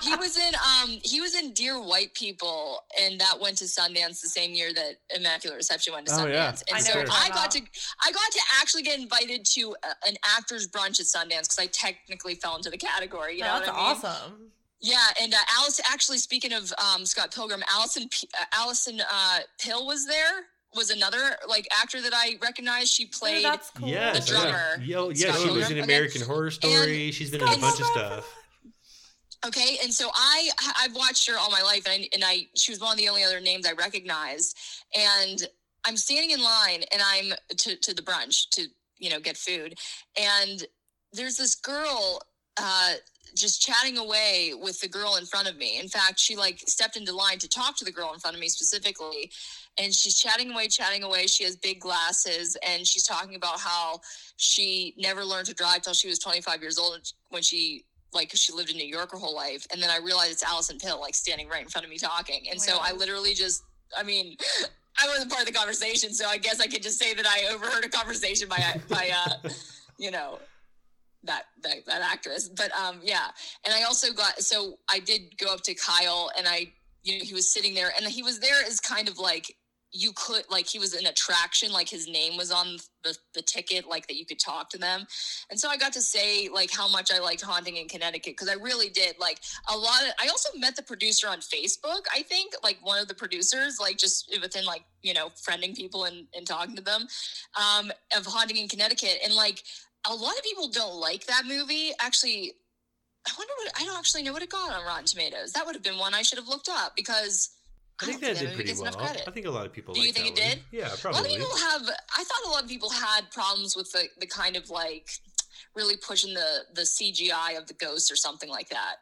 he 0.00 0.16
was 0.16 0.38
in 0.38 0.54
um 0.54 0.98
he 1.04 1.20
was 1.20 1.34
in 1.34 1.52
Dear 1.52 1.78
White 1.82 2.14
People, 2.14 2.82
and 2.98 3.20
that 3.20 3.38
went 3.38 3.58
to 3.58 3.64
Sundance 3.66 4.22
the 4.22 4.28
same 4.28 4.52
year 4.54 4.72
that 4.72 4.94
Immaculate 5.14 5.56
Reception 5.58 5.92
went 5.92 6.06
to 6.06 6.12
Sundance. 6.14 6.18
Oh, 6.22 6.26
Sundance. 6.26 6.32
yeah. 6.32 6.48
And 6.68 6.76
I 6.76 6.78
know 6.78 6.84
so 6.84 7.00
I 7.00 7.04
talking 7.28 7.32
got 7.34 7.50
to. 7.50 7.60
I 8.06 8.12
got 8.12 8.32
to 8.32 8.40
actually 8.62 8.82
get 8.84 8.98
invited 8.98 9.44
to 9.56 9.76
a, 9.84 10.08
an 10.08 10.16
actors 10.38 10.66
brunch 10.66 10.98
at 11.00 11.06
Sundance 11.06 11.42
because 11.42 11.58
I 11.58 11.66
technically 11.66 12.36
fell 12.36 12.56
into 12.56 12.70
the 12.70 12.78
category. 12.78 13.34
You 13.34 13.42
know 13.42 13.58
That's 13.58 13.66
what 13.68 13.76
I 13.76 13.80
mean? 13.88 13.96
awesome. 13.96 14.32
Yeah, 14.80 14.96
and 15.20 15.34
uh, 15.34 15.36
Alice. 15.58 15.78
Actually, 15.92 16.18
speaking 16.18 16.54
of 16.54 16.72
um, 16.82 17.04
Scott 17.04 17.34
Pilgrim, 17.34 17.62
Allison 17.70 18.08
P- 18.08 18.30
uh, 18.40 18.44
Allison 18.54 19.02
uh, 19.02 19.38
Pill 19.60 19.86
was 19.86 20.06
there. 20.06 20.46
Was 20.76 20.90
another 20.90 21.36
like 21.48 21.66
actor 21.82 22.00
that 22.00 22.12
I 22.14 22.38
recognized. 22.40 22.88
She 22.92 23.06
Oh, 23.12 23.18
played. 23.18 23.44
that's 23.44 23.70
cool. 23.70 23.88
Yes. 23.88 24.20
The 24.24 24.32
drummer. 24.32 24.80
Yo, 24.82 25.10
yeah, 25.10 25.16
she 25.16 25.26
was 25.28 25.42
Pilgrim. 25.42 25.58
in 25.58 25.64
Okay. 25.72 25.80
American 25.82 26.22
Horror 26.22 26.50
Story. 26.52 27.10
She's 27.10 27.30
been 27.30 27.40
in 27.42 27.48
a 27.48 27.56
bunch 27.58 27.80
of 27.80 27.86
stuff. 27.86 28.36
Okay, 29.46 29.78
and 29.82 29.92
so 29.92 30.10
I 30.14 30.50
I've 30.78 30.94
watched 30.94 31.26
her 31.28 31.38
all 31.38 31.50
my 31.50 31.62
life, 31.62 31.86
and 31.86 32.02
I, 32.02 32.08
and 32.12 32.22
I 32.24 32.46
she 32.56 32.70
was 32.72 32.80
one 32.80 32.92
of 32.92 32.98
the 32.98 33.08
only 33.08 33.24
other 33.24 33.40
names 33.40 33.66
I 33.66 33.72
recognized. 33.72 34.56
And 34.94 35.42
I'm 35.86 35.96
standing 35.96 36.30
in 36.30 36.42
line, 36.42 36.82
and 36.92 37.00
I'm 37.04 37.32
to 37.56 37.76
to 37.76 37.94
the 37.94 38.02
brunch 38.02 38.48
to 38.50 38.66
you 38.98 39.08
know 39.10 39.18
get 39.18 39.36
food, 39.38 39.78
and 40.20 40.64
there's 41.12 41.36
this 41.36 41.54
girl 41.54 42.20
uh, 42.58 42.92
just 43.34 43.62
chatting 43.62 43.96
away 43.96 44.52
with 44.60 44.78
the 44.82 44.88
girl 44.88 45.16
in 45.16 45.24
front 45.24 45.48
of 45.48 45.56
me. 45.56 45.80
In 45.80 45.88
fact, 45.88 46.20
she 46.20 46.36
like 46.36 46.60
stepped 46.66 46.96
into 46.98 47.12
line 47.16 47.38
to 47.38 47.48
talk 47.48 47.76
to 47.78 47.84
the 47.84 47.92
girl 47.92 48.12
in 48.12 48.20
front 48.20 48.36
of 48.36 48.40
me 48.40 48.48
specifically, 48.50 49.32
and 49.78 49.94
she's 49.94 50.18
chatting 50.18 50.50
away, 50.50 50.68
chatting 50.68 51.02
away. 51.02 51.26
She 51.26 51.44
has 51.44 51.56
big 51.56 51.80
glasses, 51.80 52.56
and 52.66 52.86
she's 52.86 53.04
talking 53.04 53.34
about 53.34 53.58
how 53.58 54.00
she 54.36 54.94
never 54.98 55.24
learned 55.24 55.46
to 55.46 55.54
drive 55.54 55.82
till 55.82 55.94
she 55.94 56.08
was 56.08 56.18
25 56.18 56.60
years 56.60 56.78
old 56.78 56.98
when 57.28 57.42
she 57.42 57.84
like 58.12 58.30
she 58.34 58.52
lived 58.52 58.70
in 58.70 58.76
New 58.76 58.86
York 58.86 59.12
her 59.12 59.18
whole 59.18 59.34
life. 59.34 59.66
And 59.72 59.82
then 59.82 59.90
I 59.90 59.98
realized 59.98 60.32
it's 60.32 60.42
Allison 60.42 60.78
Pill 60.78 61.00
like 61.00 61.14
standing 61.14 61.48
right 61.48 61.62
in 61.62 61.68
front 61.68 61.84
of 61.84 61.90
me 61.90 61.98
talking. 61.98 62.46
And 62.50 62.58
Oh 62.58 62.64
so 62.64 62.78
I 62.80 62.92
literally 62.92 63.34
just, 63.34 63.62
I 63.96 64.02
mean, 64.02 64.36
I 65.02 65.06
wasn't 65.08 65.30
part 65.30 65.42
of 65.42 65.46
the 65.46 65.52
conversation, 65.52 66.12
so 66.12 66.26
I 66.26 66.36
guess 66.36 66.60
I 66.60 66.66
could 66.66 66.82
just 66.82 66.98
say 66.98 67.14
that 67.14 67.26
I 67.26 67.54
overheard 67.54 67.84
a 67.84 67.88
conversation 67.88 68.48
by 68.48 68.80
by 68.88 69.10
uh, 69.26 69.48
you 69.98 70.10
know 70.10 70.38
that, 71.24 71.44
that 71.62 71.86
that 71.86 72.02
actress. 72.02 72.48
But 72.48 72.72
um 72.72 73.00
yeah, 73.02 73.28
and 73.64 73.74
I 73.74 73.84
also 73.84 74.12
got 74.12 74.40
so 74.40 74.78
I 74.90 74.98
did 74.98 75.38
go 75.38 75.54
up 75.54 75.62
to 75.62 75.74
Kyle 75.74 76.30
and 76.36 76.46
I 76.46 76.72
you 77.02 77.18
know 77.18 77.24
he 77.24 77.34
was 77.34 77.50
sitting 77.50 77.74
there 77.74 77.92
and 77.96 78.06
he 78.06 78.22
was 78.22 78.40
there 78.40 78.62
as 78.66 78.80
kind 78.80 79.08
of 79.08 79.18
like 79.18 79.56
you 79.92 80.12
could 80.14 80.44
like 80.50 80.66
he 80.66 80.78
was 80.78 80.94
an 80.94 81.06
attraction 81.06 81.72
like 81.72 81.88
his 81.88 82.06
name 82.06 82.36
was 82.36 82.52
on 82.52 82.76
the, 83.02 83.16
the 83.34 83.42
ticket 83.42 83.88
like 83.88 84.06
that 84.06 84.16
you 84.16 84.24
could 84.24 84.38
talk 84.38 84.70
to 84.70 84.78
them. 84.78 85.06
And 85.50 85.58
so 85.58 85.68
i 85.68 85.76
got 85.76 85.92
to 85.94 86.02
say 86.02 86.48
like 86.48 86.70
how 86.70 86.88
much 86.88 87.10
i 87.12 87.18
liked 87.18 87.42
haunting 87.42 87.76
in 87.76 87.88
connecticut 87.88 88.34
because 88.36 88.48
i 88.48 88.54
really 88.54 88.88
did 88.88 89.16
like 89.18 89.40
a 89.72 89.76
lot 89.76 90.02
of 90.02 90.12
i 90.22 90.28
also 90.28 90.50
met 90.56 90.76
the 90.76 90.82
producer 90.82 91.28
on 91.28 91.38
facebook 91.38 92.02
i 92.14 92.22
think 92.22 92.54
like 92.62 92.78
one 92.82 93.00
of 93.00 93.08
the 93.08 93.14
producers 93.14 93.78
like 93.80 93.96
just 93.96 94.36
within 94.40 94.64
like 94.64 94.84
you 95.02 95.14
know 95.14 95.28
friending 95.30 95.74
people 95.74 96.04
and, 96.04 96.26
and 96.34 96.46
talking 96.46 96.76
to 96.76 96.82
them 96.82 97.06
um 97.58 97.90
of 98.16 98.26
haunting 98.26 98.56
in 98.56 98.68
connecticut. 98.68 99.18
And 99.24 99.34
like 99.34 99.62
a 100.08 100.14
lot 100.14 100.36
of 100.36 100.42
people 100.42 100.68
don't 100.68 100.98
like 100.98 101.26
that 101.26 101.42
movie. 101.46 101.92
Actually 102.00 102.54
i 103.26 103.32
wonder 103.36 103.52
what 103.58 103.72
i 103.78 103.84
don't 103.84 103.98
actually 103.98 104.22
know 104.22 104.32
what 104.32 104.42
it 104.42 104.48
got 104.48 104.72
on 104.72 104.84
rotten 104.86 105.04
tomatoes. 105.04 105.52
That 105.52 105.66
would 105.66 105.74
have 105.74 105.82
been 105.82 105.98
one 105.98 106.14
i 106.14 106.22
should 106.22 106.38
have 106.38 106.48
looked 106.48 106.68
up 106.70 106.96
because 106.96 107.50
I 108.02 108.06
think 108.06 108.20
that 108.20 108.38
did 108.38 108.54
pretty 108.54 108.74
well. 108.80 108.96
I 108.98 109.30
think 109.30 109.46
a 109.46 109.50
lot 109.50 109.66
of 109.66 109.72
people. 109.72 109.94
Do 109.94 110.00
you 110.00 110.12
think 110.12 110.34
that 110.36 110.42
it 110.42 110.46
one. 110.46 110.50
did? 110.50 110.62
Yeah, 110.70 110.88
probably. 111.00 111.00
A 111.00 111.02
lot 111.02 111.02
of 111.02 111.02
probably. 111.02 111.36
people 111.36 111.56
have. 111.56 111.82
I 112.16 112.24
thought 112.24 112.46
a 112.46 112.50
lot 112.50 112.62
of 112.62 112.68
people 112.68 112.90
had 112.90 113.30
problems 113.30 113.76
with 113.76 113.90
the, 113.92 114.04
the 114.18 114.26
kind 114.26 114.56
of 114.56 114.70
like 114.70 115.08
really 115.74 115.96
pushing 115.96 116.34
the 116.34 116.60
the 116.74 116.82
CGI 116.82 117.58
of 117.58 117.66
the 117.66 117.74
ghost 117.74 118.10
or 118.10 118.16
something 118.16 118.48
like 118.48 118.68
that. 118.70 118.96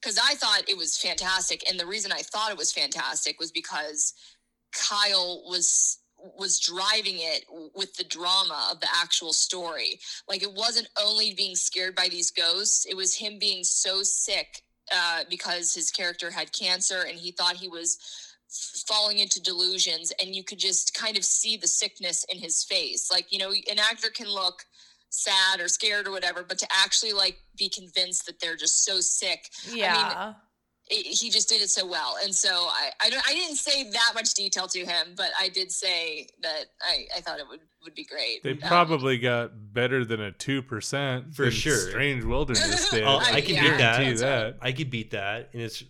Because 0.00 0.18
I 0.18 0.34
thought 0.34 0.68
it 0.68 0.76
was 0.76 0.98
fantastic, 0.98 1.62
and 1.68 1.78
the 1.78 1.86
reason 1.86 2.12
I 2.12 2.22
thought 2.22 2.50
it 2.50 2.58
was 2.58 2.72
fantastic 2.72 3.38
was 3.38 3.52
because 3.52 4.14
Kyle 4.72 5.42
was 5.48 5.98
was 6.38 6.60
driving 6.60 7.16
it 7.18 7.44
with 7.74 7.96
the 7.96 8.04
drama 8.04 8.68
of 8.70 8.80
the 8.80 8.88
actual 8.94 9.32
story. 9.32 9.98
Like 10.28 10.42
it 10.42 10.52
wasn't 10.52 10.88
only 11.00 11.34
being 11.34 11.56
scared 11.56 11.94
by 11.94 12.08
these 12.10 12.30
ghosts; 12.30 12.86
it 12.86 12.96
was 12.96 13.16
him 13.16 13.38
being 13.38 13.64
so 13.64 14.02
sick 14.02 14.62
uh, 14.94 15.24
because 15.30 15.74
his 15.74 15.90
character 15.90 16.30
had 16.30 16.52
cancer, 16.52 17.02
and 17.08 17.18
he 17.18 17.32
thought 17.32 17.56
he 17.56 17.68
was 17.68 17.98
f- 18.00 18.21
falling 18.86 19.18
into 19.18 19.40
delusions 19.42 20.12
and 20.20 20.34
you 20.34 20.44
could 20.44 20.58
just 20.58 20.92
kind 20.94 21.16
of 21.16 21.24
see 21.24 21.56
the 21.56 21.66
sickness 21.66 22.24
in 22.28 22.38
his 22.38 22.62
face 22.64 23.10
like 23.10 23.32
you 23.32 23.38
know 23.38 23.50
an 23.50 23.78
actor 23.78 24.08
can 24.10 24.28
look 24.28 24.64
sad 25.10 25.60
or 25.60 25.68
scared 25.68 26.06
or 26.06 26.10
whatever 26.10 26.42
but 26.42 26.58
to 26.58 26.66
actually 26.70 27.12
like 27.12 27.38
be 27.56 27.68
convinced 27.68 28.26
that 28.26 28.38
they're 28.40 28.56
just 28.56 28.84
so 28.84 29.00
sick 29.00 29.48
Yeah. 29.70 30.34
it, 30.90 31.06
he 31.06 31.30
just 31.30 31.48
did 31.48 31.62
it 31.62 31.70
so 31.70 31.86
well 31.86 32.16
and 32.22 32.34
so 32.34 32.50
I, 32.50 32.90
I 33.00 33.08
don't 33.10 33.22
i 33.28 33.32
didn't 33.32 33.56
say 33.56 33.90
that 33.90 34.12
much 34.14 34.34
detail 34.34 34.66
to 34.68 34.80
him 34.84 35.14
but 35.16 35.30
i 35.40 35.48
did 35.48 35.70
say 35.72 36.28
that 36.42 36.64
i 36.82 37.06
i 37.16 37.20
thought 37.20 37.38
it 37.38 37.48
would 37.48 37.60
would 37.84 37.94
be 37.94 38.04
great 38.04 38.42
They 38.42 38.52
Um, 38.52 38.58
probably 38.58 39.18
got 39.18 39.50
better 39.72 40.04
than 40.04 40.20
a 40.20 40.30
two 40.30 40.62
percent 40.62 41.34
For 41.34 41.50
sure. 41.50 41.76
Strange 41.90 42.22
Wilderness 42.24 42.90
did. 42.92 43.02
Oh, 43.04 43.16
I- 43.16 43.32
I 43.36 43.40
can 43.40 43.54
yeah, 43.56 43.62
beat 43.62 43.78
guarantee 43.78 44.10
that. 44.20 44.20
that. 44.20 44.56
I 44.62 44.70
could 44.72 44.88
beat 44.90 45.10
that, 45.10 45.48
and 45.52 45.62
it's 45.62 45.82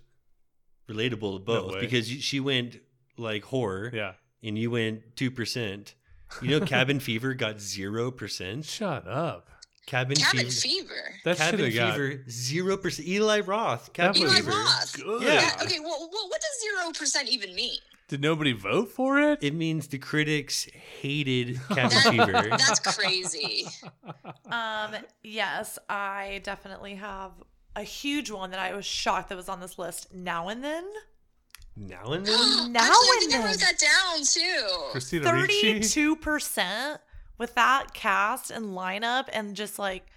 relatable 0.92 1.38
to 1.38 1.44
both 1.44 1.72
way. 1.74 1.80
because 1.80 2.12
you- 2.12 2.20
she 2.20 2.40
went 2.40 2.80
like 3.16 3.44
horror, 3.44 3.90
Yeah. 3.92 4.12
and 4.42 4.58
you 4.58 4.70
went 4.70 5.16
two 5.16 5.30
percent. 5.30 5.94
You 6.40 6.58
know, 6.60 6.66
Cabin 6.66 6.98
Fever 7.08 7.34
got 7.34 7.60
zero 7.60 8.10
percent. 8.10 8.64
Shut 8.64 9.06
up. 9.06 9.48
Cabin, 9.84 10.16
cabin 10.16 10.48
Fever. 10.48 10.88
fever 10.88 11.14
That 11.24 11.36
Cabin 11.38 11.64
have 11.64 11.74
got. 11.74 11.94
Fever 11.94 12.22
zero 12.30 12.76
percent. 12.76 13.08
Eli 13.08 13.40
Roth. 13.40 13.92
Cabin 13.92 14.22
was 14.22 14.30
eli 14.30 14.36
Fever. 14.40 14.50
roth 14.52 14.96
good. 14.96 15.22
Yeah. 15.22 15.32
yeah 15.34 15.62
okay 15.64 15.80
well, 15.80 16.08
well 16.12 16.28
what 16.28 16.40
does 16.40 16.60
zero 16.62 16.92
percent 16.96 17.28
even 17.28 17.52
mean 17.56 17.78
Did 18.06 18.20
nobody 18.20 18.52
vote 18.52 18.90
for 18.90 19.18
it? 19.18 19.40
It 19.42 19.54
means 19.54 19.88
the 19.88 19.98
critics 19.98 20.66
hated 21.00 21.60
Cabin 21.68 21.90
That- 21.90 22.10
Fever. 22.10 22.48
that's 22.50 22.78
crazy 22.96 23.66
Um, 24.50 24.94
yes, 25.24 25.78
I 25.88 26.40
definitely 26.44 26.94
have 26.94 27.32
a 27.76 27.82
huge 27.82 28.30
one 28.30 28.50
that 28.50 28.60
I 28.60 28.74
was 28.74 28.84
shocked 28.84 29.28
that 29.30 29.36
was 29.36 29.48
on 29.48 29.60
this 29.60 29.78
list. 29.78 30.12
Now 30.14 30.48
and 30.48 30.62
then, 30.62 30.84
Now 31.76 32.12
and 32.12 32.26
then. 32.26 32.36
Now 32.72 32.80
Actually, 32.80 32.92
I 32.92 33.18
and 33.22 33.30
think 33.30 33.34
I 33.34 33.38
then. 33.38 33.46
wrote 33.46 33.60
that 33.60 33.78
down 33.78 34.24
too. 34.24 34.90
Christina 34.92 35.24
thirty-two 35.24 36.16
percent 36.16 37.00
with 37.38 37.54
that 37.54 37.94
cast 37.94 38.50
and 38.50 38.66
lineup, 38.66 39.28
and 39.32 39.56
just 39.56 39.78
like 39.78 40.02
I- 40.06 40.11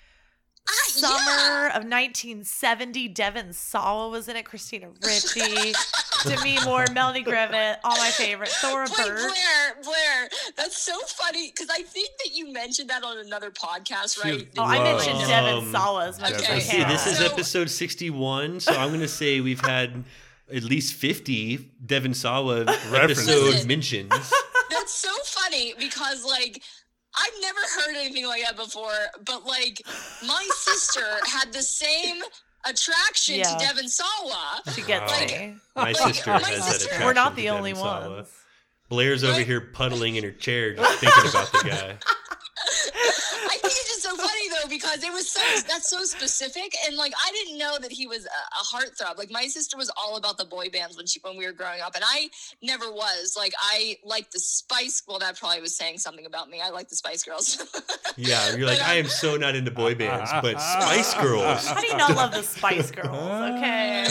summer 0.68 1.16
yeah. 1.18 1.68
of 1.78 1.84
1970. 1.84 3.07
Devon 3.09 3.53
Sawa 3.53 4.09
was 4.09 4.28
in 4.28 4.36
it. 4.36 4.45
Christina 4.45 4.89
Ricci, 5.03 5.74
Demi 6.28 6.57
Moore, 6.66 6.86
Melanie 6.93 7.22
Griffith, 7.24 7.78
all 7.84 7.97
my 7.97 8.09
favorite. 8.09 8.49
Thora 8.49 8.88
Wait, 8.88 8.97
Birch. 8.97 9.20
Blair, 9.20 9.76
Blair, 9.84 10.30
that's 10.57 10.78
so 10.78 10.97
funny 11.07 11.51
because 11.51 11.70
I 11.70 11.82
think 11.84 12.09
that 12.24 12.34
you 12.34 12.51
mentioned 12.51 12.89
that 12.89 13.03
on 13.03 13.18
another 13.20 13.51
podcast, 13.51 14.22
She- 14.24 14.30
right? 14.32 14.47
Oh, 14.57 14.63
I 14.63 14.82
mentioned 14.84 15.18
Um, 15.20 15.28
Devon 15.28 15.72
Sawa 15.72 16.07
as 16.07 16.20
much 16.20 16.32
as 16.34 16.41
okay. 16.41 16.53
I 16.55 16.59
see, 16.59 16.78
can. 16.78 16.89
this 16.89 17.07
is 17.07 17.18
So- 17.18 17.26
episode 17.26 17.70
61, 17.70 18.59
so 18.59 18.74
I'm 18.74 18.89
going 18.89 18.99
to 19.01 19.07
say 19.07 19.41
we've 19.41 19.63
had 19.66 20.04
at 20.54 20.63
least 20.63 20.93
50 20.93 21.58
Devon 21.86 22.13
Sawa 22.13 22.63
References. 22.66 23.28
episode 23.28 23.67
mentions. 23.67 24.09
That's 24.70 24.93
so 24.93 25.09
funny 25.24 25.74
because 25.79 26.24
like 26.25 26.62
I've 27.17 27.42
never 27.42 27.59
heard 27.59 27.96
anything 27.96 28.25
like 28.28 28.43
that 28.43 28.55
before, 28.55 28.92
but 29.25 29.46
like 29.46 29.82
my 30.25 30.47
sister 30.54 31.05
had 31.28 31.51
the 31.54 31.62
same 31.62 32.21
attraction 32.67 33.36
Yeah. 33.36 33.55
to 33.58 33.66
Devon 33.66 33.87
Sawa. 33.89 34.62
She 34.74 34.82
gets 34.82 35.12
Wow. 35.12 35.20
me. 35.25 35.55
My 35.75 35.83
Like, 35.83 35.97
sister 35.97 36.32
my 36.32 36.39
has 36.50 36.66
that 36.67 36.75
attraction 36.82 37.05
We're 37.05 37.13
not 37.13 37.29
to 37.32 37.36
the 37.36 37.42
Devon 37.43 37.58
only 37.58 37.75
Sawa. 37.75 38.09
ones. 38.09 38.29
Blair's 38.89 39.24
over 39.24 39.39
here 39.42 39.62
puddling 39.62 40.16
in 40.16 40.24
her 40.24 40.32
chair 40.32 40.75
just 40.75 41.00
thinking 41.00 41.29
about 41.29 41.51
the 41.51 41.59
guy. 41.70 41.97
I 43.46 43.58
think 43.62 43.74
it's 43.74 43.89
just 43.89 44.04
so 44.04 44.16
funny 44.16 44.50
though 44.50 44.70
because 44.70 45.04
it 45.04 45.12
was 45.12 45.29
so 45.29 45.42
that's 45.67 45.89
so 45.89 46.04
specific 46.04 46.74
and 46.87 46.97
like 46.97 47.13
I 47.13 47.32
didn't 47.32 47.58
know 47.58 47.78
that 47.79 47.92
he 47.92 48.08
was 48.08 48.25
a, 48.25 48.29
a 48.29 48.63
heartthrob. 48.63 49.17
Like 49.17 49.32
my 49.32 49.47
sister 49.47 49.78
was 49.78 49.92
all 49.97 50.17
about 50.17 50.37
the 50.37 50.46
boy 50.46 50.70
bands 50.70 50.97
when 50.97 51.05
she 51.05 51.20
when 51.21 51.37
we 51.37 51.46
were 51.46 51.51
growing 51.51 51.82
up, 51.82 51.96
and 51.96 52.04
I 52.05 52.29
never 52.62 52.92
was. 52.92 53.36
Like 53.37 53.54
I 53.59 53.97
liked 54.04 54.33
the 54.33 54.39
Spice. 54.39 55.04
Well, 55.08 55.20
that 55.20 55.37
probably 55.37 55.62
was 55.62 55.75
saying 55.75 56.00
something 56.00 56.25
about 56.25 56.50
me. 56.50 56.62
I 56.62 56.70
like 56.70 56.89
the 56.89 56.96
Spice 56.96 57.24
Girls. 57.24 57.63
Yeah, 58.17 58.55
you're 58.55 58.66
like, 58.66 58.79
But, 58.79 58.87
I 58.87 59.00
um, 59.00 59.05
am 59.05 59.09
so 59.09 59.36
not 59.36 59.55
into 59.55 59.71
boy 59.71 59.93
bands, 59.93 60.32
but 60.42 60.62
Spice 60.62 61.13
Girls. 61.16 61.67
How 61.67 61.82
do 61.82 61.86
you 61.86 61.97
not 61.97 62.16
love 62.16 62.32
the 62.32 62.43
Spice 62.43 62.89
Girls? 62.89 63.09
Okay. 63.12 64.08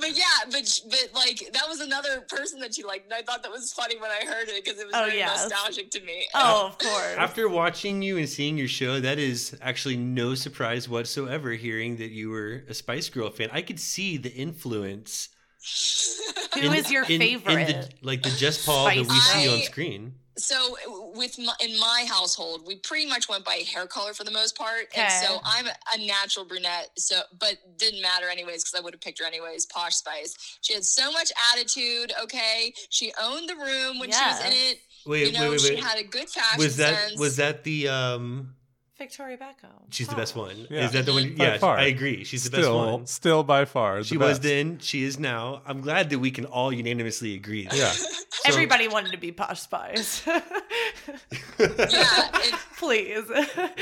But 0.00 0.16
yeah, 0.16 0.24
but 0.50 0.80
but 0.90 1.08
like 1.14 1.38
that 1.52 1.68
was 1.68 1.80
another 1.80 2.20
person 2.28 2.60
that 2.60 2.76
you 2.78 2.86
liked, 2.86 3.04
and 3.04 3.14
I 3.14 3.22
thought 3.22 3.42
that 3.42 3.52
was 3.52 3.72
funny 3.72 3.96
when 4.00 4.10
I 4.10 4.24
heard 4.26 4.48
it 4.48 4.64
because 4.64 4.80
it 4.80 4.86
was 4.86 4.94
Oh, 4.96 5.04
very 5.06 5.18
yes. 5.18 5.48
nostalgic 5.50 5.90
to 5.92 6.00
me. 6.02 6.26
Oh, 6.34 6.66
of 6.68 6.78
course. 6.86 7.14
After 7.16 7.48
watching 7.48 8.02
you 8.02 8.16
and 8.18 8.28
seeing 8.28 8.56
your 8.58 8.68
show, 8.68 9.00
that 9.00 9.18
is 9.18 9.56
actually 9.62 9.96
no 9.96 10.34
surprise 10.34 10.88
whatsoever 10.88 11.52
hearing 11.52 11.96
that 11.96 12.10
you 12.10 12.30
were 12.30 12.64
a 12.68 12.74
Spice 12.74 13.08
Girl 13.08 13.30
fan. 13.30 13.48
I 13.52 13.62
could 13.62 13.80
see 13.80 14.16
the 14.16 14.32
influence. 14.32 15.28
Who 16.54 16.60
in- 16.60 16.74
is 16.74 16.90
your 16.90 17.04
in- 17.04 17.20
in 17.22 17.40
favorite? 17.40 17.66
the, 17.66 18.06
like 18.06 18.22
the 18.22 18.30
Jess 18.30 18.64
Paul 18.64 18.86
that 18.86 18.96
we 18.96 19.04
Spice 19.04 19.32
see 19.32 19.48
on 19.48 19.58
I- 19.58 19.62
screen. 19.62 20.14
So 20.38 20.76
with 21.14 21.38
my, 21.38 21.52
in 21.60 21.78
my 21.78 22.06
household, 22.08 22.62
we 22.66 22.76
pretty 22.76 23.06
much 23.06 23.28
went 23.28 23.44
by 23.44 23.62
hair 23.72 23.86
color 23.86 24.14
for 24.14 24.24
the 24.24 24.30
most 24.30 24.56
part, 24.56 24.86
and 24.94 25.04
Okay. 25.06 25.20
so 25.26 25.38
I'm 25.44 25.66
a 25.66 26.06
natural 26.06 26.44
brunette. 26.44 26.90
So, 26.96 27.20
but 27.38 27.56
didn't 27.76 28.00
matter 28.02 28.28
anyways 28.28 28.64
because 28.64 28.74
I 28.78 28.82
would 28.82 28.94
have 28.94 29.00
picked 29.00 29.18
her 29.20 29.26
anyways. 29.26 29.66
Posh 29.66 29.94
Spice. 29.96 30.34
She 30.60 30.74
had 30.74 30.84
so 30.84 31.10
much 31.12 31.30
attitude. 31.52 32.12
Okay, 32.22 32.72
she 32.90 33.12
owned 33.20 33.48
the 33.48 33.56
room 33.56 33.98
when 33.98 34.10
she 34.10 34.24
was 34.24 34.40
in 34.46 34.52
it. 34.52 34.78
Wait, 35.06 35.26
you 35.26 35.32
know, 35.32 35.50
wait, 35.50 35.60
wait, 35.60 35.60
she 35.60 35.76
had 35.76 35.98
a 35.98 36.04
good 36.04 36.28
fashion 36.28 36.58
Was 36.58 36.76
that 36.76 37.08
sense. 37.08 37.20
was 37.20 37.36
that 37.36 37.64
the 37.64 37.88
um? 37.88 38.54
Victoria 38.98 39.36
Beckham. 39.36 39.70
She's 39.90 40.08
the 40.08 40.16
best 40.16 40.34
one. 40.36 40.66
Yeah. 40.68 40.86
Is 40.86 40.92
that 40.92 41.06
the 41.06 41.12
one? 41.12 41.34
By 41.36 41.44
Yeah, 41.44 41.58
far. 41.58 41.76
I 41.78 41.86
agree. 41.86 42.24
She's 42.24 42.44
the 42.44 42.56
still, 42.58 42.82
best 42.82 42.92
one. 42.92 43.06
still 43.06 43.42
by 43.44 43.64
far. 43.64 44.02
She 44.02 44.16
the 44.16 44.24
was 44.24 44.38
best. 44.38 44.42
then. 44.42 44.78
She 44.80 45.04
is 45.04 45.18
now. 45.18 45.62
I'm 45.66 45.80
glad 45.80 46.10
that 46.10 46.18
we 46.18 46.30
can 46.30 46.44
all 46.46 46.72
unanimously 46.72 47.34
agree. 47.34 47.64
that. 47.66 47.76
Yeah. 47.76 47.92
Everybody 48.46 48.88
wanted 48.88 49.12
to 49.12 49.18
be 49.18 49.32
Posh 49.32 49.60
Spice. 49.60 50.26
yeah. 51.58 52.58
Please. 52.78 53.24
yep. 53.28 53.78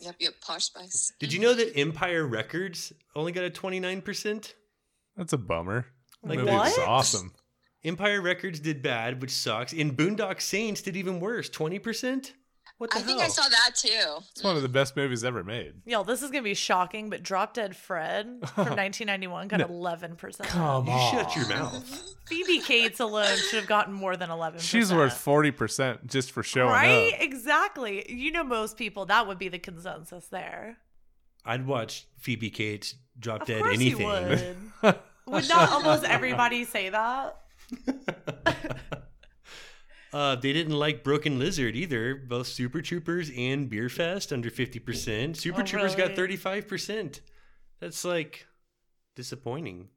Yep. 0.00 0.14
Yep. 0.18 0.32
Posh 0.40 0.64
Spice. 0.64 1.12
Did 1.18 1.32
you 1.32 1.40
know 1.40 1.54
that 1.54 1.76
Empire 1.78 2.26
Records 2.26 2.92
only 3.16 3.32
got 3.32 3.44
a 3.44 3.50
29 3.50 4.02
percent? 4.02 4.54
That's 5.16 5.32
a 5.32 5.38
bummer. 5.38 5.86
Like 6.22 6.38
Movie 6.38 6.50
was 6.52 6.76
what? 6.78 6.88
awesome. 6.88 7.32
Empire 7.84 8.22
Records 8.22 8.60
did 8.60 8.82
bad, 8.82 9.20
which 9.20 9.30
sucks. 9.30 9.72
And 9.72 9.96
Boondock 9.96 10.40
Saints 10.40 10.80
did 10.80 10.96
even 10.96 11.20
worse, 11.20 11.50
20%? 11.50 12.32
What 12.78 12.90
the 12.90 12.96
I 12.96 12.98
hell? 13.00 13.06
think 13.08 13.20
I 13.22 13.28
saw 13.28 13.48
that 13.48 13.70
too. 13.76 14.22
It's 14.32 14.42
one 14.42 14.56
of 14.56 14.62
the 14.62 14.68
best 14.68 14.96
movies 14.96 15.22
ever 15.24 15.44
made. 15.44 15.74
Yo, 15.86 16.02
this 16.02 16.22
is 16.22 16.30
gonna 16.30 16.42
be 16.42 16.54
shocking, 16.54 17.08
but 17.08 17.22
Drop 17.22 17.54
Dead 17.54 17.76
Fred 17.76 18.26
from 18.48 18.66
1991 18.76 19.48
got 19.48 19.60
11 19.60 20.16
percent. 20.16 20.48
Come 20.48 20.86
you 20.86 20.98
shut 21.10 21.36
your 21.36 21.48
mouth. 21.48 22.14
Phoebe 22.26 22.58
Cates 22.60 22.98
alone 23.00 23.36
should 23.36 23.60
have 23.60 23.68
gotten 23.68 23.94
more 23.94 24.16
than 24.16 24.30
11. 24.30 24.60
She's 24.60 24.92
worth 24.92 25.16
forty 25.16 25.50
percent 25.52 26.06
just 26.08 26.32
for 26.32 26.42
showing 26.42 26.70
right. 26.72 27.14
up. 27.14 27.20
Exactly. 27.22 28.10
You 28.12 28.32
know, 28.32 28.42
most 28.44 28.76
people 28.76 29.06
that 29.06 29.26
would 29.26 29.38
be 29.38 29.48
the 29.48 29.58
consensus 29.60 30.26
there. 30.26 30.78
I'd 31.44 31.66
watch 31.66 32.06
Phoebe 32.18 32.50
Cates 32.50 32.96
drop 33.18 33.42
Of 33.42 33.46
dead 33.46 33.62
anything. 33.66 34.00
you 34.00 34.06
would. 34.06 34.56
would 35.26 35.48
not 35.48 35.70
almost 35.70 36.04
everybody 36.04 36.64
say 36.64 36.88
that? 36.88 37.36
Uh, 40.14 40.36
they 40.36 40.52
didn't 40.52 40.78
like 40.78 41.02
Broken 41.02 41.38
Lizard 41.40 41.74
either. 41.74 42.14
Both 42.14 42.46
Super 42.46 42.80
Troopers 42.80 43.30
and 43.36 43.68
Beerfest 43.70 44.32
under 44.32 44.48
50%. 44.50 45.36
Super 45.36 45.60
Oh, 45.62 45.64
Troopers 45.64 45.96
got 45.96 46.12
35%. 46.12 47.20
That's 47.80 48.04
like 48.04 48.46
disappointing. 49.16 49.88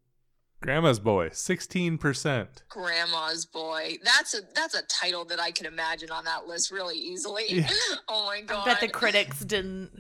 Grandma's 0.60 1.00
boy, 1.00 1.30
sixteen 1.34 2.00
percent. 2.00 2.64
Grandma's 2.68 3.46
boy. 3.46 3.98
That's 4.04 4.34
a 4.34 4.40
that's 4.56 4.74
a 4.74 4.82
title 4.88 5.24
that 5.26 5.40
I 5.40 5.52
can 5.52 5.68
imagine 5.68 6.10
on 6.10 6.26
that 6.26 6.48
list 6.48 6.72
really 6.72 6.98
easily. 6.98 7.44
Yeah. 7.48 7.70
oh 8.10 8.26
my 8.26 8.38
I 8.38 8.42
god. 8.42 8.66
bet 8.66 8.80
the 8.82 8.88
critics 8.88 9.42
didn't 9.42 9.92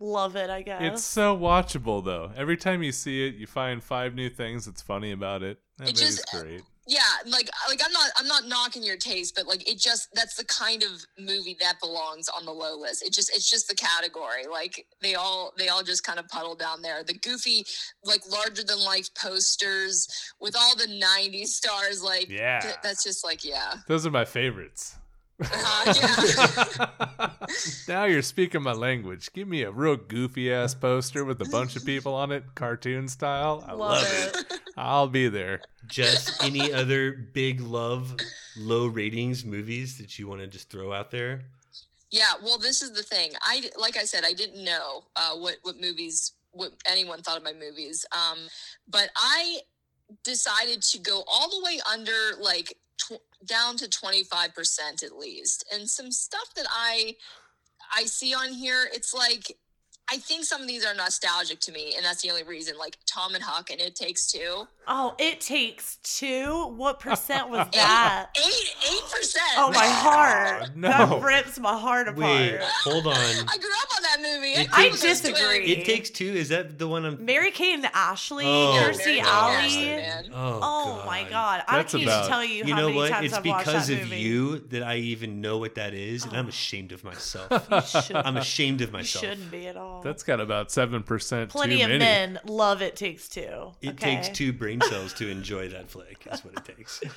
love 0.00 0.34
it. 0.34 0.50
I 0.50 0.62
guess 0.62 0.82
It's 0.82 1.04
so 1.04 1.38
watchable 1.38 2.04
though. 2.04 2.32
Every 2.36 2.56
time 2.56 2.82
you 2.82 2.90
see 2.90 3.24
it, 3.28 3.36
you 3.36 3.46
find 3.46 3.84
five 3.84 4.16
new 4.16 4.28
things 4.28 4.66
that's 4.66 4.82
funny 4.82 5.12
about 5.12 5.44
it. 5.44 5.58
That 5.78 5.90
It 5.90 5.94
movie's 5.94 6.16
just- 6.16 6.30
great. 6.32 6.62
Yeah, 6.90 6.98
like 7.24 7.48
like 7.68 7.80
I'm 7.86 7.92
not 7.92 8.10
I'm 8.16 8.26
not 8.26 8.48
knocking 8.48 8.82
your 8.82 8.96
taste, 8.96 9.34
but 9.36 9.46
like 9.46 9.66
it 9.70 9.78
just 9.78 10.08
that's 10.12 10.34
the 10.34 10.44
kind 10.44 10.82
of 10.82 10.90
movie 11.18 11.56
that 11.60 11.78
belongs 11.80 12.28
on 12.28 12.44
the 12.44 12.50
low 12.50 12.76
list. 12.76 13.04
It 13.06 13.12
just 13.12 13.30
it's 13.34 13.48
just 13.48 13.68
the 13.68 13.76
category. 13.76 14.46
Like 14.50 14.84
they 15.00 15.14
all 15.14 15.52
they 15.56 15.68
all 15.68 15.84
just 15.84 16.02
kind 16.02 16.18
of 16.18 16.26
puddle 16.26 16.56
down 16.56 16.82
there. 16.82 17.04
The 17.04 17.14
goofy, 17.14 17.64
like 18.04 18.22
larger 18.28 18.64
than 18.64 18.80
life 18.84 19.08
posters 19.14 20.08
with 20.40 20.56
all 20.58 20.74
the 20.76 20.88
'90s 20.88 21.46
stars. 21.48 22.02
Like 22.02 22.28
Yeah. 22.28 22.58
th- 22.58 22.74
that's 22.82 23.04
just 23.04 23.24
like 23.24 23.44
yeah. 23.44 23.74
Those 23.86 24.04
are 24.04 24.10
my 24.10 24.24
favorites. 24.24 24.96
Uh, 25.42 25.94
yeah. 25.96 27.30
now 27.88 28.04
you're 28.04 28.22
speaking 28.22 28.62
my 28.62 28.72
language. 28.72 29.32
Give 29.32 29.48
me 29.48 29.62
a 29.62 29.70
real 29.70 29.96
goofy 29.96 30.52
ass 30.52 30.74
poster 30.74 31.24
with 31.24 31.40
a 31.40 31.46
bunch 31.46 31.76
of 31.76 31.84
people 31.84 32.14
on 32.14 32.32
it, 32.32 32.44
cartoon 32.54 33.08
style. 33.08 33.64
I 33.66 33.72
love, 33.72 34.04
it. 34.06 34.60
I'll 34.76 35.08
be 35.08 35.28
there. 35.28 35.62
Just 35.86 36.42
any 36.42 36.72
other 36.72 37.12
big 37.12 37.60
love, 37.60 38.16
low 38.56 38.86
ratings 38.86 39.44
movies 39.44 39.98
that 39.98 40.18
you 40.18 40.28
want 40.28 40.40
to 40.40 40.46
just 40.46 40.70
throw 40.70 40.92
out 40.92 41.10
there? 41.10 41.42
Yeah, 42.10 42.32
well, 42.42 42.58
this 42.58 42.82
is 42.82 42.92
the 42.92 43.02
thing. 43.02 43.32
I 43.42 43.70
like 43.78 43.96
I 43.96 44.04
said, 44.04 44.24
I 44.24 44.32
didn't 44.32 44.64
know 44.64 45.04
uh, 45.14 45.36
what 45.36 45.56
what 45.62 45.80
movies, 45.80 46.32
what 46.50 46.72
anyone 46.86 47.22
thought 47.22 47.36
of 47.36 47.44
my 47.44 47.52
movies. 47.52 48.04
Um, 48.12 48.38
but 48.88 49.10
I 49.16 49.60
decided 50.24 50.82
to 50.82 50.98
go 50.98 51.22
all 51.26 51.48
the 51.48 51.64
way 51.64 51.78
under, 51.90 52.40
like 52.40 52.76
tw- 53.00 53.46
down 53.46 53.76
to 53.78 53.88
twenty 53.88 54.24
five 54.24 54.54
percent 54.54 55.02
at 55.04 55.16
least, 55.18 55.64
and 55.72 55.90
some 55.90 56.12
stuff 56.12 56.54
that 56.56 56.66
I 56.70 57.16
I 57.94 58.04
see 58.04 58.34
on 58.34 58.52
here. 58.52 58.88
It's 58.92 59.14
like 59.14 59.58
I 60.12 60.16
think 60.16 60.44
some 60.44 60.60
of 60.62 60.66
these 60.68 60.84
are 60.84 60.94
nostalgic 60.94 61.60
to 61.60 61.72
me, 61.72 61.94
and 61.96 62.04
that's 62.04 62.22
the 62.22 62.30
only 62.30 62.42
reason. 62.42 62.76
Like 62.78 62.96
Tom 63.06 63.34
and 63.34 63.42
Huck 63.44 63.70
and 63.70 63.80
It 63.80 63.94
Takes 63.94 64.30
Two, 64.30 64.66
Oh, 64.92 65.14
it 65.18 65.40
takes 65.40 65.98
two. 66.02 66.66
What 66.76 66.98
percent 66.98 67.48
was 67.48 67.68
that? 67.74 68.28
eight 68.36 68.74
eight 68.90 69.02
percent. 69.12 69.44
Oh 69.56 69.70
my 69.70 69.86
heart! 69.86 70.70
no. 70.74 70.88
That 70.88 71.22
rips 71.22 71.60
my 71.60 71.78
heart 71.78 72.08
apart. 72.08 72.18
Wait, 72.24 72.58
hold 72.60 73.06
on. 73.06 73.12
I 73.14 73.56
grew 73.58 73.70
up 73.82 73.96
on 73.96 74.02
that 74.02 74.16
movie. 74.20 74.52
It 74.52 74.68
I 74.72 74.88
takes- 74.88 75.00
disagree. 75.02 75.66
It 75.66 75.84
takes 75.84 76.10
two. 76.10 76.24
Is 76.24 76.48
that 76.48 76.78
the 76.78 76.88
one 76.88 77.04
I'm? 77.04 77.24
Mary 77.24 77.52
Kate 77.52 77.74
and 77.74 77.86
Ashley, 77.94 78.46
Oh, 78.46 78.76
Kirstie 78.82 78.96
Mary-Kate 78.98 79.18
and 79.18 79.26
Alley. 79.28 79.54
Ashley, 79.54 79.84
man. 79.86 80.24
Oh, 80.34 80.58
Oh 80.62 81.02
my 81.06 81.22
god! 81.24 81.62
I 81.68 81.76
That's 81.76 81.92
can't 81.92 82.02
about- 82.04 82.26
tell 82.28 82.44
you, 82.44 82.64
You 82.64 82.74
how 82.74 82.80
know 82.80 82.86
many 82.86 82.96
what? 82.98 83.10
times 83.10 83.26
It's 83.26 83.34
I've 83.34 83.46
watched 83.46 83.66
because 83.66 83.86
that 83.88 83.94
of 83.94 84.00
movie. 84.04 84.16
you 84.22 84.58
that 84.70 84.82
I 84.82 84.96
even 84.96 85.40
know 85.40 85.58
what 85.58 85.76
that 85.76 85.94
is, 85.94 86.24
and 86.24 86.36
I'm 86.36 86.46
oh. 86.46 86.48
ashamed 86.48 86.90
of 86.90 87.04
myself. 87.04 87.48
You 88.10 88.16
I'm 88.16 88.36
ashamed 88.38 88.80
of 88.80 88.92
myself. 88.92 89.22
You 89.22 89.28
myself. 89.28 89.38
shouldn't 89.38 89.50
be 89.52 89.68
at 89.68 89.76
all. 89.76 89.99
That's 90.02 90.22
got 90.22 90.40
about 90.40 90.70
seven 90.70 91.02
percent. 91.02 91.50
Plenty 91.50 91.78
too 91.78 91.82
of 91.84 91.88
many. 91.88 91.98
men 91.98 92.38
love 92.44 92.82
It 92.82 92.96
Takes 92.96 93.28
Two. 93.28 93.72
It 93.82 93.90
okay? 93.90 94.16
takes 94.16 94.28
two 94.28 94.52
brain 94.52 94.80
cells 94.82 95.12
to 95.14 95.28
enjoy 95.28 95.68
that 95.68 95.88
flick. 95.90 96.24
That's 96.24 96.44
what 96.44 96.54
it 96.54 96.64
takes. 96.76 97.00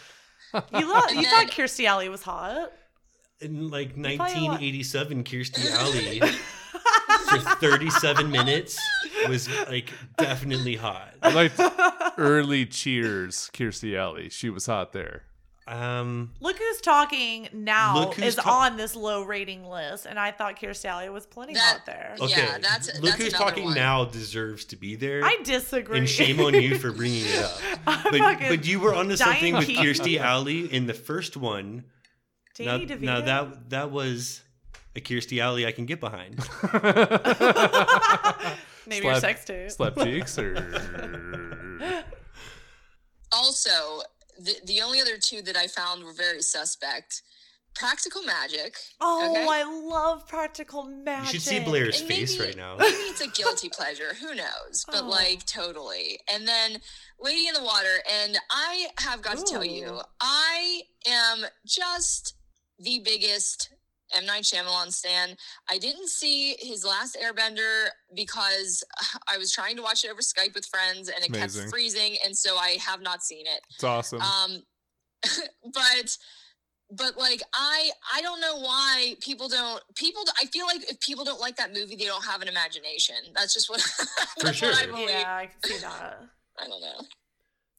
You 0.54 0.88
love. 0.88 1.10
You 1.10 1.24
thought 1.24 1.48
then- 1.48 1.50
Kirstie 1.50 1.86
Alley 1.88 2.10
was 2.10 2.22
hot. 2.22 2.72
In 3.42 3.72
like 3.72 3.98
1987, 3.98 5.24
Kirstie 5.24 5.72
Alley 5.72 6.20
for 6.20 7.40
37 7.40 8.30
minutes 8.30 8.80
was 9.28 9.50
like 9.68 9.90
definitely 10.18 10.76
hot. 10.76 11.16
I 11.24 11.32
liked 11.34 11.60
early 12.20 12.68
Cheers, 12.68 13.50
Kirstie 13.52 13.98
Alley. 13.98 14.30
She 14.30 14.50
was 14.52 14.68
hot 14.68 14.94
there. 14.94 15.24
Um, 15.66 16.32
Look 16.42 16.58
who's 16.58 16.82
talking 16.82 17.48
now 17.54 17.96
Look 17.98 18.16
who's 18.16 18.26
is 18.26 18.36
ta- 18.36 18.64
on 18.66 18.76
this 18.76 18.98
low 18.98 19.24
rating 19.24 19.66
list, 19.66 20.06
and 20.06 20.20
I 20.20 20.32
thought 20.32 20.60
Kirstie 20.60 20.84
Alley 20.86 21.10
was 21.10 21.26
plenty 21.26 21.54
That- 21.54 21.62
hot 21.78 21.86
there. 21.86 22.16
Yeah, 22.18 22.24
okay, 22.26 22.46
that's- 22.62 22.88
look 22.96 23.04
that's 23.12 23.16
who's 23.16 23.34
another 23.34 23.46
talking 23.52 23.64
one. 23.66 23.76
now 23.76 24.04
deserves 24.04 24.66
to 24.66 24.76
be 24.76 24.96
there. 24.96 25.24
I 25.24 25.38
disagree. 25.46 26.00
and 26.00 26.10
shame 26.10 26.42
on 26.42 26.54
you 26.54 26.78
for 26.78 26.92
bringing 26.92 27.26
it 27.26 27.40
up. 27.46 27.58
I'm 27.88 28.04
But, 28.12 28.20
fucking 28.20 28.50
but 28.50 28.66
you 28.66 28.82
were 28.82 28.94
onto 28.94 29.16
something 29.16 29.54
dying 29.54 29.56
with 29.56 29.68
to- 29.68 29.74
Kirstie 29.76 30.20
Alley 30.20 30.72
in 30.74 30.86
the 30.86 30.94
first 30.94 31.38
one. 31.38 31.86
Now, 32.60 32.78
Danny 32.78 32.86
DeVito. 32.86 33.02
now 33.02 33.22
that 33.22 33.70
that 33.70 33.90
was 33.92 34.42
a 34.98 35.02
Kirstie 35.02 35.42
Alley 35.42 35.66
I 35.66 35.72
can 35.72 35.86
get 35.86 36.02
behind. 36.02 36.36
Maybe 38.86 39.06
your 39.06 39.14
Slap- 39.16 39.22
sex 39.22 39.46
tape. 39.46 39.72
Slap 39.72 39.96
cheeks 39.98 40.38
or 40.38 40.56
also 43.32 44.02
the 44.40 44.56
the 44.66 44.82
only 44.82 45.00
other 45.02 45.18
two 45.18 45.42
that 45.44 45.56
I 45.58 45.68
found 45.68 46.04
were 46.04 46.14
very 46.14 46.42
suspect. 46.42 47.22
Practical 47.76 48.22
Magic. 48.22 48.76
Oh, 49.02 49.32
okay? 49.32 49.48
I 49.50 49.64
love 49.64 50.28
practical 50.28 50.84
magic. 50.84 51.34
You 51.34 51.40
should 51.40 51.48
see 51.50 51.60
Blair's 51.60 52.02
And 52.02 52.08
face 52.08 52.38
maybe- 52.38 52.50
right 52.50 52.56
now. 52.58 52.78
Maybe 52.78 52.94
it's 52.96 53.22
a 53.22 53.28
guilty 53.30 53.68
pleasure. 53.70 54.14
Who 54.14 54.36
knows? 54.36 54.86
But 54.86 55.02
Oh. 55.06 55.08
like 55.10 55.44
totally. 55.48 56.20
And 56.32 56.48
then 56.48 56.82
Lady 57.20 57.48
in 57.48 57.56
the 57.56 57.64
Water. 57.64 58.04
And 58.08 58.38
I 58.52 58.90
have 59.00 59.24
got 59.24 59.38
to 59.40 59.44
tell 59.44 59.66
you, 59.66 60.02
I 60.22 60.84
am 61.08 61.46
just 61.66 62.36
the 62.78 63.00
biggest 63.00 63.70
M 64.16 64.26
Night 64.26 64.44
Shyamalan 64.44 64.92
stan. 64.92 65.36
I 65.70 65.78
didn't 65.78 66.10
see 66.10 66.56
his 66.60 66.86
last 66.86 67.18
Airbender 67.22 67.88
because 68.16 68.84
I 69.32 69.38
was 69.38 69.52
trying 69.52 69.76
to 69.78 69.82
watch 69.82 70.04
it 70.04 70.12
over 70.12 70.22
Skype 70.22 70.54
with 70.56 70.66
friends 70.66 71.10
and 71.10 71.24
it 71.24 71.30
Amazing. 71.30 71.62
kept 71.64 71.72
freezing, 71.72 72.18
and 72.26 72.36
so 72.36 72.58
I 72.58 72.78
have 72.86 73.02
not 73.02 73.24
seen 73.24 73.46
it. 73.46 73.62
it's 73.74 73.84
awesome. 73.84 74.22
Um, 74.22 74.64
but 75.74 76.18
but 76.92 77.18
like 77.18 77.42
I 77.54 77.90
I 78.14 78.22
don't 78.22 78.42
know 78.42 78.58
why 78.60 79.16
people 79.22 79.48
don't 79.48 79.82
people 79.96 80.24
I 80.40 80.46
feel 80.48 80.66
like 80.66 80.90
if 80.90 81.00
people 81.00 81.26
don't 81.26 81.40
like 81.40 81.56
that 81.58 81.74
movie 81.74 81.96
they 81.96 82.06
don't 82.06 82.26
have 82.26 82.42
an 82.42 82.48
imagination. 82.48 83.16
That's 83.36 83.54
just 83.54 83.70
what 83.70 83.84
that's 84.42 84.58
sure. 84.58 84.70
what 84.70 84.84
I 84.84 84.86
believe. 84.86 85.10
Yeah, 85.10 85.36
I 85.36 85.46
can 85.48 85.64
see 85.64 85.82
that. 85.82 86.20
I 86.60 86.68
don't 86.68 86.82
know. 86.82 87.02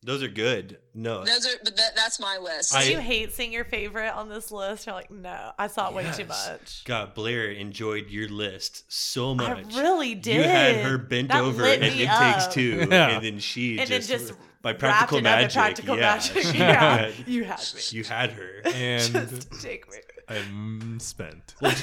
Those 0.05 0.23
are 0.23 0.29
good. 0.29 0.77
No. 0.93 1.25
Those 1.25 1.47
are, 1.47 1.57
but 1.65 1.77
that, 1.79 1.97
that's 1.97 2.21
my 2.21 2.37
list. 2.37 2.75
I- 2.75 2.85
Do 2.85 2.91
you 2.93 2.99
hate 3.01 3.33
seeing 3.33 3.53
your 3.53 3.65
favorite 3.65 4.11
on 4.11 4.29
this 4.29 4.53
list? 4.53 4.87
You're 4.87 4.95
like, 4.95 5.11
no, 5.11 5.53
I 5.59 5.67
saw 5.67 5.89
it 5.89 5.95
way 5.95 6.11
too 6.15 6.27
much. 6.27 6.85
God, 6.85 7.15
Blair 7.15 7.51
enjoyed 7.51 8.11
your 8.11 8.29
list 8.29 8.85
so 8.93 9.35
much. 9.35 9.75
I 9.75 9.81
really 9.81 10.15
did. 10.15 10.37
You 10.37 10.43
had 10.43 10.77
her 10.85 10.99
bent 10.99 11.29
That 11.29 11.41
over 11.43 11.65
and 11.65 11.83
it 11.83 12.07
up. 12.09 12.35
takes 12.35 12.55
two, 12.55 12.87
Yeah. 12.91 13.09
and 13.17 13.25
then 13.25 13.39
she 13.39 13.79
And 13.79 13.89
then 13.89 14.03
just, 14.03 14.09
just 14.11 14.35
by 14.61 14.75
practical 14.75 15.19
it 15.19 15.23
magic, 15.23 15.53
practical 15.55 15.97
yeah, 15.97 16.03
magic. 16.17 16.43
she 16.43 16.59
Yeah, 16.59 16.97
had- 16.99 17.15
you 17.27 17.45
had 17.45 17.59
me. 17.75 17.81
you 17.91 18.05
had 18.05 18.33
her. 18.33 18.61
And 18.67 19.03
Just 19.31 19.63
take 19.63 19.91
me. 19.91 19.99
I'm 20.29 21.01
spent. 21.01 21.55
well, 21.63 21.75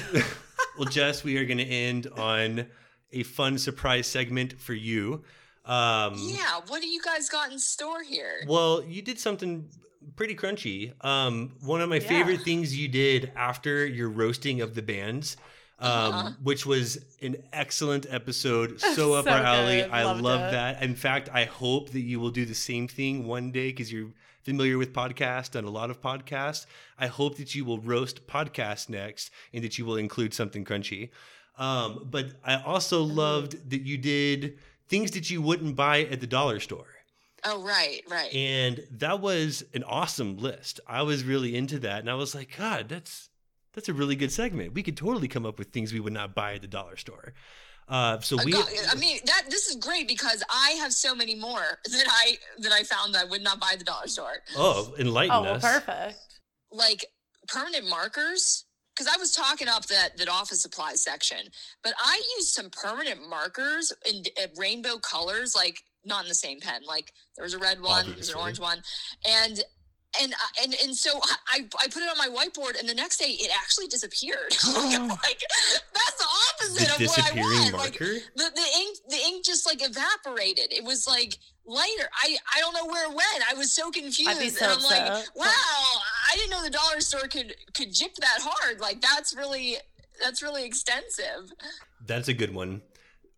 well, 0.77 0.87
Jess, 0.89 1.23
we 1.23 1.37
are 1.37 1.45
going 1.45 1.57
to 1.57 1.63
end 1.65 2.07
on 2.17 2.67
a 3.11 3.23
fun 3.23 3.57
surprise 3.57 4.07
segment 4.07 4.59
for 4.59 4.73
you. 4.73 5.23
Um, 5.71 6.15
yeah, 6.17 6.59
what 6.67 6.81
do 6.81 6.87
you 6.87 7.01
guys 7.01 7.29
got 7.29 7.51
in 7.51 7.59
store 7.59 8.03
here? 8.03 8.45
Well, 8.47 8.83
you 8.83 9.01
did 9.01 9.19
something 9.19 9.69
pretty 10.15 10.35
crunchy. 10.35 10.93
Um, 11.05 11.51
one 11.61 11.79
of 11.81 11.89
my 11.89 11.99
Yeah. 11.99 12.07
favorite 12.09 12.41
things 12.41 12.75
you 12.75 12.87
did 12.87 13.31
after 13.35 13.85
your 13.85 14.09
roasting 14.09 14.61
of 14.61 14.75
the 14.75 14.81
bands, 14.81 15.37
um, 15.79 15.89
Uh-huh. 15.89 16.29
which 16.43 16.65
was 16.65 17.05
an 17.21 17.37
excellent 17.53 18.05
episode, 18.09 18.79
so 18.97 19.13
up 19.13 19.25
So 19.25 19.31
our 19.31 19.39
alley. 19.39 19.81
good. 19.83 19.91
I 19.91 20.03
Loved 20.03 20.21
love 20.21 20.41
it. 20.41 20.51
that. 20.51 20.83
In 20.83 20.95
fact, 20.95 21.29
I 21.31 21.45
hope 21.45 21.91
that 21.91 22.01
you 22.01 22.19
will 22.19 22.31
do 22.31 22.45
the 22.45 22.55
same 22.55 22.87
thing 22.87 23.25
one 23.25 23.51
day 23.51 23.67
because 23.69 23.91
you're 23.93 24.11
familiar 24.43 24.77
with 24.77 24.91
podcasts, 24.91 25.51
done 25.51 25.65
a 25.65 25.69
lot 25.69 25.89
of 25.89 26.01
podcasts. 26.01 26.65
I 26.97 27.07
hope 27.07 27.37
that 27.37 27.55
you 27.55 27.63
will 27.63 27.79
roast 27.79 28.27
podcasts 28.27 28.89
next 28.89 29.29
and 29.53 29.63
that 29.63 29.77
you 29.77 29.85
will 29.85 29.97
include 29.97 30.33
something 30.33 30.65
crunchy. 30.65 31.11
Um, 31.57 32.07
but 32.09 32.25
I 32.43 32.55
also 32.61 33.03
Uh-huh. 33.03 33.13
loved 33.13 33.69
that 33.69 33.81
you 33.83 33.97
did 33.97 34.57
things 34.91 35.09
that 35.11 35.29
you 35.31 35.41
wouldn't 35.41 35.75
buy 35.75 36.03
at 36.03 36.19
the 36.21 36.27
dollar 36.27 36.59
store. 36.59 36.85
Oh, 37.43 37.63
right, 37.63 38.01
right. 38.07 38.31
And 38.35 38.85
that 38.91 39.19
was 39.19 39.63
an 39.73 39.83
awesome 39.85 40.37
list. 40.37 40.79
I 40.87 41.01
was 41.01 41.23
really 41.23 41.55
into 41.55 41.79
that. 41.79 41.99
And 42.01 42.09
I 42.09 42.13
was 42.13 42.35
like, 42.35 42.55
God, 42.55 42.87
that's 42.89 43.29
that's 43.73 43.89
a 43.89 43.93
really 43.93 44.15
good 44.15 44.31
segment. 44.31 44.73
We 44.75 44.83
could 44.83 44.97
totally 44.97 45.27
come 45.27 45.45
up 45.45 45.57
with 45.57 45.69
things 45.69 45.91
we 45.93 45.99
would 46.01 46.13
not 46.13 46.35
buy 46.35 46.53
at 46.55 46.61
the 46.61 46.67
dollar 46.67 46.97
store. 46.97 47.33
Uh, 47.87 48.19
so 48.19 48.37
Uh, 48.39 48.43
we 48.45 48.53
I 48.53 48.95
mean 48.95 49.17
that 49.25 49.43
this 49.49 49.67
is 49.67 49.75
great 49.77 50.07
because 50.07 50.43
I 50.49 50.71
have 50.81 50.93
so 50.93 51.15
many 51.15 51.33
more 51.35 51.79
that 51.85 52.07
I 52.23 52.37
that 52.59 52.71
I 52.71 52.83
found 52.83 53.15
that 53.15 53.21
I 53.25 53.29
would 53.31 53.41
not 53.41 53.59
buy 53.59 53.71
at 53.73 53.79
the 53.79 53.85
dollar 53.85 54.07
store. 54.07 54.35
oh 54.55 54.93
enlighten 54.99 55.35
Oh, 55.35 55.41
well, 55.41 55.55
us. 55.55 55.61
perfect. 55.63 56.19
Like 56.71 57.05
permanent 57.47 57.89
markers. 57.89 58.65
Because 58.95 59.11
I 59.13 59.17
was 59.17 59.31
talking 59.31 59.67
up 59.67 59.85
that 59.87 60.17
that 60.17 60.29
office 60.29 60.61
supplies 60.61 61.01
section, 61.03 61.39
but 61.83 61.93
I 61.97 62.21
used 62.37 62.49
some 62.49 62.69
permanent 62.69 63.27
markers 63.29 63.93
in 64.07 64.23
uh, 64.41 64.47
rainbow 64.57 64.97
colors, 64.97 65.55
like 65.55 65.83
not 66.05 66.23
in 66.23 66.29
the 66.29 66.35
same 66.35 66.59
pen. 66.59 66.81
Like 66.85 67.13
there 67.35 67.43
was 67.43 67.53
a 67.53 67.59
red 67.59 67.81
one, 67.81 68.07
there 68.07 68.17
was 68.17 68.29
an 68.29 68.35
orange 68.35 68.59
one, 68.59 68.81
and 69.27 69.63
and 70.21 70.33
and 70.61 70.75
and 70.83 70.95
so 70.95 71.11
I 71.47 71.65
I 71.79 71.87
put 71.87 72.03
it 72.03 72.09
on 72.09 72.17
my 72.17 72.27
whiteboard, 72.27 72.79
and 72.79 72.87
the 72.87 72.93
next 72.93 73.17
day 73.17 73.29
it 73.29 73.51
actually 73.57 73.87
disappeared. 73.87 74.51
like 74.75 75.41
that's 75.93 76.17
the 76.17 76.27
opposite 76.49 76.97
The 76.97 77.05
of 77.05 77.09
what 77.09 77.31
I 77.31 77.39
want. 77.39 77.73
Like, 77.73 77.97
the, 77.97 78.21
the 78.35 78.67
ink 78.79 78.97
the 79.09 79.17
ink 79.25 79.45
just 79.45 79.65
like 79.65 79.81
evaporated 79.81 80.73
it 80.73 80.83
was 80.83 81.07
like 81.07 81.37
lighter 81.65 82.09
i 82.23 82.35
i 82.55 82.59
don't 82.59 82.73
know 82.73 82.85
where 82.85 83.05
it 83.05 83.15
went 83.15 83.43
i 83.49 83.53
was 83.53 83.71
so 83.71 83.91
confused 83.91 84.29
I'd 84.29 84.39
be 84.39 84.49
so 84.49 84.65
and 84.65 84.73
i'm 84.73 84.83
like 84.83 85.25
wow 85.35 86.01
i 86.31 86.35
didn't 86.35 86.51
know 86.51 86.63
the 86.63 86.69
dollar 86.69 86.99
store 87.01 87.27
could 87.27 87.53
could 87.73 87.93
jip 87.93 88.13
that 88.15 88.39
hard 88.41 88.79
like 88.79 89.01
that's 89.01 89.35
really 89.35 89.77
that's 90.21 90.41
really 90.41 90.63
extensive 90.65 91.51
That's 92.05 92.27
a 92.27 92.33
good 92.33 92.53
one. 92.53 92.81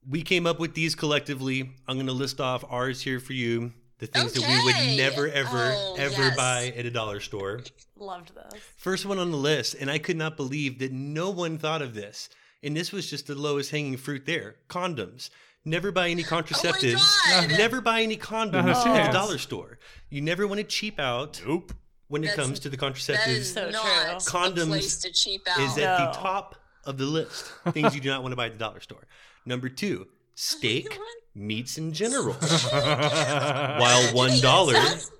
We 0.09 0.21
came 0.21 0.45
up 0.45 0.59
with 0.59 0.73
these 0.73 0.95
collectively. 0.95 1.71
I'm 1.87 1.95
going 1.95 2.07
to 2.07 2.13
list 2.13 2.41
off 2.41 2.63
ours 2.69 2.99
here 3.01 3.19
for 3.21 3.31
you. 3.33 3.71
The 3.99 4.07
things 4.07 4.33
that 4.33 4.41
we 4.47 4.63
would 4.65 4.97
never, 4.97 5.29
ever, 5.29 5.71
Oh, 5.75 5.95
ever 5.97 6.23
yes. 6.23 6.35
buy 6.35 6.73
at 6.75 6.85
a 6.85 6.91
dollar 6.91 7.19
store. 7.21 7.61
Loved 7.97 8.31
this. 8.35 8.61
First 8.77 9.05
one 9.05 9.17
on 9.17 9.31
the 9.31 9.37
list, 9.37 9.75
and 9.79 9.89
I 9.89 9.97
could 9.97 10.17
not 10.17 10.35
believe 10.35 10.79
that 10.79 10.91
no 10.91 11.29
one 11.29 11.57
thought 11.57 11.81
of 11.81 11.93
this. 11.93 12.27
And 12.61 12.75
this 12.75 12.91
was 12.91 13.09
just 13.09 13.27
the 13.27 13.35
lowest 13.35 13.71
hanging 13.71 13.95
fruit 13.97 14.25
there 14.25 14.55
condoms. 14.69 15.29
Never 15.63 15.91
buy 15.91 16.09
any 16.09 16.23
oh 16.25 16.27
contraceptives. 16.27 17.01
God. 17.29 17.49
Never 17.51 17.79
buy 17.79 18.01
any 18.01 18.17
condoms 18.17 18.65
Not 18.65 18.87
oh, 18.87 18.93
a 18.93 18.97
at 18.97 19.07
the 19.07 19.13
dollar 19.13 19.37
store. 19.37 19.79
You 20.09 20.21
never 20.21 20.47
want 20.47 20.59
to 20.59 20.65
cheap 20.65 20.99
out 20.99 21.41
Nope. 21.45 21.73
When 22.07 22.23
it 22.23 22.27
That's- 22.27 22.45
comes 22.45 22.59
to 22.61 22.69
the 22.69 22.77
contraceptives. 22.77 23.27
is 23.27 23.53
So 23.53 23.69
not 23.69 23.85
a 23.85 24.15
Condoms 24.17 24.67
place 24.67 24.97
to 25.01 25.11
cheap 25.11 25.47
out 25.49 25.59
is 25.59 25.77
at 25.77 25.97
the 25.97 26.19
top 26.19 26.55
of 26.85 26.97
the 26.97 27.05
list. 27.05 27.45
Things 27.71 27.95
you 27.95 28.01
do 28.01 28.09
not 28.09 28.21
want 28.23 28.31
to 28.33 28.35
buy 28.35 28.47
at 28.47 28.53
the 28.53 28.59
dollar 28.59 28.79
store. 28.81 29.05
Number 29.45 29.69
two, 29.69 30.07
steak, 30.35 30.99
meats 31.35 31.77
in 31.77 31.93
general. 31.93 32.33
While 32.71 34.13
one 34.13 34.39
dollar 34.39 34.75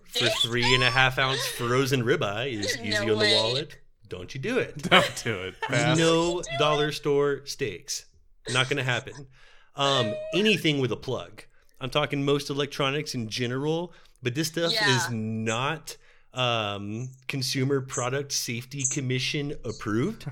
for 0.10 0.28
three 0.42 0.74
and 0.76 0.84
a 0.84 0.90
half 0.92 1.18
ounce 1.18 1.46
frozen 1.48 2.04
ribeye 2.04 2.54
is 2.60 2.78
No 2.78 2.84
easy 2.84 2.98
on 2.98 3.08
the 3.08 3.16
way. 3.16 3.34
wallet, 3.36 3.78
don't 4.10 4.34
you 4.34 4.40
do 4.40 4.60
it. 4.60 4.78
Don't 4.90 5.22
do 5.24 5.36
it. 5.44 5.56
Pass. 5.62 5.98
No 5.98 6.42
dollar 6.60 6.92
store 6.92 7.42
steaks. 7.46 8.06
Not 8.52 8.68
going 8.70 8.78
to 8.78 8.84
happen. 8.84 9.28
Um, 9.76 10.14
anything 10.36 10.80
with 10.80 10.92
a 10.92 10.96
plug. 10.98 11.44
I'm 11.82 11.90
talking 11.90 12.24
most 12.24 12.50
electronics 12.50 13.16
in 13.16 13.28
general, 13.30 13.94
but 14.22 14.36
this 14.36 14.50
stuff 14.50 14.72
Yeah. 14.72 14.96
is 14.98 15.10
not 15.10 15.98
um, 16.34 17.10
Consumer 17.28 17.82
Product 17.82 18.32
Safety 18.32 18.84
Commission 18.92 19.54
approved. 19.64 20.26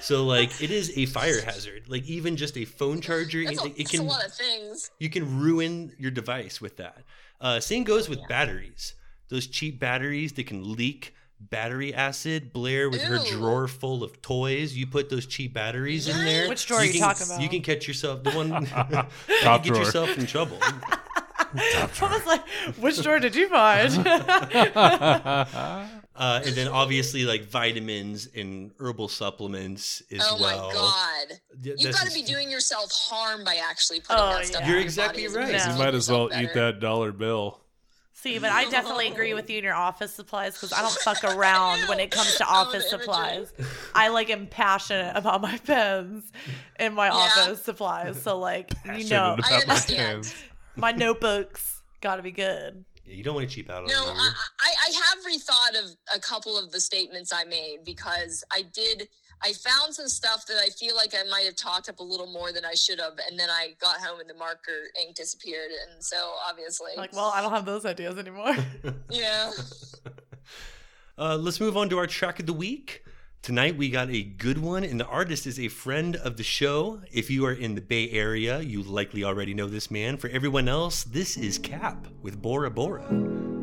So 0.00 0.24
like 0.24 0.62
it 0.62 0.70
is 0.70 0.96
a 0.96 1.06
fire 1.06 1.40
hazard. 1.42 1.84
Like 1.88 2.04
even 2.04 2.36
just 2.36 2.56
a 2.56 2.64
phone 2.64 3.00
charger, 3.00 3.44
that's, 3.44 3.64
it, 3.64 3.64
a, 3.64 3.68
it 3.68 3.76
that's 3.78 3.90
can 3.90 4.00
a 4.00 4.04
lot 4.04 4.24
of 4.24 4.32
things 4.32 4.90
you 4.98 5.10
can 5.10 5.40
ruin 5.40 5.92
your 5.98 6.10
device 6.10 6.60
with 6.60 6.76
that. 6.76 7.02
Uh, 7.40 7.60
same 7.60 7.84
goes 7.84 8.08
with 8.08 8.20
batteries. 8.28 8.94
Those 9.28 9.46
cheap 9.46 9.78
batteries 9.78 10.32
that 10.34 10.46
can 10.46 10.74
leak 10.74 11.14
battery 11.40 11.94
acid. 11.94 12.52
Blair 12.52 12.88
with 12.90 13.02
her 13.02 13.18
drawer 13.30 13.68
full 13.68 14.02
of 14.02 14.20
toys. 14.22 14.74
You 14.74 14.86
put 14.86 15.10
those 15.10 15.26
cheap 15.26 15.54
batteries 15.54 16.08
in 16.08 16.16
there. 16.24 16.48
Which 16.48 16.66
drawer 16.66 16.80
are 16.80 16.84
you 16.84 16.92
can, 16.92 17.00
talking 17.00 17.26
about? 17.26 17.40
You 17.40 17.48
can 17.48 17.62
catch 17.62 17.86
yourself 17.86 18.22
the 18.22 18.30
one. 18.30 18.48
you 18.62 18.66
can 18.66 19.08
get 19.28 19.62
drawer. 19.64 19.78
yourself 19.80 20.16
in 20.18 20.26
trouble. 20.26 20.58
I 21.56 21.88
was 22.00 22.26
like, 22.26 22.46
which 22.78 23.02
drawer 23.02 23.18
did 23.18 23.34
you 23.34 23.48
find? 23.48 23.94
Uh, 26.18 26.42
and 26.44 26.56
then 26.56 26.66
obviously 26.66 27.24
like 27.24 27.44
vitamins 27.44 28.26
and 28.34 28.72
herbal 28.80 29.06
supplements 29.06 30.02
as 30.10 30.20
oh 30.28 30.36
well. 30.40 30.66
my 30.66 30.72
god 30.74 31.26
Th- 31.62 31.76
you've 31.78 31.94
got 31.94 32.08
to 32.08 32.12
be 32.12 32.22
doing 32.22 32.50
yourself 32.50 32.90
harm 32.92 33.44
by 33.44 33.60
actually 33.64 34.00
putting 34.00 34.24
Oh, 34.24 34.30
that 34.30 34.46
stuff 34.46 34.62
yeah. 34.62 34.66
in 34.66 34.72
You're 34.72 34.80
exactly 34.80 35.22
body 35.22 35.26
as 35.26 35.36
right. 35.36 35.52
No. 35.68 35.72
You 35.74 35.78
might 35.78 35.94
as 35.94 36.10
well 36.10 36.24
yourself 36.24 36.42
eat 36.42 36.54
that 36.54 36.80
dollar 36.80 37.12
bill. 37.12 37.60
See, 38.14 38.40
but 38.40 38.50
I 38.50 38.68
definitely 38.68 39.06
agree 39.06 39.32
with 39.32 39.48
you 39.48 39.58
in 39.58 39.64
your 39.64 39.76
office 39.76 40.12
supplies 40.12 40.54
because 40.54 40.72
I 40.72 40.82
don't 40.82 40.92
fuck 41.04 41.22
around 41.22 41.88
when 41.88 42.00
it 42.00 42.10
comes 42.10 42.34
to 42.34 42.44
Oh, 42.48 42.52
office 42.52 42.90
supplies. 42.90 43.52
I 43.94 44.08
like 44.08 44.28
am 44.28 44.48
passionate 44.48 45.12
about 45.16 45.40
my 45.40 45.56
pens 45.58 46.32
and 46.74 46.96
my 46.96 47.06
Yeah. 47.06 47.12
office 47.14 47.62
supplies. 47.62 48.20
So 48.20 48.40
like 48.40 48.72
you 48.86 49.08
know, 49.08 49.36
Passionate 49.38 49.44
I 49.44 49.56
about 49.62 49.66
my 49.68 49.74
understand. 49.74 50.34
Pens. 50.80 50.98
my 50.98 51.04
notebooks 51.04 51.82
got 52.00 52.16
to 52.16 52.22
be 52.22 52.30
good. 52.32 52.84
Yeah, 53.04 53.14
you 53.14 53.22
don't 53.24 53.34
want 53.34 53.48
to 53.48 53.54
cheap 53.54 53.70
out 53.70 53.82
on 53.82 53.88
No, 53.88 54.06
them. 54.06 54.16
I, 54.18 54.32
I, 54.60 54.74
I 54.88 54.92
have 54.92 55.24
rethought 55.24 55.84
of 55.84 55.96
a 56.14 56.18
couple 56.20 56.58
of 56.58 56.70
the 56.72 56.80
statements 56.80 57.32
I 57.32 57.44
made 57.44 57.78
because 57.84 58.44
I 58.52 58.62
did. 58.74 59.08
I 59.42 59.52
found 59.52 59.94
some 59.94 60.08
stuff 60.08 60.46
that 60.46 60.56
I 60.60 60.68
feel 60.70 60.96
like 60.96 61.14
I 61.14 61.22
might 61.30 61.44
have 61.44 61.54
talked 61.54 61.88
up 61.88 62.00
a 62.00 62.02
little 62.02 62.26
more 62.26 62.50
than 62.52 62.64
I 62.64 62.74
should 62.74 62.98
have, 63.00 63.12
and 63.30 63.38
then 63.38 63.48
I 63.48 63.74
got 63.80 63.96
home 63.98 64.18
and 64.18 64.28
the 64.28 64.34
marker 64.34 64.88
ink 65.00 65.14
disappeared, 65.14 65.70
and 65.70 66.02
so 66.04 66.16
obviously, 66.48 66.90
Like, 66.96 67.12
well, 67.14 67.30
I 67.32 67.40
don't 67.40 67.52
have 67.52 67.64
those 67.64 67.86
ideas 67.86 68.18
anymore. 68.18 68.56
yeah. 69.10 69.50
Uh, 71.20 71.36
let's 71.36 71.58
move 71.58 71.76
on 71.76 71.88
to 71.88 71.98
our 71.98 72.06
track 72.06 72.38
of 72.38 72.46
the 72.46 72.52
week. 72.52 73.02
Tonight 73.42 73.78
we 73.78 73.88
got 73.88 74.10
a 74.10 74.22
good 74.22 74.58
one, 74.58 74.84
and 74.84 75.00
the 75.00 75.06
artist 75.06 75.46
is 75.46 75.58
a 75.58 75.68
friend 75.68 76.16
of 76.16 76.36
the 76.36 76.42
show. 76.42 77.00
If 77.10 77.30
you 77.30 77.46
are 77.46 77.52
in 77.52 77.76
the 77.76 77.80
Bay 77.80 78.10
Area, 78.10 78.60
you 78.60 78.82
likely 78.82 79.24
already 79.24 79.54
know 79.54 79.68
this 79.68 79.90
man. 79.90 80.18
For 80.18 80.28
everyone 80.28 80.68
else, 80.68 81.04
this 81.04 81.36
is 81.36 81.56
Cap 81.56 82.08
with 82.20 82.42
Bora 82.42 82.70
Bora. 82.70 83.57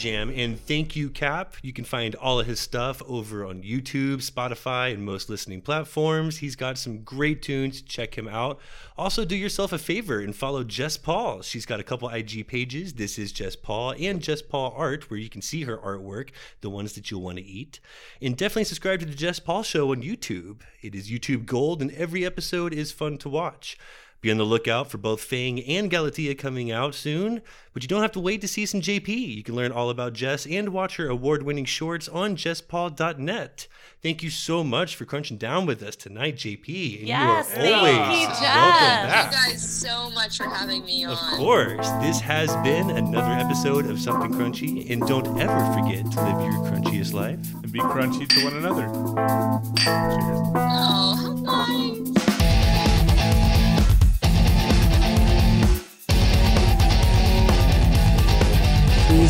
Jam. 0.00 0.32
And 0.34 0.58
thank 0.58 0.96
you, 0.96 1.10
Cap. 1.10 1.56
You 1.62 1.72
can 1.72 1.84
find 1.84 2.14
all 2.14 2.40
of 2.40 2.46
his 2.46 2.58
stuff 2.58 3.02
over 3.06 3.44
on 3.44 3.62
YouTube, 3.62 4.16
Spotify, 4.16 4.92
and 4.92 5.04
most 5.04 5.28
listening 5.28 5.60
platforms. 5.60 6.38
He's 6.38 6.56
got 6.56 6.78
some 6.78 7.02
great 7.02 7.42
tunes. 7.42 7.82
Check 7.82 8.16
him 8.16 8.26
out. 8.26 8.58
Also, 8.96 9.24
do 9.24 9.36
yourself 9.36 9.72
a 9.72 9.78
favor 9.78 10.18
and 10.18 10.34
follow 10.34 10.64
Jess 10.64 10.96
Paul. 10.96 11.42
She's 11.42 11.66
got 11.66 11.80
a 11.80 11.84
couple 11.84 12.08
IG 12.08 12.46
pages. 12.46 12.94
This 12.94 13.18
is 13.18 13.30
Jess 13.30 13.56
Paul 13.56 13.94
and 14.00 14.22
Jess 14.22 14.40
Paul 14.40 14.72
Art, 14.76 15.10
where 15.10 15.20
you 15.20 15.28
can 15.28 15.42
see 15.42 15.64
her 15.64 15.76
artwork, 15.76 16.30
the 16.62 16.70
ones 16.70 16.94
that 16.94 17.10
you'll 17.10 17.22
want 17.22 17.36
to 17.36 17.44
eat. 17.44 17.78
And 18.22 18.36
definitely 18.36 18.64
subscribe 18.64 19.00
to 19.00 19.06
the 19.06 19.14
Jess 19.14 19.38
Paul 19.38 19.62
Show 19.62 19.90
on 19.90 20.02
YouTube. 20.02 20.62
It 20.80 20.94
is 20.94 21.10
YouTube 21.10 21.44
Gold, 21.44 21.82
and 21.82 21.92
every 21.92 22.24
episode 22.24 22.72
is 22.72 22.90
fun 22.90 23.18
to 23.18 23.28
watch. 23.28 23.76
Be 24.20 24.30
on 24.30 24.36
the 24.36 24.44
lookout 24.44 24.90
for 24.90 24.98
both 24.98 25.22
Fang 25.22 25.60
and 25.60 25.90
Galatea 25.90 26.36
coming 26.36 26.70
out 26.70 26.94
soon, 26.94 27.40
but 27.72 27.82
you 27.82 27.88
don't 27.88 28.02
have 28.02 28.12
to 28.12 28.20
wait 28.20 28.42
to 28.42 28.48
see 28.48 28.66
some 28.66 28.82
JP. 28.82 29.08
You 29.08 29.42
can 29.42 29.56
learn 29.56 29.72
all 29.72 29.88
about 29.88 30.12
Jess 30.12 30.44
and 30.46 30.68
watch 30.74 30.96
her 30.96 31.08
award 31.08 31.42
winning 31.42 31.64
shorts 31.64 32.06
on 32.06 32.36
jesspaul.net. 32.36 33.66
Thank 34.02 34.22
you 34.22 34.28
so 34.28 34.62
much 34.62 34.94
for 34.94 35.06
crunching 35.06 35.38
down 35.38 35.64
with 35.64 35.82
us 35.82 35.96
tonight, 35.96 36.36
JP. 36.36 36.98
And 36.98 37.08
Yes, 37.08 37.48
you 37.50 37.56
are 37.56 37.62
thank 37.64 37.76
always 37.76 37.94
you, 37.94 38.00
welcome 38.02 38.34
Jess. 38.34 38.40
back. 38.42 39.10
Thank 39.32 39.46
you 39.46 39.52
guys 39.52 39.70
so 39.80 40.10
much 40.10 40.36
for 40.36 40.44
having 40.44 40.84
me 40.84 41.04
on. 41.06 41.12
Of 41.12 41.38
course, 41.38 41.88
this 42.02 42.20
has 42.20 42.54
been 42.56 42.90
another 42.90 43.32
episode 43.32 43.86
of 43.86 43.98
Something 43.98 44.32
Crunchy, 44.32 44.90
and 44.90 45.00
don't 45.02 45.40
ever 45.40 45.72
forget 45.72 46.10
to 46.12 46.22
live 46.22 46.44
your 46.44 46.62
crunchiest 46.70 47.14
life. 47.14 47.38
And 47.54 47.72
be 47.72 47.78
crunchy 47.80 48.28
to 48.28 48.44
one 48.44 48.56
another. 48.58 48.84
Cheers. 49.78 50.40
Oh, 50.56 51.16
how 51.16 52.29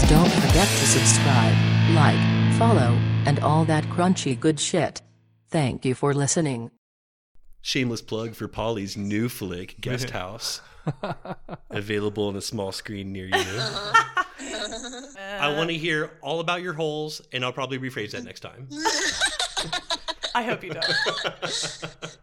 Please 0.00 0.08
don't 0.08 0.32
forget 0.32 0.66
to 0.66 0.86
subscribe, 0.86 1.54
like, 1.94 2.18
follow, 2.54 2.96
and 3.26 3.38
all 3.40 3.66
that 3.66 3.84
crunchy 3.84 4.38
good 4.38 4.58
shit. 4.58 5.02
Thank 5.50 5.84
you 5.84 5.94
for 5.94 6.14
listening. 6.14 6.70
Shameless 7.60 8.00
plug 8.00 8.34
for 8.34 8.48
Pauly's 8.48 8.96
new 8.96 9.28
flick, 9.28 9.78
Guest 9.80 10.10
House, 10.20 10.62
available 11.68 12.28
on 12.28 12.36
a 12.36 12.40
small 12.40 12.72
screen 12.72 13.12
near 13.12 13.26
you. 13.26 13.32
I 15.38 15.54
want 15.54 15.68
to 15.68 15.76
hear 15.76 16.10
all 16.22 16.40
about 16.40 16.62
your 16.62 16.72
holes, 16.72 17.20
and 17.32 17.44
I'll 17.44 17.52
probably 17.52 17.78
rephrase 17.78 18.12
that 18.12 18.24
next 18.24 18.40
time. 18.40 18.68
I 20.34 20.44
hope 20.44 20.64
you 20.64 20.70
don't. 20.70 22.16